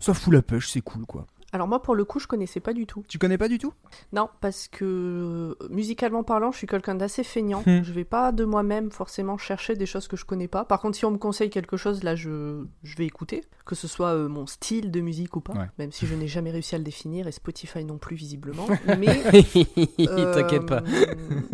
Ça 0.00 0.14
fout 0.14 0.32
la 0.34 0.42
pêche, 0.42 0.68
c'est 0.70 0.80
cool 0.80 1.06
quoi. 1.06 1.24
Alors 1.52 1.66
moi, 1.66 1.80
pour 1.80 1.94
le 1.94 2.04
coup, 2.04 2.18
je 2.18 2.26
connaissais 2.26 2.60
pas 2.60 2.74
du 2.74 2.86
tout. 2.86 3.02
Tu 3.08 3.18
connais 3.18 3.38
pas 3.38 3.48
du 3.48 3.56
tout? 3.58 3.72
Non, 4.12 4.28
parce 4.42 4.68
que 4.68 4.84
euh, 4.84 5.54
musicalement 5.70 6.22
parlant, 6.22 6.52
je 6.52 6.58
suis 6.58 6.66
quelqu'un 6.66 6.94
d'assez 6.94 7.24
feignant. 7.24 7.62
Hmm. 7.64 7.82
Je 7.82 7.92
vais 7.92 8.04
pas 8.04 8.32
de 8.32 8.44
moi-même 8.44 8.90
forcément 8.90 9.38
chercher 9.38 9.74
des 9.74 9.86
choses 9.86 10.08
que 10.08 10.16
je 10.18 10.26
connais 10.26 10.48
pas. 10.48 10.66
Par 10.66 10.80
contre, 10.80 10.98
si 10.98 11.06
on 11.06 11.10
me 11.10 11.16
conseille 11.16 11.48
quelque 11.48 11.78
chose, 11.78 12.02
là, 12.02 12.14
je, 12.16 12.64
je 12.82 12.96
vais 12.96 13.06
écouter, 13.06 13.40
que 13.64 13.74
ce 13.74 13.88
soit 13.88 14.08
euh, 14.14 14.28
mon 14.28 14.46
style 14.46 14.90
de 14.90 15.00
musique 15.00 15.36
ou 15.36 15.40
pas, 15.40 15.54
Ouais. 15.54 15.70
même 15.78 15.90
si 15.90 16.06
je 16.06 16.14
n'ai 16.14 16.28
jamais 16.28 16.50
réussi 16.50 16.74
à 16.74 16.78
le 16.78 16.84
définir 16.84 17.26
et 17.26 17.32
Spotify 17.32 17.82
non 17.84 17.96
plus 17.96 18.14
visiblement. 18.16 18.66
Mais 18.98 19.08
euh, 20.00 20.34
T'inquiète 20.34 20.66
pas. 20.66 20.82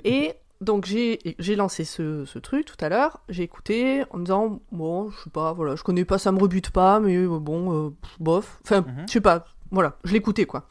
Et 0.04 0.32
donc 0.60 0.86
j'ai 0.86 1.18
lancé 1.56 1.84
ce, 1.84 2.24
ce 2.24 2.38
truc 2.38 2.64
tout 2.64 2.76
à 2.82 2.88
l'heure, 2.88 3.20
j'ai 3.28 3.42
écouté 3.42 4.02
en 4.10 4.18
me 4.18 4.24
disant 4.24 4.60
bon, 4.72 5.10
je 5.10 5.24
sais 5.24 5.30
pas, 5.30 5.52
voilà, 5.52 5.76
je 5.76 5.82
connais 5.82 6.04
pas, 6.04 6.16
ça 6.18 6.32
me 6.32 6.38
rebute 6.40 6.70
pas, 6.70 7.00
mais 7.00 7.16
euh, 7.16 7.38
bon, 7.38 7.86
euh, 7.88 7.90
bof. 8.18 8.60
Enfin, 8.64 8.80
Mhm. 8.80 9.04
je 9.06 9.12
sais 9.12 9.20
pas, 9.20 9.44
voilà, 9.70 9.96
je 10.04 10.12
l'écoutais 10.12 10.44
quoi. 10.46 10.68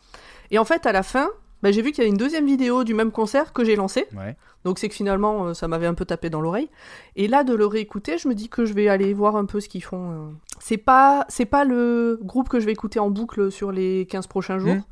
Et 0.52 0.58
en 0.60 0.66
fait, 0.66 0.86
à 0.86 0.92
la 0.92 1.04
fin, 1.04 1.30
bah, 1.64 1.72
j'ai 1.72 1.82
vu 1.82 1.92
qu'il 1.92 2.00
y 2.00 2.02
avait 2.02 2.12
une 2.12 2.18
deuxième 2.18 2.46
vidéo 2.46 2.84
du 2.84 2.94
même 2.94 3.12
concert 3.12 3.54
que 3.54 3.64
j'ai 3.64 3.76
lancé. 3.76 4.06
Ouais. 4.16 4.36
Donc 4.66 4.80
c'est 4.80 4.90
que 4.90 4.96
finalement, 4.96 5.46
euh, 5.48 5.54
ça 5.54 5.68
m'avait 5.68 5.88
un 5.88 5.94
peu 5.94 6.06
tapé 6.06 6.30
dans 6.30 6.42
l'oreille. 6.42 6.70
Et 7.16 7.28
là, 7.28 7.44
de 7.44 7.54
le 7.54 7.66
réécouter, 7.66 8.18
je 8.18 8.28
me 8.28 8.36
dis 8.36 8.50
que 8.50 8.66
je 8.66 8.74
vais 8.74 8.88
aller 8.88 9.14
voir 9.14 9.36
un 9.36 9.46
peu 9.46 9.60
ce 9.62 9.70
qu'ils 9.70 9.84
font. 9.84 10.12
euh. 10.12 10.30
C'est 10.60 10.78
pas, 10.78 11.26
c'est 11.30 11.46
pas 11.46 11.64
le 11.66 12.20
groupe 12.22 12.50
que 12.50 12.60
je 12.60 12.66
vais 12.66 12.72
écouter 12.74 13.00
en 13.00 13.10
boucle 13.10 13.52
sur 13.52 13.72
les 13.72 14.06
15 14.10 14.28
prochains 14.28 14.60
jours. 14.60 14.76
Mhm. 14.76 14.84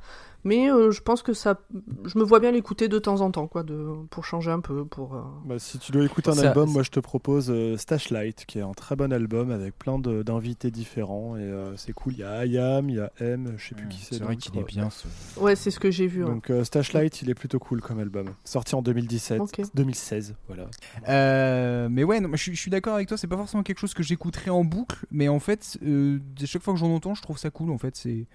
Mais 0.43 0.71
euh, 0.71 0.91
je 0.91 1.01
pense 1.01 1.21
que 1.21 1.33
ça, 1.33 1.59
je 2.05 2.17
me 2.17 2.23
vois 2.23 2.39
bien 2.39 2.51
l'écouter 2.51 2.87
de 2.87 2.97
temps 2.99 3.21
en 3.21 3.29
temps, 3.31 3.47
quoi, 3.47 3.63
de, 3.63 3.85
pour 4.09 4.25
changer 4.25 4.49
un 4.51 4.59
peu, 4.59 4.85
pour. 4.85 5.15
euh, 5.15 5.21
Bah, 5.45 5.59
si 5.59 5.77
tu 5.79 5.91
dois 5.91 6.03
écouter 6.03 6.29
un 6.31 6.33
Ça- 6.33 6.47
album, 6.49 6.71
moi 6.71 6.83
je 6.83 6.89
te 6.89 6.99
propose 6.99 7.49
euh, 7.51 7.77
Stash 7.77 8.09
Light, 8.09 8.45
qui 8.45 8.57
est 8.59 8.61
un 8.63 8.71
très 8.73 8.95
bon 8.95 9.13
album 9.13 9.51
avec 9.51 9.77
plein 9.77 9.99
de- 9.99 10.23
d'invités 10.23 10.71
différents. 10.71 11.37
Et 11.37 11.41
euh, 11.41 11.75
c'est 11.77 11.93
cool. 11.93 12.13
Il 12.13 12.19
y 12.19 12.23
a 12.23 12.31
Ayam, 12.39 12.89
il 12.89 12.95
y 12.95 12.99
a 12.99 13.11
M, 13.19 13.53
je 13.57 13.69
sais 13.69 13.75
plus 13.75 13.87
qui 13.87 13.99
c'est. 14.01 14.15
C'est 14.15 14.23
vrai 14.23 14.35
qu'il 14.37 14.57
est 14.57 14.63
bien 14.63 14.89
ce. 14.89 15.07
Ouais, 15.39 15.55
c'est 15.55 15.71
ce 15.71 15.79
que 15.79 15.91
j'ai 15.91 16.07
vu. 16.07 16.23
ouais. 16.23 16.29
Donc 16.29 16.49
euh, 16.49 16.63
Stash 16.63 16.93
Light, 16.93 17.21
il 17.21 17.29
est 17.29 17.35
plutôt 17.35 17.59
cool 17.59 17.81
comme 17.81 17.99
album. 17.99 18.29
Sorti 18.43 18.73
en 18.75 18.81
2017, 18.81 19.39
Ok. 19.41 19.61
2016, 19.75 20.35
voilà. 20.47 20.65
Euh, 21.09 21.87
mais 21.91 22.03
ouais, 22.03 22.19
non, 22.19 22.29
je, 22.33 22.37
suis- 22.41 22.55
je 22.55 22.59
suis 22.59 22.71
d'accord 22.71 22.95
avec 22.95 23.07
toi. 23.07 23.17
C'est 23.17 23.27
pas 23.27 23.37
forcément 23.37 23.63
quelque 23.63 23.79
chose 23.79 23.93
que 23.93 24.03
j'écouterai 24.03 24.49
en 24.49 24.63
boucle, 24.63 25.05
mais 25.11 25.27
en 25.27 25.39
fait, 25.39 25.77
euh, 25.83 26.19
à 26.41 26.45
chaque 26.45 26.63
fois 26.63 26.73
que 26.73 26.79
j'en 26.79 26.91
entends, 26.93 27.13
je 27.15 27.21
trouve 27.21 27.37
ça 27.37 27.49
cool. 27.49 27.71
En 27.71 27.77
fait, 27.77 27.95
c'est 27.95 28.25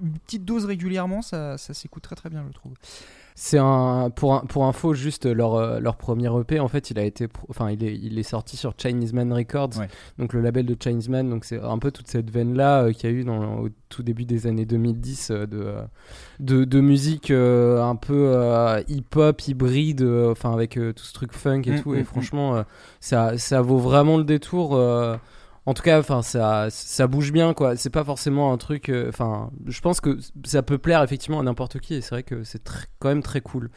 une 0.00 0.12
petite 0.24 0.44
dose 0.44 0.64
régulièrement, 0.64 1.22
ça, 1.22 1.51
ça 1.58 1.74
s'écoute 1.74 2.02
très 2.02 2.16
très 2.16 2.30
bien, 2.30 2.44
je 2.48 2.52
trouve. 2.54 2.72
C'est 3.34 3.56
un 3.56 4.10
pour 4.10 4.34
un, 4.34 4.40
pour 4.40 4.66
info 4.66 4.92
juste 4.92 5.24
leur 5.24 5.54
euh, 5.54 5.80
leur 5.80 5.96
premier 5.96 6.28
EP 6.38 6.60
en 6.60 6.68
fait 6.68 6.90
il 6.90 6.98
a 6.98 7.02
été 7.02 7.28
enfin 7.48 7.70
il 7.70 7.82
est 7.82 7.94
il 7.96 8.18
est 8.18 8.22
sorti 8.24 8.58
sur 8.58 8.74
Chinese 8.76 9.14
Man 9.14 9.32
Records 9.32 9.78
Ouais. 9.78 9.88
donc 10.18 10.34
le 10.34 10.42
label 10.42 10.66
de 10.66 10.76
Chinese 10.78 11.08
Man 11.08 11.30
donc 11.30 11.46
c'est 11.46 11.58
un 11.58 11.78
peu 11.78 11.90
toute 11.90 12.08
cette 12.08 12.30
veine 12.30 12.54
là 12.54 12.92
qu'il 12.92 13.08
y 13.10 13.12
a 13.14 13.16
eu 13.16 13.24
dans 13.24 13.60
au 13.60 13.68
tout 13.88 14.02
début 14.02 14.26
des 14.26 14.46
années 14.46 14.66
2010 14.66 15.30
euh, 15.30 15.46
de 15.46 15.62
euh, 15.62 15.82
de, 16.40 16.64
de 16.64 16.80
musique 16.82 17.30
euh, 17.30 17.82
un 17.82 17.96
peu 17.96 18.34
hip 18.88 19.16
hop 19.16 19.40
hybride 19.48 20.02
euh, 20.02 20.32
enfin 20.32 20.52
avec 20.52 20.76
euh, 20.76 20.92
tout 20.92 21.04
ce 21.04 21.14
truc 21.14 21.32
funk 21.32 21.62
et 21.64 21.70
Mm, 21.72 21.80
tout 21.80 21.92
mm, 21.92 21.96
et 21.96 22.00
mm. 22.02 22.04
franchement 22.04 22.56
euh, 22.56 22.62
ça 23.00 23.38
ça 23.38 23.62
vaut 23.62 23.78
vraiment 23.78 24.18
le 24.18 24.24
détour 24.24 24.76
euh, 24.76 25.16
en 25.66 25.74
tout 25.74 25.82
cas, 25.82 25.98
enfin, 26.00 26.22
ça, 26.22 26.68
ça 26.70 27.06
bouge 27.06 27.32
bien, 27.32 27.54
quoi. 27.54 27.76
C'est 27.76 27.90
pas 27.90 28.04
forcément 28.04 28.52
un 28.52 28.58
truc. 28.58 28.88
euh, 28.88 29.08
Enfin, 29.08 29.50
je 29.66 29.80
pense 29.80 30.00
que 30.00 30.18
ça 30.44 30.62
peut 30.62 30.78
plaire 30.78 31.02
effectivement 31.02 31.40
à 31.40 31.42
n'importe 31.42 31.78
qui, 31.78 31.94
et 31.94 32.00
c'est 32.00 32.10
vrai 32.10 32.22
que 32.24 32.42
c'est 32.44 32.62
quand 32.98 33.08
même 33.08 33.22
très 33.22 33.40
cool. 33.40 33.70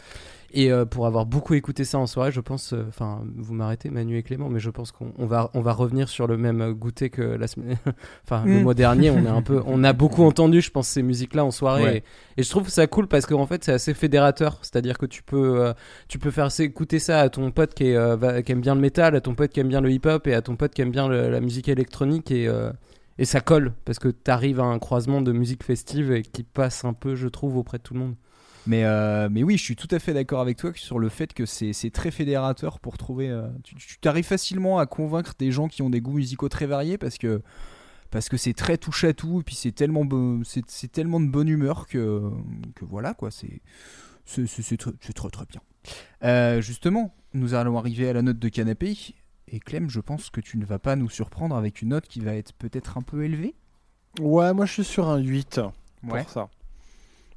Et 0.53 0.71
euh, 0.71 0.85
pour 0.85 1.05
avoir 1.05 1.25
beaucoup 1.25 1.53
écouté 1.53 1.83
ça 1.83 1.97
en 1.99 2.07
soirée, 2.07 2.31
je 2.31 2.39
pense, 2.39 2.71
euh, 2.73 2.85
enfin, 2.87 3.23
vous 3.35 3.53
m'arrêtez, 3.53 3.89
Manu 3.89 4.17
et 4.17 4.23
Clément, 4.23 4.47
mais 4.49 4.59
je 4.59 4.69
pense 4.69 4.91
qu'on 4.91 5.11
on 5.17 5.25
va, 5.25 5.49
on 5.53 5.61
va 5.61 5.73
revenir 5.73 6.07
sur 6.07 6.27
le 6.27 6.37
même 6.37 6.71
goûter 6.73 7.09
que 7.09 7.21
la 7.21 7.47
semaine, 7.47 7.77
enfin, 8.23 8.45
le 8.45 8.59
Mm. 8.59 8.63
mois 8.63 8.73
dernier. 8.73 9.09
On 9.11 9.25
est 9.25 9.27
un 9.27 9.41
peu, 9.41 9.61
on 9.65 9.83
a 9.83 9.91
beaucoup 9.93 10.23
entendu, 10.23 10.61
je 10.61 10.71
pense, 10.71 10.87
ces 10.87 11.03
musiques-là 11.03 11.43
en 11.43 11.51
soirée, 11.51 11.83
Ouais. 11.83 11.97
et, 12.37 12.39
et 12.41 12.43
je 12.43 12.49
trouve 12.49 12.69
ça 12.69 12.87
cool 12.87 13.07
parce 13.07 13.25
qu'en 13.25 13.45
fait, 13.47 13.63
c'est 13.63 13.73
assez 13.73 13.93
fédérateur. 13.93 14.59
C'est-à-dire 14.61 14.97
que 14.97 15.05
tu 15.05 15.23
peux, 15.23 15.59
euh, 15.61 15.73
tu 16.07 16.19
peux 16.19 16.31
faire 16.31 16.47
écouter 16.59 16.99
ça 16.99 17.19
à 17.19 17.29
ton 17.29 17.51
pote 17.51 17.73
qui, 17.73 17.87
est, 17.87 18.15
va- 18.15 18.41
qui 18.41 18.51
aime 18.53 18.61
bien 18.61 18.75
le 18.75 18.81
métal, 18.81 19.15
à 19.15 19.21
ton 19.21 19.35
pote 19.35 19.51
qui 19.51 19.59
aime 19.59 19.67
bien 19.69 19.81
le 19.81 19.91
hip-hop, 19.91 20.25
et 20.27 20.33
à 20.33 20.41
ton 20.41 20.55
pote 20.55 20.73
qui 20.73 20.81
aime 20.81 20.91
bien 20.91 21.07
le- 21.09 21.29
la 21.29 21.41
musique 21.41 21.67
électronique, 21.67 22.31
et 22.31 22.49
et 23.17 23.23
ça 23.23 23.39
colle 23.39 23.71
parce 23.85 23.97
que 23.97 24.09
t'arrives 24.09 24.59
à 24.59 24.63
un 24.65 24.77
croisement 24.77 25.21
de 25.21 25.31
musique 25.31 25.63
festive 25.63 26.11
et 26.11 26.21
qui 26.21 26.43
passe 26.43 26.83
un 26.83 26.91
peu, 26.91 27.15
je 27.15 27.29
trouve, 27.29 27.55
auprès 27.55 27.77
de 27.77 27.83
tout 27.83 27.93
le 27.93 28.01
monde. 28.01 28.15
Mais, 28.67 28.83
euh, 28.83 29.29
mais 29.31 29.43
oui, 29.43 29.57
je 29.57 29.63
suis 29.63 29.75
tout 29.75 29.87
à 29.91 29.99
fait 29.99 30.13
d'accord 30.13 30.41
avec 30.41 30.57
toi 30.57 30.71
sur 30.75 30.97
le 30.99 31.09
fait 31.09 31.33
que 31.33 31.45
c'est 31.45 31.91
très 31.91 32.11
fédérateur 32.11 32.79
pour 32.79 32.97
trouver. 32.97 33.29
euh, 33.29 33.47
tu 33.63 33.99
t'arrives 33.99 34.25
facilement 34.25 34.79
à 34.79 34.85
convaincre 34.85 35.33
des 35.37 35.51
gens 35.51 35.67
qui 35.67 35.81
ont 35.81 35.89
des 35.89 36.01
goûts 36.01 36.13
musicaux 36.13 36.49
très 36.49 36.65
variés 36.65 36.97
parce 36.97 37.17
que 37.17 37.41
parce 38.11 38.29
que 38.29 38.37
c'est 38.37 38.53
très 38.53 38.77
touche 38.77 39.03
à 39.03 39.13
tout 39.13 39.41
et 39.41 39.43
puis 39.43 39.55
c'est 39.55 39.73
tellement 39.73 40.07
c'est 40.45 40.91
tellement 40.91 41.19
de 41.19 41.27
bonne 41.27 41.49
humeur 41.49 41.87
que 41.87 42.31
que 42.75 42.85
voilà 42.85 43.13
quoi. 43.13 43.29
C'est 43.31 43.61
c'est 44.25 44.77
très, 44.77 44.91
très 44.91 45.29
très 45.29 45.45
bien. 45.45 45.61
Euh, 46.23 46.61
justement, 46.61 47.13
nous 47.33 47.53
allons 47.53 47.77
arriver 47.77 48.09
à 48.09 48.13
la 48.13 48.21
note 48.21 48.39
de 48.39 48.49
canapé. 48.49 48.97
Et 49.47 49.59
Clem, 49.59 49.89
je 49.89 49.99
pense 49.99 50.31
que 50.31 50.41
tu 50.41 50.57
ne 50.57 50.65
vas 50.65 50.79
pas 50.79 50.95
nous 50.95 51.09
surprendre 51.09 51.55
avec 51.55 51.83
une 51.83 51.89
note 51.89 52.07
qui 52.07 52.19
va 52.19 52.33
être 52.33 52.53
peut-être 52.53 52.97
un 52.97 53.03
peu 53.03 53.23
élevée. 53.23 53.53
Ouais, 54.19 54.53
moi 54.53 54.65
je 54.65 54.73
suis 54.73 54.83
sur 54.83 55.07
un 55.09 55.17
8 55.19 55.61
pour 56.07 56.29
ça. 56.29 56.49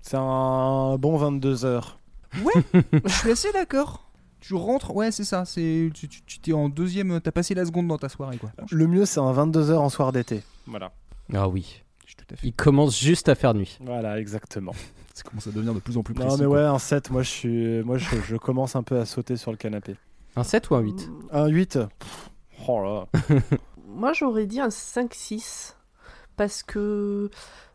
C'est 0.03 0.17
un 0.19 0.97
bon 0.99 1.17
22 1.17 1.65
heures. 1.65 1.99
Je 2.35 3.09
suis 3.09 3.31
assez 3.31 3.53
d'accord. 3.53 4.05
Tu 4.41 4.55
rentres, 4.55 4.95
ouais, 4.95 5.11
c'est 5.11 5.25
ça. 5.25 5.45
C'est 5.45 5.91
tu 5.95 6.09
tu- 6.09 6.23
tu 6.23 6.39
t'es 6.39 6.53
en 6.53 6.69
deuxième, 6.69 7.21
t'as 7.21 7.33
passé 7.33 7.55
la 7.55 7.65
seconde 7.65 7.89
dans 7.89 7.99
ta 7.99 8.09
soirée, 8.09 8.39
quoi. 8.39 8.51
Le 8.71 8.87
mieux, 8.87 9.05
c'est 9.05 9.21
un 9.21 9.33
22 9.33 9.71
heures 9.71 9.83
en 9.83 9.89
soir 9.89 10.13
d'été. 10.13 10.43
Voilà. 10.67 10.93
Ah 11.35 11.49
oui. 11.49 11.83
Je 12.05 12.13
suis 12.13 12.17
tout 12.17 12.25
à 12.33 12.37
fait. 12.37 12.47
Il 12.47 12.53
commence 12.55 12.99
juste 12.99 13.29
à 13.29 13.35
faire 13.35 13.53
nuit. 13.55 13.79
Voilà, 13.85 14.19
exactement. 14.21 14.73
Ça 15.15 15.25
commence 15.25 15.47
à 15.49 15.51
devenir 15.51 15.75
de 15.75 15.81
plus 15.81 15.97
en 15.99 16.03
plus 16.05 16.15
précis. 16.15 16.29
Non, 16.31 16.37
mais 16.39 16.45
quoi. 16.47 16.55
ouais, 16.59 16.63
un 16.65 16.79
7, 16.79 17.11
moi 17.11 17.23
je 17.23 17.29
suis, 17.29 17.83
moi 17.83 17.99
je, 17.99 18.07
je 18.29 18.37
commence 18.37 18.77
un 18.77 18.85
peu 18.85 19.01
à 19.01 19.05
sauter 19.05 19.37
sur 19.37 19.51
le 19.51 19.57
canapé. 19.57 19.97
Un 20.37 20.45
7 20.45 20.71
ou 20.71 20.77
un 20.77 20.81
8 20.81 21.11
Un 21.33 21.47
8. 21.49 21.79
Pff, 21.99 22.31
Oh 22.69 22.83
là. 22.83 23.07
Moi, 23.89 24.13
j'aurais 24.13 24.47
dit 24.47 24.61
un 24.61 24.69
5-6. 24.69 25.75
Parce 26.39 26.63
que. 26.63 27.29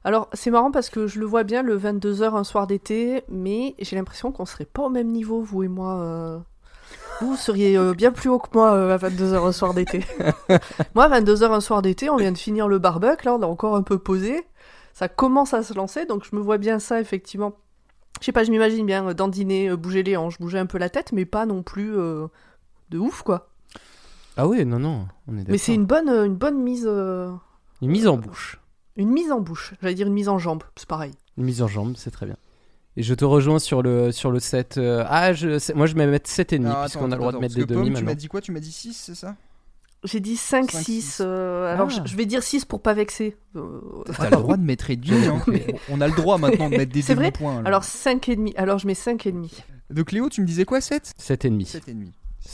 Alors, 0.06 0.30
c'est 0.34 0.50
marrant 0.52 0.72
parce 0.72 0.90
que 0.90 1.06
je 1.06 1.20
le 1.20 1.26
vois 1.26 1.44
bien 1.44 1.62
le 1.62 1.78
22h 1.78 2.36
un 2.36 2.44
soir 2.44 2.66
d'été, 2.66 3.24
mais 3.30 3.76
j'ai 3.80 3.96
l'impression 3.96 4.32
qu'on 4.32 4.46
serait 4.46 4.66
pas 4.66 4.84
au 4.84 4.90
même 4.90 5.10
niveau, 5.10 5.42
vous 5.42 5.64
et 5.64 5.68
moi. 5.68 6.00
euh. 6.02 6.40
Vous 7.22 7.36
seriez 7.36 7.78
euh, 7.78 7.94
bien 7.94 8.12
plus 8.12 8.28
haut 8.28 8.40
que 8.40 8.50
moi 8.54 8.74
euh, 8.74 8.94
à 8.94 8.98
22h 8.98 9.48
un 9.48 9.52
soir 9.52 9.74
d'été. 9.74 10.04
moi, 10.96 11.08
22h 11.08 11.52
un 11.52 11.62
soir 11.62 11.82
d'été, 11.82 12.10
on 12.10 12.18
vient 12.18 12.32
de 12.32 12.38
finir 12.38 12.68
le 12.68 12.80
barbecue, 12.80 13.26
là, 13.26 13.36
on 13.36 13.42
est 13.42 13.46
encore 13.46 13.76
un 13.76 13.84
peu 13.84 13.98
posé. 13.98 14.44
Ça 14.94 15.08
commence 15.08 15.54
à 15.54 15.64
se 15.64 15.74
lancer, 15.74 16.06
donc 16.06 16.26
je 16.30 16.36
me 16.36 16.42
vois 16.42 16.58
bien 16.58 16.80
ça, 16.80 17.00
effectivement. 17.00 17.54
Je 18.20 18.26
sais 18.26 18.32
pas, 18.32 18.44
je 18.44 18.52
m'imagine 18.52 18.86
bien 18.86 19.14
dandiner, 19.14 19.76
bouger 19.76 20.04
les 20.04 20.18
hanches, 20.18 20.40
bouger 20.40 20.60
un 20.60 20.66
peu 20.66 20.78
la 20.78 20.90
tête, 20.90 21.12
mais 21.14 21.26
pas 21.26 21.46
non 21.46 21.64
plus 21.64 21.94
de 21.94 22.98
ouf, 22.98 23.22
quoi. 23.22 23.50
Ah 24.38 24.48
oui, 24.48 24.66
non, 24.66 24.80
non, 24.80 25.08
on 25.28 25.38
est. 25.38 25.48
Mais 25.48 25.58
c'est 25.58 25.74
une 25.74 25.86
bonne, 25.86 26.10
une 26.10 26.36
bonne 26.36 26.62
mise. 26.62 26.90
Euh, 27.84 27.86
Une 27.86 27.92
mise 27.92 28.08
en 28.08 28.18
bouche. 28.18 28.60
Une 28.96 29.10
mise 29.10 29.32
en 29.32 29.40
bouche, 29.40 29.74
j'allais 29.82 29.96
dire 29.96 30.08
une 30.08 30.14
mise 30.14 30.30
en 30.30 30.38
jambe, 30.38 30.64
c'est 30.76 30.88
pareil. 30.88 31.12
Une 31.38 31.46
mise 31.46 31.62
en 31.62 31.68
jambe, 31.68 31.96
c'est 31.98 32.12
très 32.12 32.26
bien. 32.26 32.38
Et 32.96 33.02
je 33.02 33.14
te 33.16 33.26
rejoins 33.26 33.58
sur 33.58 33.82
le, 33.82 34.12
sur 34.12 34.30
le 34.32 34.40
7. 34.40 34.78
euh, 34.78 35.04
Ah, 35.08 35.34
je, 35.34 35.58
c'est- 35.58 35.74
moi 35.74 35.88
je 35.88 35.96
vais 35.96 36.06
mettre 36.06 36.30
7,5 36.30 36.66
Alors, 36.68 36.82
puisqu'on 36.84 37.00
attends, 37.00 37.06
a 37.06 37.10
le 37.10 37.18
droit 37.18 37.30
attends, 37.30 37.38
de 37.38 37.42
mettre 37.42 37.54
parce 37.56 37.56
des 37.56 37.62
que 37.62 37.68
demi 37.74 37.82
Pomme, 37.82 37.88
Tu 37.88 37.92
m'as 37.94 38.00
maintenant. 38.12 38.20
dit 38.20 38.28
quoi? 38.28 38.42
Tu 38.42 38.52
m'as 38.52 38.60
dit 38.60 38.72
6, 38.72 38.94
c'est 38.94 39.16
ça? 39.16 39.36
J'ai 40.04 40.20
dit 40.20 40.36
5, 40.36 40.70
Cinq, 40.70 40.80
6. 40.82 41.02
six. 41.02 41.22
alors 41.22 41.88
Ah. 41.90 42.04
je, 42.06 42.12
je 42.12 42.16
vais 42.18 42.26
dire 42.28 42.44
6 42.44 42.66
pour 42.66 42.82
pas 42.82 42.94
vexer. 42.94 43.36
Euh, 43.56 43.80
T'as 44.16 44.30
le 44.30 44.36
droit 44.38 44.58
de 44.58 44.64
mettre 44.64 44.90
et 44.92 44.96
demi. 44.98 45.26
hein. 45.26 45.42
On 45.90 46.00
a 46.02 46.08
le 46.08 46.14
droit 46.14 46.38
maintenant 46.38 46.70
de 46.70 46.76
mettre 46.78 46.92
des 46.92 47.02
C'est 47.02 47.16
vrai 47.16 47.32
demi-points. 47.32 47.64
alors 47.66 47.84
5 47.84 48.30
et 48.30 48.36
demi. 48.36 48.54
Alors 48.58 48.78
je 48.80 48.86
mets 48.86 48.94
5 48.96 49.26
et 49.26 49.32
demi. 49.32 49.52
Donc 49.90 50.12
Léo, 50.12 50.30
tu 50.30 50.42
me 50.42 50.46
disais 50.46 50.66
quoi 50.66 50.82
7 50.82 51.14
7,5. 51.20 51.66
7 51.66 51.88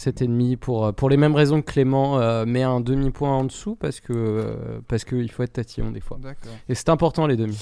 et 0.08 0.28
demi. 0.28 0.56
7,5 0.56 0.58
pour, 0.58 0.86
euh, 0.86 0.92
pour 0.92 1.10
les 1.10 1.18
mêmes 1.18 1.36
raisons 1.36 1.62
que 1.62 1.72
Clément 1.72 2.20
euh, 2.20 2.46
met 2.46 2.64
un 2.64 2.80
demi-point 2.80 3.32
en 3.32 3.44
dessous 3.44 3.76
parce 3.76 4.00
que 4.00 4.14
euh, 4.14 4.80
parce 4.88 5.04
qu'il 5.04 5.30
faut 5.32 5.44
être 5.44 5.54
tatillon 5.54 5.92
des 5.92 6.02
fois. 6.02 6.20
Et 6.68 6.76
c'est 6.76 6.90
important 6.90 7.28
les 7.28 7.36
demi. 7.36 7.58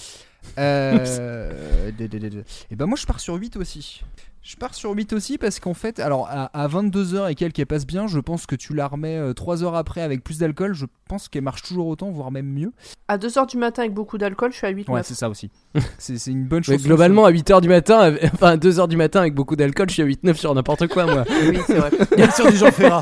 Euh... 0.58 1.92
Et 2.72 2.76
ben 2.76 2.86
moi 2.86 2.98
je 2.98 3.06
pars 3.06 3.20
sur 3.20 3.36
8 3.36 3.58
aussi. 3.58 4.04
Je 4.48 4.56
pars 4.56 4.74
sur 4.74 4.92
8 4.92 5.12
aussi 5.12 5.38
parce 5.38 5.60
qu'en 5.60 5.74
fait, 5.74 6.00
alors 6.00 6.30
à, 6.30 6.68
22h 6.70 7.30
et 7.30 7.36
quelques 7.36 7.60
elle 7.60 7.66
passe 7.66 7.86
bien, 7.86 8.08
je 8.08 8.18
pense 8.18 8.46
que 8.46 8.56
tu 8.56 8.74
la 8.74 8.88
remets 8.88 9.34
3 9.34 9.62
heures 9.66 9.76
après 9.76 10.00
avec 10.00 10.24
plus 10.24 10.38
d'alcool, 10.38 10.74
je 10.74 10.86
pense 11.10 11.28
qu'elle 11.28 11.42
marche 11.42 11.64
toujours 11.64 11.88
autant, 11.88 12.12
voire 12.12 12.32
même 12.32 12.46
mieux. 12.46 12.72
À 13.10 13.18
2h 13.18 13.50
du 13.50 13.58
matin 13.58 13.82
avec 13.82 13.94
beaucoup 13.94 14.18
d'alcool, 14.18 14.54
je 14.54 14.58
suis 14.60 14.66
à 14.66 14.70
8 14.70 14.88
Ouais, 14.88 15.00
9. 15.00 15.06
c'est 15.06 15.16
ça 15.16 15.28
aussi. 15.28 15.52
c'est 15.98 16.18
c'est 16.18 16.32
une 16.32 16.46
bonne 16.46 16.64
Mais 16.66 16.76
chose. 16.76 16.86
globalement, 16.86 17.26
à 17.26 17.32
8h 17.34 17.60
du 17.60 17.68
matin, 17.68 18.16
enfin 18.34 18.52
à 18.52 18.56
2h 18.56 18.88
du 18.88 18.96
matin 18.96 19.20
avec 19.20 19.36
beaucoup 19.36 19.58
d'alcool, 19.58 19.90
je 19.90 19.96
suis 19.96 20.02
à 20.02 20.06
8-9 20.06 20.36
sur 20.36 20.56
n'importe 20.56 20.88
quoi 20.88 21.06
moi. 21.08 21.26
Oui, 21.50 21.60
c'est 21.68 21.76
vrai. 21.76 21.92
Bien 22.16 22.32
sûr, 22.32 22.50
du 22.50 22.56
Jean 22.56 22.72
Ferrat. 22.72 23.02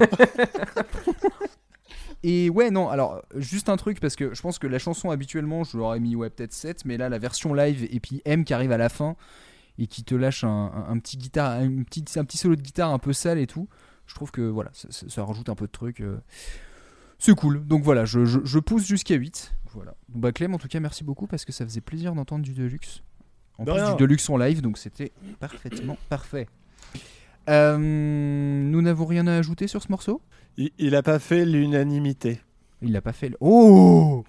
Et 2.23 2.49
ouais, 2.49 2.71
non, 2.71 2.89
alors 2.89 3.21
juste 3.35 3.69
un 3.69 3.77
truc 3.77 3.99
parce 3.99 4.15
que 4.15 4.33
je 4.33 4.41
pense 4.41 4.57
que 4.57 4.65
la 4.65 4.79
chanson 4.79 5.11
habituellement, 5.11 5.63
je 5.63 5.77
l'aurais 5.77 5.99
mis 5.99 6.15
ouais, 6.15 6.31
peut-être 6.31 6.53
7, 6.53 6.85
mais 6.85 6.97
là 6.97 7.07
la 7.07 7.19
version 7.19 7.53
live 7.53 7.87
et 7.91 7.99
puis 7.99 8.23
M 8.25 8.45
qui 8.45 8.55
arrive 8.55 8.71
à 8.71 8.77
la 8.77 8.89
fin 8.89 9.15
et 9.77 9.87
qui 9.87 10.03
te 10.03 10.15
lâche 10.15 10.43
un, 10.43 10.49
un- 10.49 10.89
un 10.89 10.99
petit 10.99 11.17
guitare, 11.17 11.61
une 11.61 11.83
petite, 11.85 12.15
un 12.17 12.25
petit 12.25 12.37
solo 12.37 12.55
de 12.55 12.61
guitare 12.61 12.91
un 12.91 12.99
peu 12.99 13.13
sale 13.13 13.39
et 13.39 13.47
tout. 13.47 13.67
Je 14.07 14.15
trouve 14.15 14.31
que 14.31 14.41
voilà, 14.41 14.69
ça, 14.73 14.87
ça- 14.91 15.09
ça 15.09 15.23
rajoute 15.23 15.49
un 15.49 15.55
peu 15.55 15.65
de 15.67 15.71
truc. 15.71 16.01
euh, 16.01 16.17
C'est 17.17 17.33
cool. 17.35 17.65
Donc 17.65 17.83
voilà, 17.83 18.05
je, 18.05 18.25
je- 18.25 18.39
je 18.43 18.59
pousse 18.59 18.85
jusqu'à 18.85 19.15
8. 19.15 19.53
Voilà. 19.73 19.95
Donc 20.09 20.21
bah 20.21 20.31
Clem, 20.31 20.53
en 20.53 20.57
tout 20.57 20.67
cas, 20.67 20.79
merci 20.79 21.03
beaucoup 21.03 21.27
parce 21.27 21.43
que 21.45 21.51
ça 21.51 21.65
faisait 21.65 21.81
plaisir 21.81 22.13
d'entendre 22.13 22.43
du 22.43 22.53
Deluxe. 22.53 23.01
En 23.57 23.63
De 23.63 23.71
plus 23.71 23.79
rien. 23.81 23.91
du 23.91 23.97
Deluxe 24.03 24.29
en 24.29 24.37
live, 24.37 24.61
donc 24.61 24.77
c'était 24.77 25.11
parfaitement 25.39 25.97
parfait. 26.09 26.47
Euh, 27.49 27.77
nous 27.77 28.81
n'avons 28.81 29.05
rien 29.05 29.27
à 29.27 29.35
ajouter 29.37 29.67
sur 29.67 29.81
ce 29.81 29.87
morceau? 29.89 30.21
Il, 30.57 30.71
il 30.77 30.95
a 30.95 31.03
pas 31.03 31.19
fait 31.19 31.45
l'unanimité. 31.45 32.41
Il 32.85 32.91
l'a 32.93 33.01
pas 33.01 33.13
fait. 33.13 33.29
le- 33.29 33.37
Oh 33.41 34.23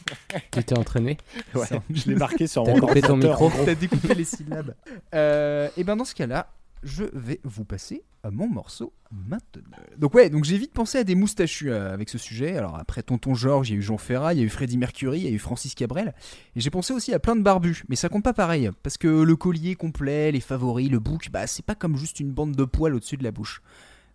Tu 0.52 0.58
étais 0.60 0.78
entraîné. 0.78 1.16
Ouais, 1.54 1.66
Ça. 1.66 1.82
je 1.90 2.08
l'ai 2.08 2.14
marqué 2.14 2.46
sur 2.46 2.62
T'as 2.64 2.74
mon 2.74 2.80
coupé 2.86 3.00
ton 3.00 3.10
ordinateur, 3.14 3.40
micro. 3.40 3.48
gros. 3.48 3.64
T'as 3.64 3.74
découpé 3.74 4.14
les 4.14 4.24
syllabes. 4.24 4.74
Euh, 5.14 5.68
et 5.76 5.84
ben 5.84 5.96
dans 5.96 6.04
ce 6.04 6.14
cas-là, 6.14 6.48
je 6.82 7.04
vais 7.12 7.40
vous 7.44 7.64
passer 7.64 8.02
à 8.24 8.30
mon 8.30 8.48
morceau 8.48 8.92
maintenant. 9.10 9.76
Donc 9.98 10.14
ouais, 10.14 10.30
donc 10.30 10.44
j'ai 10.44 10.56
vite 10.58 10.72
pensé 10.72 10.98
à 10.98 11.04
des 11.04 11.14
moustachus 11.14 11.68
euh, 11.70 11.92
avec 11.92 12.08
ce 12.08 12.18
sujet. 12.18 12.56
Alors 12.56 12.76
après 12.78 13.02
Tonton 13.02 13.34
Georges, 13.34 13.70
il 13.70 13.72
y 13.72 13.76
a 13.76 13.78
eu 13.78 13.82
Jean 13.82 13.98
Ferrat, 13.98 14.34
il 14.34 14.40
y 14.40 14.42
a 14.42 14.44
eu 14.44 14.48
Freddie 14.48 14.78
Mercury, 14.78 15.18
il 15.20 15.24
y 15.24 15.28
a 15.28 15.30
eu 15.30 15.38
Francis 15.38 15.74
Cabrel. 15.74 16.14
Et 16.56 16.60
j'ai 16.60 16.70
pensé 16.70 16.92
aussi 16.92 17.12
à 17.14 17.18
plein 17.18 17.36
de 17.36 17.42
barbus, 17.42 17.82
mais 17.88 17.96
ça 17.96 18.08
compte 18.08 18.24
pas 18.24 18.32
pareil. 18.34 18.70
Parce 18.82 18.98
que 18.98 19.08
le 19.08 19.36
collier 19.36 19.74
complet, 19.74 20.30
les 20.32 20.40
favoris, 20.40 20.90
le 20.90 20.98
bouc, 20.98 21.30
bah 21.32 21.46
c'est 21.46 21.64
pas 21.64 21.74
comme 21.74 21.96
juste 21.96 22.20
une 22.20 22.30
bande 22.32 22.54
de 22.54 22.64
poils 22.64 22.94
au-dessus 22.94 23.16
de 23.16 23.24
la 23.24 23.30
bouche. 23.32 23.62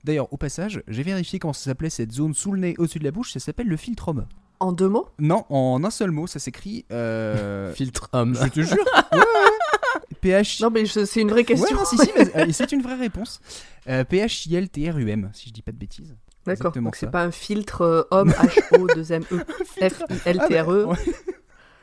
D'ailleurs, 0.03 0.31
au 0.31 0.37
passage, 0.37 0.83
j'ai 0.87 1.03
vérifié 1.03 1.39
comment 1.39 1.53
ça 1.53 1.65
s'appelait 1.65 1.89
cette 1.89 2.11
zone 2.11 2.33
sous 2.33 2.51
le 2.51 2.59
nez 2.59 2.75
au-dessus 2.77 2.99
de 2.99 3.03
la 3.03 3.11
bouche, 3.11 3.33
ça 3.33 3.39
s'appelle 3.39 3.67
le 3.67 3.77
filtrome. 3.77 4.25
En 4.59 4.71
deux 4.71 4.87
mots? 4.89 5.07
Non, 5.19 5.45
en 5.49 5.83
un 5.83 5.89
seul 5.91 6.11
mot, 6.11 6.25
ça 6.27 6.39
s'écrit... 6.39 6.85
Euh... 6.91 7.71
Filtre 7.75 8.09
homme. 8.13 8.35
Je 8.41 8.47
te 8.47 8.61
jure. 8.61 8.77
Ouais. 9.11 9.19
PH. 10.21 10.61
Non, 10.61 10.69
mais 10.71 10.85
je- 10.85 11.05
c'est 11.05 11.21
une 11.21 11.29
vraie 11.29 11.43
question. 11.43 11.67
Ouais, 11.75 11.75
non, 11.81 11.85
si, 11.85 11.97
si, 11.97 12.09
mais, 12.17 12.35
euh, 12.35 12.47
c'est 12.51 12.71
une 12.71 12.81
vraie 12.81 12.95
réponse. 12.95 13.39
Euh, 13.87 14.03
P-H-I-L-T-R-U-M, 14.03 15.29
si 15.33 15.49
je 15.49 15.53
dis 15.53 15.61
pas 15.61 15.71
de 15.71 15.77
bêtises. 15.77 16.15
D'accord, 16.45 16.71
donc 16.71 16.95
c'est 16.95 17.11
pas 17.11 17.23
un 17.23 17.31
filtre 17.31 17.81
euh, 17.81 18.03
homme 18.09 18.31
H-O-2-M-E 18.31 19.43
F-I-L-T-R-E. 19.89 20.85
Ah, 20.89 20.93
bah, 20.95 21.01
ouais. 21.05 21.13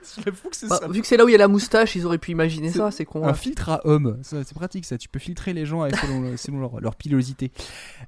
Que 0.24 0.68
Bah, 0.68 0.80
vu 0.90 1.00
que 1.00 1.06
c'est 1.06 1.16
là 1.16 1.24
où 1.24 1.28
il 1.28 1.32
y 1.32 1.34
a 1.34 1.38
la 1.38 1.48
moustache, 1.48 1.96
ils 1.96 2.04
auraient 2.06 2.18
pu 2.18 2.30
imaginer 2.30 2.70
C'est 2.70 2.78
ça, 2.78 2.90
c'est 2.90 3.04
con. 3.04 3.24
un 3.24 3.28
hein. 3.30 3.34
filtre 3.34 3.68
à 3.70 3.86
homme. 3.86 4.18
C'est 4.22 4.52
pratique 4.54 4.84
ça, 4.84 4.98
tu 4.98 5.08
peux 5.08 5.18
filtrer 5.18 5.52
les 5.52 5.64
gens 5.66 5.82
avec- 5.82 5.96
selon, 5.96 6.36
selon 6.36 6.60
leur, 6.60 6.80
leur 6.80 6.94
pilosité. 6.96 7.50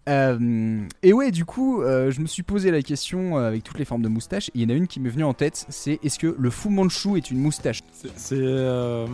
Euh, 0.09 0.81
et 1.03 1.13
ouais, 1.13 1.31
du 1.31 1.45
coup, 1.45 1.83
euh, 1.83 2.11
je 2.11 2.21
me 2.21 2.27
suis 2.27 2.43
posé 2.43 2.71
la 2.71 2.83
question 2.83 3.39
euh, 3.39 3.49
avec 3.49 3.65
toutes 3.65 3.79
les 3.79 3.85
formes 3.85 4.03
de 4.03 4.09
moustaches. 4.09 4.49
Et 4.51 4.53
il 4.57 4.63
y 4.63 4.67
en 4.67 4.69
a 4.75 4.77
une 4.77 4.87
qui 4.87 5.01
m'est 5.01 5.09
venue 5.11 5.25
en 5.25 5.35
tête 5.35 5.67
c'est 5.69 5.99
est-ce 6.03 6.19
que 6.19 6.35
le 6.39 6.51
Fu 6.51 6.69
Manchu 6.69 7.17
est 7.17 7.31
une 7.31 7.39
moustache? 7.39 7.81
C'est 7.93 8.11
c'est, 8.17 8.37
euh, 8.39 9.07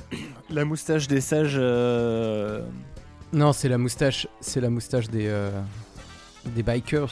la 0.50 0.64
moustache 0.64 1.08
des 1.08 1.20
sages. 1.20 1.56
euh, 1.58 2.62
Non, 3.32 3.52
c'est 3.52 3.68
la 3.68 3.78
moustache, 3.78 4.26
c'est 4.40 4.60
la 4.60 4.70
moustache 4.70 5.08
des 5.08 5.26
euh, 5.26 5.50
des 6.54 6.62
bikers. 6.62 7.10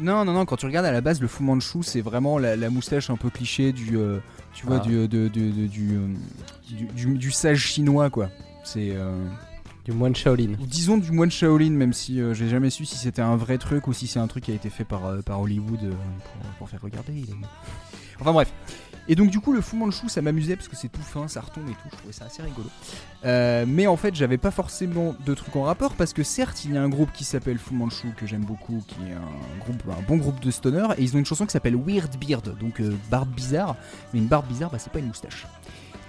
Non, 0.00 0.24
non, 0.24 0.32
non, 0.32 0.44
quand 0.44 0.56
tu 0.56 0.66
regardes 0.66 0.86
à 0.86 0.92
la 0.92 1.00
base, 1.00 1.20
le 1.20 1.26
Fu 1.28 1.42
Manchu, 1.42 1.82
c'est 1.82 2.00
vraiment 2.00 2.38
la, 2.38 2.56
la 2.56 2.70
moustache 2.70 3.10
un 3.10 3.16
peu 3.16 3.30
cliché 3.30 3.72
du. 3.72 3.96
euh, 3.96 4.18
tu 4.54 4.64
vois, 4.66 4.76
Ah. 4.76 4.86
du, 4.86 5.08
de- 5.08 5.28
de- 5.28 5.28
de- 5.28 5.66
du, 5.66 5.96
euh, 5.96 6.06
du, 6.68 6.84
du- 6.86 7.18
du 7.18 7.30
sage 7.30 7.58
chinois, 7.58 8.08
quoi. 8.10 8.28
C'est. 8.64 8.90
euh, 8.92 9.26
Du 9.84 9.92
moine 9.92 10.14
Shaolin. 10.14 10.52
ou 10.60 10.66
disons 10.66 10.98
du 10.98 11.10
moine 11.12 11.30
Shaolin, 11.30 11.70
même 11.70 11.94
si 11.94 12.20
euh, 12.20 12.34
j'ai 12.34 12.48
jamais 12.50 12.68
su 12.70 12.84
si 12.84 12.96
c'était 12.96 13.22
un 13.22 13.36
vrai 13.36 13.56
truc 13.56 13.88
ou 13.88 13.94
si 13.94 14.06
c'est 14.06 14.18
un 14.20 14.26
truc 14.26 14.44
qui 14.44 14.52
a 14.52 14.54
été 14.54 14.68
fait 14.68 14.84
par, 14.84 15.06
euh, 15.06 15.22
par 15.22 15.40
Hollywood 15.40 15.82
euh, 15.82 15.90
pour, 15.90 16.50
pour 16.58 16.68
faire 16.68 16.82
regarder. 16.82 17.12
il 17.14 17.22
est- 17.30 17.36
Enfin 18.20 18.32
bref. 18.32 18.52
Et 19.08 19.14
donc 19.14 19.30
du 19.30 19.40
coup 19.40 19.52
le 19.52 19.62
Fu 19.62 19.76
Manchu 19.76 20.08
ça 20.08 20.20
m'amusait 20.20 20.54
parce 20.54 20.68
que 20.68 20.76
c'est 20.76 20.88
tout 20.88 21.00
fin, 21.00 21.28
ça 21.28 21.40
retombe 21.40 21.68
et 21.68 21.72
tout, 21.72 21.88
je 21.90 21.96
trouvais 21.96 22.12
ça 22.12 22.26
assez 22.26 22.42
rigolo. 22.42 22.68
Euh, 23.24 23.64
mais 23.66 23.86
en 23.86 23.96
fait 23.96 24.14
j'avais 24.14 24.36
pas 24.36 24.50
forcément 24.50 25.14
de 25.24 25.34
trucs 25.34 25.56
en 25.56 25.62
rapport 25.62 25.94
parce 25.94 26.12
que 26.12 26.22
certes 26.22 26.64
il 26.66 26.74
y 26.74 26.76
a 26.76 26.82
un 26.82 26.88
groupe 26.90 27.10
qui 27.12 27.24
s'appelle 27.24 27.58
Fu 27.58 27.74
Manchu 27.74 28.08
que 28.16 28.26
j'aime 28.26 28.44
beaucoup, 28.44 28.82
qui 28.86 28.96
est 29.08 29.14
un, 29.14 29.58
groupe, 29.60 29.82
un 29.88 30.02
bon 30.02 30.18
groupe 30.18 30.40
de 30.40 30.50
stoner 30.50 30.88
et 30.98 31.02
ils 31.02 31.16
ont 31.16 31.18
une 31.18 31.26
chanson 31.26 31.46
qui 31.46 31.52
s'appelle 31.52 31.76
Weird 31.76 32.16
Beard, 32.18 32.58
donc 32.58 32.80
euh, 32.80 32.94
barbe 33.10 33.30
bizarre, 33.30 33.76
mais 34.12 34.20
une 34.20 34.26
barbe 34.26 34.46
bizarre 34.46 34.70
bah 34.70 34.78
c'est 34.78 34.92
pas 34.92 34.98
une 34.98 35.08
moustache. 35.08 35.46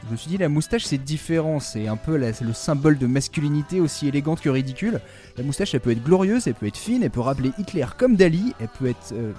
Je 0.06 0.12
me 0.12 0.18
suis 0.18 0.30
dit 0.30 0.38
la 0.38 0.50
moustache 0.50 0.86
c'est 0.86 0.97
différent, 0.97 1.60
c'est 1.60 1.88
un 1.88 1.97
peu 1.97 2.18
le 2.18 2.54
symbole 2.54 2.97
de 2.97 3.08
masculinité 3.08 3.80
aussi 3.80 4.08
élégante 4.08 4.41
que 4.41 4.50
ridicule. 4.50 5.00
La 5.38 5.43
moustache 5.43 5.74
elle 5.74 5.82
peut 5.82 5.91
être 5.91 6.04
glorieuse, 6.04 6.47
elle 6.47 6.56
peut 6.56 6.68
être 6.68 6.78
fine, 6.78 7.04
elle 7.04 7.12
peut 7.12 7.20
rappeler 7.22 7.52
Hitler 7.58 7.86
comme 7.97 8.16
Dali, 8.16 8.54
elle 8.60 8.70
peut 8.70 8.88
être 8.88 9.14
euh, 9.14 9.34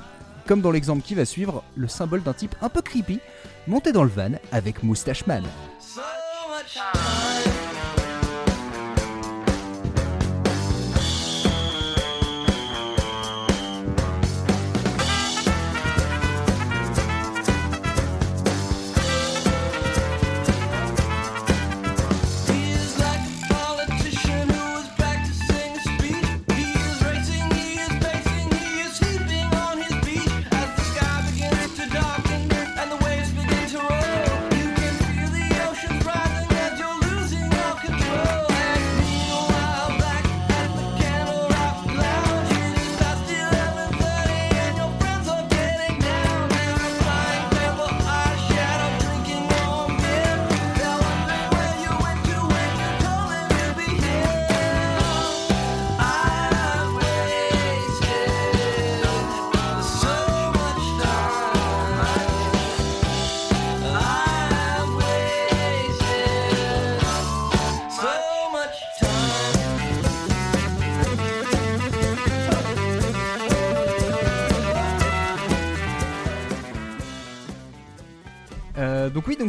comme 0.50 0.62
dans 0.62 0.72
l'exemple 0.72 1.02
qui 1.02 1.14
va 1.14 1.24
suivre, 1.24 1.62
le 1.76 1.86
symbole 1.86 2.24
d'un 2.24 2.32
type 2.32 2.56
un 2.60 2.68
peu 2.68 2.82
creepy, 2.82 3.20
monté 3.68 3.92
dans 3.92 4.02
le 4.02 4.10
van 4.10 4.32
avec 4.50 4.82
Moustache 4.82 5.24
Man. 5.28 5.44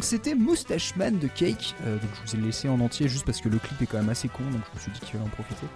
Donc 0.01 0.07
c'était 0.07 0.33
Moustache 0.33 0.95
Man 0.95 1.19
de 1.19 1.27
Cake. 1.27 1.75
Euh, 1.85 1.93
donc 1.97 2.09
je 2.15 2.31
vous 2.31 2.43
ai 2.43 2.47
laissé 2.47 2.67
en 2.67 2.79
entier 2.79 3.07
juste 3.07 3.23
parce 3.23 3.39
que 3.39 3.49
le 3.49 3.59
clip 3.59 3.79
est 3.83 3.85
quand 3.85 3.99
même 3.99 4.09
assez 4.09 4.29
con, 4.29 4.41
donc 4.45 4.61
je 4.73 4.75
me 4.75 4.81
suis 4.81 4.91
dit 4.93 4.99
qu'il 4.99 5.09
fallait 5.09 5.23
en 5.23 5.27
profiter. 5.27 5.67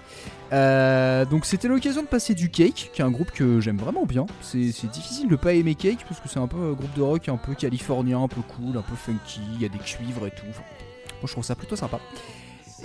Euh, 0.52 1.26
donc 1.26 1.46
c'était 1.46 1.68
l'occasion 1.68 2.02
de 2.02 2.08
passer 2.08 2.34
du 2.34 2.50
Cake, 2.50 2.90
qui 2.92 3.04
est 3.04 3.06
un 3.06 3.12
groupe 3.12 3.30
que 3.30 3.60
j'aime 3.60 3.78
vraiment 3.78 4.08
bien. 4.08 4.26
C'est 4.42 4.90
difficile 4.90 5.28
de 5.28 5.36
pas 5.36 5.54
aimer 5.54 5.76
Cake 5.76 6.04
parce 6.10 6.20
que 6.20 6.28
c'est 6.28 6.40
un 6.40 6.48
peu 6.48 6.58
un 6.58 6.72
groupe 6.72 6.96
de 6.96 7.04
rock 7.04 7.30
un 7.30 7.38
peu 7.38 7.54
californien, 7.54 8.20
un 8.20 8.28
peu 8.28 8.42
cool, 8.42 8.76
un 8.76 8.82
peu 8.82 8.96
funky. 8.96 9.42
Il 9.54 9.62
y 9.62 9.66
a 9.66 9.70
des 9.70 9.78
cuivres 9.78 10.26
et 10.26 10.32
tout. 10.32 10.48
Moi 10.48 11.26
je 11.26 11.32
trouve 11.32 11.44
ça 11.44 11.54
plutôt 11.54 11.76
sympa. 11.76 12.00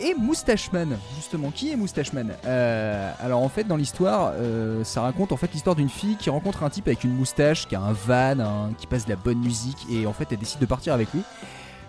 Et 0.03 0.15
Moustache 0.15 0.73
Man, 0.73 0.97
justement, 1.15 1.51
qui 1.51 1.71
est 1.71 1.77
Moustache 1.77 2.15
Man? 2.15 2.33
Euh, 2.47 3.13
Alors 3.21 3.43
en 3.43 3.49
fait, 3.51 3.65
dans 3.65 3.77
l'histoire, 3.77 4.33
euh, 4.35 4.83
ça 4.83 5.03
raconte 5.03 5.31
en 5.31 5.37
fait 5.37 5.53
l'histoire 5.53 5.77
d'une 5.77 5.91
fille 5.91 6.17
qui 6.17 6.31
rencontre 6.31 6.63
un 6.63 6.71
type 6.71 6.87
avec 6.87 7.05
une 7.05 7.15
moustache, 7.15 7.69
qui 7.69 7.75
a 7.75 7.83
un 7.83 7.93
van, 7.93 8.71
qui 8.79 8.87
passe 8.87 9.05
de 9.05 9.11
la 9.11 9.17
bonne 9.17 9.41
musique, 9.41 9.77
et 9.91 10.07
en 10.07 10.15
fait, 10.15 10.29
elle 10.33 10.39
décide 10.39 10.59
de 10.59 10.67
partir 10.67 10.95
avec 10.95 11.13
lui. 11.13 11.21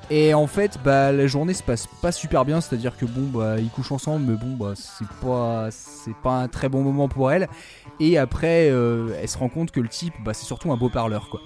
Et 0.10 0.34
en 0.34 0.46
fait, 0.46 0.78
bah, 0.84 1.14
la 1.14 1.26
journée 1.26 1.54
se 1.54 1.64
passe 1.64 1.88
pas 2.02 2.12
super 2.12 2.44
bien, 2.44 2.60
c'est-à-dire 2.60 2.98
que 2.98 3.06
bon, 3.06 3.30
bah, 3.40 3.60
ils 3.60 3.70
couchent 3.70 3.94
ensemble, 3.94 4.26
mais 4.30 4.36
bon, 4.36 4.58
bah, 4.58 4.74
c'est 4.76 5.08
pas, 5.22 5.70
c'est 5.72 6.16
pas 6.22 6.34
un 6.34 6.48
très 6.50 6.68
bon 6.68 6.82
moment 6.82 7.08
pour 7.08 7.32
elle. 7.32 7.48
Et 8.02 8.18
après, 8.18 8.70
euh, 8.72 9.18
elle 9.22 9.30
se 9.30 9.38
rend 9.38 9.48
compte 9.48 9.72
que 9.72 9.80
le 9.80 9.88
type, 9.88 10.14
bah, 10.26 10.34
c'est 10.34 10.46
surtout 10.46 10.70
un 10.74 10.78
beau 10.78 10.90
parleur, 10.90 11.30
quoi. 11.30 11.40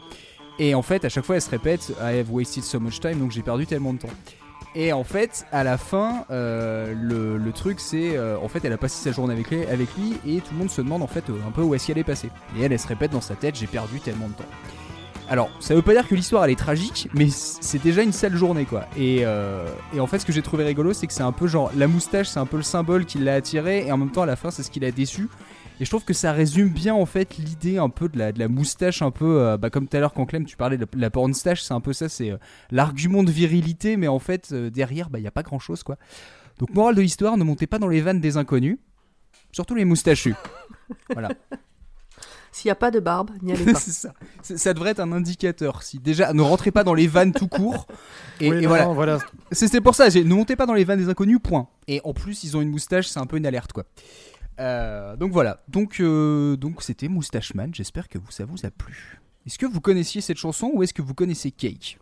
Et 0.58 0.74
en 0.74 0.82
fait, 0.82 1.06
à 1.06 1.10
chaque 1.10 1.26
fois, 1.26 1.36
elle 1.36 1.44
se 1.44 1.50
répète 1.52 1.92
I 2.02 2.18
have 2.18 2.32
wasted 2.32 2.64
so 2.64 2.80
much 2.80 3.00
time, 3.00 3.20
donc 3.20 3.30
j'ai 3.30 3.44
perdu 3.44 3.68
tellement 3.68 3.94
de 3.94 4.00
temps. 4.00 4.08
Et 4.76 4.92
en 4.92 5.06
fait, 5.06 5.46
à 5.54 5.64
la 5.64 5.78
fin, 5.78 6.26
euh, 6.32 6.94
le, 6.94 7.52
truc 7.54 7.80
c'est, 7.80 8.18
euh, 8.18 8.38
en 8.38 8.50
fait, 8.50 8.66
elle 8.66 8.74
a 8.74 8.78
passé 8.78 9.02
sa 9.02 9.14
journée 9.14 9.34
avec 9.34 9.96
lui, 9.98 10.18
et 10.28 10.42
tout 10.42 10.52
le 10.52 10.58
monde 10.60 10.70
se 10.70 10.82
demande 10.82 11.02
en 11.02 11.08
fait 11.08 11.30
euh, 11.30 11.34
un 11.48 11.52
peu 11.52 11.62
où 11.62 11.74
est-ce 11.74 11.88
qu'elle 11.88 11.98
est 11.98 12.04
passée. 12.04 12.30
Et 12.58 12.62
elle, 12.62 12.74
elle 12.74 12.80
se 12.80 12.88
répète 12.88 13.12
dans 13.12 13.22
sa 13.22 13.36
tête, 13.36 13.56
j'ai 13.56 13.68
perdu 13.68 14.02
tellement 14.02 14.28
de 14.28 14.34
temps. 14.34 14.44
Alors, 15.30 15.50
ça 15.62 15.74
veut 15.74 15.82
pas 15.82 15.94
dire 15.94 16.08
que 16.08 16.14
l'histoire 16.14 16.44
elle 16.44 16.52
est 16.52 16.60
tragique, 16.60 17.08
mais 17.14 17.30
c'est 17.30 17.82
déjà 17.82 18.04
une 18.04 18.12
sale 18.12 18.36
journée 18.36 18.66
quoi. 18.66 18.86
Et, 18.96 19.22
et 19.22 20.00
en 20.00 20.06
fait, 20.06 20.20
ce 20.20 20.26
que 20.26 20.32
j'ai 20.32 20.44
trouvé 20.44 20.64
rigolo, 20.66 20.94
c'est 20.94 21.08
que 21.08 21.14
c'est 21.14 21.24
un 21.24 21.32
peu 21.32 21.48
genre 21.48 21.72
la 21.76 21.88
moustache, 21.88 22.28
c'est 22.28 22.40
un 22.40 22.46
peu 22.46 22.58
le 22.58 22.64
symbole 22.64 23.06
qui 23.06 23.18
l'a 23.18 23.34
attiré, 23.34 23.88
et 23.88 23.92
en 23.92 23.98
même 23.98 24.12
temps, 24.12 24.22
à 24.22 24.28
la 24.28 24.36
fin, 24.36 24.52
c'est 24.52 24.62
ce 24.62 24.70
qui 24.70 24.80
l'a 24.80 24.92
déçu. 24.92 25.28
Et 25.80 25.86
je 25.86 25.90
trouve 25.90 26.06
que 26.06 26.14
ça 26.14 26.32
résume 26.32 26.70
bien 26.70 26.94
en 26.94 27.06
fait 27.06 27.38
l'idée 27.38 27.78
un 27.78 27.90
peu 27.90 28.08
de 28.08 28.18
la, 28.18 28.32
de 28.32 28.40
la 28.40 28.48
moustache, 28.48 29.02
un 29.02 29.12
peu 29.12 29.42
euh, 29.42 29.58
bah, 29.58 29.70
comme 29.70 29.88
tout 29.88 29.98
à 29.98 30.00
l'heure 30.00 30.14
quand 30.14 30.26
Clem 30.26 30.46
tu 30.46 30.56
parlais 30.56 30.78
de 30.78 30.86
la, 30.94 31.00
la 31.00 31.10
pornstache, 31.10 31.62
c'est 31.62 31.74
un 31.74 31.82
peu 31.82 31.92
ça, 31.94 32.08
c'est 32.08 32.32
euh, 32.32 32.38
l'argument 32.72 33.24
de 33.24 33.32
virilité, 33.32 33.98
mais 33.98 34.08
en 34.08 34.20
fait 34.20 34.50
euh, 34.54 34.70
derrière, 34.70 35.10
bah 35.10 35.20
il 35.20 35.24
y 35.24 35.28
a 35.28 35.32
pas 35.32 35.44
grand 35.44 35.60
chose 35.60 35.84
quoi. 35.84 35.98
Donc 36.60 36.74
morale 36.74 36.96
de 36.96 37.02
l'histoire, 37.02 37.36
ne 37.36 37.44
montez 37.44 37.68
pas 37.68 37.78
dans 37.80 37.90
les 37.90 38.00
vannes 38.00 38.22
des 38.22 38.38
inconnus, 38.38 38.78
surtout 39.52 39.76
les 39.76 39.84
moustachus. 39.84 40.36
voilà, 41.14 41.30
S'il 42.54 42.70
n'y 42.70 42.72
a 42.72 42.76
pas 42.76 42.90
de 42.92 43.02
barbe, 43.02 43.32
n'y 43.42 43.52
allez 43.52 43.66
pas. 43.74 43.78
c'est 43.80 43.92
ça. 43.92 44.14
C'est- 44.42 44.58
Ça 44.58 44.74
devrait 44.74 44.92
être 44.92 45.02
un 45.02 45.12
indicateur. 45.12 45.84
Si 45.84 46.00
déjà, 46.00 46.32
ne 46.32 46.42
rentrez 46.42 46.72
pas 46.72 46.86
dans 46.86 46.94
les 46.94 47.08
vannes 47.08 47.34
tout 47.34 47.50
court. 47.50 47.86
Et, 48.40 48.50
Oui, 48.50 48.58
et 48.60 48.62
non, 48.62 48.68
voilà, 48.70 48.86
voilà. 48.88 49.18
c'est 49.52 49.68
c'est 49.68 49.82
pour 49.82 49.94
ça, 49.96 50.10
j'ai- 50.10 50.24
ne 50.24 50.34
montez 50.34 50.56
pas 50.56 50.66
dans 50.66 50.74
les 50.74 50.86
vannes 50.86 51.00
des 51.00 51.10
inconnus, 51.10 51.40
point. 51.44 51.68
Et 51.90 52.00
en 52.06 52.14
plus, 52.14 52.46
ils 52.46 52.56
ont 52.56 52.62
une 52.62 52.70
moustache, 52.70 53.08
c'est 53.10 53.20
un 53.20 53.26
peu 53.26 53.36
une 53.36 53.46
alerte, 53.46 53.74
quoi. 53.74 53.84
Euh, 54.60 55.16
donc 55.18 55.32
voilà, 55.32 55.62
donc 55.68 56.00
euh, 56.00 56.56
donc 56.56 56.82
c'était 56.82 57.08
Moustache 57.08 57.54
Man, 57.56 57.74
j'espère 57.74 58.08
que 58.08 58.18
vous, 58.18 58.32
ça 58.32 58.46
vous 58.46 58.66
a 58.66 58.72
plu. 58.72 59.20
Est-ce 59.46 59.60
que 59.60 59.66
vous 59.66 59.82
connaissiez 59.82 60.22
cette 60.22 60.38
chanson 60.38 60.72
ou 60.74 60.84
est-ce 60.84 60.94
que 60.94 61.02
vous 61.02 61.14
connaissez 61.14 61.52
Cake? 61.52 62.00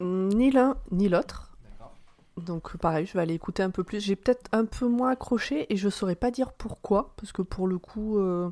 Ni 0.00 0.50
l'un 0.50 0.76
ni 0.90 1.08
l'autre. 1.08 1.52
Donc 2.36 2.76
pareil, 2.76 3.06
je 3.06 3.14
vais 3.14 3.20
aller 3.20 3.34
écouter 3.34 3.62
un 3.62 3.70
peu 3.70 3.82
plus. 3.82 4.00
J'ai 4.00 4.16
peut-être 4.16 4.50
un 4.52 4.66
peu 4.66 4.86
moins 4.86 5.10
accroché 5.10 5.72
et 5.72 5.76
je 5.76 5.88
saurais 5.88 6.16
pas 6.16 6.30
dire 6.30 6.52
pourquoi, 6.52 7.14
parce 7.16 7.32
que 7.32 7.40
pour 7.40 7.66
le 7.66 7.78
coup, 7.78 8.18
euh, 8.18 8.50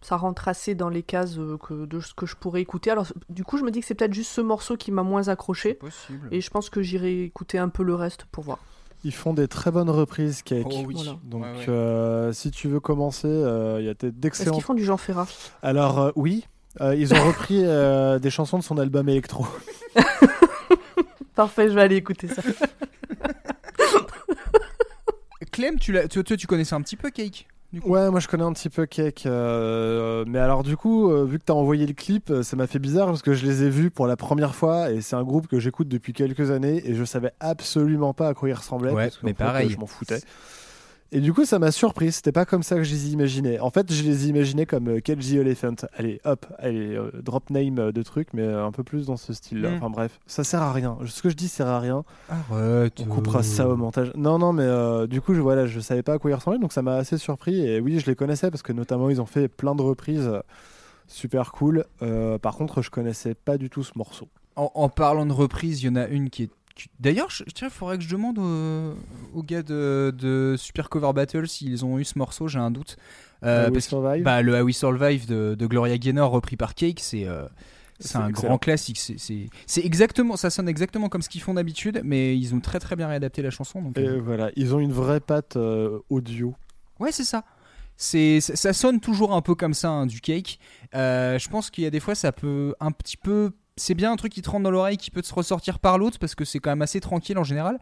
ça 0.00 0.16
rentre 0.16 0.48
assez 0.48 0.74
dans 0.74 0.88
les 0.88 1.04
cases 1.04 1.38
que, 1.62 1.84
de 1.86 2.00
ce 2.00 2.14
que 2.14 2.26
je 2.26 2.34
pourrais 2.34 2.62
écouter. 2.62 2.90
Alors 2.90 3.06
du 3.28 3.44
coup, 3.44 3.58
je 3.58 3.64
me 3.64 3.70
dis 3.70 3.80
que 3.80 3.86
c'est 3.86 3.94
peut-être 3.94 4.14
juste 4.14 4.32
ce 4.32 4.40
morceau 4.40 4.76
qui 4.76 4.90
m'a 4.90 5.04
moins 5.04 5.28
accroché. 5.28 5.74
Possible. 5.74 6.26
Et 6.32 6.40
je 6.40 6.50
pense 6.50 6.68
que 6.68 6.82
j'irai 6.82 7.22
écouter 7.22 7.58
un 7.58 7.68
peu 7.68 7.84
le 7.84 7.94
reste 7.94 8.24
pour 8.24 8.42
voir. 8.42 8.58
Ils 9.02 9.14
font 9.14 9.32
des 9.32 9.48
très 9.48 9.70
bonnes 9.70 9.88
reprises, 9.90 10.42
Cake. 10.42 10.66
Oh 10.70 10.82
oui. 10.86 10.94
Voilà. 10.94 11.16
Donc, 11.24 11.42
Ouais, 11.42 11.50
ouais. 11.52 11.68
euh, 11.68 12.32
si 12.32 12.50
tu 12.50 12.68
veux 12.68 12.80
commencer, 12.80 13.26
euh, 13.28 13.78
il 13.80 13.86
y 13.86 13.88
a 13.88 13.94
des- 13.94 14.08
Est-ce 14.08 14.16
d'excellents. 14.16 14.52
qu'ils 14.54 14.62
font 14.62 14.74
du 14.74 14.84
Jean 14.84 14.98
Ferrat 14.98 15.26
Alors, 15.62 15.98
euh, 15.98 16.10
oui, 16.16 16.46
euh, 16.82 16.94
ils 16.94 17.14
ont 17.14 17.26
repris 17.26 17.60
euh, 17.64 18.18
des 18.18 18.30
chansons 18.30 18.58
de 18.58 18.62
son 18.62 18.76
album 18.78 19.08
électro. 19.08 19.46
Parfait, 21.34 21.68
je 21.70 21.74
vais 21.74 21.80
aller 21.82 21.96
écouter 21.96 22.28
ça. 22.28 22.42
Clem, 25.50 25.78
tu, 25.78 25.92
l'as- 25.92 26.06
tu, 26.08 26.22
tu 26.22 26.46
connaissais 26.46 26.74
un 26.74 26.82
petit 26.82 26.96
peu 26.96 27.10
Cake? 27.10 27.46
Du 27.72 27.80
coup 27.80 27.90
Ouais, 27.90 28.10
moi 28.10 28.20
je 28.20 28.28
connais 28.28 28.44
un 28.44 28.52
petit 28.52 28.68
peu 28.68 28.86
Cake. 28.86 29.24
euh, 29.26 30.24
mais 30.26 30.38
alors, 30.38 30.62
du 30.62 30.76
coup, 30.76 31.10
euh, 31.10 31.24
vu 31.24 31.38
que 31.38 31.44
t'as 31.44 31.52
envoyé 31.52 31.86
le 31.86 31.92
clip, 31.92 32.30
euh, 32.30 32.42
ça 32.42 32.56
m'a 32.56 32.66
fait 32.66 32.78
bizarre 32.78 33.06
parce 33.06 33.22
que 33.22 33.34
je 33.34 33.46
les 33.46 33.62
ai 33.62 33.70
vus 33.70 33.90
pour 33.90 34.06
la 34.06 34.16
première 34.16 34.54
fois 34.54 34.90
et 34.90 35.00
c'est 35.00 35.16
un 35.16 35.24
groupe 35.24 35.46
que 35.46 35.60
j'écoute 35.60 35.88
depuis 35.88 36.12
quelques 36.12 36.50
années 36.50 36.82
et 36.84 36.94
je 36.94 37.04
savais 37.04 37.32
absolument 37.40 38.14
pas 38.14 38.28
à 38.28 38.34
quoi 38.34 38.48
ils 38.48 38.54
ressemblaient. 38.54 38.92
Ouais, 38.92 39.04
parce 39.04 39.22
mais 39.22 39.34
pareil. 39.34 39.70
Je 39.70 39.78
m'en 39.78 39.86
foutais. 39.86 40.20
Et 41.12 41.20
du 41.20 41.32
coup, 41.32 41.44
ça 41.44 41.58
m'a 41.58 41.72
surpris. 41.72 42.12
C'était 42.12 42.30
pas 42.30 42.44
comme 42.44 42.62
ça 42.62 42.76
que 42.76 42.84
je 42.84 42.92
les 42.92 43.12
imaginais. 43.12 43.58
En 43.58 43.70
fait, 43.70 43.92
je 43.92 44.02
les 44.04 44.28
imaginais 44.28 44.64
comme 44.64 44.88
euh, 44.88 45.00
Cage 45.00 45.26
the 45.28 45.34
Elephant. 45.34 45.74
Allez, 45.94 46.20
hop, 46.24 46.46
allez, 46.58 46.94
euh, 46.94 47.10
drop 47.20 47.50
name 47.50 47.78
euh, 47.80 47.90
de 47.92 48.02
trucs, 48.02 48.32
mais 48.32 48.42
euh, 48.42 48.64
un 48.64 48.70
peu 48.70 48.84
plus 48.84 49.06
dans 49.06 49.16
ce 49.16 49.32
style-là. 49.32 49.70
Mm. 49.70 49.74
Enfin 49.74 49.90
bref, 49.90 50.20
ça 50.26 50.44
sert 50.44 50.62
à 50.62 50.72
rien. 50.72 50.96
Ce 51.06 51.20
que 51.20 51.28
je 51.28 51.34
dis 51.34 51.48
sert 51.48 51.66
à 51.66 51.80
rien. 51.80 52.04
Arrête. 52.28 53.00
On 53.00 53.06
coupera 53.06 53.42
ça 53.42 53.68
au 53.68 53.76
montage. 53.76 54.12
Non, 54.14 54.38
non, 54.38 54.52
mais 54.52 54.62
euh, 54.62 55.08
du 55.08 55.20
coup, 55.20 55.34
je, 55.34 55.40
voilà, 55.40 55.66
je 55.66 55.80
savais 55.80 56.04
pas 56.04 56.12
à 56.14 56.18
quoi 56.18 56.30
ils 56.30 56.34
ressemblaient, 56.34 56.60
donc 56.60 56.72
ça 56.72 56.82
m'a 56.82 56.94
assez 56.94 57.18
surpris. 57.18 57.66
Et 57.66 57.80
oui, 57.80 57.98
je 57.98 58.06
les 58.06 58.14
connaissais 58.14 58.50
parce 58.50 58.62
que 58.62 58.72
notamment, 58.72 59.10
ils 59.10 59.20
ont 59.20 59.26
fait 59.26 59.48
plein 59.48 59.74
de 59.74 59.82
reprises 59.82 60.28
euh, 60.28 60.40
super 61.08 61.50
cool. 61.50 61.86
Euh, 62.02 62.38
par 62.38 62.56
contre, 62.56 62.82
je 62.82 62.90
connaissais 62.90 63.34
pas 63.34 63.58
du 63.58 63.68
tout 63.68 63.82
ce 63.82 63.92
morceau. 63.96 64.28
En, 64.54 64.70
en 64.74 64.88
parlant 64.88 65.26
de 65.26 65.32
reprise, 65.32 65.82
il 65.82 65.86
y 65.86 65.88
en 65.88 65.96
a 65.96 66.06
une 66.06 66.30
qui 66.30 66.44
est. 66.44 66.50
D'ailleurs, 66.98 67.30
je, 67.30 67.44
il 67.44 67.70
faudrait 67.70 67.98
que 67.98 68.04
je 68.04 68.10
demande 68.10 68.38
aux, 68.38 68.94
aux 69.38 69.42
gars 69.42 69.62
de, 69.62 70.14
de 70.16 70.54
Super 70.58 70.88
Cover 70.88 71.12
Battle 71.12 71.48
s'ils 71.48 71.84
ont 71.84 71.98
eu 71.98 72.04
ce 72.04 72.18
morceau, 72.18 72.48
j'ai 72.48 72.58
un 72.58 72.70
doute. 72.70 72.96
Euh, 73.42 73.70
We 73.70 73.72
parce 73.72 73.86
que 73.88 74.22
bah, 74.22 74.42
le 74.42 74.54
How 74.60 74.64
We 74.64 74.76
Survive 74.76 75.26
de, 75.26 75.54
de 75.58 75.66
Gloria 75.66 75.96
Gaynor 75.98 76.30
repris 76.30 76.56
par 76.56 76.74
Cake, 76.74 77.00
c'est 77.00 77.26
euh, 77.26 77.44
un 78.14 78.28
excellent. 78.28 78.30
grand 78.30 78.58
classique. 78.58 78.98
C'est- 78.98 79.84
exactement, 79.84 80.36
ça 80.36 80.50
sonne 80.50 80.68
exactement 80.68 81.08
comme 81.08 81.22
ce 81.22 81.28
qu'ils 81.28 81.40
font 81.40 81.54
d'habitude, 81.54 82.02
mais 82.04 82.36
ils 82.36 82.54
ont 82.54 82.60
très 82.60 82.78
très 82.78 82.96
bien 82.96 83.08
réadapté 83.08 83.42
la 83.42 83.50
chanson. 83.50 83.82
Donc, 83.82 83.98
Et 83.98 84.06
euh, 84.06 84.20
voilà, 84.20 84.50
ils 84.56 84.74
ont 84.74 84.78
une 84.80 84.92
vraie 84.92 85.20
patte 85.20 85.56
euh, 85.56 85.98
audio. 86.10 86.54
Ouais, 86.98 87.12
c'est 87.12 87.24
ça. 87.24 87.44
C'est, 87.96 88.40
ça, 88.40 88.56
ça 88.56 88.72
sonne 88.72 89.00
toujours 89.00 89.34
un 89.34 89.42
peu 89.42 89.54
comme 89.54 89.74
ça, 89.74 89.90
hein, 89.90 90.06
du 90.06 90.20
cake. 90.20 90.58
Je 90.92 91.48
pense 91.48 91.70
qu'il 91.70 91.84
y 91.84 91.86
a 91.86 91.90
des 91.90 92.00
fois, 92.00 92.14
ça 92.14 92.32
peut 92.32 92.74
un 92.80 92.92
petit 92.92 93.16
peu. 93.16 93.52
C'est 93.80 93.94
bien 93.94 94.12
un 94.12 94.16
truc 94.16 94.30
qui 94.30 94.42
te 94.42 94.50
rentre 94.50 94.64
dans 94.64 94.70
l'oreille, 94.70 94.98
qui 94.98 95.10
peut 95.10 95.22
te 95.22 95.32
ressortir 95.32 95.78
par 95.78 95.96
l'autre, 95.96 96.18
parce 96.18 96.34
que 96.34 96.44
c'est 96.44 96.58
quand 96.58 96.68
même 96.68 96.82
assez 96.82 97.00
tranquille 97.00 97.38
en 97.38 97.44
général. 97.44 97.78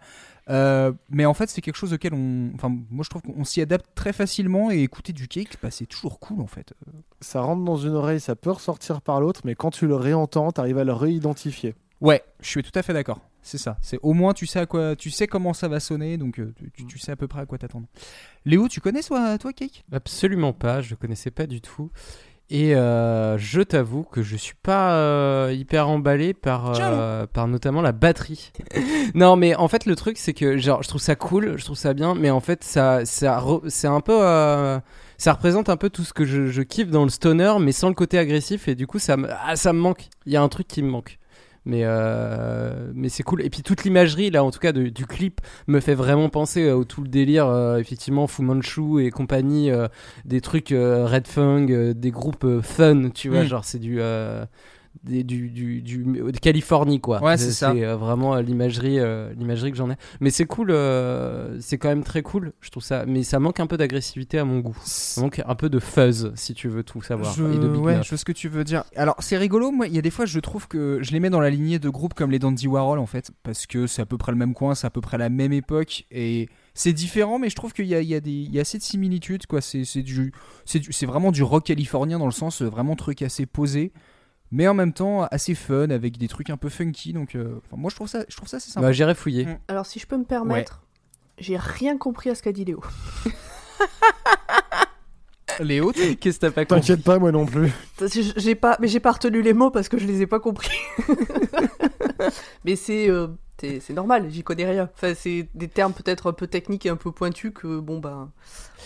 Euh, 0.48 0.92
mais 1.10 1.26
en 1.26 1.34
fait, 1.34 1.50
c'est 1.50 1.60
quelque 1.60 1.76
chose 1.76 1.92
auquel 1.92 2.14
on. 2.14 2.52
Enfin, 2.54 2.68
moi, 2.68 3.02
je 3.02 3.10
trouve 3.10 3.22
qu'on 3.22 3.42
s'y 3.42 3.60
adapte 3.60 3.86
très 3.96 4.12
facilement, 4.12 4.70
et 4.70 4.80
écouter 4.80 5.12
du 5.12 5.26
cake, 5.26 5.56
bah, 5.60 5.72
c'est 5.72 5.86
toujours 5.86 6.20
cool 6.20 6.40
en 6.40 6.46
fait. 6.46 6.72
Ça 7.20 7.40
rentre 7.40 7.64
dans 7.64 7.76
une 7.76 7.94
oreille, 7.94 8.20
ça 8.20 8.36
peut 8.36 8.52
ressortir 8.52 9.02
par 9.02 9.20
l'autre, 9.20 9.40
mais 9.44 9.56
quand 9.56 9.72
tu 9.72 9.88
le 9.88 9.96
réentends, 9.96 10.52
t'arrives 10.52 10.78
à 10.78 10.84
le 10.84 10.92
réidentifier. 10.92 11.74
Ouais, 12.00 12.22
je 12.40 12.48
suis 12.48 12.62
tout 12.62 12.76
à 12.76 12.82
fait 12.84 12.92
d'accord. 12.92 13.20
C'est 13.42 13.58
ça. 13.58 13.78
C'est 13.80 13.98
au 14.02 14.12
moins 14.12 14.34
tu 14.34 14.46
sais 14.46 14.58
à 14.58 14.66
quoi, 14.66 14.94
tu 14.94 15.10
sais 15.10 15.26
comment 15.26 15.54
ça 15.54 15.68
va 15.68 15.80
sonner, 15.80 16.16
donc 16.18 16.38
euh, 16.38 16.54
tu, 16.74 16.86
tu 16.86 16.98
sais 16.98 17.12
à 17.12 17.16
peu 17.16 17.26
près 17.26 17.40
à 17.40 17.46
quoi 17.46 17.56
t'attendre. 17.58 17.86
Léo, 18.44 18.68
tu 18.68 18.80
connais 18.80 19.02
toi, 19.02 19.38
toi 19.38 19.52
Cake? 19.52 19.84
Absolument 19.90 20.52
pas, 20.52 20.80
je 20.80 20.94
connaissais 20.94 21.30
pas 21.30 21.46
du 21.46 21.60
tout. 21.60 21.90
Et 22.50 22.74
euh, 22.74 23.36
je 23.36 23.60
t'avoue 23.60 24.04
que 24.04 24.22
je 24.22 24.34
suis 24.34 24.54
pas 24.62 24.94
euh, 24.94 25.52
hyper 25.54 25.88
emballé 25.88 26.32
par, 26.32 26.72
euh, 26.80 27.26
par 27.26 27.46
notamment 27.46 27.82
la 27.82 27.92
batterie. 27.92 28.52
non, 29.14 29.36
mais 29.36 29.54
en 29.54 29.68
fait, 29.68 29.84
le 29.84 29.94
truc, 29.94 30.16
c'est 30.16 30.32
que 30.32 30.56
genre, 30.56 30.82
je 30.82 30.88
trouve 30.88 31.00
ça 31.00 31.14
cool, 31.14 31.58
je 31.58 31.64
trouve 31.64 31.76
ça 31.76 31.92
bien, 31.92 32.14
mais 32.14 32.30
en 32.30 32.40
fait, 32.40 32.64
ça, 32.64 33.04
ça 33.04 33.44
c'est 33.68 33.86
un 33.86 34.00
peu. 34.00 34.18
euh, 34.22 34.80
ça 35.18 35.32
représente 35.32 35.68
un 35.68 35.76
peu 35.76 35.90
tout 35.90 36.04
ce 36.04 36.14
que 36.14 36.24
je, 36.24 36.46
je 36.46 36.62
kiffe 36.62 36.88
dans 36.90 37.02
le 37.04 37.10
stoner, 37.10 37.54
mais 37.60 37.72
sans 37.72 37.88
le 37.88 37.94
côté 37.94 38.18
agressif, 38.18 38.66
et 38.68 38.74
du 38.74 38.86
coup, 38.86 38.98
ça 38.98 39.16
me, 39.18 39.28
ah, 39.44 39.56
ça 39.56 39.74
me 39.74 39.80
manque. 39.80 40.08
Il 40.24 40.32
y 40.32 40.36
a 40.36 40.42
un 40.42 40.48
truc 40.48 40.68
qui 40.68 40.82
me 40.82 40.88
manque. 40.88 41.17
Mais, 41.68 41.82
euh, 41.84 42.90
mais 42.94 43.10
c'est 43.10 43.22
cool. 43.22 43.42
Et 43.42 43.50
puis 43.50 43.62
toute 43.62 43.84
l'imagerie, 43.84 44.30
là, 44.30 44.42
en 44.42 44.50
tout 44.50 44.58
cas, 44.58 44.72
de- 44.72 44.88
du 44.88 45.04
clip, 45.04 45.42
me 45.66 45.80
fait 45.80 45.94
vraiment 45.94 46.30
penser 46.30 46.64
euh, 46.66 46.74
au 46.76 46.84
tout 46.84 47.02
le 47.02 47.08
délire, 47.08 47.46
euh, 47.46 47.76
effectivement, 47.76 48.26
Fu 48.26 48.40
Manchu 48.42 49.04
et 49.04 49.10
compagnie, 49.10 49.70
euh, 49.70 49.86
des 50.24 50.40
trucs 50.40 50.70
Red 50.70 51.26
Fung, 51.28 51.66
des 51.94 52.10
groupes 52.10 52.46
fun, 52.62 53.10
tu 53.10 53.28
vois, 53.28 53.42
Mm. 53.44 53.48
genre 53.48 53.64
c'est 53.66 53.78
du, 53.78 54.00
des- 55.04 55.24
du, 55.24 55.48
du, 55.50 55.82
du- 55.82 56.04
de 56.04 56.38
Californie, 56.38 57.00
quoi. 57.00 57.22
Ouais, 57.22 57.36
c'est 57.36 57.52
ça. 57.52 57.72
C'est 57.74 57.84
euh, 57.84 57.96
vraiment 57.96 58.34
euh, 58.34 58.42
l'imagerie, 58.42 58.98
euh, 58.98 59.32
l'imagerie 59.34 59.70
que 59.70 59.76
j'en 59.76 59.90
ai. 59.90 59.94
Mais 60.20 60.30
c'est 60.30 60.46
cool, 60.46 60.72
c'est 61.60 61.78
quand 61.78 61.88
même 61.88 62.04
très 62.04 62.22
cool, 62.22 62.52
je 62.60 62.70
trouve 62.70 62.82
ça. 62.82 63.04
Mais 63.06 63.22
ça 63.22 63.38
manque 63.38 63.60
un 63.60 63.66
peu 63.66 63.76
d'agressivité 63.76 64.38
à 64.38 64.44
mon 64.44 64.60
goût. 64.60 64.76
Ça 64.84 65.20
manque 65.20 65.40
un 65.44 65.54
peu 65.54 65.68
de 65.68 65.78
fuzz, 65.78 66.32
si 66.34 66.54
tu 66.54 66.68
veux 66.68 66.82
tout 66.82 67.02
savoir. 67.02 67.32
Je, 67.34 67.44
et 67.44 67.58
de 67.58 67.68
Big 67.68 67.82
ouais, 67.82 68.02
je 68.02 68.08
vois 68.08 68.18
ce 68.18 68.24
que 68.24 68.32
tu 68.32 68.48
veux 68.48 68.64
dire. 68.64 68.84
Alors, 68.96 69.16
c'est 69.20 69.36
rigolo, 69.36 69.70
moi, 69.70 69.86
il 69.86 69.94
y 69.94 69.98
a 69.98 70.02
des 70.02 70.10
fois, 70.10 70.26
je 70.26 70.40
trouve 70.40 70.68
que 70.68 70.98
je 71.02 71.12
les 71.12 71.20
mets 71.20 71.30
dans 71.30 71.40
la 71.40 71.50
lignée 71.50 71.78
de 71.78 71.88
groupes 71.88 72.14
comme 72.14 72.30
les 72.30 72.38
Dandy 72.38 72.66
Warhol, 72.68 72.98
en 72.98 73.06
fait, 73.06 73.30
parce 73.42 73.66
que 73.66 73.86
c'est 73.86 74.02
à 74.02 74.06
peu 74.06 74.18
près 74.18 74.32
le 74.32 74.38
même 74.38 74.54
coin, 74.54 74.74
c'est 74.74 74.86
à 74.86 74.90
peu 74.90 75.00
près 75.00 75.18
la 75.18 75.28
même 75.28 75.52
époque, 75.52 76.04
et 76.10 76.48
c'est 76.74 76.92
différent, 76.92 77.38
mais 77.38 77.50
je 77.50 77.56
trouve 77.56 77.72
qu'il 77.72 77.86
y 77.86 77.94
a, 77.94 78.00
il 78.00 78.08
y, 78.08 78.14
a 78.14 78.20
des- 78.20 78.30
il 78.30 78.52
y 78.54 78.58
a 78.58 78.60
assez 78.62 78.78
de 78.78 78.82
similitudes, 78.82 79.46
quoi. 79.46 79.60
C'est 79.60 80.02
du, 80.02 80.32
vraiment 81.02 81.32
du 81.32 81.42
rock 81.42 81.64
californien 81.64 82.18
dans 82.18 82.26
le 82.26 82.32
sens 82.32 82.62
vraiment 82.62 82.94
truc 82.96 83.22
assez 83.22 83.46
posé. 83.46 83.92
Mais 84.50 84.66
en 84.68 84.74
même 84.74 84.92
temps 84.92 85.24
assez 85.30 85.54
fun 85.54 85.90
avec 85.90 86.18
des 86.18 86.28
trucs 86.28 86.50
un 86.50 86.56
peu 86.56 86.68
funky. 86.68 87.12
Donc, 87.12 87.34
euh, 87.34 87.60
enfin, 87.66 87.76
moi 87.76 87.90
je 87.90 87.96
trouve 87.96 88.08
ça, 88.08 88.24
je 88.28 88.36
trouve 88.36 88.48
ça 88.48 88.60
c'est 88.60 88.70
sympa. 88.70 88.86
Bah, 88.86 88.92
j'irai 88.92 89.14
fouiller. 89.14 89.46
Mm. 89.46 89.58
Alors, 89.68 89.86
si 89.86 89.98
je 89.98 90.06
peux 90.06 90.16
me 90.16 90.24
permettre, 90.24 90.82
j'ai 91.38 91.56
rien 91.56 91.96
compris 91.98 92.30
à 92.30 92.34
ce 92.34 92.42
qu'a 92.42 92.52
dit 92.52 92.64
Léo. 92.64 92.80
Léo, 95.60 95.92
tu- 95.92 96.14
Qu'est-ce 96.16 96.36
que 96.38 96.46
t'as 96.46 96.50
pas 96.52 96.64
compris? 96.64 96.80
T'inquiète 96.86 97.02
pas, 97.04 97.18
moi 97.18 97.32
non 97.32 97.44
plus. 97.44 97.72
J'ai 98.36 98.54
pas, 98.54 98.76
mais 98.80 98.86
j'ai 98.86 99.00
pas 99.00 99.10
retenu 99.12 99.42
les 99.42 99.52
mots 99.54 99.70
parce 99.70 99.88
que 99.88 99.98
je 99.98 100.06
les 100.06 100.22
ai 100.22 100.26
pas 100.26 100.38
compris. 100.38 100.70
mais 102.64 102.76
c'est, 102.76 103.10
euh, 103.10 103.26
c'est 103.60 103.90
normal, 103.90 104.26
j'y 104.30 104.44
connais 104.44 104.66
rien. 104.70 104.88
Enfin, 104.94 105.14
c'est 105.16 105.48
des 105.54 105.66
termes 105.66 105.92
peut-être 105.92 106.28
un 106.30 106.32
peu 106.32 106.46
techniques 106.46 106.86
et 106.86 106.90
un 106.90 106.96
peu 106.96 107.10
pointus 107.10 107.50
que 107.52 107.80
bon 107.80 107.98
ben. 107.98 108.30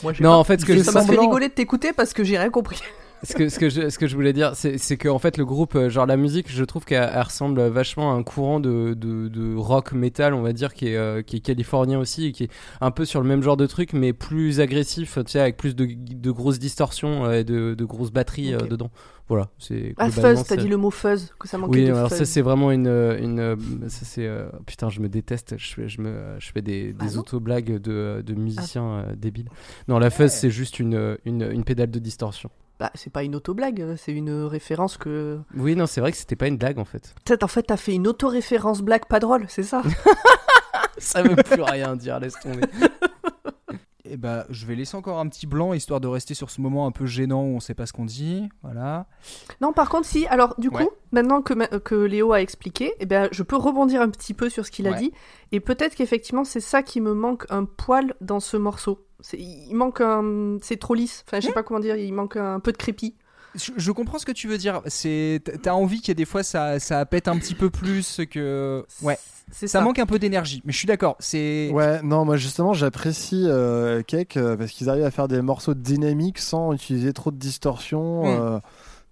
Moi, 0.02 0.12
Non, 0.20 0.30
pas- 0.30 0.36
en 0.36 0.44
fait, 0.44 0.60
ce 0.60 0.64
que 0.64 0.82
ça 0.82 0.92
m'a 0.92 1.02
fait 1.02 1.18
rigoler 1.18 1.48
de 1.48 1.54
t'écouter 1.54 1.92
parce 1.92 2.14
que 2.14 2.24
j'ai 2.24 2.38
rien 2.38 2.50
compris. 2.50 2.80
Ce 3.25 3.35
que, 3.35 3.49
ce 3.49 3.59
que, 3.59 3.68
je, 3.68 3.89
ce 3.89 3.99
que 3.99 4.07
je 4.07 4.14
voulais 4.16 4.33
dire, 4.33 4.57
c'est 4.57 4.79
c'est 4.79 4.97
que 4.97 5.09
en 5.09 5.18
fait 5.18 5.37
le 5.37 5.45
groupe, 5.45 5.75
euh, 5.77 5.89
genre 5.89 6.07
la 6.07 6.16
musique, 6.16 6.51
je 6.51 6.64
trouve 6.64 6.85
qu'elle 6.85 7.09
elle 7.14 7.23
ressemble 7.23 7.61
vachement 7.68 8.12
à 8.12 8.14
un 8.16 8.23
courant 8.23 8.59
de, 8.61 8.95
de, 8.95 9.29
de 9.29 9.55
rock 9.55 9.93
metal, 9.93 10.35
on 10.35 10.43
va 10.43 10.53
dire, 10.53 10.75
qui 10.75 10.89
est, 10.89 10.97
euh, 10.97 11.23
qui 11.23 11.37
est 11.37 11.41
californien 11.41 11.99
aussi, 11.99 12.27
et 12.27 12.33
qui 12.33 12.45
est 12.45 12.51
un 12.81 12.91
peu 12.91 13.05
sur 13.05 13.20
le 13.20 13.29
même 13.29 13.43
genre 13.43 13.57
de 13.57 13.66
truc, 13.66 13.93
mais 13.93 14.12
plus 14.12 14.61
agressif, 14.61 15.18
tu 15.25 15.33
sais, 15.33 15.41
avec 15.41 15.57
plus 15.57 15.77
de, 15.77 15.87
de 15.87 16.31
grosses 16.31 16.59
distorsions 16.59 17.25
euh, 17.27 17.41
et 17.41 17.45
de, 17.45 17.75
de 17.75 17.85
grosses 17.85 18.11
batteries 18.12 18.55
euh, 18.55 18.59
dedans. 18.59 18.91
Voilà, 19.29 19.49
c'est 19.59 19.95
Ah, 19.99 20.11
fuzz, 20.11 20.43
t'as 20.47 20.57
dit 20.57 20.68
le 20.68 20.77
mot 20.77 20.91
fuzz, 20.91 21.33
que 21.39 21.47
ça 21.49 21.57
manquait 21.57 21.79
Oui, 21.81 21.87
de 21.87 21.93
alors 21.93 22.09
fuzz. 22.09 22.18
ça 22.18 22.25
c'est 22.27 22.43
vraiment 22.43 22.70
une, 22.73 22.89
une 22.89 23.39
euh, 23.39 23.57
ça 23.87 24.05
c'est 24.05 24.27
euh, 24.27 24.49
putain, 24.66 24.91
je 24.91 25.01
me 25.01 25.09
déteste, 25.09 25.55
je 25.57 25.73
fais, 25.75 25.89
je 25.89 26.01
me, 26.03 26.35
je 26.39 26.51
fais 26.53 26.61
des, 26.61 26.95
Ah 26.99 27.05
des 27.05 27.16
auto-blagues 27.16 27.79
de, 27.81 28.23
de 28.27 28.35
musiciens 28.35 29.05
euh, 29.09 29.14
débiles. 29.16 29.49
Non, 29.89 29.99
la 30.01 30.11
fuzz 30.11 30.33
c'est 30.33 30.51
juste 30.51 30.81
une, 30.81 31.16
une, 31.25 31.49
une 31.51 31.64
pédale 31.64 31.91
de 31.91 31.99
distorsion. 32.01 32.51
Bah, 32.83 32.91
c'est 32.97 33.12
pas 33.12 33.22
une 33.22 33.37
auto-blague, 33.37 33.95
c'est 33.97 34.11
une 34.11 34.43
référence 34.43 34.97
que. 34.97 35.39
Oui, 35.55 35.76
non, 35.76 35.87
c'est 35.87 36.01
vrai 36.01 36.11
que 36.11 36.18
c'était 36.18 36.35
pas 36.35 36.49
une 36.49 36.57
blague 36.57 36.80
en 36.80 36.85
fait. 36.85 37.14
Peut-être 37.24 37.45
en 37.45 37.47
fait, 37.47 37.62
t'as 37.62 37.76
fait 37.76 37.95
une 37.95 38.09
auto-référence 38.09 38.83
blague 38.83 39.05
pas 39.05 39.20
drôle, 39.20 39.45
c'est 39.47 39.62
ça? 39.62 39.83
Ça 40.99 41.22
veut 41.22 41.37
plus 41.37 41.62
rien 41.62 41.95
dire, 41.95 42.18
laisse 42.18 42.35
tomber. 42.41 42.62
Eh 44.14 44.18
bah, 44.18 44.44
je 44.50 44.66
vais 44.66 44.74
laisser 44.74 44.94
encore 44.94 45.18
un 45.18 45.26
petit 45.26 45.46
blanc 45.46 45.72
histoire 45.72 45.98
de 45.98 46.06
rester 46.06 46.34
sur 46.34 46.50
ce 46.50 46.60
moment 46.60 46.86
un 46.86 46.90
peu 46.90 47.06
gênant 47.06 47.44
où 47.44 47.56
on 47.56 47.60
sait 47.60 47.72
pas 47.72 47.86
ce 47.86 47.94
qu'on 47.94 48.04
dit. 48.04 48.46
Voilà. 48.62 49.06
Non, 49.62 49.72
par 49.72 49.88
contre, 49.88 50.06
si. 50.06 50.26
Alors, 50.26 50.54
du 50.58 50.68
coup, 50.84 50.90
maintenant 51.12 51.40
que, 51.40 51.54
ma- 51.54 51.66
que 51.68 51.94
Léo 51.94 52.32
a 52.34 52.42
expliqué, 52.42 52.92
eh 53.00 53.06
ben, 53.06 53.28
je 53.32 53.42
peux 53.42 53.56
rebondir 53.56 54.02
un 54.02 54.10
petit 54.10 54.34
peu 54.34 54.50
sur 54.50 54.66
ce 54.66 54.70
qu'il 54.70 54.86
a 54.86 54.90
dit. 54.98 55.12
Et 55.50 55.60
peut-être 55.60 55.94
qu'effectivement, 55.94 56.44
c'est 56.44 56.60
ça 56.60 56.82
qui 56.82 57.00
me 57.00 57.14
manque 57.14 57.46
un 57.48 57.64
poil 57.64 58.14
dans 58.20 58.38
ce 58.40 58.58
morceau. 58.58 59.06
C'est- 59.20 59.38
Il 59.40 59.74
manque 59.74 60.02
un. 60.02 60.58
C'est 60.60 60.76
trop 60.78 60.92
lisse. 60.94 61.24
Enfin, 61.26 61.40
je 61.40 61.46
sais 61.46 61.52
pas 61.54 61.62
comment 61.62 61.80
dire, 61.80 61.96
il 61.96 62.12
manque 62.12 62.36
un 62.36 62.60
peu 62.60 62.72
de 62.72 62.76
crépi. 62.76 63.14
Je, 63.55 63.72
je 63.76 63.92
comprends 63.92 64.18
ce 64.18 64.26
que 64.26 64.32
tu 64.32 64.48
veux 64.48 64.59
dire. 64.59 64.80
C'est, 64.86 65.42
t'as 65.62 65.72
envie 65.72 65.98
qu'il 66.00 66.09
y 66.09 66.12
ait 66.12 66.14
des 66.14 66.24
fois 66.24 66.42
ça, 66.42 66.78
ça 66.80 67.05
pète 67.07 67.28
un 67.28 67.36
petit 67.38 67.55
peu 67.55 67.70
plus 67.70 68.20
que. 68.30 68.84
Ouais. 69.03 69.18
Ça 69.50 69.66
ça. 69.66 69.80
manque 69.82 69.98
un 69.98 70.07
peu 70.07 70.18
d'énergie. 70.18 70.62
Mais 70.64 70.72
je 70.72 70.78
suis 70.78 70.86
d'accord. 70.86 71.16
C'est. 71.18 71.70
Ouais, 71.72 72.00
non, 72.03 72.24
moi 72.24 72.36
justement, 72.36 72.72
j'apprécie 72.72 73.44
euh, 73.46 74.03
Cake 74.03 74.36
euh, 74.36 74.57
parce 74.57 74.70
qu'ils 74.70 74.88
arrivent 74.88 75.05
à 75.05 75.11
faire 75.11 75.28
des 75.28 75.42
morceaux 75.42 75.74
dynamiques 75.74 76.38
sans 76.38 76.72
utiliser 76.72 77.12
trop 77.12 77.30
de 77.30 77.36
distorsion, 77.36 78.22
Mm. 78.22 78.26
euh, 78.40 78.59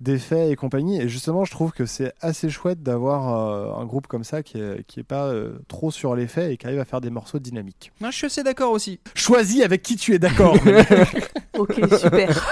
d'effets 0.01 0.51
et 0.51 0.57
compagnie. 0.57 0.99
Et 0.99 1.09
justement, 1.11 1.45
je 1.45 1.51
trouve 1.51 1.73
que 1.73 1.85
c'est 1.85 2.15
assez 2.23 2.49
chouette 2.49 2.83
d'avoir 2.83 3.51
euh, 3.53 3.83
un 3.83 3.85
groupe 3.85 4.07
comme 4.07 4.25
ça 4.25 4.43
qui 4.43 4.59
est, 4.59 4.83
qui 4.87 5.01
est 5.01 5.05
pas 5.05 5.27
euh, 5.27 5.59
trop 5.69 5.91
sur 5.91 6.17
l'effet 6.17 6.55
et 6.55 6.57
qui 6.57 6.67
arrive 6.67 6.81
à 6.81 6.87
faire 6.87 7.03
des 7.03 7.11
morceaux 7.11 7.39
dynamiques. 7.39 7.93
Moi, 8.01 8.11
je 8.11 8.17
suis 8.17 8.27
assez 8.27 8.43
d'accord 8.43 8.73
aussi. 8.73 8.99
Choisis 9.15 9.63
avec 9.63 9.83
qui 9.83 9.97
tu 9.97 10.15
es 10.15 10.19
d'accord. 10.19 10.57
Ok, 11.59 11.75
super. 12.01 12.49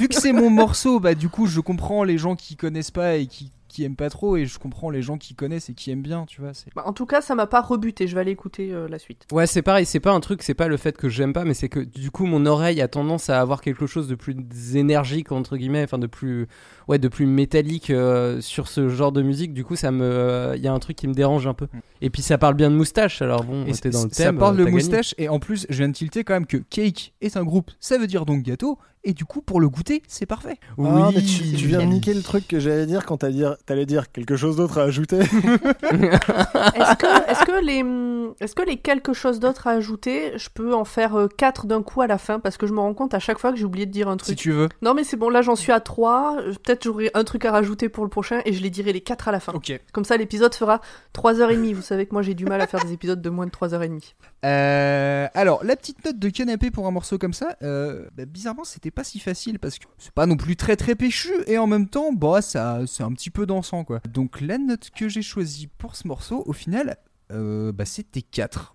Vu 0.00 0.08
que 0.08 0.14
c'est 0.14 0.32
mon 0.32 0.48
morceau, 0.48 0.98
bah 0.98 1.14
du 1.14 1.28
coup, 1.28 1.46
je 1.46 1.60
comprends 1.60 2.04
les 2.04 2.16
gens 2.16 2.34
qui 2.34 2.56
connaissent 2.56 2.90
pas 2.90 3.16
et 3.16 3.26
qui, 3.26 3.52
qui 3.68 3.84
aiment 3.84 3.96
pas 3.96 4.08
trop, 4.08 4.38
et 4.38 4.46
je 4.46 4.58
comprends 4.58 4.88
les 4.88 5.02
gens 5.02 5.18
qui 5.18 5.34
connaissent 5.34 5.68
et 5.68 5.74
qui 5.74 5.90
aiment 5.90 6.00
bien. 6.00 6.24
Tu 6.26 6.40
vois. 6.40 6.54
C'est. 6.54 6.74
Bah, 6.74 6.84
en 6.86 6.94
tout 6.94 7.04
cas, 7.04 7.20
ça 7.20 7.34
m'a 7.34 7.46
pas 7.46 7.60
rebuté. 7.60 8.06
Je 8.06 8.14
vais 8.14 8.22
aller 8.22 8.30
écouter 8.30 8.72
euh, 8.72 8.88
la 8.88 8.98
suite. 8.98 9.26
Ouais, 9.30 9.46
c'est 9.46 9.60
pareil, 9.60 9.84
c'est 9.84 10.00
pas 10.00 10.12
un 10.12 10.20
truc, 10.20 10.42
c'est 10.42 10.54
pas 10.54 10.68
le 10.68 10.78
fait 10.78 10.96
que 10.96 11.10
j'aime 11.10 11.34
pas, 11.34 11.44
mais 11.44 11.52
c'est 11.52 11.68
que 11.68 11.80
du 11.80 12.10
coup 12.10 12.24
mon 12.24 12.46
oreille 12.46 12.80
a 12.80 12.88
tendance 12.88 13.28
à 13.28 13.42
avoir 13.42 13.60
quelque 13.60 13.86
chose 13.86 14.08
de 14.08 14.14
plus 14.14 14.34
énergique 14.74 15.32
entre 15.32 15.58
guillemets, 15.58 15.84
enfin 15.84 15.98
de 15.98 16.06
plus, 16.06 16.48
ouais, 16.88 16.98
de 16.98 17.08
plus 17.08 17.26
métallique 17.26 17.90
euh, 17.90 18.40
sur 18.40 18.68
ce 18.68 18.88
genre 18.88 19.12
de 19.12 19.20
musique. 19.20 19.52
Du 19.52 19.64
coup, 19.64 19.76
ça 19.76 19.90
me, 19.90 20.54
il 20.56 20.62
y 20.62 20.66
a 20.68 20.72
un 20.72 20.78
truc 20.78 20.96
qui 20.96 21.08
me 21.08 21.14
dérange 21.14 21.46
un 21.46 21.54
peu. 21.54 21.68
Et 22.02 22.10
puis 22.10 22.22
ça 22.22 22.38
parle 22.38 22.54
bien 22.54 22.70
de 22.70 22.76
moustache, 22.76 23.20
alors 23.22 23.44
bon, 23.44 23.66
Et 23.66 23.72
t'es 23.72 23.90
dans 23.90 24.04
le 24.04 24.10
ça 24.10 24.24
thème. 24.24 24.38
parle 24.38 24.54
euh, 24.54 24.58
de 24.60 24.64
gagné. 24.64 24.76
moustache 24.76 25.14
et 25.18 25.28
en 25.28 25.38
plus 25.38 25.66
je 25.68 25.76
viens 25.78 25.88
de 25.88 25.94
tilter 25.94 26.24
quand 26.24 26.34
même 26.34 26.46
que 26.46 26.56
cake 26.56 27.12
est 27.20 27.36
un 27.36 27.44
groupe, 27.44 27.70
ça 27.80 27.98
veut 27.98 28.06
dire 28.06 28.24
donc 28.26 28.42
gâteau 28.42 28.78
et 29.02 29.14
du 29.14 29.24
coup 29.24 29.40
pour 29.40 29.60
le 29.60 29.68
goûter 29.68 30.02
c'est 30.08 30.26
parfait. 30.26 30.56
Ah, 30.78 31.10
mais 31.14 31.20
tu, 31.22 31.26
c'est 31.26 31.56
tu 31.56 31.66
viens 31.66 31.78
de 31.80 31.84
niquer 31.84 32.12
le 32.14 32.20
truc 32.22 32.46
que 32.48 32.58
j'allais 32.60 32.86
dire 32.86 33.04
quand 33.06 33.18
t'allais 33.18 33.32
dire, 33.34 33.56
t'allais 33.66 33.86
dire 33.86 34.10
quelque 34.12 34.36
chose 34.36 34.56
d'autre 34.56 34.78
à 34.78 34.82
ajouter. 34.84 35.18
Est-ce 35.20 36.96
que, 36.96 37.30
est-ce 37.30 37.44
que 37.44 37.64
les, 37.64 38.34
est-ce 38.44 38.54
que 38.54 38.62
les 38.62 38.76
quelque 38.76 39.12
chose 39.12 39.40
d'autre 39.40 39.66
à 39.66 39.70
ajouter, 39.72 40.32
je 40.36 40.48
peux 40.52 40.74
en 40.74 40.84
faire 40.84 41.14
euh, 41.16 41.28
quatre 41.28 41.66
d'un 41.66 41.82
coup 41.82 42.00
à 42.02 42.06
la 42.06 42.18
fin? 42.18 42.38
Parce 42.40 42.56
que 42.56 42.66
je 42.66 42.72
me 42.72 42.80
rends 42.80 42.94
compte 42.94 43.14
à 43.14 43.18
chaque 43.18 43.38
fois 43.38 43.52
que 43.52 43.58
j'ai 43.58 43.64
oublié 43.64 43.86
de 43.86 43.90
dire 43.92 44.08
un 44.08 44.12
Si 44.14 44.18
truc. 44.18 44.38
tu 44.38 44.52
veux. 44.52 44.68
Non 44.82 44.94
mais 44.94 45.04
c'est 45.04 45.16
bon, 45.16 45.28
là 45.30 45.42
j'en 45.42 45.56
suis 45.56 45.72
à 45.72 45.80
3, 45.80 46.36
peut-être 46.64 46.84
j'aurai 46.84 47.10
un 47.14 47.24
truc 47.24 47.44
à 47.44 47.50
rajouter 47.52 47.88
pour 47.88 48.04
le 48.04 48.10
prochain 48.10 48.40
et 48.44 48.52
je 48.52 48.62
les 48.62 48.70
dirai 48.70 48.92
les 48.92 49.00
4 49.00 49.28
à 49.28 49.32
la 49.32 49.40
fin. 49.40 49.52
Ok. 49.52 49.78
Comme 49.92 50.04
ça 50.04 50.16
l'épisode 50.16 50.54
fera 50.54 50.80
3h30, 51.14 51.74
vous 51.74 51.82
savez 51.82 51.89
que 51.96 52.12
moi 52.12 52.22
j'ai 52.22 52.34
du 52.34 52.44
mal 52.44 52.60
à 52.60 52.66
faire 52.66 52.84
des 52.84 52.92
épisodes 52.92 53.20
de 53.20 53.30
moins 53.30 53.46
de 53.46 53.50
3h30. 53.50 54.14
Euh, 54.44 55.28
alors 55.34 55.64
la 55.64 55.76
petite 55.76 56.04
note 56.04 56.18
de 56.18 56.28
canapé 56.28 56.70
pour 56.70 56.86
un 56.86 56.90
morceau 56.90 57.18
comme 57.18 57.34
ça, 57.34 57.56
euh, 57.62 58.08
bah, 58.16 58.24
bizarrement 58.24 58.64
c'était 58.64 58.90
pas 58.90 59.04
si 59.04 59.20
facile 59.20 59.58
parce 59.58 59.78
que 59.78 59.86
c'est 59.98 60.12
pas 60.12 60.26
non 60.26 60.36
plus 60.36 60.56
très 60.56 60.76
très 60.76 60.94
péchu 60.94 61.32
et 61.46 61.58
en 61.58 61.66
même 61.66 61.88
temps 61.88 62.12
bah 62.12 62.42
ça 62.42 62.80
c'est 62.86 63.02
un 63.02 63.12
petit 63.12 63.30
peu 63.30 63.46
dansant 63.46 63.84
quoi. 63.84 64.00
Donc 64.08 64.40
la 64.40 64.58
note 64.58 64.90
que 64.90 65.08
j'ai 65.08 65.22
choisie 65.22 65.66
pour 65.66 65.96
ce 65.96 66.08
morceau 66.08 66.42
au 66.46 66.52
final 66.52 66.96
euh, 67.32 67.72
bah, 67.72 67.84
c'était 67.84 68.22
4. 68.22 68.74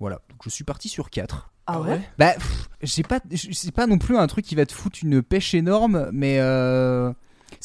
Voilà, 0.00 0.20
donc 0.28 0.40
je 0.44 0.50
suis 0.50 0.64
parti 0.64 0.88
sur 0.88 1.10
4. 1.10 1.50
Ah 1.66 1.80
ouais 1.80 2.00
Bah, 2.18 2.34
j'ai 2.82 3.02
pas, 3.02 3.20
c'est 3.34 3.72
pas 3.72 3.86
non 3.86 3.98
plus 3.98 4.16
un 4.18 4.26
truc 4.26 4.44
qui 4.44 4.54
va 4.54 4.66
te 4.66 4.72
foutre 4.72 4.98
une 5.02 5.22
pêche 5.22 5.54
énorme, 5.54 6.10
mais 6.12 6.38
euh, 6.40 7.12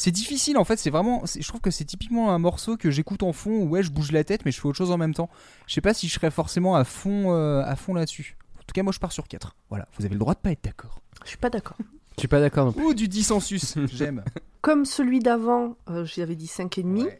c'est 0.00 0.10
difficile 0.10 0.56
en 0.56 0.64
fait. 0.64 0.78
C'est 0.78 0.88
vraiment, 0.88 1.22
je 1.26 1.46
trouve 1.46 1.60
que 1.60 1.70
c'est 1.70 1.84
typiquement 1.84 2.32
un 2.32 2.38
morceau 2.38 2.78
que 2.78 2.90
j'écoute 2.90 3.22
en 3.22 3.34
fond 3.34 3.50
où 3.50 3.68
ouais, 3.68 3.82
je 3.82 3.90
bouge 3.90 4.12
la 4.12 4.24
tête, 4.24 4.46
mais 4.46 4.50
je 4.50 4.58
fais 4.58 4.66
autre 4.66 4.78
chose 4.78 4.90
en 4.90 4.96
même 4.96 5.12
temps. 5.12 5.28
Je 5.66 5.74
sais 5.74 5.82
pas 5.82 5.92
si 5.92 6.08
je 6.08 6.14
serais 6.14 6.30
forcément 6.30 6.74
à 6.74 6.84
fond, 6.84 7.34
euh, 7.34 7.62
à 7.62 7.76
fond 7.76 7.92
là-dessus. 7.92 8.38
En 8.56 8.62
tout 8.62 8.72
cas, 8.72 8.82
moi, 8.82 8.92
je 8.94 8.98
pars 8.98 9.12
sur 9.12 9.28
4. 9.28 9.54
Voilà, 9.68 9.86
vous 9.98 10.06
avez 10.06 10.14
le 10.14 10.18
droit 10.18 10.32
de 10.32 10.38
pas 10.38 10.52
être 10.52 10.64
d'accord. 10.64 11.02
Je 11.24 11.28
suis 11.28 11.36
pas 11.36 11.50
d'accord. 11.50 11.76
Je 12.16 12.20
suis 12.20 12.28
pas 12.28 12.40
d'accord. 12.40 12.64
non 12.64 12.72
plus. 12.72 12.82
Ou 12.82 12.94
du 12.94 13.08
dissensus, 13.08 13.74
j'aime. 13.92 14.24
Comme 14.62 14.86
celui 14.86 15.18
d'avant, 15.18 15.76
euh, 15.90 16.06
j'avais 16.06 16.34
dit 16.34 16.46
5,5, 16.46 17.02
Ouais. 17.02 17.18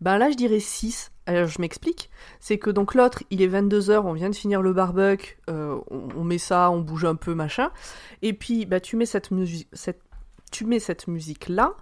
ben 0.00 0.18
là 0.18 0.28
je 0.28 0.36
dirais 0.36 0.58
6. 0.58 1.12
Alors 1.26 1.46
je 1.46 1.60
m'explique, 1.60 2.10
c'est 2.40 2.58
que 2.58 2.70
donc 2.70 2.94
l'autre 2.94 3.22
il 3.30 3.40
est 3.42 3.48
22h, 3.48 4.02
on 4.04 4.12
vient 4.14 4.30
de 4.30 4.34
finir 4.34 4.62
le 4.62 4.72
barbecue, 4.72 5.36
euh, 5.48 5.78
on, 5.90 6.08
on 6.16 6.24
met 6.24 6.38
ça, 6.38 6.70
on 6.72 6.80
bouge 6.80 7.04
un 7.04 7.16
peu 7.16 7.34
machin, 7.34 7.70
et 8.22 8.32
puis 8.32 8.64
bah, 8.66 8.78
tu 8.78 8.96
mets 8.96 9.06
cette, 9.06 9.32
musique 9.32 9.66
cette, 9.72 10.00
tu 10.52 10.64
mets 10.64 10.78
cette 10.78 11.08
musique 11.08 11.48
là, 11.48 11.74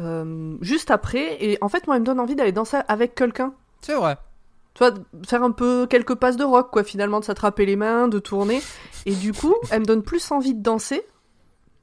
euh, 0.00 0.56
juste 0.60 0.90
après, 0.90 1.36
et 1.44 1.58
en 1.60 1.68
fait 1.68 1.86
moi 1.86 1.96
elle 1.96 2.02
me 2.02 2.06
donne 2.06 2.20
envie 2.20 2.34
d'aller 2.34 2.52
danser 2.52 2.78
avec 2.88 3.14
quelqu'un. 3.14 3.54
C'est 3.80 3.94
vrai. 3.94 4.16
Tu 4.74 4.84
vois, 4.84 4.94
faire 5.26 5.42
un 5.42 5.50
peu 5.50 5.86
quelques 5.88 6.14
passes 6.14 6.36
de 6.36 6.44
rock, 6.44 6.70
quoi, 6.70 6.84
finalement, 6.84 7.18
de 7.20 7.24
s'attraper 7.24 7.66
les 7.66 7.76
mains, 7.76 8.06
de 8.08 8.18
tourner. 8.18 8.62
Et 9.04 9.14
du 9.14 9.32
coup, 9.32 9.54
elle 9.70 9.80
me 9.80 9.84
donne 9.84 10.02
plus 10.02 10.30
envie 10.30 10.54
de 10.54 10.62
danser. 10.62 11.02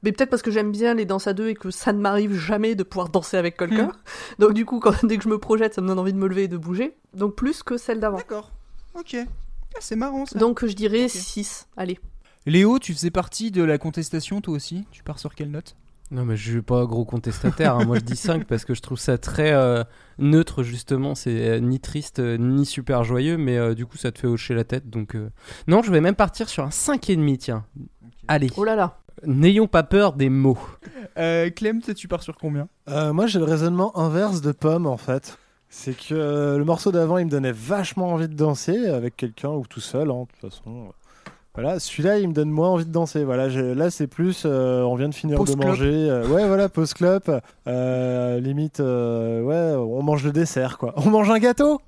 Mais 0.03 0.11
peut-être 0.11 0.29
parce 0.29 0.41
que 0.41 0.51
j'aime 0.51 0.71
bien 0.71 0.93
les 0.93 1.05
danses 1.05 1.27
à 1.27 1.33
deux 1.33 1.49
et 1.49 1.55
que 1.55 1.71
ça 1.71 1.91
ne 1.91 1.99
m'arrive 1.99 2.33
jamais 2.33 2.75
de 2.75 2.83
pouvoir 2.83 3.09
danser 3.09 3.35
avec 3.35 3.57
quelqu'un. 3.57 3.91
Donc 4.39 4.53
du 4.53 4.63
coup, 4.63 4.79
quand, 4.79 5.03
dès 5.05 5.17
que 5.17 5.23
je 5.23 5.29
me 5.29 5.39
projette, 5.39 5.73
ça 5.73 5.81
me 5.81 5.87
donne 5.87 5.99
envie 5.99 6.13
de 6.13 6.17
me 6.17 6.27
lever 6.27 6.43
et 6.43 6.47
de 6.47 6.57
bouger. 6.57 6.95
Donc 7.13 7.35
plus 7.35 7.63
que 7.63 7.77
celle 7.77 7.99
d'avant. 7.99 8.17
D'accord. 8.17 8.51
Ok. 8.93 9.15
Ah, 9.17 9.79
c'est 9.79 9.95
marrant 9.95 10.25
ça. 10.25 10.37
Donc 10.37 10.65
je 10.65 10.73
dirais 10.73 11.05
Ok. 11.05 11.09
6. 11.09 11.67
Allez. 11.77 11.99
Léo, 12.45 12.79
tu 12.79 12.93
faisais 12.93 13.11
partie 13.11 13.51
de 13.51 13.63
la 13.63 13.77
contestation 13.77 14.39
toi 14.39 14.53
aussi? 14.53 14.85
Tu 14.91 15.03
pars 15.03 15.19
sur 15.19 15.35
quelle 15.35 15.51
note? 15.51 15.75
Non, 16.09 16.23
mais 16.23 16.37
je 16.37 16.51
suis 16.51 16.61
pas 16.61 16.85
gros 16.85 17.03
contestataire. 17.03 17.75
hein. 17.75 17.83
Moi, 17.85 17.97
je 17.99 18.03
dis 18.05 18.15
5 18.15 18.45
parce 18.45 18.63
que 18.63 18.73
je 18.73 18.81
trouve 18.81 18.97
ça 18.97 19.17
très 19.17 19.51
euh, 19.51 19.83
neutre, 20.19 20.63
justement. 20.63 21.15
C'est 21.15 21.49
euh, 21.49 21.59
ni 21.59 21.79
triste, 21.81 22.19
euh, 22.19 22.37
ni 22.37 22.65
super 22.65 23.03
joyeux, 23.03 23.37
mais 23.37 23.57
euh, 23.57 23.75
du 23.75 23.85
coup, 23.85 23.97
ça 23.97 24.11
te 24.11 24.19
fait 24.19 24.27
hocher 24.27 24.53
la 24.53 24.63
tête. 24.63 24.89
Donc, 24.89 25.15
euh, 25.15 25.29
non, 25.67 25.81
je 25.83 25.91
vais 25.91 25.99
même 26.01 26.15
partir 26.15 26.47
sur 26.47 26.63
un 26.63 26.69
5,5, 26.69 27.37
tiens. 27.37 27.65
Allez, 28.29 28.49
Oh 28.55 28.63
là 28.63 28.75
là. 28.75 28.99
n'ayons 29.25 29.67
pas 29.67 29.83
peur 29.83 30.13
des 30.13 30.29
mots. 30.29 30.59
euh, 31.17 31.49
Clem, 31.49 31.81
tu 31.81 32.07
pars 32.07 32.23
sur 32.23 32.37
combien? 32.37 32.69
Euh, 32.87 33.11
moi, 33.11 33.27
j'ai 33.27 33.39
le 33.39 33.45
raisonnement 33.45 33.97
inverse 33.97 34.39
de 34.41 34.53
Pomme, 34.53 34.87
en 34.87 34.97
fait. 34.97 35.37
C'est 35.69 35.93
que 35.97 36.13
euh, 36.15 36.57
le 36.57 36.63
morceau 36.63 36.93
d'avant, 36.93 37.17
il 37.17 37.25
me 37.25 37.31
donnait 37.31 37.51
vachement 37.51 38.13
envie 38.13 38.29
de 38.29 38.33
danser 38.33 38.87
avec 38.87 39.17
quelqu'un 39.17 39.49
ou 39.49 39.65
tout 39.67 39.81
seul, 39.81 40.09
hein, 40.09 40.21
de 40.21 40.27
toute 40.39 40.51
façon. 40.53 40.93
Voilà, 41.57 41.79
celui-là, 41.79 42.19
il 42.19 42.27
me 42.29 42.33
donne 42.33 42.51
moins 42.51 42.69
envie 42.69 42.85
de 42.85 42.91
danser. 42.91 43.23
Voilà, 43.23 43.47
là, 43.47 43.89
c'est 43.89 44.05
plus, 44.05 44.43
euh, 44.45 44.83
on 44.83 44.93
vient 44.95 45.09
de 45.09 45.15
finir 45.15 45.37
Pause 45.39 45.55
de 45.55 45.65
manger. 45.65 45.91
euh, 45.91 46.27
ouais, 46.27 46.45
voilà, 46.45 46.69
pause 46.69 46.93
clope. 46.93 47.31
Euh, 47.67 48.39
limite, 48.39 48.79
euh, 48.79 49.41
ouais, 49.41 49.75
on 49.75 50.03
mange 50.03 50.23
le 50.23 50.31
dessert, 50.31 50.77
quoi. 50.77 50.93
On 50.97 51.09
mange 51.09 51.31
un 51.31 51.39
gâteau 51.39 51.81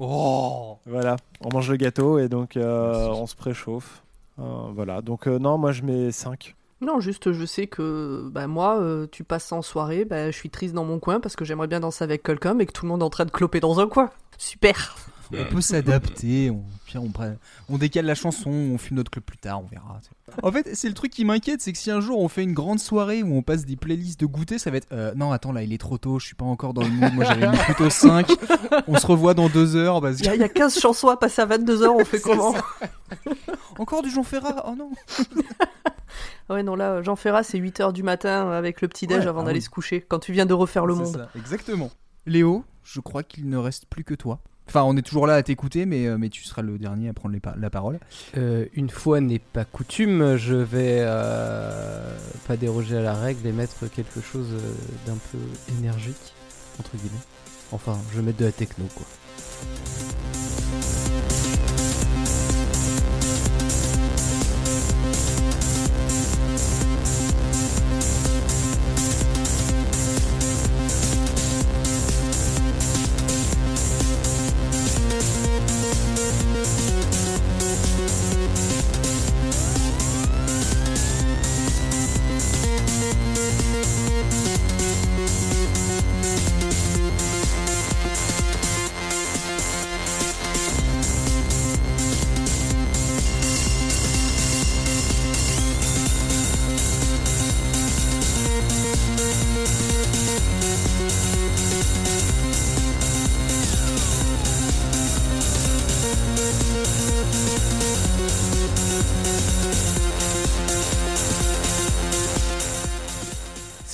Oh 0.00 0.78
Voilà, 0.86 1.16
on 1.44 1.52
mange 1.52 1.70
le 1.70 1.76
gâteau 1.76 2.18
et 2.18 2.28
donc 2.30 2.56
euh, 2.56 3.08
on 3.08 3.26
se 3.26 3.36
préchauffe. 3.36 4.02
Euh, 4.38 4.42
voilà, 4.74 5.02
donc 5.02 5.26
euh, 5.28 5.38
non, 5.38 5.58
moi, 5.58 5.72
je 5.72 5.82
mets 5.82 6.10
5. 6.10 6.54
Non, 6.80 6.98
juste 7.00 7.32
je 7.32 7.44
sais 7.44 7.66
que 7.66 8.26
bah, 8.32 8.46
moi, 8.46 8.78
euh, 8.80 9.06
tu 9.12 9.22
passes 9.22 9.52
en 9.52 9.60
soirée, 9.60 10.06
bah, 10.06 10.30
je 10.30 10.36
suis 10.36 10.48
triste 10.48 10.72
dans 10.72 10.84
mon 10.84 10.98
coin 10.98 11.20
parce 11.20 11.36
que 11.36 11.44
j'aimerais 11.44 11.66
bien 11.66 11.80
danser 11.80 12.04
avec 12.04 12.22
quelqu'un, 12.22 12.54
mais 12.54 12.64
que 12.64 12.72
tout 12.72 12.86
le 12.86 12.88
monde 12.88 13.02
est 13.02 13.04
en 13.04 13.10
train 13.10 13.26
de 13.26 13.30
cloper 13.32 13.60
dans 13.60 13.80
un 13.80 13.86
coin. 13.88 14.08
Super. 14.38 14.96
On 15.32 15.44
peut 15.44 15.60
s'adapter, 15.60 16.50
on, 16.50 16.62
pire, 16.86 17.02
on, 17.02 17.08
prend- 17.10 17.34
on 17.68 17.76
décale 17.78 18.06
la 18.06 18.14
chanson, 18.14 18.50
on 18.50 18.78
fume 18.78 18.96
notre 18.96 19.10
club 19.10 19.24
plus 19.24 19.36
tard, 19.36 19.60
on 19.62 19.66
verra. 19.66 20.00
En 20.42 20.50
fait, 20.52 20.74
c'est 20.74 20.88
le 20.88 20.94
truc 20.94 21.10
qui 21.12 21.24
m'inquiète, 21.24 21.60
c'est 21.60 21.72
que 21.72 21.78
si 21.78 21.90
un 21.90 22.00
jour 22.00 22.18
on 22.20 22.28
fait 22.28 22.42
une 22.42 22.54
grande 22.54 22.78
soirée 22.78 23.22
où 23.22 23.34
on 23.34 23.42
passe 23.42 23.64
des 23.66 23.76
playlists 23.76 24.18
de 24.20 24.26
goûter, 24.26 24.58
ça 24.58 24.70
va 24.70 24.78
être 24.78 24.88
euh, 24.92 25.12
non, 25.14 25.30
attends, 25.32 25.52
là 25.52 25.62
il 25.62 25.72
est 25.72 25.78
trop 25.78 25.98
tôt, 25.98 26.18
je 26.18 26.26
suis 26.26 26.34
pas 26.34 26.44
encore 26.46 26.72
dans 26.74 26.82
le 26.82 26.88
mood, 26.90 27.12
moi 27.14 27.24
j'avais 27.24 27.48
mis 27.48 27.56
plutôt 27.58 27.90
5, 27.90 28.26
on 28.86 28.96
se 28.98 29.06
revoit 29.06 29.34
dans 29.34 29.48
deux 29.48 29.76
heures 29.76 30.00
parce 30.00 30.20
Il 30.20 30.32
y, 30.32 30.38
y 30.38 30.42
a 30.42 30.48
15 30.48 30.78
chansons 30.78 31.08
à 31.08 31.16
passer 31.16 31.42
à 31.42 31.46
22h, 31.46 31.88
on 31.88 32.04
fait 32.04 32.20
comment. 32.22 32.54
Encore 33.78 34.02
du 34.02 34.10
Jean 34.10 34.22
Ferrat, 34.22 34.64
oh 34.66 34.74
non 34.76 34.90
Ouais, 36.50 36.62
non, 36.62 36.74
là, 36.74 37.02
Jean 37.02 37.16
Ferrat, 37.16 37.42
c'est 37.42 37.58
8h 37.58 37.92
du 37.92 38.02
matin 38.02 38.50
avec 38.50 38.80
le 38.80 38.88
petit-déj 38.88 39.20
Ouais, 39.20 39.26
avant 39.26 39.42
ah 39.42 39.44
d'aller 39.44 39.58
oui. 39.58 39.64
se 39.64 39.68
coucher, 39.70 40.00
quand 40.00 40.18
tu 40.18 40.32
viens 40.32 40.46
de 40.46 40.54
refaire 40.54 40.86
le 40.86 40.94
C'est 40.94 41.00
monde. 41.02 41.12
ça, 41.14 41.28
exactement. 41.36 41.90
Léo, 42.26 42.64
je 42.84 43.00
crois 43.00 43.22
qu'il 43.22 43.48
ne 43.48 43.56
reste 43.58 43.84
plus 43.86 44.04
que 44.04 44.14
toi. 44.14 44.40
Enfin, 44.68 44.82
on 44.82 44.96
est 44.98 45.02
toujours 45.02 45.26
là 45.26 45.34
à 45.34 45.42
t'écouter, 45.42 45.86
mais, 45.86 46.06
euh, 46.06 46.18
tu 46.30 46.44
seras 46.44 46.60
le 46.60 46.78
dernier 46.78 47.08
à 47.08 47.14
prendre 47.14 47.34
la 47.56 47.70
parole. 47.70 47.98
Euh, 48.36 48.66
une 48.74 48.90
fois 48.90 49.20
n'est 49.20 49.38
pas 49.38 49.64
coutume, 49.64 50.36
je 50.36 50.54
vais 50.54 50.98
euh, 51.00 52.14
pas 52.46 52.58
déroger 52.58 52.98
à 52.98 53.02
la 53.02 53.14
règle 53.14 53.46
et 53.46 53.52
mettre 53.52 53.86
quelque 53.88 54.20
chose 54.20 54.48
d'un 55.06 55.16
peu 55.32 55.38
énergique, 55.78 56.34
entre 56.78 56.96
guillemets. 56.96 57.16
Enfin, 57.72 57.98
je 58.12 58.18
vais 58.18 58.22
mettre 58.26 58.38
de 58.38 58.44
la 58.44 58.52
techno, 58.52 58.84
quoi. 58.94 59.06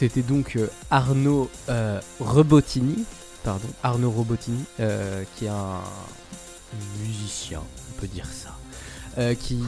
C'était 0.05 0.21
donc 0.21 0.57
euh, 0.57 0.67
Arnaud 0.91 1.49
euh, 1.71 1.99
Robotini, 2.21 3.07
pardon, 3.43 3.67
Arnaud 3.83 4.11
Robotini, 4.11 4.63
euh, 4.79 5.23
qui 5.35 5.47
est 5.47 5.49
un 5.49 5.81
musicien, 7.03 7.61
on 7.97 8.01
peut 8.03 8.07
dire 8.07 8.27
ça. 8.27 8.51
euh, 9.17 9.35
qui. 9.35 9.63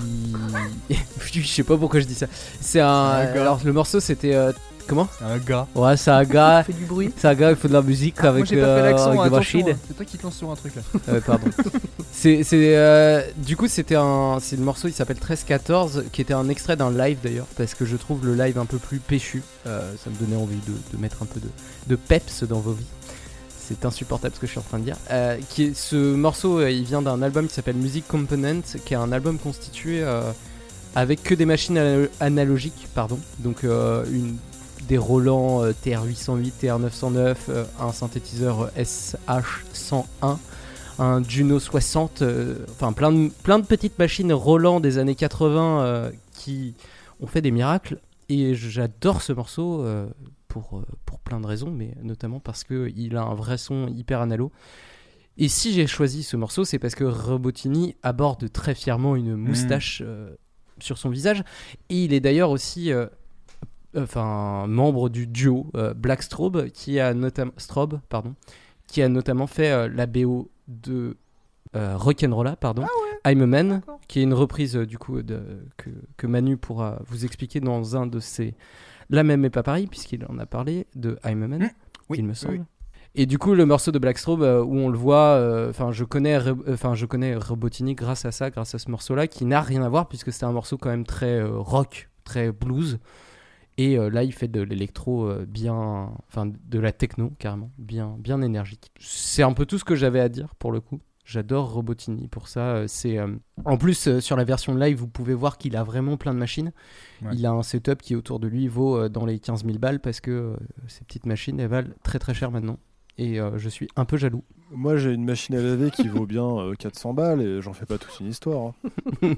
je 1.33 1.47
sais 1.47 1.63
pas 1.63 1.79
pourquoi 1.79 2.01
je 2.01 2.05
dis 2.05 2.15
ça. 2.15 2.27
C'est 2.61 2.81
un. 2.81 2.87
Un 2.87 3.25
gars. 3.33 3.41
Alors 3.41 3.61
le 3.65 3.73
morceau 3.73 3.99
c'était. 3.99 4.37
Comment 4.87 5.09
C'est 5.19 5.25
un 5.25 5.39
gars. 5.39 5.67
Ouais, 5.75 5.97
c'est 5.97 6.11
un 6.11 6.25
gars. 6.37 6.63
fait 6.65 6.75
du 6.75 6.85
bruit. 6.85 7.11
C'est 7.17 7.29
un 7.29 7.35
gars, 7.35 7.49
il 7.51 7.57
faut 7.57 7.69
de 7.69 7.73
la 7.73 7.81
musique 7.83 8.23
avec, 8.23 8.53
Moi 8.53 8.61
pas 8.61 9.13
fait 9.15 9.25
des 9.25 9.31
machines. 9.31 9.69
hein. 9.71 9.77
C'est 9.89 9.95
toi 9.97 10.05
qui 10.05 10.19
te 10.19 10.23
lances 10.23 10.37
sur 10.37 10.51
un 10.51 10.55
truc 10.55 10.75
là. 10.77 11.21
Pardon. 11.27 11.47
c'est, 12.19 12.45
euh, 12.55 13.23
du 13.37 13.57
coup, 13.57 13.69
c'était 13.69 13.97
un, 13.97 14.39
c'est 14.41 14.57
le 14.57 14.63
morceau, 14.63 14.89
il 14.89 14.95
s'appelle 14.95 15.19
13-14, 15.19 16.11
qui 16.11 16.21
était 16.21 16.35
un 16.35 16.49
extrait 16.49 16.77
d'un 16.77 16.91
live 16.91 17.19
d'ailleurs, 17.23 17.47
parce 17.57 17.75
que 17.75 17.85
je 17.85 17.97
trouve 17.97 18.25
le 18.25 18.35
live 18.35 18.59
un 18.59 18.65
peu 18.67 18.79
plus 18.79 18.99
péchu. 18.99 19.43
Euh, 19.67 19.93
ça 20.03 20.11
me 20.11 20.17
donnait 20.17 20.41
envie 20.41 20.59
de, 20.67 20.99
mettre 20.99 21.23
un 21.23 21.27
peu 21.27 21.41
de, 21.41 21.49
de 21.87 21.97
peps 21.97 22.45
dans 22.45 22.61
vos 22.61 22.73
vies. 22.73 22.87
C'est 23.59 23.85
insupportable 23.85 24.35
ce 24.35 24.41
que 24.41 24.47
je 24.47 24.53
suis 24.53 24.61
en 24.61 24.65
train 24.65 24.79
de 24.79 24.85
dire. 24.85 24.97
Euh, 25.11 25.37
qui 25.51 25.75
ce 25.75 26.15
morceau, 26.15 26.65
il 26.67 26.85
vient 26.85 27.03
d'un 27.03 27.21
album 27.23 27.49
qui 27.49 27.55
s'appelle 27.55 27.77
Music 27.77 28.07
Component, 28.07 28.63
qui 28.85 28.95
est 28.95 28.97
un 28.97 29.13
album 29.13 29.39
constitué 29.39 30.05
avec 30.95 31.23
que 31.23 31.35
des 31.35 31.47
machines 31.47 31.77
ana- 31.77 32.09
analogiques, 32.21 32.87
pardon. 32.95 33.19
Donc 33.41 33.65
une, 33.65 34.37
des 34.89 34.99
Roland 34.99 35.65
euh, 35.65 35.73
TR-808, 35.85 36.53
TR-909, 36.63 37.35
euh, 37.49 37.65
un 37.81 37.93
synthétiseur 37.93 38.63
euh, 38.63 38.83
SH-101, 38.83 40.37
un 40.99 41.23
Juno 41.23 41.59
60, 41.59 42.23
euh, 42.23 42.65
enfin 42.71 42.93
plein 42.93 43.13
de, 43.13 43.29
plein 43.43 43.59
de 43.59 43.67
petites 43.67 43.99
machines 43.99 44.33
Roland 44.33 44.81
des 44.81 44.99
années 44.99 45.15
80 45.15 45.81
euh, 45.81 46.11
qui 46.33 46.75
ont 47.21 47.27
fait 47.27 47.43
des 47.43 47.51
miracles. 47.51 48.01
Et 48.29 48.55
j'adore 48.55 49.23
ce 49.23 49.33
morceau 49.33 49.83
euh, 49.83 50.07
pour, 50.49 50.83
pour 51.05 51.21
plein 51.21 51.41
de 51.41 51.47
raisons, 51.47 51.71
mais 51.71 51.95
notamment 52.03 52.41
parce 52.41 52.65
qu'il 52.65 53.17
a 53.17 53.23
un 53.23 53.35
vrai 53.35 53.57
son 53.59 53.89
hyper 53.89 54.21
analo. 54.21 54.51
Et 55.39 55.49
si 55.49 55.73
j'ai 55.73 55.87
choisi 55.87 56.23
ce 56.23 56.37
morceau, 56.37 56.65
c'est 56.65 56.79
parce 56.79 56.95
que 56.95 57.05
Robotini 57.05 57.95
aborde 58.03 58.51
très 58.51 58.75
fièrement 58.75 59.17
une 59.17 59.37
moustache 59.37 60.03
euh, 60.05 60.35
sur 60.79 60.97
son 60.97 61.11
visage. 61.11 61.43
Et 61.91 62.05
il 62.05 62.15
est 62.15 62.21
d'ailleurs 62.21 62.51
aussi 62.51 62.91
euh, 62.91 63.07
enfin, 63.95 64.67
membre 64.67 65.11
du 65.11 65.27
duo 65.27 65.67
euh, 65.77 65.93
Black 65.93 66.23
Strobe, 66.23 66.69
qui 66.71 66.99
a 67.01 67.13
notamment 67.13 67.53
Strobe, 67.59 68.01
pardon, 68.09 68.35
qui 68.87 69.03
a 69.03 69.09
notamment 69.09 69.47
fait 69.47 69.89
la 69.89 70.07
BO 70.07 70.51
de 70.69 71.17
euh, 71.75 71.97
Rock'n'Rolla, 71.97 72.57
pardon, 72.57 72.87
I'm 73.27 73.43
a 73.43 73.47
Man, 73.47 73.83
qui 74.09 74.21
est 74.21 74.23
une 74.23 74.35
reprise 74.35 74.77
euh, 74.77 74.87
du 74.87 74.99
coup 74.99 75.23
de, 75.23 75.41
que, 75.77 75.91
que 76.17 76.27
Manu 76.27 76.57
pourra 76.57 77.01
vous 77.07 77.25
expliquer 77.25 77.61
dans 77.61 77.97
un 77.97 78.07
de 78.07 78.21
ses 78.21 78.55
La 79.11 79.25
même 79.25 79.45
est 79.45 79.51
pas 79.51 79.63
pareil, 79.63 79.87
puisqu'il 79.87 80.25
en 80.29 80.39
a 80.39 80.47
parlé 80.47 80.87
de 80.95 81.19
I'm 81.25 81.43
a 81.43 81.49
Man, 81.49 81.63
Mmh. 81.63 81.69
Oui, 82.09 82.19
il 82.19 82.25
me 82.25 82.35
semble. 82.35 82.59
oui. 82.59 82.61
Et 83.19 83.25
du 83.25 83.39
coup, 83.39 83.55
le 83.55 83.65
morceau 83.65 83.93
de 83.93 83.99
Black 83.99 84.19
Strobe 84.19 84.43
euh, 84.43 84.63
où 84.63 84.77
on 84.77 84.91
le 84.91 84.99
voit, 84.99 85.37
euh, 85.39 85.71
enfin, 85.71 85.91
je 85.91 86.05
connais, 86.05 86.39
enfin, 86.69 86.95
je 86.95 87.07
connais 87.07 87.35
Robotini 87.35 87.95
grâce 87.95 88.27
à 88.27 88.31
ça, 88.31 88.51
grâce 88.51 88.75
à 88.75 88.79
ce 88.79 88.91
morceau-là, 88.91 89.27
qui 89.27 89.47
n'a 89.47 89.63
rien 89.63 89.83
à 89.83 89.89
voir 89.89 90.07
puisque 90.07 90.33
c'est 90.33 90.45
un 90.45 90.53
morceau 90.53 90.77
quand 90.77 90.91
même 90.91 91.07
très 91.07 91.41
euh, 91.41 91.49
rock, 91.59 92.11
très 92.25 92.53
blues. 92.53 92.99
Et 93.79 93.99
euh, 93.99 94.09
là, 94.09 94.23
il 94.25 94.33
fait 94.33 94.49
de 94.49 94.63
l'électro 94.63 95.27
euh, 95.29 95.45
bien, 95.47 96.11
enfin, 96.29 96.47
de 96.47 96.79
la 96.79 96.93
techno 96.93 97.31
carrément, 97.39 97.71
bien, 97.79 98.17
bien 98.19 98.41
énergique. 98.41 98.91
C'est 98.99 99.43
un 99.43 99.53
peu 99.53 99.67
tout 99.67 99.79
ce 99.79 99.85
que 99.85 99.95
j'avais 99.95 100.21
à 100.21 100.29
dire 100.29 100.55
pour 100.55 100.73
le 100.73 100.81
coup. 100.81 101.01
J'adore 101.27 101.73
Robotini 101.73 102.29
pour 102.29 102.47
ça. 102.49 102.77
euh, 102.77 102.85
C'est 102.87 103.19
euh, 103.19 103.35
en 103.65 103.77
plus 103.77 104.07
euh, 104.07 104.21
sur 104.21 104.37
la 104.37 104.45
version 104.45 104.75
live, 104.77 104.97
vous 104.97 105.09
pouvez 105.09 105.35
voir 105.35 105.59
qu'il 105.59 105.77
a 105.77 105.83
vraiment 105.83 106.17
plein 106.17 106.33
de 106.33 106.39
machines. 106.39 106.73
Ouais. 107.21 107.31
Il 107.35 107.45
a 107.45 107.51
un 107.51 107.63
setup 107.65 108.01
qui 108.01 108.15
autour 108.15 108.39
de 108.39 108.47
lui 108.47 108.69
vaut 108.69 108.97
euh, 108.97 109.09
dans 109.09 109.27
les 109.27 109.41
15 109.41 109.65
000 109.65 109.79
balles 109.79 110.01
parce 110.01 110.21
que 110.21 110.57
ces 110.87 111.05
petites 111.05 111.27
machines 111.27 111.59
elles 111.61 111.69
valent 111.69 111.93
très 112.05 112.19
très 112.21 112.33
cher 112.33 112.51
maintenant. 112.51 112.79
Et 113.19 113.39
je 113.57 113.69
suis 113.71 113.89
un 113.97 114.05
peu 114.05 114.19
jaloux. 114.19 114.45
Moi, 114.73 114.97
j'ai 114.97 115.13
une 115.13 115.25
machine 115.25 115.55
à 115.55 115.61
laver 115.63 115.91
qui 115.93 116.09
vaut 116.09 116.27
bien 116.27 116.45
euh, 116.45 116.75
400 116.75 117.15
balles 117.15 117.41
et 117.41 117.63
j'en 117.63 117.73
fais 117.73 117.87
pas 117.87 117.99
toute 117.99 118.19
une 118.21 118.27
histoire. 118.27 118.73
hein. 118.73 118.75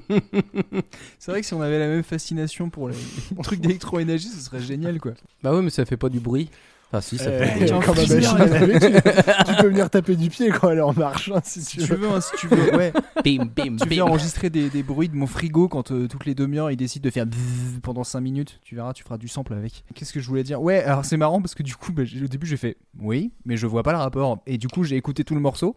C'est 1.19 1.31
vrai 1.31 1.41
que 1.41 1.47
si 1.47 1.53
on 1.53 1.61
avait 1.61 1.77
la 1.77 1.87
même 1.87 2.03
fascination 2.03 2.69
pour 2.69 2.89
les 2.89 2.95
trucs 3.43 3.59
d'électroénergie, 3.61 4.27
ce 4.27 4.39
serait 4.39 4.59
génial 4.59 4.99
quoi. 4.99 5.11
Bah 5.43 5.53
ouais, 5.53 5.61
mais 5.61 5.69
ça 5.69 5.85
fait 5.85 5.97
pas 5.97 6.09
du 6.09 6.19
bruit. 6.19 6.49
Enfin, 6.91 7.01
si, 7.01 7.17
ça 7.19 7.31
fait 7.31 7.59
du 7.59 7.71
bruit. 7.71 7.85
quand 7.85 7.95
ma 7.95 8.03
Bien. 8.03 8.15
machine 8.15 8.37
à 8.41 8.45
laver, 8.47 8.79
tu, 8.79 9.51
tu 9.51 9.55
peux 9.61 9.67
venir 9.67 9.89
taper 9.91 10.15
du 10.15 10.29
pied 10.29 10.49
quand 10.49 10.71
elle 10.71 10.79
est 10.79 10.81
en 10.81 10.93
marche, 10.93 11.29
hein, 11.33 11.39
si 11.43 11.61
Si 11.61 11.77
tu 11.77 11.83
tu 11.83 11.91
veux. 11.91 11.97
veux, 11.97 12.09
hein, 12.09 12.19
si 12.19 12.31
tu 12.37 12.47
veux, 12.47 12.75
ouais. 12.75 12.91
Bim, 13.23 13.45
bim, 13.45 13.63
Tu 13.63 13.69
bim. 13.69 13.85
viens 13.89 14.05
enregistrer 14.05 14.49
des, 14.49 14.69
des 14.71 14.81
bruits 14.81 15.07
de 15.09 15.15
mon 15.15 15.27
frigo 15.27 15.67
quand 15.67 15.91
euh, 15.91 16.07
toutes 16.07 16.25
les 16.25 16.33
demi-heures 16.33 16.71
il 16.71 16.77
décide 16.77 17.03
de 17.03 17.09
faire 17.11 17.27
bzzz 17.27 17.79
pendant 17.83 18.03
5 18.03 18.21
minutes. 18.21 18.59
Tu 18.63 18.73
verras, 18.75 18.93
tu 18.93 19.03
feras 19.03 19.17
du 19.19 19.27
sample 19.27 19.53
avec. 19.53 19.83
Qu'est-ce 19.93 20.11
que 20.13 20.19
je 20.19 20.27
voulais 20.27 20.41
dire? 20.43 20.61
Ouais, 20.61 20.81
alors 20.83 21.05
c'est 21.05 21.17
marrant 21.17 21.41
parce 21.41 21.53
que 21.53 21.61
du 21.61 21.75
coup, 21.75 21.91
bah, 21.93 22.05
j'ai- 22.05 22.23
au 22.23 22.27
début 22.27 22.47
j'ai 22.47 22.57
fait 22.57 22.77
oui, 22.99 23.31
mais 23.45 23.55
je 23.55 23.67
vois 23.67 23.83
pas 23.83 23.91
le 23.91 23.99
rapport. 23.99 24.39
Et 24.47 24.57
du 24.57 24.67
coup, 24.67 24.83
j'ai 24.83 24.95
écouté 24.95 25.23
tout 25.23 25.35
le 25.35 25.41
morceau. 25.41 25.75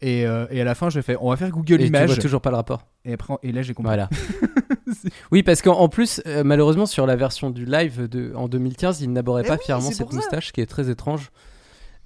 Et, 0.00 0.26
euh, 0.26 0.46
et 0.50 0.60
à 0.60 0.64
la 0.64 0.74
fin, 0.74 0.90
j'ai 0.90 1.00
fait 1.02 1.16
on 1.20 1.30
va 1.30 1.36
faire 1.36 1.50
Google 1.50 1.74
Et 1.80 1.86
tu 1.86 1.90
vois 1.90 2.00
Images. 2.00 2.18
toujours 2.18 2.40
pas 2.42 2.50
le 2.50 2.56
rapport. 2.56 2.86
Et, 3.04 3.12
après, 3.14 3.34
et 3.42 3.52
là, 3.52 3.62
j'ai 3.62 3.72
compris. 3.74 3.88
Voilà. 3.88 4.10
oui, 5.32 5.42
parce 5.42 5.62
qu'en 5.62 5.78
en 5.78 5.88
plus, 5.88 6.20
euh, 6.26 6.42
malheureusement, 6.44 6.86
sur 6.86 7.06
la 7.06 7.16
version 7.16 7.50
du 7.50 7.64
live 7.64 8.08
de, 8.08 8.32
en 8.34 8.48
2015, 8.48 9.00
il 9.00 9.12
n'abordait 9.12 9.44
Eh 9.46 9.48
pas 9.48 9.54
oui, 9.54 9.60
fièrement 9.64 9.90
cette 9.90 10.12
moustache, 10.12 10.52
qui 10.52 10.60
est 10.60 10.66
très 10.66 10.90
étrange. 10.90 11.30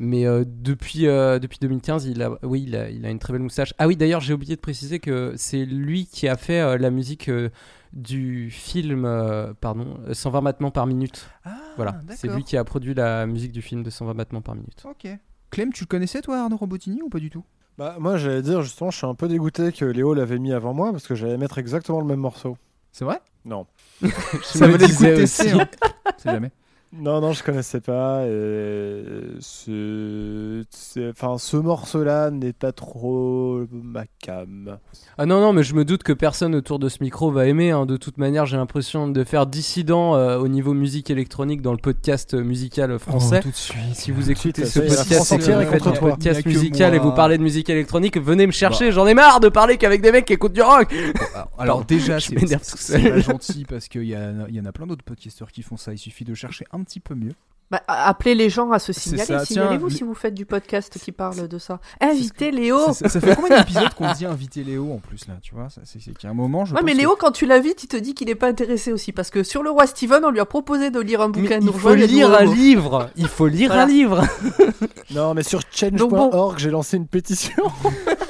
Mais 0.01 0.27
euh, 0.27 0.45
depuis, 0.47 1.09
euh, 1.09 1.41
depuis 1.41 1.59
2015, 1.61 2.07
il 2.07 2.23
a, 2.23 2.31
oui, 2.45 2.63
il 2.69 2.77
a, 2.77 2.89
il 2.89 3.05
a 3.05 3.11
une 3.11 3.19
très 3.19 3.33
belle 3.33 3.43
moustache. 3.43 3.75
Ah 3.79 3.89
oui, 3.89 3.97
d'ailleurs, 3.97 4.21
j'ai 4.21 4.33
oublié 4.33 4.55
de 4.55 4.61
préciser 4.61 5.01
que 5.01 5.33
c'est 5.37 5.65
lui 5.65 6.07
qui 6.07 6.29
a 6.29 6.37
fait 6.37 6.61
euh, 6.61 6.79
la 6.79 6.91
musique 6.91 7.29
euh, 7.29 7.49
du 7.93 8.49
film, 8.53 9.05
euh, 9.05 9.53
pardon, 9.61 9.99
euh, 10.07 10.15
120 10.15 10.43
battements 10.43 10.71
par 10.71 10.87
minute. 10.87 11.29
Ah, 11.45 11.57
Voilà, 11.75 12.01
c'est 12.15 12.29
lui 12.33 12.45
qui 12.45 12.57
a 12.57 12.63
produit 12.63 12.95
la 12.95 13.27
musique 13.27 13.51
du 13.51 13.61
film 13.63 13.83
de 13.83 13.91
120 13.91 14.15
battements 14.15 14.41
par 14.43 14.55
minute. 14.55 14.85
Ok. 14.89 15.09
Clem, 15.51 15.73
tu 15.73 15.83
le 15.83 15.89
connaissais 15.89 16.21
toi, 16.21 16.43
Arnaud 16.43 16.59
Robotini, 16.59 17.03
ou 17.03 17.09
pas 17.09 17.19
du 17.19 17.31
tout? 17.31 17.45
Bah, 17.79 17.95
moi, 18.01 18.17
j'allais 18.17 18.43
dire 18.43 18.63
justement, 18.63 18.91
je 18.91 18.97
suis 18.99 19.07
un 19.07 19.15
peu 19.15 19.29
dégoûté 19.29 19.71
que 19.71 19.85
Léo 19.85 20.13
l'avait 20.13 20.41
mis 20.41 20.53
avant 20.53 20.75
moi 20.75 20.91
parce 20.91 21.07
que 21.07 21.15
j'allais 21.15 21.37
mettre 21.37 21.59
exactement 21.59 22.01
le 22.01 22.07
même 22.07 22.19
morceau. 22.19 22.57
C'est 22.91 23.05
vrai? 23.05 23.21
Non. 23.45 23.67
Je 24.03 24.65
me 24.65 24.77
le 24.77 24.79
disais 24.79 25.23
aussi. 25.23 25.51
hein. 25.51 25.69
C'est 26.17 26.33
jamais. 26.33 26.51
Non, 26.91 27.21
non, 27.21 27.33
je 27.33 27.43
connaissais 27.43 27.81
pas. 27.81 28.25
Et 28.27 29.03
ce, 29.41 30.65
c'est- 30.71 31.11
enfin, 31.11 31.37
ce 31.37 31.57
morceau-là 31.59 32.31
n'est 32.31 32.55
pas 32.55 32.73
trop 32.73 33.61
ma 33.71 34.05
cam. 34.23 34.79
Ah 35.19 35.27
non, 35.27 35.41
non, 35.41 35.53
mais 35.53 35.63
je 35.63 35.75
me 35.75 35.85
doute 35.85 36.03
que 36.03 36.15
personne 36.15 36.55
autour 36.55 36.79
de 36.79 36.89
ce 36.89 36.99
micro 37.03 37.31
va 37.31 37.47
aimer. 37.47 37.73
hein. 37.73 37.85
De 37.85 37.97
toute 37.99 38.17
manière, 38.17 38.47
j'ai 38.47 38.57
l'impression 38.57 39.07
de 39.07 39.25
faire 39.25 39.47
dissident 39.47 40.17
euh, 40.17 40.39
au 40.39 40.49
niveau 40.49 40.73
musique 40.73 41.11
électronique 41.11 41.61
dans 41.61 41.73
le 41.73 41.79
podcast 41.79 42.33
euh, 42.35 42.43
musical 42.43 42.99
français. 42.99 43.41
Oh, 43.41 43.43
tout 43.43 43.51
de 43.51 43.55
suite. 43.55 43.95
Si 43.95 44.11
vous 44.11 44.31
écoutez 44.31 44.65
suite, 44.65 44.67
ce 44.67 44.81
podcast 44.81 45.33
et 45.33 45.37
que 45.37 45.43
entière 45.43 45.61
vous 45.61 45.71
faites 45.71 46.01
podcast 46.01 46.43
que 46.43 46.49
musical 46.49 46.95
et 46.95 46.99
vous 46.99 47.13
parlez 47.13 47.37
de 47.37 47.43
musique 47.43 47.69
électronique, 47.69 48.19
venez 48.19 48.47
me 48.47 48.53
chercher. 48.53 48.93
J'en 48.93 49.07
ai 49.07 49.13
marre 49.15 49.41
de 49.41 49.51
parler 49.51 49.77
qu'avec 49.77 50.01
des 50.01 50.11
mecs 50.11 50.25
qui 50.25 50.33
écoutent 50.33 50.55
du 50.55 50.63
rock. 50.63 50.89
Alors, 51.35 51.51
alors 51.59 51.85
déjà, 51.85 52.19
Je 52.19 52.29
c'est 52.29 52.35
m'énerve 52.37 52.63
c'est- 52.63 52.73
tout 52.73 52.79
c'est 52.79 53.01
seul. 53.03 53.11
pas 53.13 53.21
gentil 53.21 53.67
parce 53.69 53.89
qu'il 53.89 54.05
y, 54.05 54.15
a- 54.15 54.33
il 54.49 54.55
y 54.55 54.61
en 54.61 54.65
a 54.65 54.73
plein 54.73 54.87
d'autres 54.87 55.05
podcasteurs 55.05 55.53
qui 55.53 55.61
font 55.63 55.77
ça. 55.77 55.93
Il 55.93 55.99
suffit 55.99 56.25
de 56.25 56.33
chercher 56.35 56.65
un 56.73 56.78
petit 56.83 57.01
peu 57.01 57.15
mieux. 57.15 57.33
Bah, 57.71 57.83
appelez 57.87 58.35
les 58.35 58.49
gens 58.49 58.71
à 58.73 58.79
se 58.79 58.95
signaler. 58.95 59.45
Signalez-vous 59.45 59.91
si 59.91 60.03
vous 60.03 60.15
faites 60.15 60.33
du 60.33 60.47
podcast 60.47 60.99
qui 60.99 61.13
parle 61.13 61.49
de 61.49 61.59
ça. 61.59 61.81
Invitez 62.01 62.51
Léo 62.51 62.95
Ça, 62.95 63.11
fait 63.21 63.37
combien 63.37 63.59
d'épisodes 63.59 63.93
qu'on 63.93 64.11
dit 64.15 64.25
inviter 64.25 64.65
Léo 64.65 64.91
en 64.91 64.97
plus 65.01 65.29
là 65.29 65.35
Tu 65.43 65.55
vois, 65.55 65.69
c'est 65.85 65.99
qu'il 65.99 66.15
y 66.25 66.27
a 66.27 66.31
un 66.31 66.33
moment. 66.33 66.65
Je 66.65 66.75
Ouais, 66.75 66.81
mais 66.83 66.93
que- 66.95 66.97
Léo, 67.01 67.15
quand 67.21 67.31
tu 67.31 67.45
l'invites, 67.45 67.85
il 67.85 67.89
te 67.89 67.99
dit 67.99 68.15
qu'il 68.15 68.29
n'est 68.29 68.35
pas 68.35 68.49
intéressé 68.49 68.91
aussi. 68.91 69.13
Parce 69.13 69.29
que 69.29 69.43
sur 69.43 69.63
le 69.63 69.69
roi 69.69 69.87
Steven, 69.87 70.25
on 70.25 70.31
lui 70.31 70.41
a 70.41 70.47
proposé 70.47 70.91
de 70.91 70.99
lire 70.99 71.21
un 71.21 71.29
Mais 71.29 71.43
bouquin. 71.43 71.59
il 71.61 71.71
faut 71.71 71.95
lire 71.95 72.35
un 72.35 72.45
livre. 72.47 73.11
Il 73.17 73.29
faut 73.29 73.49
lire 73.49 73.69
Voilà. 73.69 73.83
un 73.83 73.87
livre. 73.87 74.23
Non, 75.15 75.33
mais 75.35 75.43
sur 75.43 75.61
bon. 75.61 75.65
change.org, 75.99 76.59
j'ai 76.59 76.71
lancé 76.71 76.97
une 76.99 77.07
pétition. 77.07 77.65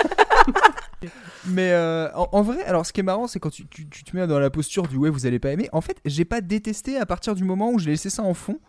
Mais 1.59 1.73
euh, 1.73 2.09
en, 2.13 2.43
vrai, 2.43 2.63
alors 2.67 2.87
ce 2.87 2.93
qui 2.93 3.01
est 3.01 3.03
marrant, 3.03 3.27
c'est 3.27 3.41
quand 3.41 3.51
tu, 3.51 3.67
tu- 3.67 3.89
tu 3.89 4.05
te 4.05 4.17
mets 4.17 4.29
dans 4.29 4.39
la 4.39 4.49
posture 4.49 4.87
du 4.87 4.97
ouais, 4.97 5.11
vous 5.11 5.27
allez 5.27 5.41
pas 5.41 5.51
aimer. 5.51 5.69
En 5.73 5.81
fait, 5.81 5.99
j'ai 6.05 6.25
pas 6.25 6.41
détesté 6.41 6.97
à 6.97 7.05
partir 7.05 7.35
du 7.35 7.43
moment 7.43 7.73
où 7.73 7.81
j'ai 7.81 7.91
laissé 7.91 8.11
ça 8.11 8.23
en 8.23 8.33
fond 8.33 8.61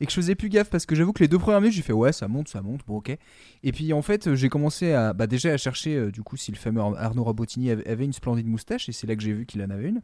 et 0.00 0.06
que 0.06 0.10
je 0.10 0.16
faisais 0.16 0.34
plus 0.34 0.48
gaffe 0.48 0.68
parce 0.68 0.84
que 0.84 0.96
j'avoue 0.96 1.12
que 1.12 1.22
les 1.22 1.28
deux 1.28 1.38
premières 1.38 1.60
minutes, 1.60 1.76
j'ai 1.76 1.82
fait 1.82 1.92
ouais, 1.92 2.12
ça 2.12 2.26
monte, 2.26 2.48
ça 2.48 2.60
monte, 2.60 2.80
bon 2.84 2.96
ok. 2.96 3.16
Et 3.62 3.70
puis 3.70 3.92
en 3.92 4.02
fait, 4.02 4.34
j'ai 4.34 4.48
commencé 4.48 4.92
à 4.92 5.12
bah, 5.12 5.28
déjà 5.28 5.52
à 5.52 5.56
chercher 5.56 5.94
euh, 5.94 6.10
du 6.10 6.24
coup 6.24 6.36
si 6.36 6.50
le 6.50 6.56
fameux 6.56 6.80
Arnaud 6.80 7.22
Rabotini 7.22 7.70
avait, 7.70 8.04
une 8.04 8.12
splendide 8.12 8.48
moustache 8.48 8.88
et 8.88 8.92
c'est 8.92 9.06
là 9.06 9.14
que 9.14 9.22
j'ai 9.22 9.32
vu 9.32 9.46
qu'il 9.46 9.62
en 9.62 9.70
avait 9.70 9.90
une. 9.90 10.00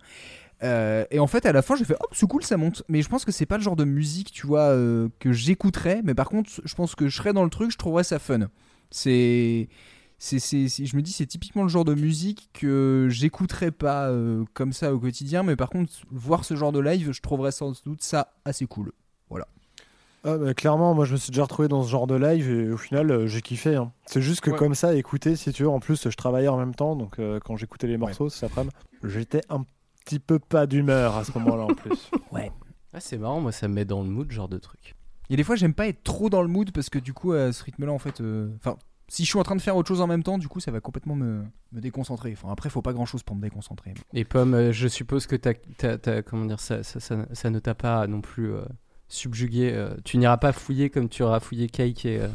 Euh, 0.63 1.07
et 1.11 1.19
en 1.19 1.27
fait, 1.27 1.45
à 1.45 1.51
la 1.53 1.63
fin, 1.63 1.75
j'ai 1.75 1.85
fait 1.87 1.97
hop, 1.99 2.11
c'est 2.13 2.29
cool, 2.29 2.45
ça 2.45 2.57
monte. 2.57 2.85
Mais 2.89 3.03
je 3.03 3.09
pense 3.09 3.25
que 3.25 3.33
c'est 3.33 3.47
pas 3.47 3.57
le 3.57 3.65
genre 3.65 3.75
de 3.75 3.85
musique, 3.85 4.31
tu 4.31 4.47
vois, 4.47 4.77
que 5.19 5.33
j'écouterais. 5.33 6.03
Mais 6.05 6.15
par 6.15 6.29
contre, 6.29 6.49
je 6.65 6.75
pense 6.77 6.95
que 6.95 7.09
je 7.09 7.17
serais 7.17 7.33
dans 7.33 7.43
le 7.43 7.51
truc, 7.51 7.73
je 7.73 7.79
trouverais 7.79 8.05
ça 8.05 8.21
fun. 8.21 8.47
C'est 8.93 9.69
c'est, 10.19 10.39
c'est- 10.39 10.69
c'est- 10.69 10.87
je 10.87 10.97
me 10.97 11.03
dis 11.03 11.13
c'est 11.13 11.27
typiquement 11.27 11.63
le 11.63 11.69
genre 11.69 11.85
de 11.85 11.95
musique 11.95 12.51
que 12.53 13.07
j'écouterais 13.11 13.71
pas 13.71 14.09
euh, 14.09 14.45
comme 14.55 14.73
ça 14.73 14.93
au 14.93 14.99
quotidien 14.99 15.43
mais 15.45 15.55
par 15.57 15.71
contre 15.71 15.93
voir 16.11 16.45
ce 16.45 16.57
genre 16.57 16.73
de 16.73 16.81
live 16.81 17.13
je 17.13 17.21
trouverais 17.21 17.53
sans 17.53 17.73
doute 17.85 18.03
ça 18.03 18.33
assez 18.45 18.67
cool 18.67 18.93
Ah, 20.25 20.37
bah, 20.37 20.53
clairement, 20.53 20.95
moi 20.95 21.05
je 21.05 21.13
me 21.13 21.17
suis 21.17 21.31
déjà 21.31 21.45
retrouvé 21.45 21.69
dans 21.69 21.85
ce 21.85 21.89
genre 21.91 22.09
de 22.09 22.17
live 22.17 22.51
et 22.51 22.71
au 22.73 22.77
final 22.77 23.11
euh, 23.13 23.27
j'ai 23.29 23.41
kiffé. 23.41 23.77
hein. 23.77 23.93
C'est 24.05 24.21
juste 24.21 24.41
que 24.41 24.51
Ouais. 24.51 24.57
comme 24.59 24.75
ça, 24.75 24.95
écouter, 24.97 25.37
si 25.37 25.53
tu 25.53 25.63
veux, 25.63 25.69
en 25.69 25.79
plus 25.79 26.09
je 26.11 26.17
travaillais 26.17 26.49
en 26.49 26.59
même 26.59 26.75
temps, 26.75 26.97
donc 26.97 27.21
euh, 27.21 27.39
quand 27.39 27.57
j'écoutais 27.57 27.87
les 27.87 27.97
morceaux 27.97 28.29
cet 28.29 28.51
après-midi, 28.51 28.75
j'étais 29.05 29.43
un 29.49 29.65
petit 30.05 30.19
peu 30.19 30.41
pas 30.41 30.67
d'humeur 30.67 31.17
à 31.17 31.23
ce 31.25 31.31
moment-là 31.39 31.63
en 31.65 31.75
plus. 31.75 32.11
Ah, 32.93 33.01
c'est 33.01 33.19
marrant, 33.19 33.41
moi 33.41 33.53
ça 33.53 33.69
me 33.69 33.75
met 33.75 33.85
dans 33.85 34.03
le 34.03 34.09
mood, 34.09 34.31
genre 34.33 34.49
de 34.49 34.59
truc. 34.59 34.97
et 35.31 35.37
des 35.37 35.45
fois 35.45 35.55
j'aime 35.57 35.75
pas 35.75 35.87
être 35.87 36.03
trop 36.03 36.29
dans 36.31 36.41
le 36.43 36.49
mood 36.49 36.73
parce 36.73 36.89
que 36.91 36.99
du 36.99 37.13
coup 37.13 37.33
à 37.33 37.53
ce 37.53 37.63
rythme 37.63 37.85
là 37.87 37.93
en 37.93 37.99
fait 37.99 38.21
euh, 38.23 38.49
enfin 38.57 38.77
si 39.09 39.25
je 39.25 39.29
suis 39.31 39.39
en 39.39 39.43
train 39.43 39.57
de 39.57 39.63
faire 39.63 39.77
autre 39.77 39.89
chose 39.89 40.01
en 40.01 40.07
même 40.07 40.23
temps 40.23 40.39
du 40.39 40.49
coup 40.49 40.61
ça 40.61 40.71
va 40.71 40.81
complètement 40.81 41.15
me, 41.17 41.43
me 41.73 41.81
déconcentrer 41.81 42.33
enfin 42.37 42.53
après 42.53 42.69
faut 42.71 42.83
pas 42.83 42.93
grand 42.93 43.07
chose 43.07 43.23
pour 43.23 43.35
me 43.37 43.43
déconcentrer 43.43 43.95
Et 44.15 44.25
Pomme, 44.25 44.55
euh, 44.55 44.73
je 44.73 44.87
suppose 44.89 45.27
que 45.27 45.37
t'as, 45.37 45.55
t'as- 45.79 45.99
t'as- 45.99 46.23
comment 46.23 46.45
dire, 46.45 46.61
ça, 46.61 46.83
ça, 46.83 47.01
ça- 47.01 47.27
ça 47.33 47.51
ne 47.51 47.59
t'a 47.59 47.75
pas 47.75 48.07
non 48.07 48.21
plus 48.21 48.53
euh, 48.53 48.63
subjugué. 49.09 49.73
euh, 49.73 49.95
tu 50.05 50.19
n'iras 50.19 50.37
pas 50.37 50.53
fouiller 50.53 50.91
comme 50.91 51.09
tu 51.09 51.23
auras 51.23 51.41
fouillé 51.41 51.69
Cake 51.69 52.05
et, 52.05 52.21
euh, 52.21 52.29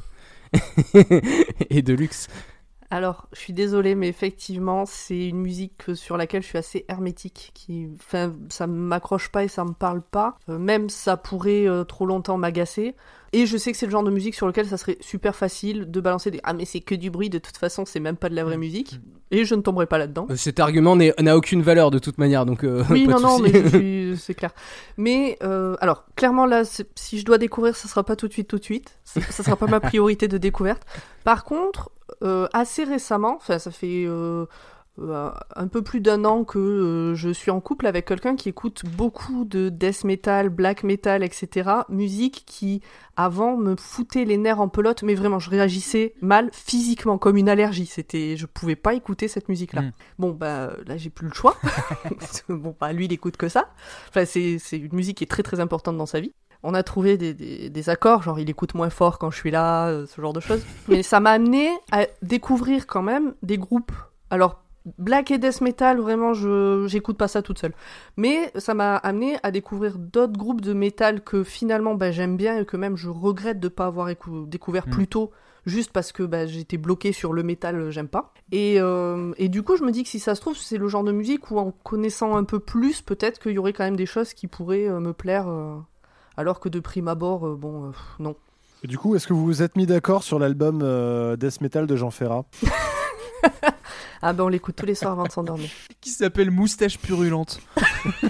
et 1.69 1.81
Deluxe. 1.81 2.27
Alors, 2.89 3.27
je 3.33 3.39
suis 3.39 3.53
désolée, 3.53 3.95
mais 3.95 4.07
effectivement, 4.07 4.85
c'est 4.85 5.27
une 5.29 5.41
musique 5.41 5.95
sur 5.95 6.15
laquelle 6.15 6.43
je 6.43 6.47
suis 6.47 6.59
assez 6.59 6.85
hermétique. 6.87 7.49
Qui, 7.55 7.87
enfin, 7.95 8.33
ça 8.49 8.67
m'accroche 8.67 9.29
pas 9.29 9.43
et 9.43 9.47
ça 9.47 9.65
me 9.65 9.73
parle 9.73 10.01
pas. 10.03 10.37
Euh, 10.47 10.59
même 10.59 10.89
ça 10.89 11.17
pourrait 11.17 11.67
euh, 11.67 11.83
trop 11.85 12.05
longtemps 12.05 12.37
m'agacer. 12.37 12.95
Et 13.33 13.45
je 13.47 13.57
sais 13.57 13.71
que 13.71 13.77
c'est 13.77 13.87
le 13.87 13.91
genre 13.91 14.03
de 14.03 14.11
musique 14.11 14.35
sur 14.35 14.45
lequel 14.47 14.67
ça 14.67 14.77
serait 14.77 14.97
super 15.01 15.35
facile 15.35 15.89
de 15.91 15.99
balancer 15.99 16.29
des 16.31 16.39
ah 16.43 16.53
mais 16.53 16.65
c'est 16.65 16.79
que 16.81 16.93
du 16.95 17.09
bruit. 17.09 17.29
De 17.29 17.39
toute 17.39 17.57
façon, 17.57 17.83
c'est 17.85 17.99
même 17.99 18.15
pas 18.15 18.29
de 18.29 18.35
la 18.35 18.43
vraie 18.43 18.57
musique. 18.57 18.99
Et 19.31 19.43
je 19.45 19.55
ne 19.55 19.61
tomberai 19.61 19.87
pas 19.87 19.97
là-dedans. 19.97 20.27
Euh, 20.29 20.35
Cet 20.35 20.59
argument 20.59 20.95
n'a 20.95 21.35
aucune 21.35 21.63
valeur 21.63 21.89
de 21.89 21.97
toute 21.97 22.19
manière, 22.19 22.45
donc 22.45 22.63
euh, 22.63 22.83
Oui, 22.91 23.07
pas 23.07 23.13
non, 23.13 23.17
de 23.17 23.23
non, 23.23 23.39
mais 23.39 23.69
suis- 24.13 24.17
c'est 24.17 24.35
clair. 24.35 24.51
Mais 24.97 25.37
euh, 25.41 25.75
alors, 25.81 26.05
clairement 26.15 26.45
là, 26.45 26.61
si 26.95 27.19
je 27.19 27.25
dois 27.25 27.39
découvrir, 27.39 27.75
ça 27.75 27.87
sera 27.87 28.03
pas 28.03 28.15
tout 28.15 28.27
de 28.27 28.33
suite, 28.33 28.47
tout 28.47 28.59
de 28.59 28.63
suite. 28.63 28.99
Ça 29.03 29.19
ça 29.21 29.41
sera 29.43 29.55
pas 29.55 29.65
ma 29.67 29.79
priorité 29.79 30.27
de 30.27 30.37
découverte. 30.37 30.83
Par 31.23 31.43
contre, 31.43 31.89
euh, 32.21 32.47
assez 32.53 32.83
récemment, 32.83 33.37
enfin, 33.37 33.57
ça 33.57 33.71
fait 33.71 34.05
euh, 34.05 34.11
euh, 34.43 34.45
un 34.99 35.67
peu 35.67 35.81
plus 35.81 36.01
d'un 36.01 36.23
an 36.23 36.43
que 36.43 36.59
euh, 36.59 37.15
je 37.15 37.29
suis 37.29 37.49
en 37.49 37.59
couple 37.59 37.87
avec 37.87 38.05
quelqu'un 38.05 38.35
qui 38.35 38.49
écoute 38.49 38.83
beaucoup 38.85 39.43
de 39.43 39.69
death 39.69 40.03
metal, 40.03 40.49
black 40.49 40.83
metal, 40.83 41.23
etc. 41.23 41.69
Musique 41.89 42.43
qui 42.45 42.81
avant 43.15 43.57
me 43.57 43.75
foutait 43.75 44.23
les 44.23 44.37
nerfs 44.37 44.61
en 44.61 44.69
pelote, 44.69 45.01
mais 45.01 45.15
vraiment, 45.15 45.39
je 45.39 45.49
réagissais 45.49 46.13
mal 46.21 46.49
physiquement, 46.51 47.17
comme 47.17 47.37
une 47.37 47.49
allergie. 47.49 47.87
C'était, 47.87 48.37
je 48.37 48.45
pouvais 48.45 48.75
pas 48.75 48.93
écouter 48.93 49.27
cette 49.27 49.49
musique-là. 49.49 49.81
Mm. 49.81 49.91
Bon, 50.19 50.31
bah 50.31 50.73
là, 50.85 50.95
j'ai 50.97 51.09
plus 51.09 51.27
le 51.27 51.33
choix. 51.33 51.57
Bon, 52.49 52.75
bah 52.79 52.93
lui, 52.93 53.05
il 53.05 53.13
écoute 53.13 53.37
que 53.37 53.49
ça. 53.49 53.69
Enfin, 54.09 54.25
c'est 54.25 54.57
c'est 54.59 54.77
une 54.77 54.93
musique 54.93 55.17
qui 55.17 55.23
est 55.23 55.27
très 55.27 55.43
très 55.43 55.59
importante 55.59 55.97
dans 55.97 56.05
sa 56.05 56.19
vie. 56.19 56.33
On 56.61 56.73
a 56.73 56.83
trouvé 56.83 57.17
des, 57.17 57.33
des, 57.33 57.69
des 57.69 57.89
accords, 57.89 58.23
genre 58.23 58.39
il 58.39 58.49
écoute 58.49 58.73
moins 58.73 58.89
fort 58.89 59.17
quand 59.17 59.31
je 59.31 59.37
suis 59.37 59.51
là, 59.51 59.87
euh, 59.87 60.05
ce 60.05 60.21
genre 60.21 60.33
de 60.33 60.39
choses. 60.39 60.63
Mais 60.87 61.03
ça 61.03 61.19
m'a 61.19 61.31
amené 61.31 61.69
à 61.91 62.05
découvrir 62.21 62.87
quand 62.87 63.01
même 63.01 63.33
des 63.41 63.57
groupes. 63.57 63.91
Alors, 64.29 64.62
black 64.97 65.31
et 65.31 65.37
death 65.37 65.61
metal, 65.61 65.99
vraiment, 65.99 66.33
je 66.33 66.85
j'écoute 66.87 67.17
pas 67.17 67.27
ça 67.27 67.41
toute 67.41 67.59
seule. 67.59 67.73
Mais 68.17 68.51
ça 68.57 68.73
m'a 68.73 68.95
amené 68.97 69.37
à 69.43 69.51
découvrir 69.51 69.97
d'autres 69.97 70.37
groupes 70.37 70.61
de 70.61 70.73
métal 70.73 71.21
que 71.23 71.43
finalement 71.43 71.95
bah, 71.95 72.11
j'aime 72.11 72.37
bien 72.37 72.59
et 72.59 72.65
que 72.65 72.77
même 72.77 72.97
je 72.97 73.09
regrette 73.09 73.59
de 73.59 73.67
pas 73.67 73.85
avoir 73.85 74.09
écou- 74.09 74.47
découvert 74.47 74.87
Mm. 74.87 74.91
plus 74.91 75.07
tôt 75.07 75.31
juste 75.65 75.91
parce 75.93 76.11
que 76.11 76.23
bah, 76.23 76.45
j'étais 76.45 76.75
bloqué 76.77 77.13
sur 77.13 77.31
le 77.31 77.41
métal, 77.43 77.75
euh, 77.79 77.91
j'aime 77.91 78.09
pas. 78.09 78.33
Et, 78.51 78.75
euh, 78.81 79.31
et 79.37 79.47
du 79.47 79.63
coup, 79.63 79.77
je 79.77 79.83
me 79.83 79.91
dis 79.91 80.03
que 80.03 80.09
si 80.09 80.19
ça 80.19 80.35
se 80.35 80.41
trouve, 80.41 80.57
c'est 80.57 80.77
le 80.77 80.87
genre 80.89 81.05
de 81.05 81.13
musique 81.13 81.49
où 81.51 81.57
en 81.57 81.71
connaissant 81.71 82.35
un 82.35 82.43
peu 82.43 82.59
plus, 82.59 83.01
peut-être 83.01 83.39
qu'il 83.39 83.53
y 83.53 83.57
aurait 83.57 83.71
quand 83.73 83.85
même 83.85 83.95
des 83.95 84.05
choses 84.05 84.33
qui 84.33 84.47
pourraient 84.47 84.89
euh, 84.89 84.99
me 84.99 85.13
plaire, 85.13 85.47
euh, 85.47 85.75
alors 86.35 86.59
que 86.59 86.67
de 86.67 86.81
prime 86.81 87.07
abord, 87.07 87.47
euh, 87.47 87.55
bon, 87.55 87.85
euh, 87.85 87.91
non. 88.19 88.35
Et 88.83 88.87
du 88.87 88.97
coup, 88.97 89.15
est-ce 89.15 89.25
que 89.27 89.31
vous 89.33 89.45
vous 89.45 89.61
êtes 89.63 89.77
mis 89.77 89.85
d'accord 89.85 90.23
sur 90.23 90.37
l'album 90.39 90.81
euh, 90.83 91.37
Death 91.37 91.61
Metal 91.61 91.87
de 91.87 91.95
Jean 91.95 92.11
Ferrat? 92.11 92.43
Ah 94.21 94.33
ben 94.33 94.43
on 94.45 94.47
l'écoute 94.47 94.75
tous 94.77 94.85
les 94.85 94.95
soirs 94.95 95.11
avant 95.13 95.23
de 95.25 95.31
s'endormir. 95.31 95.69
qui 96.01 96.09
s'appelle 96.09 96.49
moustache 96.51 96.97
purulente 96.97 97.59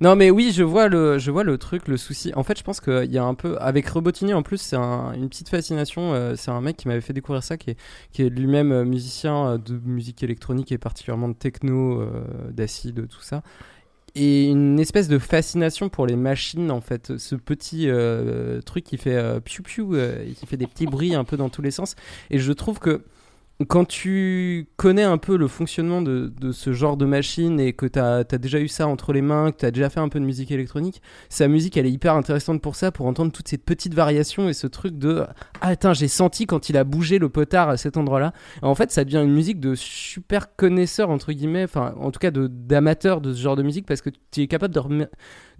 Non 0.00 0.16
mais 0.16 0.30
oui, 0.32 0.50
je 0.52 0.64
vois 0.64 0.88
le, 0.88 1.18
je 1.18 1.30
vois 1.30 1.44
le 1.44 1.58
truc, 1.58 1.86
le 1.86 1.96
souci. 1.96 2.32
En 2.34 2.42
fait, 2.42 2.58
je 2.58 2.64
pense 2.64 2.80
qu'il 2.80 3.12
y 3.12 3.18
a 3.18 3.24
un 3.24 3.34
peu 3.34 3.56
avec 3.60 3.88
Robotini 3.88 4.34
en 4.34 4.42
plus, 4.42 4.58
c'est 4.60 4.74
un- 4.74 5.12
une 5.12 5.28
petite 5.28 5.48
fascination. 5.48 6.12
euh, 6.12 6.34
c'est 6.36 6.50
un 6.50 6.60
mec 6.60 6.76
qui 6.76 6.88
m'avait 6.88 7.00
fait 7.00 7.12
découvrir 7.12 7.44
ça, 7.44 7.56
qui 7.56 7.70
est, 7.70 7.76
qui 8.10 8.22
est 8.22 8.28
lui-même 8.28 8.72
euh, 8.72 8.84
musicien 8.84 9.46
euh, 9.52 9.58
de 9.58 9.78
musique 9.84 10.24
électronique 10.24 10.72
et 10.72 10.78
particulièrement 10.78 11.28
de 11.28 11.34
techno, 11.34 12.00
euh, 12.00 12.10
d'acide, 12.50 13.06
tout 13.06 13.20
ça. 13.20 13.42
Et 14.14 14.50
une 14.50 14.78
espèce 14.78 15.08
de 15.08 15.18
fascination 15.18 15.88
pour 15.88 16.06
les 16.06 16.16
machines 16.16 16.70
en 16.70 16.82
fait, 16.82 17.16
ce 17.16 17.34
petit 17.34 17.88
euh, 17.88 18.60
truc 18.60 18.84
qui 18.84 18.98
fait 18.98 19.16
euh, 19.16 19.40
piou 19.40 19.62
piou, 19.62 19.94
euh, 19.94 20.30
qui 20.38 20.46
fait 20.46 20.58
des 20.58 20.66
petits 20.66 20.86
bruits 20.86 21.14
un 21.14 21.24
peu 21.24 21.38
dans 21.38 21.48
tous 21.48 21.62
les 21.62 21.70
sens. 21.70 21.94
Et 22.30 22.38
je 22.38 22.52
trouve 22.52 22.78
que 22.78 23.02
quand 23.68 23.84
tu 23.86 24.66
connais 24.76 25.04
un 25.04 25.18
peu 25.18 25.36
le 25.36 25.46
fonctionnement 25.46 26.02
de, 26.02 26.32
de 26.40 26.50
ce 26.50 26.72
genre 26.72 26.96
de 26.96 27.04
machine 27.04 27.60
et 27.60 27.72
que 27.72 27.86
tu 27.86 27.98
as, 27.98 28.24
déjà 28.24 28.58
eu 28.58 28.66
ça 28.66 28.88
entre 28.88 29.12
les 29.12 29.22
mains, 29.22 29.52
que 29.52 29.58
tu 29.58 29.66
as 29.66 29.70
déjà 29.70 29.88
fait 29.88 30.00
un 30.00 30.08
peu 30.08 30.18
de 30.18 30.24
musique 30.24 30.50
électronique, 30.50 31.00
sa 31.28 31.46
musique 31.46 31.76
elle 31.76 31.86
est 31.86 31.92
hyper 31.92 32.14
intéressante 32.14 32.60
pour 32.60 32.74
ça, 32.74 32.90
pour 32.90 33.06
entendre 33.06 33.30
toutes 33.30 33.46
ces 33.46 33.58
petites 33.58 33.94
variations 33.94 34.48
et 34.48 34.52
ce 34.52 34.66
truc 34.66 34.98
de 34.98 35.24
Ah, 35.60 35.68
attends, 35.68 35.94
j'ai 35.94 36.08
senti 36.08 36.46
quand 36.46 36.70
il 36.70 36.76
a 36.76 36.82
bougé 36.82 37.18
le 37.20 37.28
potard 37.28 37.68
à 37.68 37.76
cet 37.76 37.96
endroit-là. 37.96 38.32
En 38.62 38.74
fait, 38.74 38.90
ça 38.90 39.04
devient 39.04 39.22
une 39.22 39.32
musique 39.32 39.60
de 39.60 39.76
super 39.76 40.56
connaisseur, 40.56 41.10
entre 41.10 41.32
guillemets, 41.32 41.64
enfin, 41.64 41.94
en 42.00 42.10
tout 42.10 42.18
cas 42.18 42.32
d'amateur 42.32 43.20
de, 43.20 43.32
ce 43.32 43.40
genre 43.40 43.54
de 43.56 43.62
musique 43.62 43.86
parce 43.86 44.00
que 44.02 44.10
tu 44.32 44.40
es 44.40 44.46
capable 44.48 44.74
de, 44.74 44.80
rem- 44.80 45.08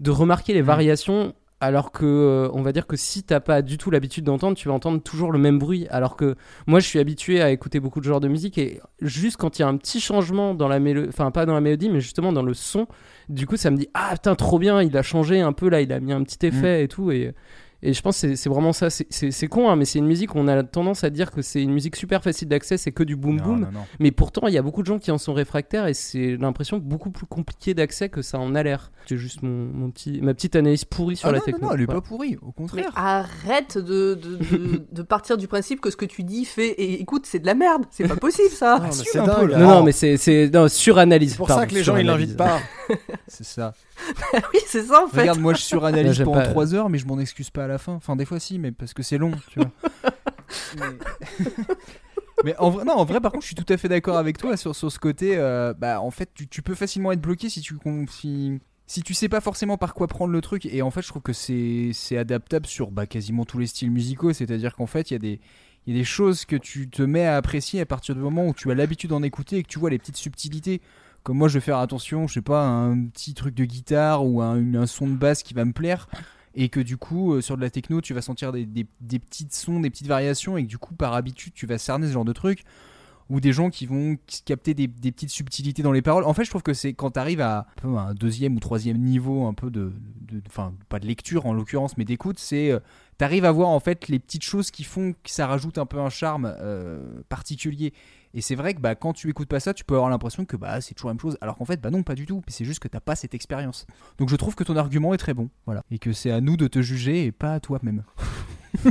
de 0.01 0.11
remarquer 0.11 0.53
les 0.53 0.61
Mhm. 0.61 0.67
variations. 0.67 1.33
Alors 1.63 1.93
que, 1.93 2.05
euh, 2.05 2.49
on 2.53 2.61
va 2.61 2.73
dire 2.73 2.87
que 2.87 2.97
si 2.97 3.23
t'as 3.23 3.39
pas 3.39 3.61
du 3.61 3.77
tout 3.77 3.89
l'habitude 3.89 4.25
d'entendre, 4.25 4.57
tu 4.57 4.67
vas 4.67 4.73
entendre 4.73 5.01
toujours 5.01 5.31
le 5.31 5.39
même 5.39 5.59
bruit. 5.59 5.87
Alors 5.89 6.17
que 6.17 6.35
moi, 6.67 6.81
je 6.81 6.87
suis 6.87 6.99
habitué 6.99 7.41
à 7.41 7.51
écouter 7.51 7.79
beaucoup 7.79 8.01
de 8.01 8.05
genres 8.05 8.19
de 8.19 8.27
musique 8.27 8.57
et 8.57 8.81
juste 8.99 9.37
quand 9.37 9.57
il 9.57 9.61
y 9.61 9.65
a 9.65 9.69
un 9.69 9.77
petit 9.77 10.01
changement 10.01 10.55
dans 10.55 10.67
la 10.67 10.79
mélodie, 10.79 11.07
enfin 11.07 11.31
pas 11.31 11.45
dans 11.45 11.53
la 11.53 11.61
mélodie, 11.61 11.89
mais 11.89 12.01
justement 12.01 12.33
dans 12.33 12.43
le 12.43 12.53
son, 12.53 12.85
du 13.29 13.47
coup, 13.47 13.55
ça 13.55 13.71
me 13.71 13.77
dit 13.77 13.87
ah 13.93 14.09
putain 14.11 14.35
trop 14.35 14.59
bien, 14.59 14.81
il 14.81 14.97
a 14.97 15.03
changé 15.03 15.39
un 15.39 15.53
peu 15.53 15.69
là, 15.69 15.79
il 15.79 15.93
a 15.93 16.01
mis 16.01 16.11
un 16.11 16.23
petit 16.23 16.45
effet 16.45 16.83
et 16.83 16.89
tout 16.89 17.11
et 17.11 17.33
Et 17.85 17.93
je 17.93 18.01
pense 18.01 18.21
que 18.21 18.35
c'est- 18.35 18.49
vraiment 18.49 18.71
ça. 18.71 18.89
C'est- 18.89 19.47
con, 19.47 19.69
hein, 19.69 19.75
mais 19.75 19.83
c'est 19.83 19.99
une 19.99 20.05
musique, 20.07 20.35
on 20.35 20.47
a 20.47 20.63
tendance 20.63 21.03
à 21.03 21.09
dire 21.09 21.31
que 21.31 21.41
c'est 21.41 21.61
une 21.61 21.73
musique 21.73 21.95
super 21.97 22.23
facile 22.23 22.47
d'accès, 22.47 22.77
c'est 22.77 22.91
que 22.93 23.03
du 23.03 23.15
boom 23.17 23.35
Non, 23.35 23.43
boom. 23.43 23.59
non, 23.59 23.71
non. 23.73 23.79
Mais 23.99 24.11
pourtant, 24.11 24.47
il 24.47 24.53
y 24.53 24.57
a 24.57 24.61
beaucoup 24.61 24.81
de 24.81 24.87
gens 24.87 24.99
qui 24.99 25.11
en 25.11 25.17
sont 25.17 25.33
réfractaires 25.33 25.87
et 25.87 25.93
c'est 25.93 26.37
l'impression 26.37 26.79
que 26.79 26.85
beaucoup 26.85 27.11
plus 27.11 27.25
compliqué 27.25 27.73
d'accès 27.73 28.07
que 28.07 28.21
ça 28.21 28.39
en 28.39 28.55
a 28.55 28.63
l'air. 28.63 28.91
C'est 29.07 29.17
juste 29.17 29.43
mon, 29.43 29.49
mon 29.65 29.91
petit, 29.91 30.21
ma 30.21 30.33
petite 30.33 30.55
analyse 30.55 30.85
pourrie 30.85 31.17
sur 31.17 31.27
Ah 31.27 31.33
la 31.33 31.39
non, 31.39 31.43
non, 31.45 31.51
techno. 31.51 31.67
non, 31.67 31.73
elle 31.75 31.81
est 31.81 31.87
pas 31.87 31.99
pourrie, 32.01 32.37
au 32.41 32.45
Mais 32.47 32.53
contraire. 32.53 32.91
arrête 32.95 33.77
de, 33.77 34.13
de, 34.15 34.35
de, 34.37 34.85
de 34.89 35.01
partir 35.01 35.37
du 35.37 35.49
principe 35.49 35.81
que 35.81 35.89
ce 35.91 35.97
que 35.97 36.05
tu 36.05 36.23
dis 36.23 36.45
fait 36.45 36.69
et 36.69 37.01
écoute, 37.01 37.25
c'est 37.25 37.39
de 37.39 37.45
la 37.45 37.53
merde. 37.53 37.83
C'est 37.91 38.07
pas 38.07 38.15
possible 38.15 38.49
ça. 38.49 38.79
Non, 38.79 38.85
mais 38.85 38.91
si, 38.93 39.03
c'est 39.11 39.19
un 39.19 39.25
peu, 39.25 39.41
dingue. 39.41 39.49
là. 39.49 39.57
Non, 39.59 39.83
mais 39.83 39.91
c'est 39.91 40.15
suranalyse. 40.69 41.31
C'est 41.31 41.37
pour 41.37 41.47
pardon, 41.47 41.61
ça 41.63 41.67
que 41.67 41.73
les 41.75 41.83
gens 41.83 41.97
ils 41.97 42.05
l'invitent 42.05 42.37
pas. 42.37 42.59
C'est 43.27 43.43
ça. 43.45 43.73
oui, 44.53 44.59
c'est 44.65 44.83
ça 44.83 45.03
en 45.03 45.07
fait. 45.07 45.21
Regarde, 45.21 45.39
moi 45.39 45.53
je 45.53 45.61
suranalyse 45.61 46.13
j'aime 46.13 46.25
pendant 46.25 46.39
pas. 46.39 46.47
3 46.47 46.75
heures, 46.75 46.89
mais 46.89 46.97
je 46.97 47.05
m'en 47.05 47.19
excuse 47.19 47.49
pas 47.49 47.65
à 47.65 47.67
la 47.67 47.77
fin. 47.77 47.93
Enfin, 47.93 48.15
des 48.15 48.25
fois 48.25 48.39
si, 48.39 48.59
mais 48.59 48.71
parce 48.71 48.93
que 48.93 49.03
c'est 49.03 49.17
long, 49.17 49.31
tu 49.49 49.59
vois. 49.59 49.71
mais... 50.77 51.45
mais 52.43 52.57
en 52.57 52.69
vrai, 52.69 52.85
non, 52.85 52.93
en 52.93 53.05
vrai, 53.05 53.21
par 53.21 53.31
contre, 53.31 53.43
je 53.43 53.47
suis 53.47 53.55
tout 53.55 53.71
à 53.71 53.77
fait 53.77 53.89
d'accord 53.89 54.17
avec 54.17 54.37
toi 54.37 54.57
sur, 54.57 54.75
sur 54.75 54.91
ce 54.91 54.99
côté. 54.99 55.37
euh, 55.37 55.73
bah, 55.73 56.01
en 56.01 56.11
fait, 56.11 56.29
tu, 56.33 56.47
tu 56.47 56.61
peux 56.61 56.75
facilement 56.75 57.11
être 57.11 57.21
bloqué 57.21 57.49
si 57.49 57.61
tu 57.61 57.77
si, 58.09 58.59
si 58.87 59.01
tu 59.01 59.13
sais 59.13 59.29
pas 59.29 59.41
forcément 59.41 59.77
par 59.77 59.93
quoi 59.93 60.07
prendre 60.07 60.31
le 60.31 60.41
truc. 60.41 60.65
Et 60.65 60.81
en 60.81 60.91
fait, 60.91 61.01
je 61.01 61.07
trouve 61.07 61.21
que 61.21 61.33
c'est 61.33 61.91
c'est 61.93 62.17
adaptable 62.17 62.65
sur 62.65 62.91
bah, 62.91 63.05
quasiment 63.05 63.45
tous 63.45 63.59
les 63.59 63.67
styles 63.67 63.91
musicaux. 63.91 64.33
C'est-à-dire 64.33 64.75
qu'en 64.75 64.87
fait, 64.87 65.11
il 65.11 65.13
y 65.13 65.17
a 65.17 65.19
des 65.19 65.39
il 65.85 65.93
y 65.93 65.97
a 65.97 65.99
des 65.99 66.05
choses 66.05 66.45
que 66.45 66.55
tu 66.55 66.89
te 66.89 67.01
mets 67.01 67.25
à 67.25 67.35
apprécier 67.35 67.81
à 67.81 67.85
partir 67.85 68.15
du 68.15 68.21
moment 68.21 68.47
où 68.47 68.53
tu 68.53 68.71
as 68.71 68.75
l'habitude 68.75 69.09
d'en 69.09 69.23
écouter 69.23 69.57
et 69.57 69.63
que 69.63 69.67
tu 69.67 69.79
vois 69.79 69.89
les 69.89 69.99
petites 69.99 70.17
subtilités. 70.17 70.81
Comme 71.23 71.37
moi, 71.37 71.47
je 71.47 71.53
vais 71.55 71.61
faire 71.61 71.77
attention, 71.77 72.27
je 72.27 72.33
sais 72.35 72.41
pas, 72.41 72.65
à 72.65 72.69
un 72.69 73.05
petit 73.05 73.33
truc 73.33 73.55
de 73.55 73.63
guitare 73.63 74.25
ou 74.25 74.41
à 74.41 74.47
un, 74.47 74.85
son 74.85 75.07
de 75.07 75.15
basse 75.15 75.41
qui 75.41 75.53
va 75.53 75.63
me 75.63 75.71
plaire. 75.71 76.09
Et 76.55 76.69
que 76.69 76.79
du 76.79 76.97
coup, 76.97 77.33
euh, 77.33 77.41
sur 77.41 77.55
de 77.55 77.61
la 77.61 77.69
techno, 77.69 78.01
tu 78.01 78.13
vas 78.13 78.21
sentir 78.21 78.51
des, 78.51 78.85
petites 79.19 79.53
sons, 79.53 79.79
des 79.79 79.89
petites 79.89 80.07
variations. 80.07 80.57
Et 80.57 80.63
que 80.63 80.67
du 80.67 80.77
coup, 80.77 80.93
par 80.93 81.13
habitude, 81.13 81.53
tu 81.53 81.65
vas 81.65 81.77
cerner 81.77 82.07
ce 82.07 82.13
genre 82.13 82.25
de 82.25 82.33
truc. 82.33 82.63
Ou 83.29 83.39
des 83.39 83.53
gens 83.53 83.69
qui 83.69 83.85
vont 83.85 84.17
capter 84.45 84.73
des, 84.73 84.87
petites 84.87 85.29
subtilités 85.29 85.81
dans 85.81 85.93
les 85.93 86.01
paroles. 86.01 86.25
En 86.25 86.33
fait, 86.33 86.43
je 86.43 86.49
trouve 86.49 86.61
que 86.61 86.73
c'est 86.73 86.93
quand 86.93 87.11
tu 87.11 87.19
arrives 87.19 87.41
à 87.41 87.67
un, 87.83 88.13
deuxième 88.13 88.57
ou 88.57 88.59
troisième 88.59 88.97
niveau, 88.99 89.45
un 89.45 89.53
peu 89.53 89.71
de. 89.71 89.93
Enfin, 90.47 90.73
pas 90.89 90.99
de 90.99 91.07
lecture 91.07 91.45
en 91.45 91.53
l'occurrence, 91.53 91.97
mais 91.97 92.05
d'écoute, 92.05 92.37
c'est. 92.37 92.71
euh, 92.71 92.79
T'arrives 93.17 93.45
à 93.45 93.51
voir 93.51 93.69
en 93.69 93.79
fait 93.79 94.07
les 94.07 94.19
petites 94.19 94.43
choses 94.43 94.71
qui 94.71 94.83
font 94.83 95.13
que 95.13 95.29
ça 95.29 95.45
rajoute 95.45 95.77
un 95.77 95.85
peu 95.85 95.99
un 95.99 96.09
charme 96.09 96.53
euh, 96.59 97.21
particulier. 97.29 97.93
Et 98.35 98.41
c'est 98.41 98.55
vrai 98.55 98.73
que 98.73 98.79
bah, 98.79 98.95
quand 98.95 99.13
tu 99.13 99.29
écoutes 99.29 99.47
pas 99.47 99.59
ça, 99.59 99.73
tu 99.75 99.83
peux 99.83 99.93
avoir 99.93 100.09
l'impression 100.09 100.43
que 100.45 100.55
bah, 100.57 100.81
c'est 100.81 100.95
toujours 100.95 101.09
la 101.09 101.13
même 101.13 101.19
chose. 101.19 101.37
Alors 101.41 101.55
qu'en 101.57 101.65
fait, 101.65 101.79
bah 101.79 101.91
non, 101.91 102.01
pas 102.03 102.15
du 102.15 102.25
tout. 102.25 102.41
C'est 102.47 102.65
juste 102.65 102.79
que 102.79 102.87
t'as 102.87 102.99
pas 102.99 103.15
cette 103.15 103.35
expérience. 103.35 103.85
Donc 104.17 104.29
je 104.29 104.35
trouve 104.35 104.55
que 104.55 104.63
ton 104.63 104.75
argument 104.75 105.13
est 105.13 105.17
très 105.17 105.33
bon. 105.35 105.49
Voilà. 105.65 105.83
Et 105.91 105.99
que 105.99 106.13
c'est 106.13 106.31
à 106.31 106.41
nous 106.41 106.57
de 106.57 106.67
te 106.67 106.81
juger 106.81 107.25
et 107.25 107.31
pas 107.31 107.53
à 107.53 107.59
toi-même. 107.59 108.03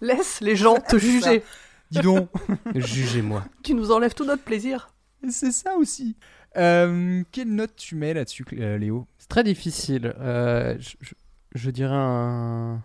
Laisse 0.00 0.40
les 0.40 0.56
gens 0.56 0.76
te 0.80 0.98
juger. 0.98 1.42
Dis 1.90 2.00
donc. 2.00 2.28
Jugez-moi. 2.74 3.44
Tu 3.62 3.74
nous 3.74 3.90
enlèves 3.90 4.14
tout 4.14 4.24
notre 4.24 4.42
plaisir. 4.44 4.90
c'est 5.30 5.52
ça 5.52 5.76
aussi. 5.76 6.16
Euh, 6.56 7.22
quelle 7.32 7.54
note 7.54 7.76
tu 7.76 7.94
mets 7.96 8.14
là-dessus, 8.14 8.44
euh, 8.54 8.78
Léo? 8.78 9.06
C'est 9.18 9.28
très 9.28 9.44
difficile. 9.44 10.14
Euh, 10.18 10.76
je, 10.78 10.96
je- 11.00 11.14
je 11.54 11.70
dirais 11.70 11.94
un 11.96 12.82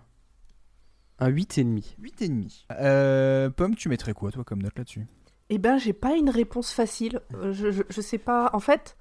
un 1.19 1.29
8,5. 1.29 1.95
8,5. 2.01 2.65
Euh, 2.71 3.49
Pomme, 3.49 3.75
tu 3.75 3.89
mettrais 3.89 4.13
quoi 4.13 4.31
toi 4.31 4.43
comme 4.43 4.61
note 4.61 4.77
là-dessus? 4.77 5.05
Eh 5.51 5.57
ben, 5.59 5.77
j'ai 5.77 5.93
pas 5.93 6.13
une 6.15 6.29
réponse 6.31 6.71
facile. 6.71 7.21
Euh, 7.35 7.51
Je, 7.53 7.69
je, 7.71 7.83
je 7.89 8.01
sais 8.01 8.17
pas. 8.17 8.49
En 8.53 8.59
fait, 8.59 8.95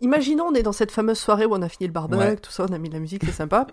imaginons 0.00 0.44
on 0.44 0.54
est 0.54 0.62
dans 0.62 0.72
cette 0.72 0.92
fameuse 0.92 1.18
soirée 1.18 1.46
où 1.46 1.54
on 1.54 1.62
a 1.62 1.68
fini 1.68 1.86
le 1.88 1.92
barbecue, 1.92 2.20
Ouais. 2.22 2.36
tout 2.36 2.52
ça, 2.52 2.66
on 2.68 2.72
a 2.72 2.78
mis 2.78 2.88
de 2.90 2.94
la 2.94 3.00
musique, 3.00 3.22
c'est 3.24 3.32
sympa. 3.32 3.66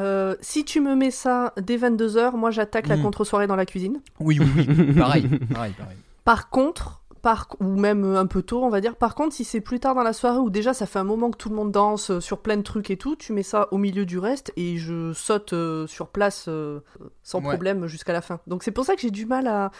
Euh, 0.00 0.34
si 0.40 0.64
tu 0.64 0.80
me 0.80 0.94
mets 0.96 1.10
ça 1.10 1.52
dès 1.60 1.76
22h, 1.76 2.34
moi 2.34 2.50
j'attaque 2.50 2.88
la 2.88 2.96
Mm. 2.96 3.02
contre-soirée 3.02 3.46
dans 3.46 3.56
la 3.56 3.66
cuisine. 3.66 4.00
Oui, 4.18 4.38
oui, 4.40 4.46
oui. 4.56 4.94
pareil, 4.98 5.28
pareil, 5.54 5.72
pareil. 5.78 5.96
Par 6.24 6.48
contre, 6.48 7.02
par, 7.20 7.48
ou 7.60 7.66
même 7.78 8.16
un 8.16 8.24
peu 8.24 8.40
tôt, 8.40 8.64
on 8.64 8.70
va 8.70 8.80
dire. 8.80 8.96
Par 8.96 9.14
contre, 9.14 9.34
si 9.34 9.44
c'est 9.44 9.60
plus 9.60 9.78
tard 9.78 9.94
dans 9.94 10.02
la 10.02 10.14
soirée 10.14 10.38
où 10.38 10.48
déjà 10.48 10.72
ça 10.72 10.86
fait 10.86 10.98
un 10.98 11.04
moment 11.04 11.30
que 11.30 11.36
tout 11.36 11.50
le 11.50 11.54
monde 11.54 11.70
danse 11.70 12.10
euh, 12.12 12.20
sur 12.20 12.38
plein 12.38 12.56
de 12.56 12.62
trucs 12.62 12.90
et 12.90 12.96
tout, 12.96 13.14
tu 13.14 13.34
mets 13.34 13.42
ça 13.42 13.68
au 13.72 13.76
milieu 13.76 14.06
du 14.06 14.18
reste 14.18 14.52
et 14.56 14.78
je 14.78 15.12
saute 15.12 15.52
euh, 15.52 15.86
sur 15.86 16.08
place 16.08 16.46
euh, 16.48 16.80
sans 17.22 17.40
Ouais. 17.42 17.48
problème 17.48 17.86
jusqu'à 17.88 18.14
la 18.14 18.22
fin. 18.22 18.40
Donc 18.46 18.62
c'est 18.62 18.70
pour 18.70 18.86
ça 18.86 18.94
que 18.94 19.02
j'ai 19.02 19.10
du 19.10 19.26
mal 19.26 19.46
à. 19.48 19.70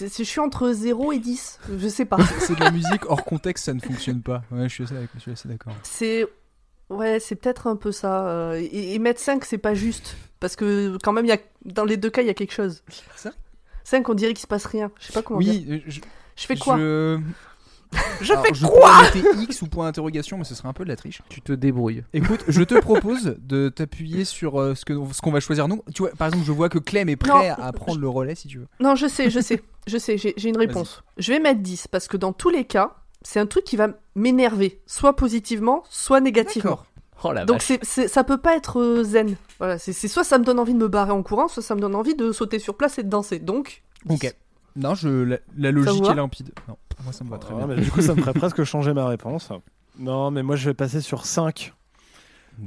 Je 0.00 0.22
suis 0.24 0.40
entre 0.40 0.72
0 0.72 1.12
et 1.12 1.18
10. 1.18 1.58
Je 1.78 1.88
sais 1.88 2.04
pas. 2.04 2.18
C'est 2.40 2.54
de 2.54 2.60
la 2.60 2.70
musique 2.70 3.06
hors 3.08 3.24
contexte, 3.24 3.64
ça 3.66 3.74
ne 3.74 3.80
fonctionne 3.80 4.22
pas. 4.22 4.42
Ouais, 4.50 4.68
je 4.68 4.74
suis 4.74 4.84
assez, 4.84 4.94
je 5.14 5.20
suis 5.20 5.30
assez 5.32 5.48
d'accord. 5.48 5.72
C'est. 5.82 6.26
Ouais, 6.88 7.18
c'est 7.18 7.34
peut-être 7.34 7.66
un 7.66 7.74
peu 7.76 7.90
ça. 7.92 8.28
euh, 8.28 8.54
et, 8.60 8.94
et 8.94 8.98
mettre 8.98 9.20
5, 9.20 9.44
c'est 9.44 9.58
pas 9.58 9.74
juste. 9.74 10.16
Parce 10.38 10.54
que 10.54 10.96
quand 11.02 11.12
même, 11.12 11.24
il 11.24 11.28
y 11.28 11.32
a... 11.32 11.38
dans 11.64 11.84
les 11.84 11.96
deux 11.96 12.10
cas, 12.10 12.22
il 12.22 12.26
y 12.26 12.30
a 12.30 12.34
quelque 12.34 12.52
chose. 12.52 12.82
Ça? 13.16 13.32
5, 13.84 14.08
on 14.08 14.14
dirait 14.14 14.32
qu'il 14.34 14.42
se 14.42 14.46
passe 14.46 14.66
rien. 14.66 14.90
Je 15.00 15.06
sais 15.06 15.12
pas 15.12 15.22
comment. 15.22 15.38
Oui, 15.38 15.82
je, 15.86 16.00
Je 16.36 16.46
fais 16.46 16.56
quoi? 16.56 16.76
je... 16.78 17.18
Je 18.20 18.32
Alors, 18.32 18.44
fais 18.46 18.54
je 18.54 18.66
quoi 18.66 18.90
pourrais 19.12 19.42
X 19.42 19.62
ou 19.62 19.66
point 19.66 19.84
d'interrogation, 19.86 20.38
mais 20.38 20.44
ce 20.44 20.54
serait 20.54 20.68
un 20.68 20.72
peu 20.72 20.84
de 20.84 20.88
la 20.88 20.96
triche. 20.96 21.20
Tu 21.28 21.40
te 21.42 21.52
débrouilles. 21.52 22.02
Écoute, 22.14 22.40
je 22.48 22.62
te 22.62 22.74
propose 22.80 23.36
de 23.38 23.68
t'appuyer 23.68 24.24
sur 24.24 24.60
euh, 24.60 24.74
ce 24.74 24.84
que 24.84 24.94
ce 25.12 25.20
qu'on 25.20 25.32
va 25.32 25.40
choisir 25.40 25.68
nous. 25.68 25.82
Tu 25.94 26.02
vois, 26.02 26.10
par 26.12 26.28
exemple, 26.28 26.44
je 26.46 26.52
vois 26.52 26.68
que 26.68 26.78
Clem 26.78 27.08
est 27.08 27.16
prêt 27.16 27.30
Non, 27.50 27.54
à 27.62 27.72
prendre 27.72 28.00
le 28.00 28.08
relais 28.08 28.34
si 28.34 28.48
tu 28.48 28.58
veux. 28.58 28.66
Non, 28.80 28.94
je 28.94 29.06
sais, 29.06 29.28
je 29.30 29.40
sais. 29.40 29.62
Je 29.86 29.98
sais, 29.98 30.16
j'ai 30.18 30.34
j'ai 30.36 30.48
une 30.48 30.56
réponse. 30.56 31.02
Je 31.18 31.32
vais 31.32 31.38
mettre 31.40 31.60
10 31.60 31.88
parce 31.88 32.08
que 32.08 32.16
dans 32.16 32.32
tous 32.32 32.48
les 32.50 32.64
cas, 32.64 32.96
c'est 33.22 33.38
un 33.40 33.46
truc 33.46 33.64
qui 33.64 33.76
va 33.76 33.88
m'énerver, 34.14 34.80
soit 34.86 35.14
positivement, 35.14 35.82
soit 35.90 36.20
négativement. 36.20 36.70
D'accord. 36.70 36.86
Oh 37.24 37.32
la 37.32 37.44
Donc 37.44 37.56
vache. 37.58 37.66
c'est, 37.66 37.84
c'est- 37.84 38.08
ça 38.08 38.24
peut 38.24 38.36
pas 38.38 38.56
être 38.56 38.80
euh, 38.80 39.02
zen. 39.04 39.36
Voilà, 39.58 39.78
c'est, 39.78 39.92
c'est 39.92 40.08
soit 40.08 40.24
ça 40.24 40.38
me 40.38 40.44
donne 40.44 40.58
envie 40.58 40.74
de 40.74 40.78
me 40.78 40.88
barrer 40.88 41.12
en 41.12 41.22
courant, 41.22 41.48
soit 41.48 41.62
ça 41.62 41.74
me 41.74 41.80
donne 41.80 41.94
envie 41.94 42.14
de 42.14 42.30
sauter 42.32 42.58
sur 42.58 42.76
place 42.76 42.98
et 42.98 43.02
de 43.02 43.08
danser. 43.08 43.38
Donc, 43.38 43.82
Ok. 44.08 44.32
Non, 44.76 44.94
je 44.94 45.08
la, 45.08 45.38
la 45.56 45.70
logique 45.72 46.04
est 46.08 46.14
limpide. 46.14 46.50
Non, 46.68 46.76
moi 47.02 47.12
ça 47.12 47.24
me 47.24 47.30
va 47.30 47.38
très 47.38 47.54
Ouais, 47.54 47.66
bien. 47.66 47.74
mais 47.74 47.82
du 47.82 47.90
coup, 47.90 48.00
ça 48.02 48.14
me 48.14 48.20
ferait 48.20 48.34
presque 48.38 48.62
changer 48.64 48.92
ma 48.92 49.06
réponse. 49.08 49.50
Non, 49.98 50.30
mais 50.30 50.42
moi, 50.42 50.56
je 50.56 50.68
vais 50.68 50.74
passer 50.74 51.00
sur 51.00 51.24
5. 51.24 51.72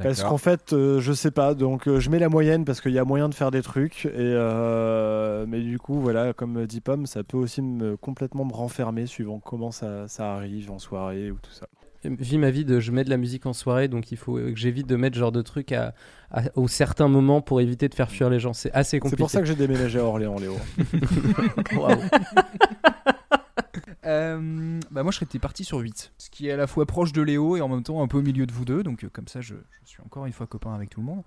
Parce 0.01 0.22
qu'en 0.24 0.38
fait, 0.38 0.74
euh, 0.74 0.99
je 0.99 1.14
sais 1.14 1.32
pas. 1.32 1.55
Donc, 1.55 1.88
euh, 1.88 1.99
je 1.99 2.12
mets 2.12 2.20
la 2.20 2.30
moyenne 2.30 2.64
parce 2.64 2.80
qu'il 2.80 2.91
y 2.91 2.99
a 2.99 3.03
moyen 3.03 3.28
de 3.28 3.34
faire 3.34 3.49
des 3.49 3.64
trucs. 3.64 4.05
Et 4.05 4.12
euh, 4.18 5.45
mais 5.47 5.62
du 5.62 5.80
coup, 5.80 5.99
voilà, 5.99 6.32
comme 6.34 6.66
dit 6.68 6.80
Pomme, 6.80 7.07
ça 7.07 7.24
peut 7.24 7.38
aussi 7.38 7.62
me, 7.64 7.97
complètement 7.97 8.45
me 8.45 8.53
renfermer 8.53 9.07
suivant 9.07 9.39
comment 9.39 9.72
ça, 9.72 10.07
ça 10.07 10.36
arrive 10.36 10.70
en 10.72 10.78
soirée 10.78 11.32
ou 11.32 11.38
tout 11.41 11.51
ça. 11.51 11.68
Vis 12.05 12.37
ma 12.37 12.49
vie 12.49 12.63
de 12.65 12.79
je 12.79 12.91
mets 12.91 13.03
de 13.03 13.09
la 13.09 13.17
musique 13.17 13.45
en 13.45 13.51
soirée, 13.53 13.87
donc 13.89 14.11
il 14.11 14.17
faut 14.17 14.35
que 14.35 14.55
j'évite 14.55 14.87
de 14.87 14.95
mettre 14.95 15.15
ce 15.15 15.19
genre 15.19 15.31
de 15.33 15.41
truc 15.41 15.71
à, 15.73 15.93
à- 16.31 16.43
au 16.55 16.67
certains 16.69 17.07
moments 17.09 17.41
pour 17.41 17.59
éviter 17.59 17.89
de 17.89 17.93
faire 17.95 18.09
fuir 18.09 18.29
les 18.29 18.39
gens. 18.39 18.53
C'est 18.53 18.71
assez 18.71 18.91
C'est 18.91 18.99
compliqué. 18.99 19.21
pour 19.21 19.29
ça 19.29 19.39
que 19.41 19.45
j'ai 19.45 19.55
déménagé 19.55 19.99
à 19.99 20.05
Orléans, 20.05 20.37
Léo. 20.39 20.55
Waouh. 21.75 21.99
Euh, 24.05 24.79
bah 24.91 25.03
moi 25.03 25.11
je 25.11 25.17
serais 25.19 25.39
parti 25.39 25.65
sur 25.65 25.77
8 25.79 26.13
ce 26.17 26.29
qui 26.29 26.47
est 26.47 26.51
à 26.53 26.57
la 26.57 26.67
fois 26.67 26.85
proche 26.85 27.11
de 27.11 27.21
Léo 27.21 27.57
et 27.57 27.61
en 27.61 27.67
même 27.67 27.83
temps 27.83 28.01
un 28.01 28.07
peu 28.07 28.17
au 28.17 28.21
milieu 28.21 28.45
de 28.45 28.51
vous 28.51 28.63
deux 28.63 28.81
donc 28.81 29.03
euh, 29.03 29.09
comme 29.11 29.27
ça 29.27 29.41
je, 29.41 29.55
je 29.83 29.89
suis 29.89 30.01
encore 30.01 30.25
une 30.25 30.31
fois 30.31 30.47
copain 30.47 30.73
avec 30.73 30.89
tout 30.89 31.01
le 31.01 31.05
monde 31.05 31.21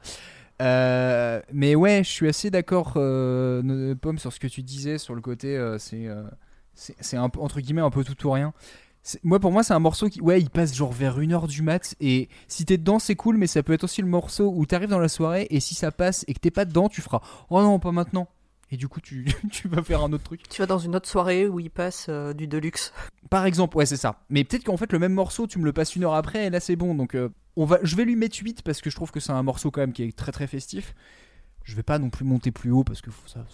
Euh, 0.62 1.40
mais 1.52 1.74
ouais 1.74 2.02
je 2.02 2.08
suis 2.08 2.28
assez 2.28 2.50
d'accord 2.50 2.94
euh, 2.96 3.94
Pomme 3.94 4.18
sur 4.18 4.32
ce 4.32 4.40
que 4.40 4.46
tu 4.46 4.62
disais 4.62 4.96
sur 4.96 5.14
le 5.14 5.20
côté 5.20 5.56
euh, 5.56 5.76
c'est 5.78 6.06
euh, 6.08 6.22
c'est 6.74 6.96
c'est 7.00 7.18
un 7.18 7.28
peu 7.28 7.40
entre 7.40 7.60
guillemets 7.60 7.82
un 7.82 7.90
peu 7.90 8.04
tout 8.04 8.26
ou 8.26 8.30
rien 8.30 8.54
C'est- 8.56 8.91
moi 9.24 9.40
pour 9.40 9.50
moi 9.53 9.62
c'est 9.62 9.74
un 9.74 9.78
morceau 9.78 10.09
qui 10.09 10.20
ouais 10.20 10.40
il 10.40 10.50
passe 10.50 10.74
genre 10.74 10.92
vers 10.92 11.18
1h 11.18 11.48
du 11.48 11.62
mat 11.62 11.94
et 12.00 12.28
si 12.46 12.64
t'es 12.64 12.78
dedans 12.78 12.98
c'est 12.98 13.16
cool 13.16 13.36
mais 13.36 13.46
ça 13.46 13.62
peut 13.62 13.72
être 13.72 13.84
aussi 13.84 14.00
le 14.00 14.09
morceau 14.09 14.53
où 14.55 14.64
t'arrives 14.64 14.90
dans 14.90 15.00
la 15.00 15.09
soirée 15.09 15.46
et 15.50 15.61
si 15.61 15.74
ça 15.74 15.90
passe 15.90 16.24
et 16.28 16.34
que 16.34 16.38
t'es 16.38 16.50
pas 16.50 16.64
dedans 16.64 16.88
tu 16.88 17.00
feras 17.00 17.20
oh 17.50 17.61
non 17.62 17.78
pas 17.80 17.90
maintenant 17.90 18.28
et 18.70 18.76
du 18.76 18.88
coup 18.88 19.00
tu, 19.00 19.26
tu 19.50 19.68
vas 19.68 19.82
faire 19.82 20.03
un 20.03 20.12
autre 20.12 20.24
truc 20.24 20.48
tu 20.48 20.62
vas 20.62 20.66
dans 20.66 20.78
une 20.78 20.94
autre 20.94 21.09
soirée 21.09 21.48
où 21.48 21.59
il 21.61 21.70
passe 21.70 22.07
euh, 22.09 22.32
du 22.32 22.46
deluxe. 22.46 22.92
par 23.32 23.46
exemple, 23.46 23.76
ouais, 23.78 23.86
c'est 23.86 23.96
ça. 23.96 24.20
Mais 24.28 24.44
peut-être 24.44 24.64
qu'en 24.64 24.76
fait, 24.76 24.92
le 24.92 24.98
même 24.98 25.14
morceau, 25.14 25.46
tu 25.46 25.59
me 25.59 25.64
le 25.64 25.72
passes 25.72 25.96
une 25.96 26.05
heure 26.05 26.14
après, 26.14 26.46
et 26.46 26.50
là, 26.50 26.61
c'est 26.61 26.76
bon. 26.76 26.94
Donc, 26.94 27.14
euh, 27.14 27.30
on 27.57 27.64
va, 27.64 27.78
je 27.82 27.96
vais 27.96 28.05
lui 28.05 28.14
mettre 28.14 28.36
8 28.38 28.62
parce 28.62 28.82
que 28.82 28.90
je 28.90 28.96
trouve 28.96 29.11
que 29.11 29.20
c'est 29.20 29.32
un 29.32 29.42
morceau 29.42 29.70
quand 29.70 29.80
même 29.80 29.92
qui 29.94 30.03
est 30.03 30.16
très 30.16 30.32
très 30.32 30.46
festif. 30.46 30.94
Je 31.64 31.74
vais 31.76 31.82
pas 31.82 31.98
non 31.98 32.11
plus 32.11 32.24
monter 32.24 32.50
plus 32.50 32.70
haut 32.70 32.84
parce 32.84 33.00
que 33.00 33.11
ça, 33.26 33.46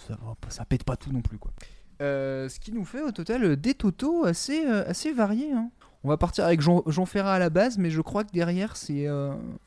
ça 0.49 0.65
pète 0.65 0.83
pas 0.83 0.97
tout 0.97 1.13
non 1.13 1.21
plus, 1.21 1.39
quoi. 1.39 1.53
Euh, 2.01 2.49
ce 2.49 2.61
qui 2.61 2.73
nous 2.73 2.85
fait 2.85 3.03
au 3.03 3.11
total 3.11 3.45
euh, 3.45 3.57
des 3.57 3.75
totaux 3.75 4.25
assez, 4.25 4.65
euh, 4.65 4.89
assez 4.89 5.13
variés. 5.13 5.53
hein. 5.53 5.71
On 6.05 6.09
va 6.09 6.17
partir 6.17 6.45
avec 6.45 6.61
Jean, 6.61 7.07
Ferrat 7.07 7.35
à 7.35 7.39
la 7.41 7.51
base, 7.51 7.77
mais 7.77 7.91
je 7.91 8.01
crois 8.01 8.23
que 8.23 8.31
derrière, 8.31 8.77
c'est, 8.77 9.09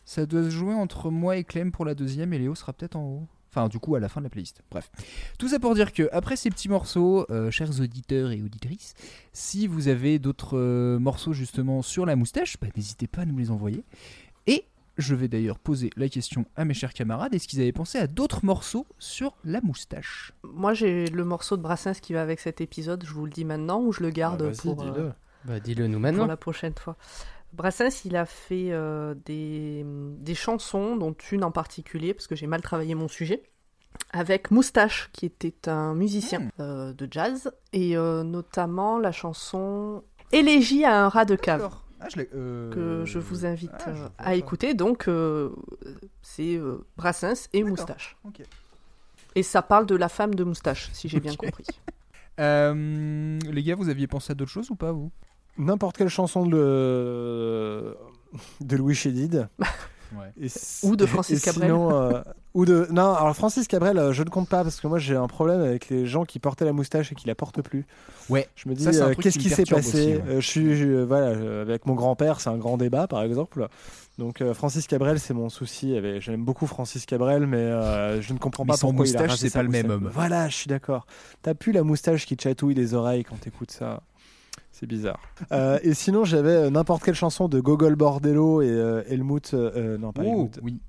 ça 0.05 0.25
doit 0.25 0.43
se 0.43 0.49
jouer 0.49 0.73
entre 0.73 1.11
moi 1.11 1.35
et 1.35 1.43
Clem 1.43 1.73
pour 1.73 1.83
la 1.83 1.93
deuxième, 1.93 2.31
et 2.31 2.39
Léo 2.39 2.55
sera 2.55 2.71
peut-être 2.71 2.95
en 2.95 3.03
haut. 3.03 3.27
Enfin, 3.49 3.67
du 3.67 3.79
coup, 3.79 3.95
à 3.95 3.99
la 3.99 4.07
fin 4.07 4.21
de 4.21 4.27
la 4.27 4.29
playlist. 4.29 4.61
Bref. 4.71 4.89
Tout 5.37 5.49
ça 5.49 5.59
pour 5.59 5.75
dire 5.75 5.91
que, 5.91 6.07
après 6.13 6.37
ces 6.37 6.49
petits 6.49 6.69
morceaux, 6.69 7.27
chers 7.49 7.81
auditeurs 7.81 8.31
et 8.31 8.41
auditrices, 8.41 8.93
si 9.33 9.67
vous 9.67 9.89
avez 9.89 10.19
d'autres 10.19 10.97
morceaux 10.99 11.33
justement 11.33 11.81
sur 11.81 12.05
la 12.05 12.15
moustache, 12.15 12.55
bah, 12.61 12.67
n'hésitez 12.77 13.07
pas 13.07 13.23
à 13.23 13.25
nous 13.25 13.37
les 13.37 13.51
envoyer. 13.51 13.83
Et 14.47 14.63
je 14.97 15.15
vais 15.15 15.27
d'ailleurs 15.27 15.59
poser 15.59 15.89
la 15.95 16.09
question 16.09 16.45
à 16.55 16.65
mes 16.65 16.73
chers 16.73 16.93
camarades 16.93 17.33
est-ce 17.33 17.47
qu'ils 17.47 17.61
avaient 17.61 17.71
pensé 17.71 17.97
à 17.97 18.07
d'autres 18.07 18.45
morceaux 18.45 18.85
sur 18.99 19.35
la 19.43 19.61
moustache? 19.61 20.33
Moi, 20.43 20.73
j'ai 20.73 21.07
le 21.07 21.23
morceau 21.23 21.57
de 21.57 21.61
Brassens 21.61 21.99
qui 22.01 22.13
va 22.13 22.21
avec 22.21 22.39
cet 22.39 22.61
épisode, 22.61 23.03
je 23.05 23.13
vous 23.13 23.25
le 23.25 23.31
dis 23.31 23.45
maintenant, 23.45 23.81
ou 23.81 23.91
je 23.91 24.01
le 24.03 24.09
garde 24.09 24.41
Ah, 24.41 24.47
vas-y, 24.47 24.57
pour, 24.57 24.81
euh, 24.81 24.91
dis-le. 24.91 25.13
Bah 25.45 25.59
dis-le 25.59 25.87
nous 25.87 25.93
pour 25.93 26.01
maintenant. 26.01 26.25
la 26.27 26.37
prochaine 26.37 26.73
fois. 26.75 26.95
Brassens, 27.53 28.05
il 28.05 28.15
a 28.15 28.25
fait 28.25 28.71
euh, 28.71 29.13
des, 29.25 29.83
des 29.85 30.35
chansons, 30.35 30.95
dont 30.95 31.15
une 31.31 31.43
en 31.43 31.51
particulier, 31.51 32.13
parce 32.13 32.27
que 32.27 32.35
j'ai 32.35 32.47
mal 32.47 32.61
travaillé 32.61 32.95
mon 32.95 33.07
sujet, 33.07 33.43
avec 34.11 34.51
Moustache, 34.51 35.09
qui 35.13 35.25
était 35.25 35.67
un 35.69 35.93
musicien 35.93 36.49
euh, 36.59 36.93
de 36.93 37.07
jazz, 37.09 37.51
et 37.73 37.97
euh, 37.97 38.23
notamment 38.23 38.99
la 38.99 39.11
chanson 39.11 40.03
Élégie 40.31 40.85
à 40.85 41.03
un 41.03 41.09
rat 41.09 41.25
de 41.25 41.35
cave. 41.35 41.69
Ah, 42.03 42.07
je 42.13 42.21
euh, 42.33 42.71
que 42.71 43.05
je 43.05 43.19
vous 43.19 43.45
invite 43.45 43.71
ah, 43.85 43.93
je 43.93 44.01
euh, 44.03 44.07
à 44.17 44.35
écouter. 44.35 44.73
Donc, 44.73 45.07
euh, 45.07 45.49
c'est 46.21 46.55
euh, 46.55 46.83
Brassens 46.97 47.47
et. 47.53 47.63
Moustache. 47.63 48.17
Et 49.35 49.43
ça 49.43 49.61
parle 49.61 49.85
de 49.85 49.95
la 49.95 50.09
femme 50.09 50.35
de 50.35 50.43
Moustache, 50.43 50.89
si 50.93 51.07
j'ai 51.07 51.19
bien 51.21 51.35
compris. 51.35 51.65
Euh, 52.39 53.39
les 53.39 53.63
gars, 53.63 53.75
vous 53.75 53.89
aviez 53.89 54.07
pensé 54.07 54.31
à 54.31 54.35
d'autres 54.35 54.51
choses 54.51 54.69
ou 54.71 54.75
pas, 54.75 54.91
vous? 54.91 55.11
N'importe 55.57 55.97
quelle 55.97 56.09
chanson 56.09 56.45
de, 56.47 57.95
de 58.61 58.75
Louis 58.75 58.95
Chédid. 58.95 59.47
Ouais. 60.13 60.33
Et 60.41 60.49
c- 60.49 60.85
Ou 60.85 60.97
de 60.97 61.05
Francis 61.05 61.41
et 61.41 61.45
Cabrel. 61.45 61.69
sinon, 61.69 61.95
euh, 61.95 62.21
ou 62.53 62.65
de 62.65 62.87
non 62.91 63.13
alors 63.13 63.35
Francis 63.35 63.67
Cabrel 63.67 63.97
euh, 63.97 64.11
je 64.13 64.23
ne 64.23 64.29
compte 64.29 64.49
pas 64.49 64.63
parce 64.63 64.79
que 64.81 64.87
moi 64.87 64.99
j'ai 64.99 65.15
un 65.15 65.27
problème 65.27 65.61
avec 65.61 65.89
les 65.89 66.05
gens 66.05 66.25
qui 66.25 66.37
portaient 66.39 66.65
la 66.65 66.73
moustache 66.73 67.11
et 67.11 67.15
qui 67.15 67.27
la 67.27 67.35
portent 67.35 67.61
plus 67.61 67.85
Ouais. 68.29 68.47
je 68.55 68.67
me 68.69 68.75
dis 68.75 68.85
euh, 68.87 69.13
qu'est-ce 69.15 69.39
qui 69.39 69.49
s'est 69.49 69.63
passé 69.63 69.87
aussi, 69.87 70.07
ouais. 70.07 70.23
Euh, 70.27 70.41
je 70.41 70.47
suis 70.47 70.75
je- 70.75 71.03
voilà 71.03 71.61
avec 71.61 71.85
mon 71.85 71.93
grand-père 71.95 72.39
c'est 72.41 72.49
un 72.49 72.57
grand 72.57 72.77
débat 72.77 73.07
par 73.07 73.23
exemple 73.23 73.67
donc 74.17 74.41
euh, 74.41 74.53
Francis 74.53 74.85
Cabrel 74.87 75.19
c'est 75.19 75.33
mon 75.33 75.49
souci 75.49 75.95
avec- 75.95 76.21
j'aime 76.21 76.43
beaucoup 76.43 76.67
Francis 76.67 77.05
Cabrel 77.05 77.47
mais 77.47 77.57
euh, 77.57 78.21
je 78.21 78.33
ne 78.33 78.37
comprends 78.37 78.65
Mais 78.65 78.73
pas 78.73 78.77
il 78.83 78.89
a 78.89 78.91
moustache, 78.91 79.29
rasé 79.31 79.49
c'est 79.49 79.53
pas 79.57 79.63
le 79.63 79.69
même 79.69 79.89
homme. 79.89 80.09
voilà 80.13 80.49
je 80.49 80.55
suis 80.55 80.67
d'accord 80.67 81.05
t'as 81.41 81.53
plus 81.53 81.71
la 81.71 81.83
moustache 81.83 82.25
qui 82.25 82.35
chatouille 82.41 82.73
les 82.75 82.93
oreilles 82.93 83.23
quand 83.23 83.39
t'écoutes 83.39 83.71
ça 83.71 84.01
c'est 84.73 84.87
bizarre. 84.87 85.19
Euh, 85.51 85.79
et 85.83 85.93
sinon, 85.93 86.23
j'avais 86.23 86.69
n'importe 86.71 87.03
quelle 87.03 87.13
chanson 87.15 87.47
de 87.49 87.59
Gogol 87.59 87.95
Bordello 87.95 88.61
et 88.61 89.03
Helmut. 89.09 89.53
non, 89.53 90.11
pas 90.13 90.23
Helmut. 90.23 90.59
oui. 90.63 90.79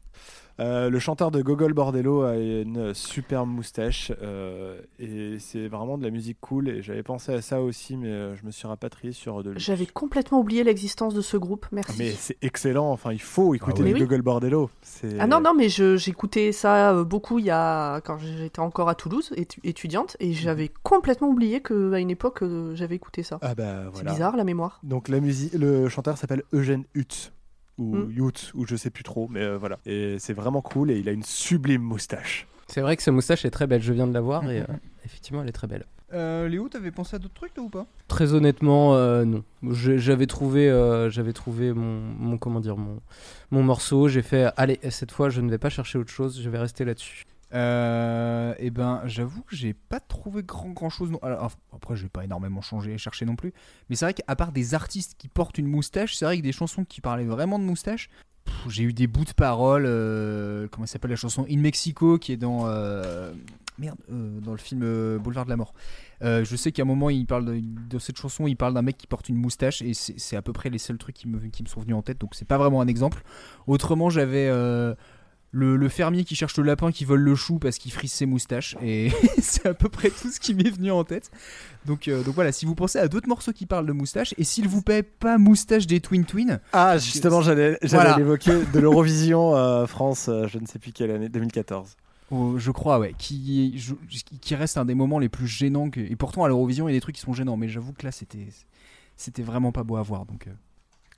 Euh, 0.62 0.90
le 0.90 0.98
chanteur 0.98 1.30
de 1.32 1.42
Gogol 1.42 1.72
Bordello 1.72 2.22
a 2.22 2.36
une 2.36 2.94
superbe 2.94 3.48
moustache 3.48 4.12
euh, 4.22 4.80
et 5.00 5.38
c'est 5.40 5.66
vraiment 5.66 5.98
de 5.98 6.04
la 6.04 6.10
musique 6.10 6.38
cool. 6.40 6.68
Et 6.68 6.82
j'avais 6.82 7.02
pensé 7.02 7.32
à 7.32 7.42
ça 7.42 7.60
aussi, 7.60 7.96
mais 7.96 8.08
euh, 8.08 8.36
je 8.36 8.46
me 8.46 8.50
suis 8.52 8.68
rapatrié 8.68 9.12
sur 9.12 9.42
de. 9.42 9.54
J'avais 9.56 9.86
complètement 9.86 10.38
oublié 10.38 10.62
l'existence 10.62 11.14
de 11.14 11.20
ce 11.20 11.36
groupe, 11.36 11.66
merci. 11.72 11.96
Mais 11.98 12.12
c'est 12.12 12.36
excellent. 12.42 12.90
Enfin, 12.92 13.12
il 13.12 13.20
faut 13.20 13.54
écouter 13.54 13.82
oui. 13.82 13.92
Gogol 13.94 14.22
Bordello. 14.22 14.70
C'est- 14.82 15.16
Ah 15.18 15.26
non, 15.26 15.40
non, 15.40 15.52
mais 15.54 15.68
j'écoutais 15.68 16.52
ça 16.52 17.02
beaucoup 17.04 17.38
il 17.38 17.46
y 17.46 17.50
a... 17.50 18.00
quand 18.02 18.18
j'étais 18.18 18.60
encore 18.60 18.88
à 18.88 18.94
Toulouse, 18.94 19.32
étu- 19.36 19.58
étudiante, 19.64 20.16
et 20.20 20.32
j'avais 20.32 20.70
complètement 20.82 21.28
oublié 21.28 21.60
qu'à 21.60 21.98
une 21.98 22.10
époque, 22.10 22.44
j'avais 22.74 22.94
écouté 22.94 23.22
ça. 23.22 23.38
Ah 23.42 23.54
bah 23.54 23.82
C'est 23.86 23.90
voilà. 23.94 24.12
bizarre, 24.12 24.36
la 24.36 24.44
mémoire. 24.44 24.78
Donc 24.84 25.08
la 25.08 25.18
musique, 25.20 25.54
le 25.54 25.88
chanteur 25.88 26.16
s'appelle 26.18 26.42
Eugène 26.52 26.84
Hutz 26.94 27.32
ou 27.78 27.96
Mm. 27.96 28.30
Ou 28.54 28.66
je 28.66 28.76
sais 28.76 28.90
plus 28.90 29.04
trop, 29.04 29.28
mais 29.28 29.40
euh, 29.40 29.56
voilà. 29.58 29.78
Et 29.86 30.16
c'est 30.18 30.34
vraiment 30.34 30.60
cool 30.62 30.90
et 30.90 30.98
il 30.98 31.08
a 31.08 31.12
une 31.12 31.22
sublime 31.24 31.82
moustache. 31.82 32.46
C'est 32.68 32.80
vrai 32.80 32.96
que 32.96 33.02
sa 33.02 33.12
moustache 33.12 33.44
est 33.44 33.50
très 33.50 33.66
belle, 33.66 33.82
je 33.82 33.92
viens 33.92 34.06
de 34.06 34.14
la 34.14 34.20
voir 34.20 34.48
et 34.50 34.60
Mhm. 34.60 34.66
euh, 34.70 34.74
effectivement 35.04 35.42
elle 35.42 35.48
est 35.48 35.52
très 35.52 35.66
belle. 35.66 35.84
Euh, 36.14 36.46
Léo, 36.46 36.68
t'avais 36.68 36.90
pensé 36.90 37.16
à 37.16 37.18
d'autres 37.18 37.32
trucs, 37.32 37.54
toi, 37.54 37.64
ou 37.64 37.70
pas? 37.70 37.86
Très 38.06 38.34
honnêtement, 38.34 38.94
euh, 38.96 39.24
non. 39.24 39.42
J'avais 39.70 40.26
trouvé, 40.26 40.68
euh, 40.68 41.08
j'avais 41.08 41.32
trouvé 41.32 41.72
mon, 41.72 42.00
mon 42.18 42.36
comment 42.36 42.60
dire 42.60 42.76
mon, 42.76 43.00
mon 43.50 43.62
morceau. 43.62 44.08
J'ai 44.08 44.20
fait, 44.20 44.48
allez, 44.58 44.78
cette 44.90 45.10
fois, 45.10 45.30
je 45.30 45.40
ne 45.40 45.48
vais 45.50 45.56
pas 45.56 45.70
chercher 45.70 45.96
autre 45.98 46.10
chose. 46.10 46.38
Je 46.42 46.50
vais 46.50 46.58
rester 46.58 46.84
là-dessus. 46.84 47.24
Euh, 47.54 48.54
eh 48.58 48.70
ben, 48.70 49.02
j'avoue 49.04 49.42
que 49.42 49.54
j'ai 49.54 49.74
pas 49.74 50.00
trouvé 50.00 50.42
grand 50.42 50.70
grand 50.70 50.88
chose. 50.90 51.12
Après, 51.72 51.96
j'ai 51.96 52.08
pas 52.08 52.24
énormément 52.24 52.62
changé 52.62 52.92
et 52.92 52.98
cherché 52.98 53.26
non 53.26 53.36
plus. 53.36 53.52
Mais 53.90 53.96
c'est 53.96 54.06
vrai 54.06 54.14
qu'à 54.14 54.36
part 54.36 54.52
des 54.52 54.74
artistes 54.74 55.16
qui 55.18 55.28
portent 55.28 55.58
une 55.58 55.66
moustache, 55.66 56.16
c'est 56.16 56.24
vrai 56.24 56.38
que 56.38 56.42
des 56.42 56.52
chansons 56.52 56.84
qui 56.84 57.00
parlaient 57.00 57.24
vraiment 57.24 57.58
de 57.58 57.64
moustache, 57.64 58.08
j'ai 58.68 58.84
eu 58.84 58.92
des 58.92 59.06
bouts 59.06 59.24
de 59.24 59.32
paroles. 59.32 59.84
euh, 59.86 60.66
comment 60.70 60.86
s'appelle 60.86 61.10
la 61.10 61.16
chanson? 61.16 61.46
In 61.50 61.58
Mexico 61.58 62.18
qui 62.18 62.32
est 62.32 62.36
dans. 62.36 62.66
euh, 62.66 63.32
merde, 63.78 63.98
euh, 64.10 64.40
dans 64.40 64.52
le 64.52 64.58
film 64.58 65.18
Boulevard 65.18 65.44
de 65.44 65.50
la 65.50 65.56
Mort. 65.56 65.74
Je 66.22 66.56
sais 66.56 66.72
qu'à 66.72 66.82
un 66.82 66.86
moment, 66.86 67.10
il 67.10 67.26
parle 67.26 67.44
de, 67.44 67.60
de 67.60 67.98
cette 67.98 68.16
chanson, 68.16 68.46
il 68.46 68.56
parle 68.56 68.74
d'un 68.74 68.82
mec 68.82 68.96
qui 68.96 69.06
porte 69.06 69.28
une 69.28 69.36
moustache 69.36 69.82
et 69.82 69.92
c'est 69.94 70.36
à 70.36 70.42
peu 70.42 70.52
près 70.52 70.70
les 70.70 70.78
seuls 70.78 70.98
trucs 70.98 71.16
qui 71.16 71.28
me, 71.28 71.38
qui 71.48 71.62
me 71.62 71.68
sont 71.68 71.80
venus 71.80 71.96
en 71.96 72.02
tête. 72.02 72.18
Donc 72.18 72.34
c'est 72.34 72.46
pas 72.46 72.58
vraiment 72.58 72.80
un 72.80 72.86
exemple. 72.86 73.22
Autrement, 73.66 74.08
j'avais 74.08 74.48
le, 75.54 75.76
le 75.76 75.88
fermier 75.90 76.24
qui 76.24 76.34
cherche 76.34 76.56
le 76.56 76.62
lapin 76.64 76.90
qui 76.92 77.04
vole 77.04 77.20
le 77.20 77.34
chou 77.34 77.58
parce 77.58 77.76
qu'il 77.78 77.92
frise 77.92 78.10
ses 78.10 78.24
moustaches 78.26 78.74
et 78.82 79.10
c'est 79.38 79.66
à 79.66 79.74
peu 79.74 79.88
près 79.90 80.08
tout 80.10 80.30
ce 80.30 80.40
qui 80.40 80.54
m'est 80.54 80.70
venu 80.70 80.90
en 80.90 81.04
tête. 81.04 81.30
Donc, 81.84 82.08
euh, 82.08 82.22
donc 82.22 82.34
voilà, 82.34 82.52
si 82.52 82.64
vous 82.64 82.74
pensez 82.74 82.98
à 82.98 83.06
d'autres 83.06 83.28
morceaux 83.28 83.52
qui 83.52 83.66
parlent 83.66 83.84
de 83.86 83.92
moustache 83.92 84.34
et 84.38 84.44
s'il 84.44 84.66
vous 84.66 84.80
plaît, 84.82 85.02
pas 85.02 85.36
moustache 85.38 85.86
des 85.86 86.00
Twin 86.00 86.24
Twin. 86.24 86.58
Ah 86.72 86.96
justement, 86.96 87.42
j'allais 87.42 87.78
Voilà. 87.82 88.16
l'évoquer 88.16 88.52
de 88.72 88.78
l'Eurovision 88.80 89.54
euh, 89.54 89.86
France, 89.86 90.26
euh, 90.28 90.46
je 90.48 90.58
ne 90.58 90.66
sais 90.66 90.78
plus 90.78 90.92
quelle 90.92 91.10
année, 91.10 91.28
2014. 91.28 91.96
Oh, 92.30 92.54
je 92.56 92.70
crois, 92.70 92.98
ouais, 92.98 93.14
qui, 93.18 93.78
je- 93.78 93.92
qui 94.40 94.54
reste 94.54 94.78
un 94.78 94.86
des 94.86 94.94
moments 94.94 95.18
les 95.18 95.28
plus 95.28 95.46
gênants. 95.46 95.90
Que, 95.90 96.00
et 96.00 96.16
pourtant, 96.16 96.44
à 96.44 96.48
l'Eurovision, 96.48 96.88
il 96.88 96.92
y 96.92 96.94
a 96.94 96.96
des 96.96 97.02
trucs 97.02 97.16
qui 97.16 97.20
sont 97.20 97.34
gênants, 97.34 97.58
mais 97.58 97.68
j'avoue 97.68 97.92
que 97.92 98.06
là, 98.06 98.10
c'était, 98.10 98.46
c'était 99.18 99.42
vraiment 99.42 99.70
pas 99.70 99.82
beau 99.82 99.96
à 99.96 100.02
voir. 100.02 100.24
Donc, 100.24 100.48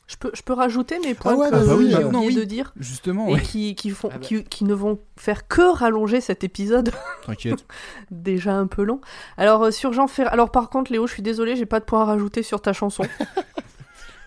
Je 0.06 0.16
peux, 0.16 0.30
je 0.34 0.42
peux 0.42 0.52
rajouter 0.52 0.98
mes 0.98 1.14
points 1.14 1.34
ouais, 1.34 1.48
que 1.48 1.54
bah 1.54 1.74
oui, 1.76 1.88
j'ai 1.90 1.94
maintenant, 1.94 2.20
oublié 2.20 2.34
oui. 2.34 2.36
de 2.36 2.44
dire 2.44 2.74
justement, 2.76 3.28
et 3.28 3.34
ouais, 3.34 3.40
qui, 3.40 3.74
qui, 3.74 3.88
font, 3.88 4.10
Ah 4.12 4.18
bah. 4.18 4.20
qui, 4.20 4.44
qui 4.44 4.64
ne 4.64 4.74
vont 4.74 4.98
faire 5.16 5.48
que 5.48 5.62
rallonger 5.62 6.20
cet 6.20 6.44
épisode 6.44 6.90
t'inquiète. 7.24 7.64
déjà 8.10 8.54
un 8.54 8.66
peu 8.66 8.82
long. 8.82 9.00
Alors 9.38 9.64
euh, 9.64 9.70
sur 9.70 9.94
Jean 9.94 10.06
Ferrat, 10.06 10.30
alors 10.30 10.50
par 10.50 10.68
contre 10.68 10.92
Léo, 10.92 11.06
je 11.06 11.14
suis 11.14 11.22
désolée, 11.22 11.56
j'ai 11.56 11.64
pas 11.64 11.80
de 11.80 11.86
points 11.86 12.02
à 12.02 12.04
rajouter 12.04 12.42
sur 12.42 12.60
ta 12.60 12.74
chanson. 12.74 13.04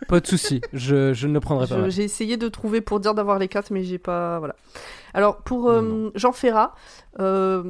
Pas 0.07 0.19
de 0.19 0.27
souci, 0.27 0.61
je, 0.73 1.13
je 1.13 1.27
ne 1.27 1.33
le 1.33 1.39
prendrai 1.39 1.67
pas. 1.67 1.89
J'ai 1.89 2.03
essayé 2.03 2.37
de 2.37 2.47
trouver 2.47 2.81
pour 2.81 2.99
dire 2.99 3.13
d'avoir 3.13 3.39
les 3.39 3.47
quatre, 3.47 3.71
mais 3.71 3.83
j'ai 3.83 3.97
pas. 3.97 4.39
Voilà. 4.39 4.55
Alors, 5.13 5.37
pour 5.37 5.69
euh, 5.69 5.81
Non, 5.81 6.11
Jean 6.15 6.31
Ferrat, 6.31 6.75
euh, 7.19 7.63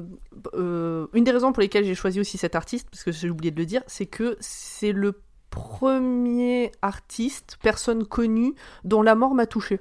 euh, 0.53 1.07
une 1.13 1.23
des 1.23 1.31
raisons 1.31 1.51
pour 1.51 1.61
lesquelles 1.61 1.85
j'ai 1.85 1.95
choisi 1.95 2.19
aussi 2.19 2.37
cet 2.37 2.55
artiste, 2.55 2.89
parce 2.91 3.03
que 3.03 3.11
j'ai 3.11 3.29
oublié 3.29 3.51
de 3.51 3.57
le 3.57 3.65
dire, 3.65 3.81
c'est 3.87 4.05
que 4.05 4.37
c'est 4.39 4.91
le 4.91 5.21
premier 5.57 6.71
artiste, 6.81 7.57
personne 7.61 8.05
connue, 8.05 8.53
dont 8.83 9.01
la 9.01 9.15
mort 9.15 9.33
m'a 9.33 9.45
touché. 9.45 9.79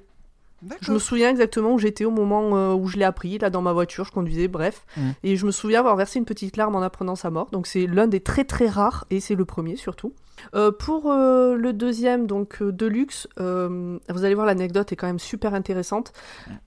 Je 0.80 0.90
me 0.90 0.98
souviens 0.98 1.30
exactement 1.30 1.74
où 1.74 1.78
j'étais 1.78 2.04
au 2.04 2.10
moment 2.10 2.56
euh, 2.56 2.72
où 2.72 2.88
je 2.88 2.96
l'ai 2.96 3.04
appris, 3.04 3.38
là 3.38 3.50
dans 3.50 3.62
ma 3.62 3.72
voiture, 3.72 4.04
je 4.04 4.10
conduisais, 4.10 4.48
bref. 4.48 4.84
Mm. 4.96 5.10
Et 5.22 5.36
je 5.36 5.46
me 5.46 5.50
souviens 5.50 5.80
avoir 5.80 5.96
versé 5.96 6.18
une 6.18 6.24
petite 6.24 6.56
larme 6.56 6.74
en 6.74 6.82
apprenant 6.82 7.14
sa 7.14 7.30
mort. 7.30 7.50
Donc 7.52 7.66
c'est 7.66 7.86
l'un 7.86 8.06
des 8.06 8.20
très 8.20 8.44
très 8.44 8.66
rares, 8.66 9.04
et 9.10 9.20
c'est 9.20 9.34
le 9.34 9.44
premier 9.44 9.76
surtout. 9.76 10.12
Euh, 10.54 10.72
pour 10.72 11.10
euh, 11.10 11.56
le 11.56 11.72
deuxième, 11.72 12.26
donc 12.26 12.62
euh, 12.62 12.72
Deluxe, 12.72 13.28
vous 13.36 14.24
allez 14.24 14.34
voir 14.34 14.46
l'anecdote 14.46 14.92
est 14.92 14.96
quand 14.96 15.06
même 15.06 15.18
super 15.18 15.54
intéressante. 15.54 16.12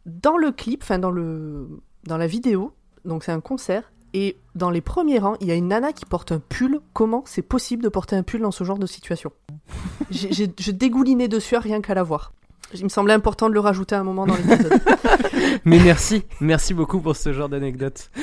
Dans 0.06 0.38
le 0.38 0.52
clip, 0.52 0.84
enfin 0.84 1.00
dans, 1.00 1.12
le, 1.12 1.68
dans 2.06 2.18
la 2.18 2.28
vidéo, 2.28 2.74
donc 3.06 3.24
c'est 3.24 3.32
un 3.32 3.42
concert, 3.42 3.92
et 4.14 4.38
dans 4.56 4.70
les 4.70 4.82
premiers 4.82 5.20
rangs, 5.20 5.36
il 5.42 5.48
y 5.48 5.52
a 5.52 5.56
une 5.56 5.68
nana 5.70 5.94
qui 5.94 6.06
porte 6.06 6.32
un 6.32 6.40
pull. 6.40 6.80
Comment 6.94 7.24
c'est 7.26 7.42
possible 7.42 7.84
de 7.84 7.90
porter 7.90 8.16
un 8.16 8.24
pull 8.24 8.42
dans 8.42 8.52
ce 8.52 8.64
genre 8.64 8.80
de 8.80 8.86
situation? 8.86 9.32
J'ai- 10.10 10.32
j'ai- 10.32 10.52
Je 10.60 10.72
dégoulinais 10.72 11.28
de 11.28 11.40
sueur 11.40 11.62
rien 11.64 11.82
qu'à 11.82 11.94
la 11.94 12.04
voir. 12.04 12.34
Il 12.74 12.84
me 12.84 12.90
semblait 12.90 13.14
important 13.14 13.50
de 13.50 13.54
le 13.54 13.60
rajouter 13.60 13.96
à 13.96 14.00
un 14.00 14.04
moment 14.04 14.28
dans 14.28 14.36
l'épisode. 14.36 14.80
Mais 15.66 15.80
merci, 15.80 16.24
merci 16.40 16.74
beaucoup 16.76 17.00
pour 17.00 17.16
ce 17.16 17.34
genre 17.34 17.50
d'anecdote. 17.50 18.10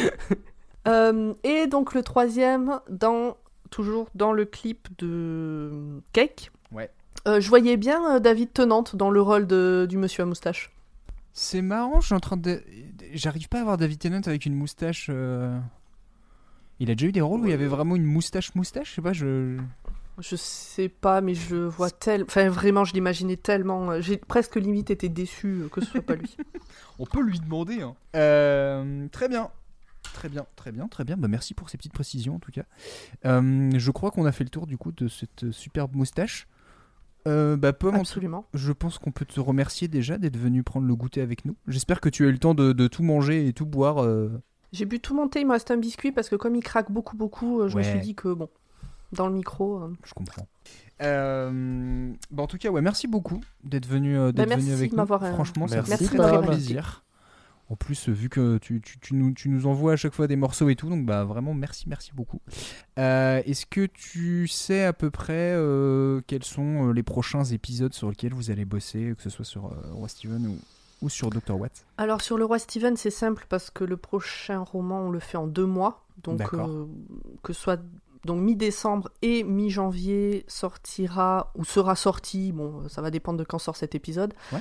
Euh, 0.88 1.34
et 1.42 1.66
donc 1.66 1.94
le 1.94 2.02
troisième, 2.04 2.78
dans, 2.88 3.36
toujours 3.70 4.06
dans 4.14 4.32
le 4.32 4.44
clip 4.44 4.86
de 4.98 6.00
Cake, 6.12 6.52
Ouais. 6.70 6.90
euh, 7.26 7.40
je 7.40 7.48
voyais 7.48 7.76
bien 7.76 8.14
euh, 8.14 8.20
David 8.20 8.52
Tennante 8.52 8.94
dans 8.94 9.10
le 9.10 9.20
rôle 9.20 9.48
de, 9.48 9.86
du 9.90 9.96
monsieur 9.98 10.22
à 10.22 10.26
moustache. 10.26 10.70
C'est 11.32 11.60
marrant, 11.60 12.00
je 12.00 12.06
suis 12.06 12.14
en 12.14 12.20
train 12.20 12.36
de. 12.36 12.62
J'arrive 13.16 13.48
pas 13.48 13.60
à 13.60 13.64
voir 13.64 13.76
David 13.76 13.98
Tennant 13.98 14.20
avec 14.26 14.46
une 14.46 14.54
moustache. 14.54 15.06
euh, 15.10 15.58
Il 16.80 16.90
a 16.90 16.94
déjà 16.94 17.08
eu 17.08 17.12
des 17.12 17.20
rôles 17.20 17.40
où 17.40 17.46
il 17.46 17.50
y 17.50 17.54
avait 17.54 17.66
vraiment 17.66 17.96
une 17.96 18.04
moustache 18.04 18.54
moustache, 18.54 18.90
je 18.90 18.94
sais 18.96 19.02
pas, 19.02 19.12
je. 19.12 19.58
Je 20.18 20.34
sais 20.36 20.88
pas, 20.88 21.20
mais 21.20 21.34
je 21.34 21.54
le 21.54 21.66
vois 21.68 21.90
tel... 21.90 22.22
Enfin, 22.22 22.48
vraiment, 22.48 22.84
je 22.84 22.94
l'imaginais 22.94 23.36
tellement... 23.36 23.90
euh, 23.90 24.00
J'ai 24.00 24.16
presque 24.16 24.56
limite 24.56 24.90
été 24.90 25.10
déçu 25.10 25.46
euh, 25.62 25.68
que 25.68 25.82
ce 25.82 25.90
soit 25.90 26.00
pas 26.00 26.14
lui. 26.14 26.34
On 26.98 27.04
peut 27.04 27.20
lui 27.22 27.38
demander. 27.38 27.82
Hein. 27.82 27.94
Euh, 28.14 29.08
très 29.08 29.28
bien. 29.28 29.50
Très 30.14 30.30
bien, 30.30 30.46
très 30.56 30.72
bien, 30.72 30.88
très 30.88 31.04
bien. 31.04 31.18
Bah, 31.18 31.28
merci 31.28 31.52
pour 31.52 31.68
ces 31.68 31.76
petites 31.76 31.92
précisions 31.92 32.36
en 32.36 32.38
tout 32.38 32.50
cas. 32.50 32.64
Euh, 33.26 33.70
je 33.76 33.90
crois 33.90 34.10
qu'on 34.10 34.24
a 34.24 34.32
fait 34.32 34.44
le 34.44 34.48
tour 34.50 34.66
du 34.66 34.78
coup 34.78 34.90
de 34.92 35.06
cette 35.08 35.50
superbe 35.50 35.94
moustache. 35.94 36.46
Euh, 37.26 37.56
bah, 37.56 37.72
Pomme, 37.72 37.96
Absolument. 37.96 38.44
je 38.54 38.72
pense 38.72 38.98
qu'on 38.98 39.10
peut 39.10 39.24
te 39.24 39.40
remercier 39.40 39.88
déjà 39.88 40.16
d'être 40.18 40.36
venu 40.36 40.62
prendre 40.62 40.86
le 40.86 40.94
goûter 40.94 41.20
avec 41.20 41.44
nous. 41.44 41.56
J'espère 41.66 42.00
que 42.00 42.08
tu 42.08 42.24
as 42.24 42.28
eu 42.28 42.32
le 42.32 42.38
temps 42.38 42.54
de, 42.54 42.72
de 42.72 42.86
tout 42.88 43.02
manger 43.02 43.48
et 43.48 43.52
tout 43.52 43.66
boire. 43.66 44.02
euh. 44.04 44.30
J'ai 44.72 44.84
bu 44.84 45.00
tout 45.00 45.14
mon 45.14 45.26
thé, 45.28 45.40
il 45.40 45.46
me 45.46 45.52
reste 45.52 45.70
un 45.70 45.76
biscuit 45.76 46.12
parce 46.12 46.28
que 46.28 46.36
comme 46.36 46.54
il 46.54 46.62
craque 46.62 46.90
beaucoup, 46.92 47.16
beaucoup, 47.16 47.60
euh, 47.60 47.68
je 47.68 47.76
me 47.76 47.82
suis 47.82 48.00
dit 48.00 48.14
que, 48.14 48.32
bon, 48.32 48.48
dans 49.12 49.26
le 49.26 49.32
micro... 49.34 49.78
euh, 49.82 49.92
Je 50.04 50.12
comprends. 50.14 50.46
Euh, 51.02 52.12
bah, 52.30 52.42
en 52.42 52.46
tout 52.46 52.58
cas, 52.58 52.70
ouais, 52.70 52.80
merci 52.80 53.06
beaucoup 53.06 53.40
d'être 53.64 53.86
venu, 53.86 54.16
euh, 54.16 54.26
Bah, 54.26 54.32
d'être 54.44 54.48
merci 54.50 54.64
venu 54.66 54.74
avec 54.74 54.90
de 54.90 54.96
nous. 54.96 55.00
m'avoir, 55.02 55.22
euh, 55.24 55.32
Franchement, 55.32 55.66
ça 55.68 55.76
Merci, 55.76 55.90
fait 56.08 56.16
Merci 56.16 56.16
très, 56.16 56.46
plaisir. 56.46 57.04
En 57.68 57.74
plus, 57.76 58.08
euh, 58.08 58.12
vu 58.12 58.28
que 58.28 58.58
tu, 58.58 58.80
tu- 58.80 58.98
tu 59.00 59.14
nous, 59.14 59.32
tu 59.32 59.48
nous 59.48 59.66
envoies 59.66 59.94
à 59.94 59.96
chaque 59.96 60.14
fois 60.14 60.26
des 60.28 60.36
morceaux 60.36 60.68
et 60.68 60.76
tout, 60.76 60.88
donc 60.88 61.04
bah 61.04 61.24
vraiment 61.24 61.52
merci, 61.52 61.88
merci 61.88 62.12
beaucoup. 62.14 62.40
Euh, 62.98 63.42
Est-ce 63.44 63.66
que 63.66 63.86
tu 63.86 64.46
sais 64.46 64.84
à 64.84 64.92
peu 64.92 65.10
près 65.10 65.52
euh, 65.56 66.20
quels 66.28 66.44
sont 66.44 66.92
les 66.92 67.02
prochains 67.02 67.44
épisodes 67.44 67.92
sur 67.92 68.08
lesquels 68.08 68.32
vous 68.34 68.50
allez 68.52 68.64
bosser, 68.64 69.14
que 69.16 69.22
ce 69.22 69.30
soit 69.30 69.44
sur 69.44 69.66
euh, 69.66 69.92
Roi 69.92 70.08
Steven 70.08 70.46
ou, 70.46 70.58
ou 71.02 71.08
sur 71.08 71.28
Dr. 71.30 71.58
Watt 71.58 71.84
Alors 71.98 72.22
sur 72.22 72.38
le 72.38 72.44
roi 72.44 72.58
Steven, 72.60 72.96
c'est 72.96 73.10
simple 73.10 73.46
parce 73.48 73.70
que 73.70 73.82
le 73.84 73.96
prochain 73.96 74.60
roman, 74.60 75.00
on 75.00 75.10
le 75.10 75.18
fait 75.18 75.36
en 75.36 75.46
deux 75.48 75.66
mois. 75.66 76.06
Donc 76.22 76.38
que 77.42 77.52
ce 77.52 77.60
soit 77.60 77.80
donc 78.24 78.40
mi-décembre 78.40 79.10
et 79.22 79.42
mi-janvier 79.44 80.44
sortira 80.48 81.52
ou 81.54 81.64
sera 81.64 81.94
sorti, 81.96 82.52
bon 82.52 82.88
ça 82.88 83.02
va 83.02 83.10
dépendre 83.10 83.38
de 83.38 83.44
quand 83.44 83.58
sort 83.58 83.76
cet 83.76 83.94
épisode. 83.94 84.34
Ouais. 84.52 84.60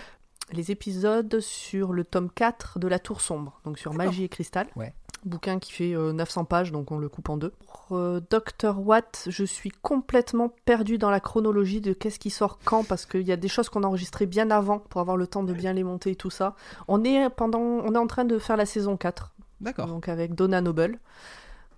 Les 0.52 0.72
épisodes 0.72 1.40
sur 1.40 1.92
le 1.92 2.04
tome 2.04 2.30
4 2.30 2.80
de 2.80 2.88
La 2.88 3.00
Tour 3.00 3.22
Sombre, 3.22 3.60
donc 3.64 3.80
sur. 3.80 3.94
Magie 3.94 4.24
et 4.24 4.30
Cristal. 4.30 4.68
Ouais. 4.76 4.94
Bouquin 5.26 5.58
qui 5.58 5.72
fait 5.72 5.96
euh, 5.96 6.14
900 6.14 6.46
pages, 6.46 6.72
donc 6.72 6.92
on 6.92 7.00
le 7.00 7.10
coupe 7.10 7.30
en 7.30 7.38
deux. 7.38 7.52
Pour 7.66 7.98
euh, 7.98 8.22
Dr. 8.30 8.80
Watt, 8.80 9.28
je 9.28 9.44
suis 9.44 9.72
complètement 9.72 10.54
perdue 10.66 11.00
dans 11.00 11.10
la 11.10 11.20
chronologie 11.20 11.82
de 11.82 11.94
qu'est-ce 11.94 12.20
qui 12.20 12.30
sort 12.30 12.60
quand, 12.64 12.84
parce 12.84 13.08
qu'il 13.08 13.24
y 13.24 13.32
a 13.32 13.36
des 13.36 13.48
choses 13.48 13.70
qu'on 13.70 13.84
a 13.84 13.88
enregistrées 13.88 14.28
bien 14.28 14.52
avant 14.52 14.78
pour 14.78 15.02
avoir 15.02 15.18
le 15.18 15.26
temps 15.26 15.44
de 15.44 15.52
bien 15.52 15.74
les 15.74 15.84
monter 15.84 16.12
et 16.12 16.16
tout 16.16 16.30
ça. 16.30 16.56
On 16.88 17.04
est, 17.04 17.28
pendant, 17.32 17.60
on 17.60 17.96
est 17.96 17.98
en 17.98 18.06
train 18.06 18.26
de 18.26 18.38
faire 18.38 18.56
la 18.56 18.68
saison 18.68 18.98
4, 18.98 19.34
D'accord. 19.62 19.88
donc 19.88 20.10
avec 20.10 20.36
Donna 20.36 20.62
Noble, 20.62 21.00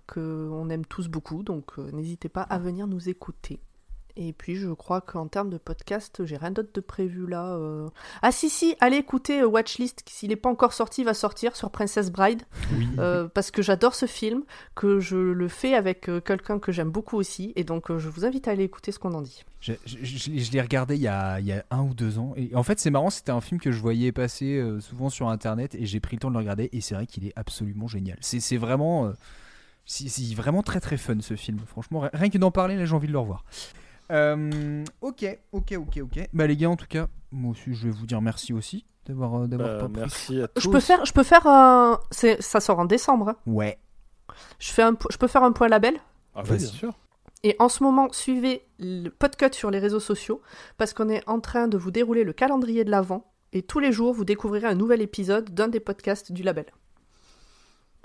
que 0.06 0.50
on 0.52 0.68
aime 0.68 0.84
tous 0.84 1.08
beaucoup, 1.08 1.42
donc 1.42 1.78
euh, 1.78 1.90
n'hésitez 1.92 2.28
pas 2.28 2.42
à 2.42 2.58
venir 2.58 2.86
nous 2.86 3.08
écouter. 3.08 3.60
Et 4.20 4.32
puis 4.32 4.56
je 4.56 4.68
crois 4.70 5.00
qu'en 5.00 5.28
termes 5.28 5.48
de 5.48 5.58
podcast, 5.58 6.24
j'ai 6.26 6.36
rien 6.36 6.50
d'autre 6.50 6.70
de 6.74 6.80
prévu 6.80 7.26
là. 7.28 7.54
euh. 7.54 7.88
Ah 8.20 8.32
si 8.32 8.50
si, 8.50 8.74
allez 8.80 8.96
écouter 8.96 9.42
euh, 9.42 9.46
Watchlist, 9.46 10.02
s'il 10.08 10.30
n'est 10.30 10.36
pas 10.36 10.50
encore 10.50 10.72
sorti, 10.72 11.04
va 11.04 11.14
sortir 11.14 11.54
sur 11.54 11.70
Princess 11.70 12.10
Bride, 12.10 12.42
Oui. 12.76 12.88
euh, 12.98 13.28
parce 13.28 13.52
que 13.52 13.62
j'adore 13.62 13.94
ce 13.94 14.06
film, 14.06 14.42
que 14.74 14.98
je 14.98 15.16
le 15.16 15.46
fais 15.48 15.74
avec 15.74 16.10
quelqu'un 16.24 16.58
que 16.58 16.72
j'aime 16.72 16.90
beaucoup 16.90 17.16
aussi, 17.16 17.52
et 17.54 17.62
donc 17.62 17.96
je 17.96 18.08
vous 18.08 18.24
invite 18.24 18.48
à 18.48 18.50
aller 18.50 18.64
écouter 18.64 18.90
ce 18.90 18.98
qu'on 18.98 19.14
en 19.14 19.22
dit. 19.22 19.44
Je, 19.60 19.72
je- 19.86 19.98
je- 20.02 20.36
je 20.38 20.52
l'ai 20.52 20.60
regardé 20.60 20.96
il 20.96 21.02
y, 21.02 21.06
a, 21.08 21.38
il 21.38 21.46
y 21.46 21.52
a 21.52 21.64
un 21.70 21.82
ou 21.82 21.94
deux 21.94 22.18
ans. 22.18 22.32
Et 22.36 22.54
en 22.56 22.62
fait, 22.64 22.78
c'est 22.80 22.90
marrant, 22.90 23.10
c'était 23.10 23.30
un 23.32 23.40
film 23.40 23.60
que 23.60 23.70
je 23.72 23.80
voyais 23.80 24.10
passer 24.12 24.60
souvent 24.80 25.10
sur 25.10 25.28
internet 25.28 25.74
et 25.76 25.86
j'ai 25.86 26.00
pris 26.00 26.16
le 26.16 26.20
temps 26.20 26.28
de 26.28 26.34
le 26.34 26.38
regarder. 26.40 26.68
Et 26.72 26.80
c'est 26.80 26.94
vrai 26.96 27.06
qu'il 27.06 27.24
est 27.26 27.32
absolument 27.36 27.86
génial. 27.88 28.18
C'est 28.20 28.56
vraiment, 28.56 29.12
c'est 29.84 30.34
vraiment 30.34 30.62
très 30.62 30.80
très 30.80 30.96
fun 30.96 31.16
ce 31.20 31.34
film. 31.34 31.58
Franchement, 31.66 32.00
ri- 32.00 32.08
rien 32.12 32.30
que 32.30 32.38
d'en 32.38 32.50
parler, 32.50 32.76
là 32.76 32.84
j'ai 32.84 32.94
envie 32.94 33.08
de 33.08 33.12
le 33.12 33.18
revoir. 33.18 33.44
Euh, 34.10 34.84
ok, 35.00 35.38
ok, 35.52 35.74
ok, 35.78 36.00
ok. 36.02 36.28
Bah, 36.32 36.46
les 36.46 36.56
gars, 36.56 36.70
en 36.70 36.76
tout 36.76 36.86
cas, 36.88 37.08
moi 37.30 37.52
aussi, 37.52 37.74
je 37.74 37.84
vais 37.88 37.92
vous 37.92 38.06
dire 38.06 38.20
merci 38.22 38.52
aussi 38.52 38.84
d'avoir 39.06 39.34
euh, 39.42 39.46
d'avoir 39.46 39.68
Bah, 39.68 39.78
pas 39.80 39.88
pris- 39.88 40.00
merci 40.00 40.40
à 40.42 40.48
tous. 40.48 40.62
Je 40.62 40.68
peux 40.70 40.80
faire, 40.80 41.04
je 41.04 41.12
peux 41.12 41.22
faire 41.22 41.46
un, 41.46 42.00
ça 42.10 42.60
sort 42.60 42.78
en 42.78 42.84
décembre. 42.84 43.28
hein. 43.30 43.36
Ouais. 43.46 43.78
Je 44.58 44.70
fais 44.70 44.82
un, 44.82 44.96
je 45.10 45.16
peux 45.16 45.26
faire 45.26 45.42
un 45.42 45.52
point 45.52 45.68
label. 45.68 45.96
Ah, 46.34 46.40
oui, 46.44 46.50
Vas-y. 46.50 46.58
bien 46.58 46.68
sûr. 46.68 46.94
Et 47.44 47.54
en 47.58 47.68
ce 47.68 47.82
moment, 47.82 48.08
suivez 48.12 48.66
le 48.78 49.10
podcast 49.10 49.54
sur 49.54 49.70
les 49.70 49.78
réseaux 49.78 50.00
sociaux 50.00 50.42
parce 50.76 50.92
qu'on 50.92 51.08
est 51.08 51.22
en 51.28 51.40
train 51.40 51.68
de 51.68 51.78
vous 51.78 51.90
dérouler 51.90 52.24
le 52.24 52.32
calendrier 52.32 52.84
de 52.84 52.90
l'Avent 52.90 53.24
et 53.52 53.62
tous 53.62 53.78
les 53.78 53.92
jours, 53.92 54.12
vous 54.12 54.24
découvrirez 54.24 54.66
un 54.66 54.74
nouvel 54.74 55.00
épisode 55.02 55.54
d'un 55.54 55.68
des 55.68 55.80
podcasts 55.80 56.32
du 56.32 56.42
label. 56.42 56.66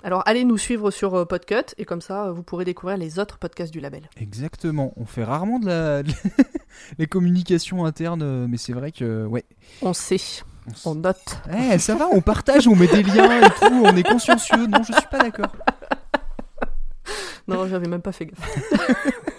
Alors 0.04 0.22
allez 0.26 0.44
nous 0.44 0.58
suivre 0.58 0.90
sur 0.90 1.14
euh, 1.14 1.24
Podcut 1.24 1.74
et 1.78 1.84
comme 1.86 2.02
ça, 2.02 2.30
vous 2.30 2.42
pourrez 2.42 2.64
découvrir 2.66 2.98
les 2.98 3.18
autres 3.18 3.38
podcasts 3.38 3.72
du 3.72 3.80
label. 3.80 4.02
Exactement. 4.20 4.92
On 4.98 5.06
fait 5.06 5.24
rarement 5.24 5.58
de 5.58 5.66
la, 5.66 6.02
les 6.98 7.06
communications 7.06 7.86
internes, 7.86 8.22
euh, 8.22 8.46
mais 8.48 8.58
c'est 8.58 8.74
vrai 8.74 8.92
que, 8.92 9.24
ouais. 9.24 9.44
On 9.80 9.94
sait, 9.94 10.20
on 10.68 10.72
s- 10.72 10.82
on 10.86 10.94
note. 10.96 11.38
Eh, 11.72 11.78
ça 11.78 11.94
va, 11.94 12.06
on 12.12 12.20
partage, 12.20 12.68
on 12.68 12.76
met 12.76 12.86
des 12.86 13.02
liens 13.02 13.40
et 13.46 13.48
tout, 13.48 13.72
on 13.82 13.96
est 13.96 14.02
consciencieux. 14.02 14.66
Non, 14.66 14.82
je 14.82 14.92
suis 14.92 15.06
pas 15.10 15.18
d'accord. 15.18 15.50
Non, 17.46 17.66
j'avais 17.68 17.88
même 17.88 18.00
pas 18.00 18.12
fait 18.12 18.24
gaffe. 18.26 18.38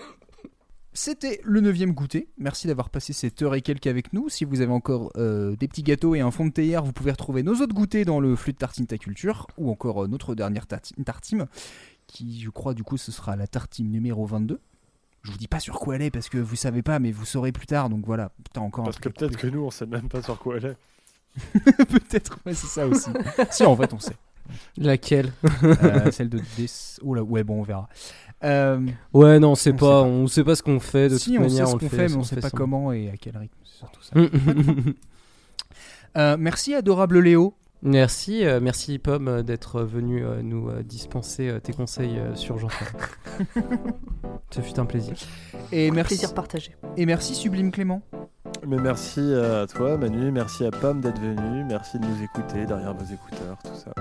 C'était 0.98 1.42
le 1.44 1.60
neuvième 1.60 1.92
goûter. 1.92 2.30
Merci 2.38 2.68
d'avoir 2.68 2.90
passé 2.90 3.12
cette 3.12 3.42
heure 3.42 3.54
et 3.54 3.62
quelques 3.62 3.88
avec 3.88 4.14
nous. 4.14 4.30
Si 4.30 4.46
vous 4.46 4.62
avez 4.62 4.72
encore 4.72 5.12
euh, 5.18 5.54
des 5.58 5.68
petits 5.68 5.84
gâteaux 5.84 6.16
et 6.16 6.22
un 6.22 6.32
fond 6.32 6.46
de 6.46 6.52
théière, 6.52 6.86
vous 6.86 6.94
pouvez 6.94 7.12
retrouver 7.12 7.44
nos 7.44 7.56
autres 7.56 7.76
goûters 7.76 8.06
dans 8.06 8.22
le 8.22 8.34
flux 8.38 8.54
de 8.54 8.58
tartine 8.58 8.88
ta 8.88 8.98
culture 8.98 9.46
ou 9.58 9.70
encore 9.70 10.06
euh, 10.06 10.08
notre 10.08 10.36
dernière 10.36 10.68
tartine, 10.68 11.48
qui 12.08 12.40
je 12.42 12.50
crois 12.50 12.74
du 12.74 12.84
coup 12.84 12.96
ce 12.96 13.12
sera 13.12 13.36
la 13.36 13.46
tartime 13.46 13.90
numéro 13.90 14.26
22. 14.26 14.62
Je 15.24 15.32
vous 15.32 15.38
dis 15.38 15.50
pas 15.50 15.60
sur 15.60 15.82
quoi 15.82 15.98
elle 15.98 16.02
est 16.02 16.12
parce 16.12 16.30
que 16.30 16.38
vous 16.38 16.56
savez 16.56 16.82
pas, 16.82 17.00
mais 17.00 17.12
vous 17.12 17.26
saurez 17.26 17.52
plus 17.52 17.68
tard. 17.68 17.90
Donc 17.90 18.06
voilà, 18.06 18.32
putain 18.46 18.62
encore 18.62 18.86
un 18.86 18.86
Parce 18.86 19.00
que 19.00 19.10
peut-être 19.10 19.36
que 19.36 19.48
nous, 19.48 19.66
on 19.66 19.72
sait 19.72 19.86
même 19.86 20.08
pas 20.08 20.22
sur 20.22 20.40
quoi 20.40 20.56
elle 20.56 20.66
est. 20.66 20.78
peut-être, 21.88 22.40
ouais, 22.46 22.54
c'est 22.54 22.68
ça 22.68 22.88
aussi. 22.88 23.10
si 23.52 23.64
en 23.66 23.76
fait 23.76 23.92
on 23.94 24.00
sait. 24.00 24.16
Laquelle? 24.78 25.34
Euh, 25.64 26.12
celle 26.12 26.30
de 26.30 26.40
Des... 26.56 26.68
Oh 27.02 27.14
là, 27.14 27.24
ouais 27.24 27.44
bon 27.44 27.60
on 27.60 27.64
verra. 27.64 27.90
Euh, 28.44 28.86
Ouais, 29.14 29.40
non, 29.40 29.56
c'est 29.56 29.72
On 29.72 29.76
pas, 29.76 29.80
sait 29.80 29.86
pas. 29.86 30.02
on 30.04 30.28
sait 30.28 30.44
pas 30.44 30.56
ce 30.56 30.64
qu'on 30.64 30.80
fait 30.80 31.10
de 31.10 31.18
si 31.18 31.32
toute 31.32 31.38
on 31.40 31.42
manière. 31.44 31.68
sait 31.68 31.72
ce 31.72 31.76
le 31.78 31.80
qu'on 31.80 31.90
fait, 31.90 32.08
mais 32.10 32.16
on 32.16 32.24
sans 32.24 32.36
sait 32.36 32.42
pas 32.42 32.50
comment 32.50 32.92
et 32.92 33.10
à 33.10 33.18
quel 33.18 33.38
rythme. 33.38 33.56
C'est 33.64 33.78
surtout 33.80 34.02
ça. 34.02 34.14
Euh, 36.18 36.38
merci 36.40 36.74
adorable 36.74 37.20
Léo. 37.20 37.56
Merci, 37.82 38.46
euh, 38.46 38.62
merci 38.62 39.00
Pomme 39.00 39.44
d'être 39.44 39.82
venu 39.82 40.24
euh, 40.26 40.42
nous 40.42 40.70
euh, 40.70 40.82
dispenser 40.82 41.50
euh, 41.50 41.60
tes 41.60 41.74
conseils 41.74 42.18
euh, 42.18 42.34
sur 42.36 42.58
jean 42.58 42.70
Ce 44.52 44.62
fut 44.62 44.80
un 44.80 44.86
plaisir. 44.86 45.14
Et 45.74 45.92
merci, 45.92 46.16
Plaisir 46.16 46.34
partagé. 46.34 46.72
et 46.96 47.06
merci 47.06 47.36
Sublime 47.36 47.70
Clément. 47.72 48.02
Mais 48.66 48.78
merci 48.78 49.20
à 49.34 49.68
toi, 49.68 49.98
Manu. 49.98 50.32
Merci 50.32 50.66
à 50.66 50.72
Pomme 50.72 51.02
d'être 51.02 51.20
venu. 51.20 51.66
Merci 51.66 52.00
de 52.00 52.06
nous 52.06 52.24
écouter 52.24 52.66
derrière 52.66 52.94
vos 52.94 53.14
écouteurs, 53.14 53.58
tout 53.62 53.76
ça. 53.78 53.92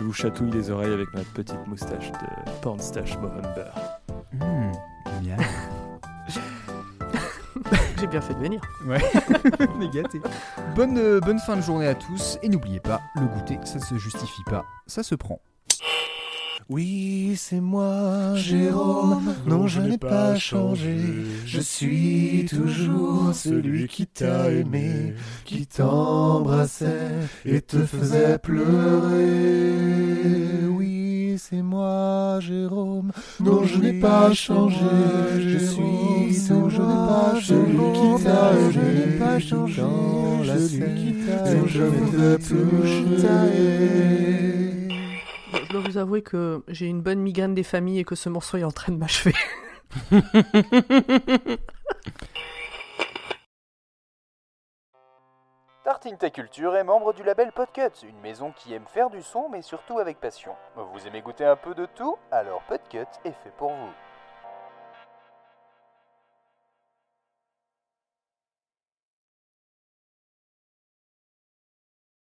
Je 0.00 0.04
vous 0.06 0.14
chatouille 0.14 0.50
les 0.50 0.70
oreilles 0.70 0.94
avec 0.94 1.12
ma 1.12 1.20
petite 1.20 1.66
moustache 1.66 2.10
de 2.10 2.50
Pornstache 2.62 3.18
Movember. 3.18 3.70
Mmh, 4.32 4.72
bien. 5.20 5.36
J'ai 7.98 8.06
bien 8.06 8.22
fait 8.22 8.32
de 8.32 8.38
venir. 8.38 8.62
Ouais, 8.86 9.02
on 9.76 9.80
est 9.82 9.92
gâtés. 9.92 10.22
Bonne, 10.74 10.96
euh, 10.96 11.20
bonne 11.20 11.38
fin 11.38 11.54
de 11.54 11.60
journée 11.60 11.86
à 11.86 11.94
tous. 11.94 12.38
Et 12.42 12.48
n'oubliez 12.48 12.80
pas, 12.80 13.02
le 13.14 13.26
goûter, 13.26 13.58
ça 13.66 13.78
se 13.78 13.98
justifie 13.98 14.42
pas, 14.44 14.64
ça 14.86 15.02
se 15.02 15.14
prend. 15.14 15.38
Oui, 16.70 17.34
c'est 17.36 17.60
moi, 17.60 18.36
Jérôme. 18.36 19.34
Non, 19.44 19.66
je 19.66 19.80
n'ai 19.80 19.98
pas 19.98 20.36
changé. 20.36 20.98
Je 21.44 21.60
suis 21.60 22.46
toujours 22.48 23.34
celui 23.34 23.88
qui 23.88 24.06
t'a 24.06 24.52
aimé, 24.52 25.14
qui 25.44 25.66
t'embrassait 25.66 27.10
et 27.44 27.60
te 27.60 27.78
faisait 27.78 28.38
pleurer. 28.38 29.74
Oui, 30.68 31.34
c'est 31.38 31.62
moi, 31.62 32.38
Jérôme. 32.38 33.10
Non, 33.40 33.64
je 33.64 33.76
n'ai 33.76 33.94
pas 33.94 34.32
changé. 34.32 34.76
Je 35.40 35.58
suis 35.58 36.46
toujours 36.46 37.34
celui 37.42 37.92
qui 37.98 38.22
t'a 38.22 38.52
aimé, 38.52 38.70
je 38.70 38.80
n'ai 38.80 39.18
pas 39.18 39.40
changé. 39.40 39.82
Celui 40.68 40.94
qui 40.94 41.14
t'a 41.26 41.50
aimé, 41.50 41.62
je 41.66 41.82
me 41.82 42.38
je 45.52 45.68
dois 45.70 45.80
vous 45.80 45.98
avouer 45.98 46.22
que 46.22 46.62
j'ai 46.68 46.86
une 46.86 47.02
bonne 47.02 47.20
migraine 47.20 47.54
des 47.54 47.62
familles 47.62 48.00
et 48.00 48.04
que 48.04 48.14
ce 48.14 48.28
morceau 48.28 48.56
est 48.58 48.64
en 48.64 48.70
train 48.70 48.92
de 48.92 48.98
m'achever. 48.98 49.34
Tartine 55.82 56.18
Ta 56.18 56.30
Culture 56.30 56.76
est 56.76 56.84
membre 56.84 57.12
du 57.12 57.24
label 57.24 57.50
Podcut, 57.52 58.06
une 58.06 58.20
maison 58.20 58.52
qui 58.52 58.72
aime 58.74 58.86
faire 58.86 59.10
du 59.10 59.22
son 59.22 59.48
mais 59.48 59.62
surtout 59.62 59.98
avec 59.98 60.20
passion. 60.20 60.52
Vous 60.76 61.06
aimez 61.06 61.20
goûter 61.20 61.44
un 61.44 61.56
peu 61.56 61.74
de 61.74 61.86
tout? 61.86 62.16
Alors 62.30 62.62
Podcut 62.68 63.06
est 63.24 63.32
fait 63.32 63.52
pour 63.58 63.70
vous. 63.70 63.92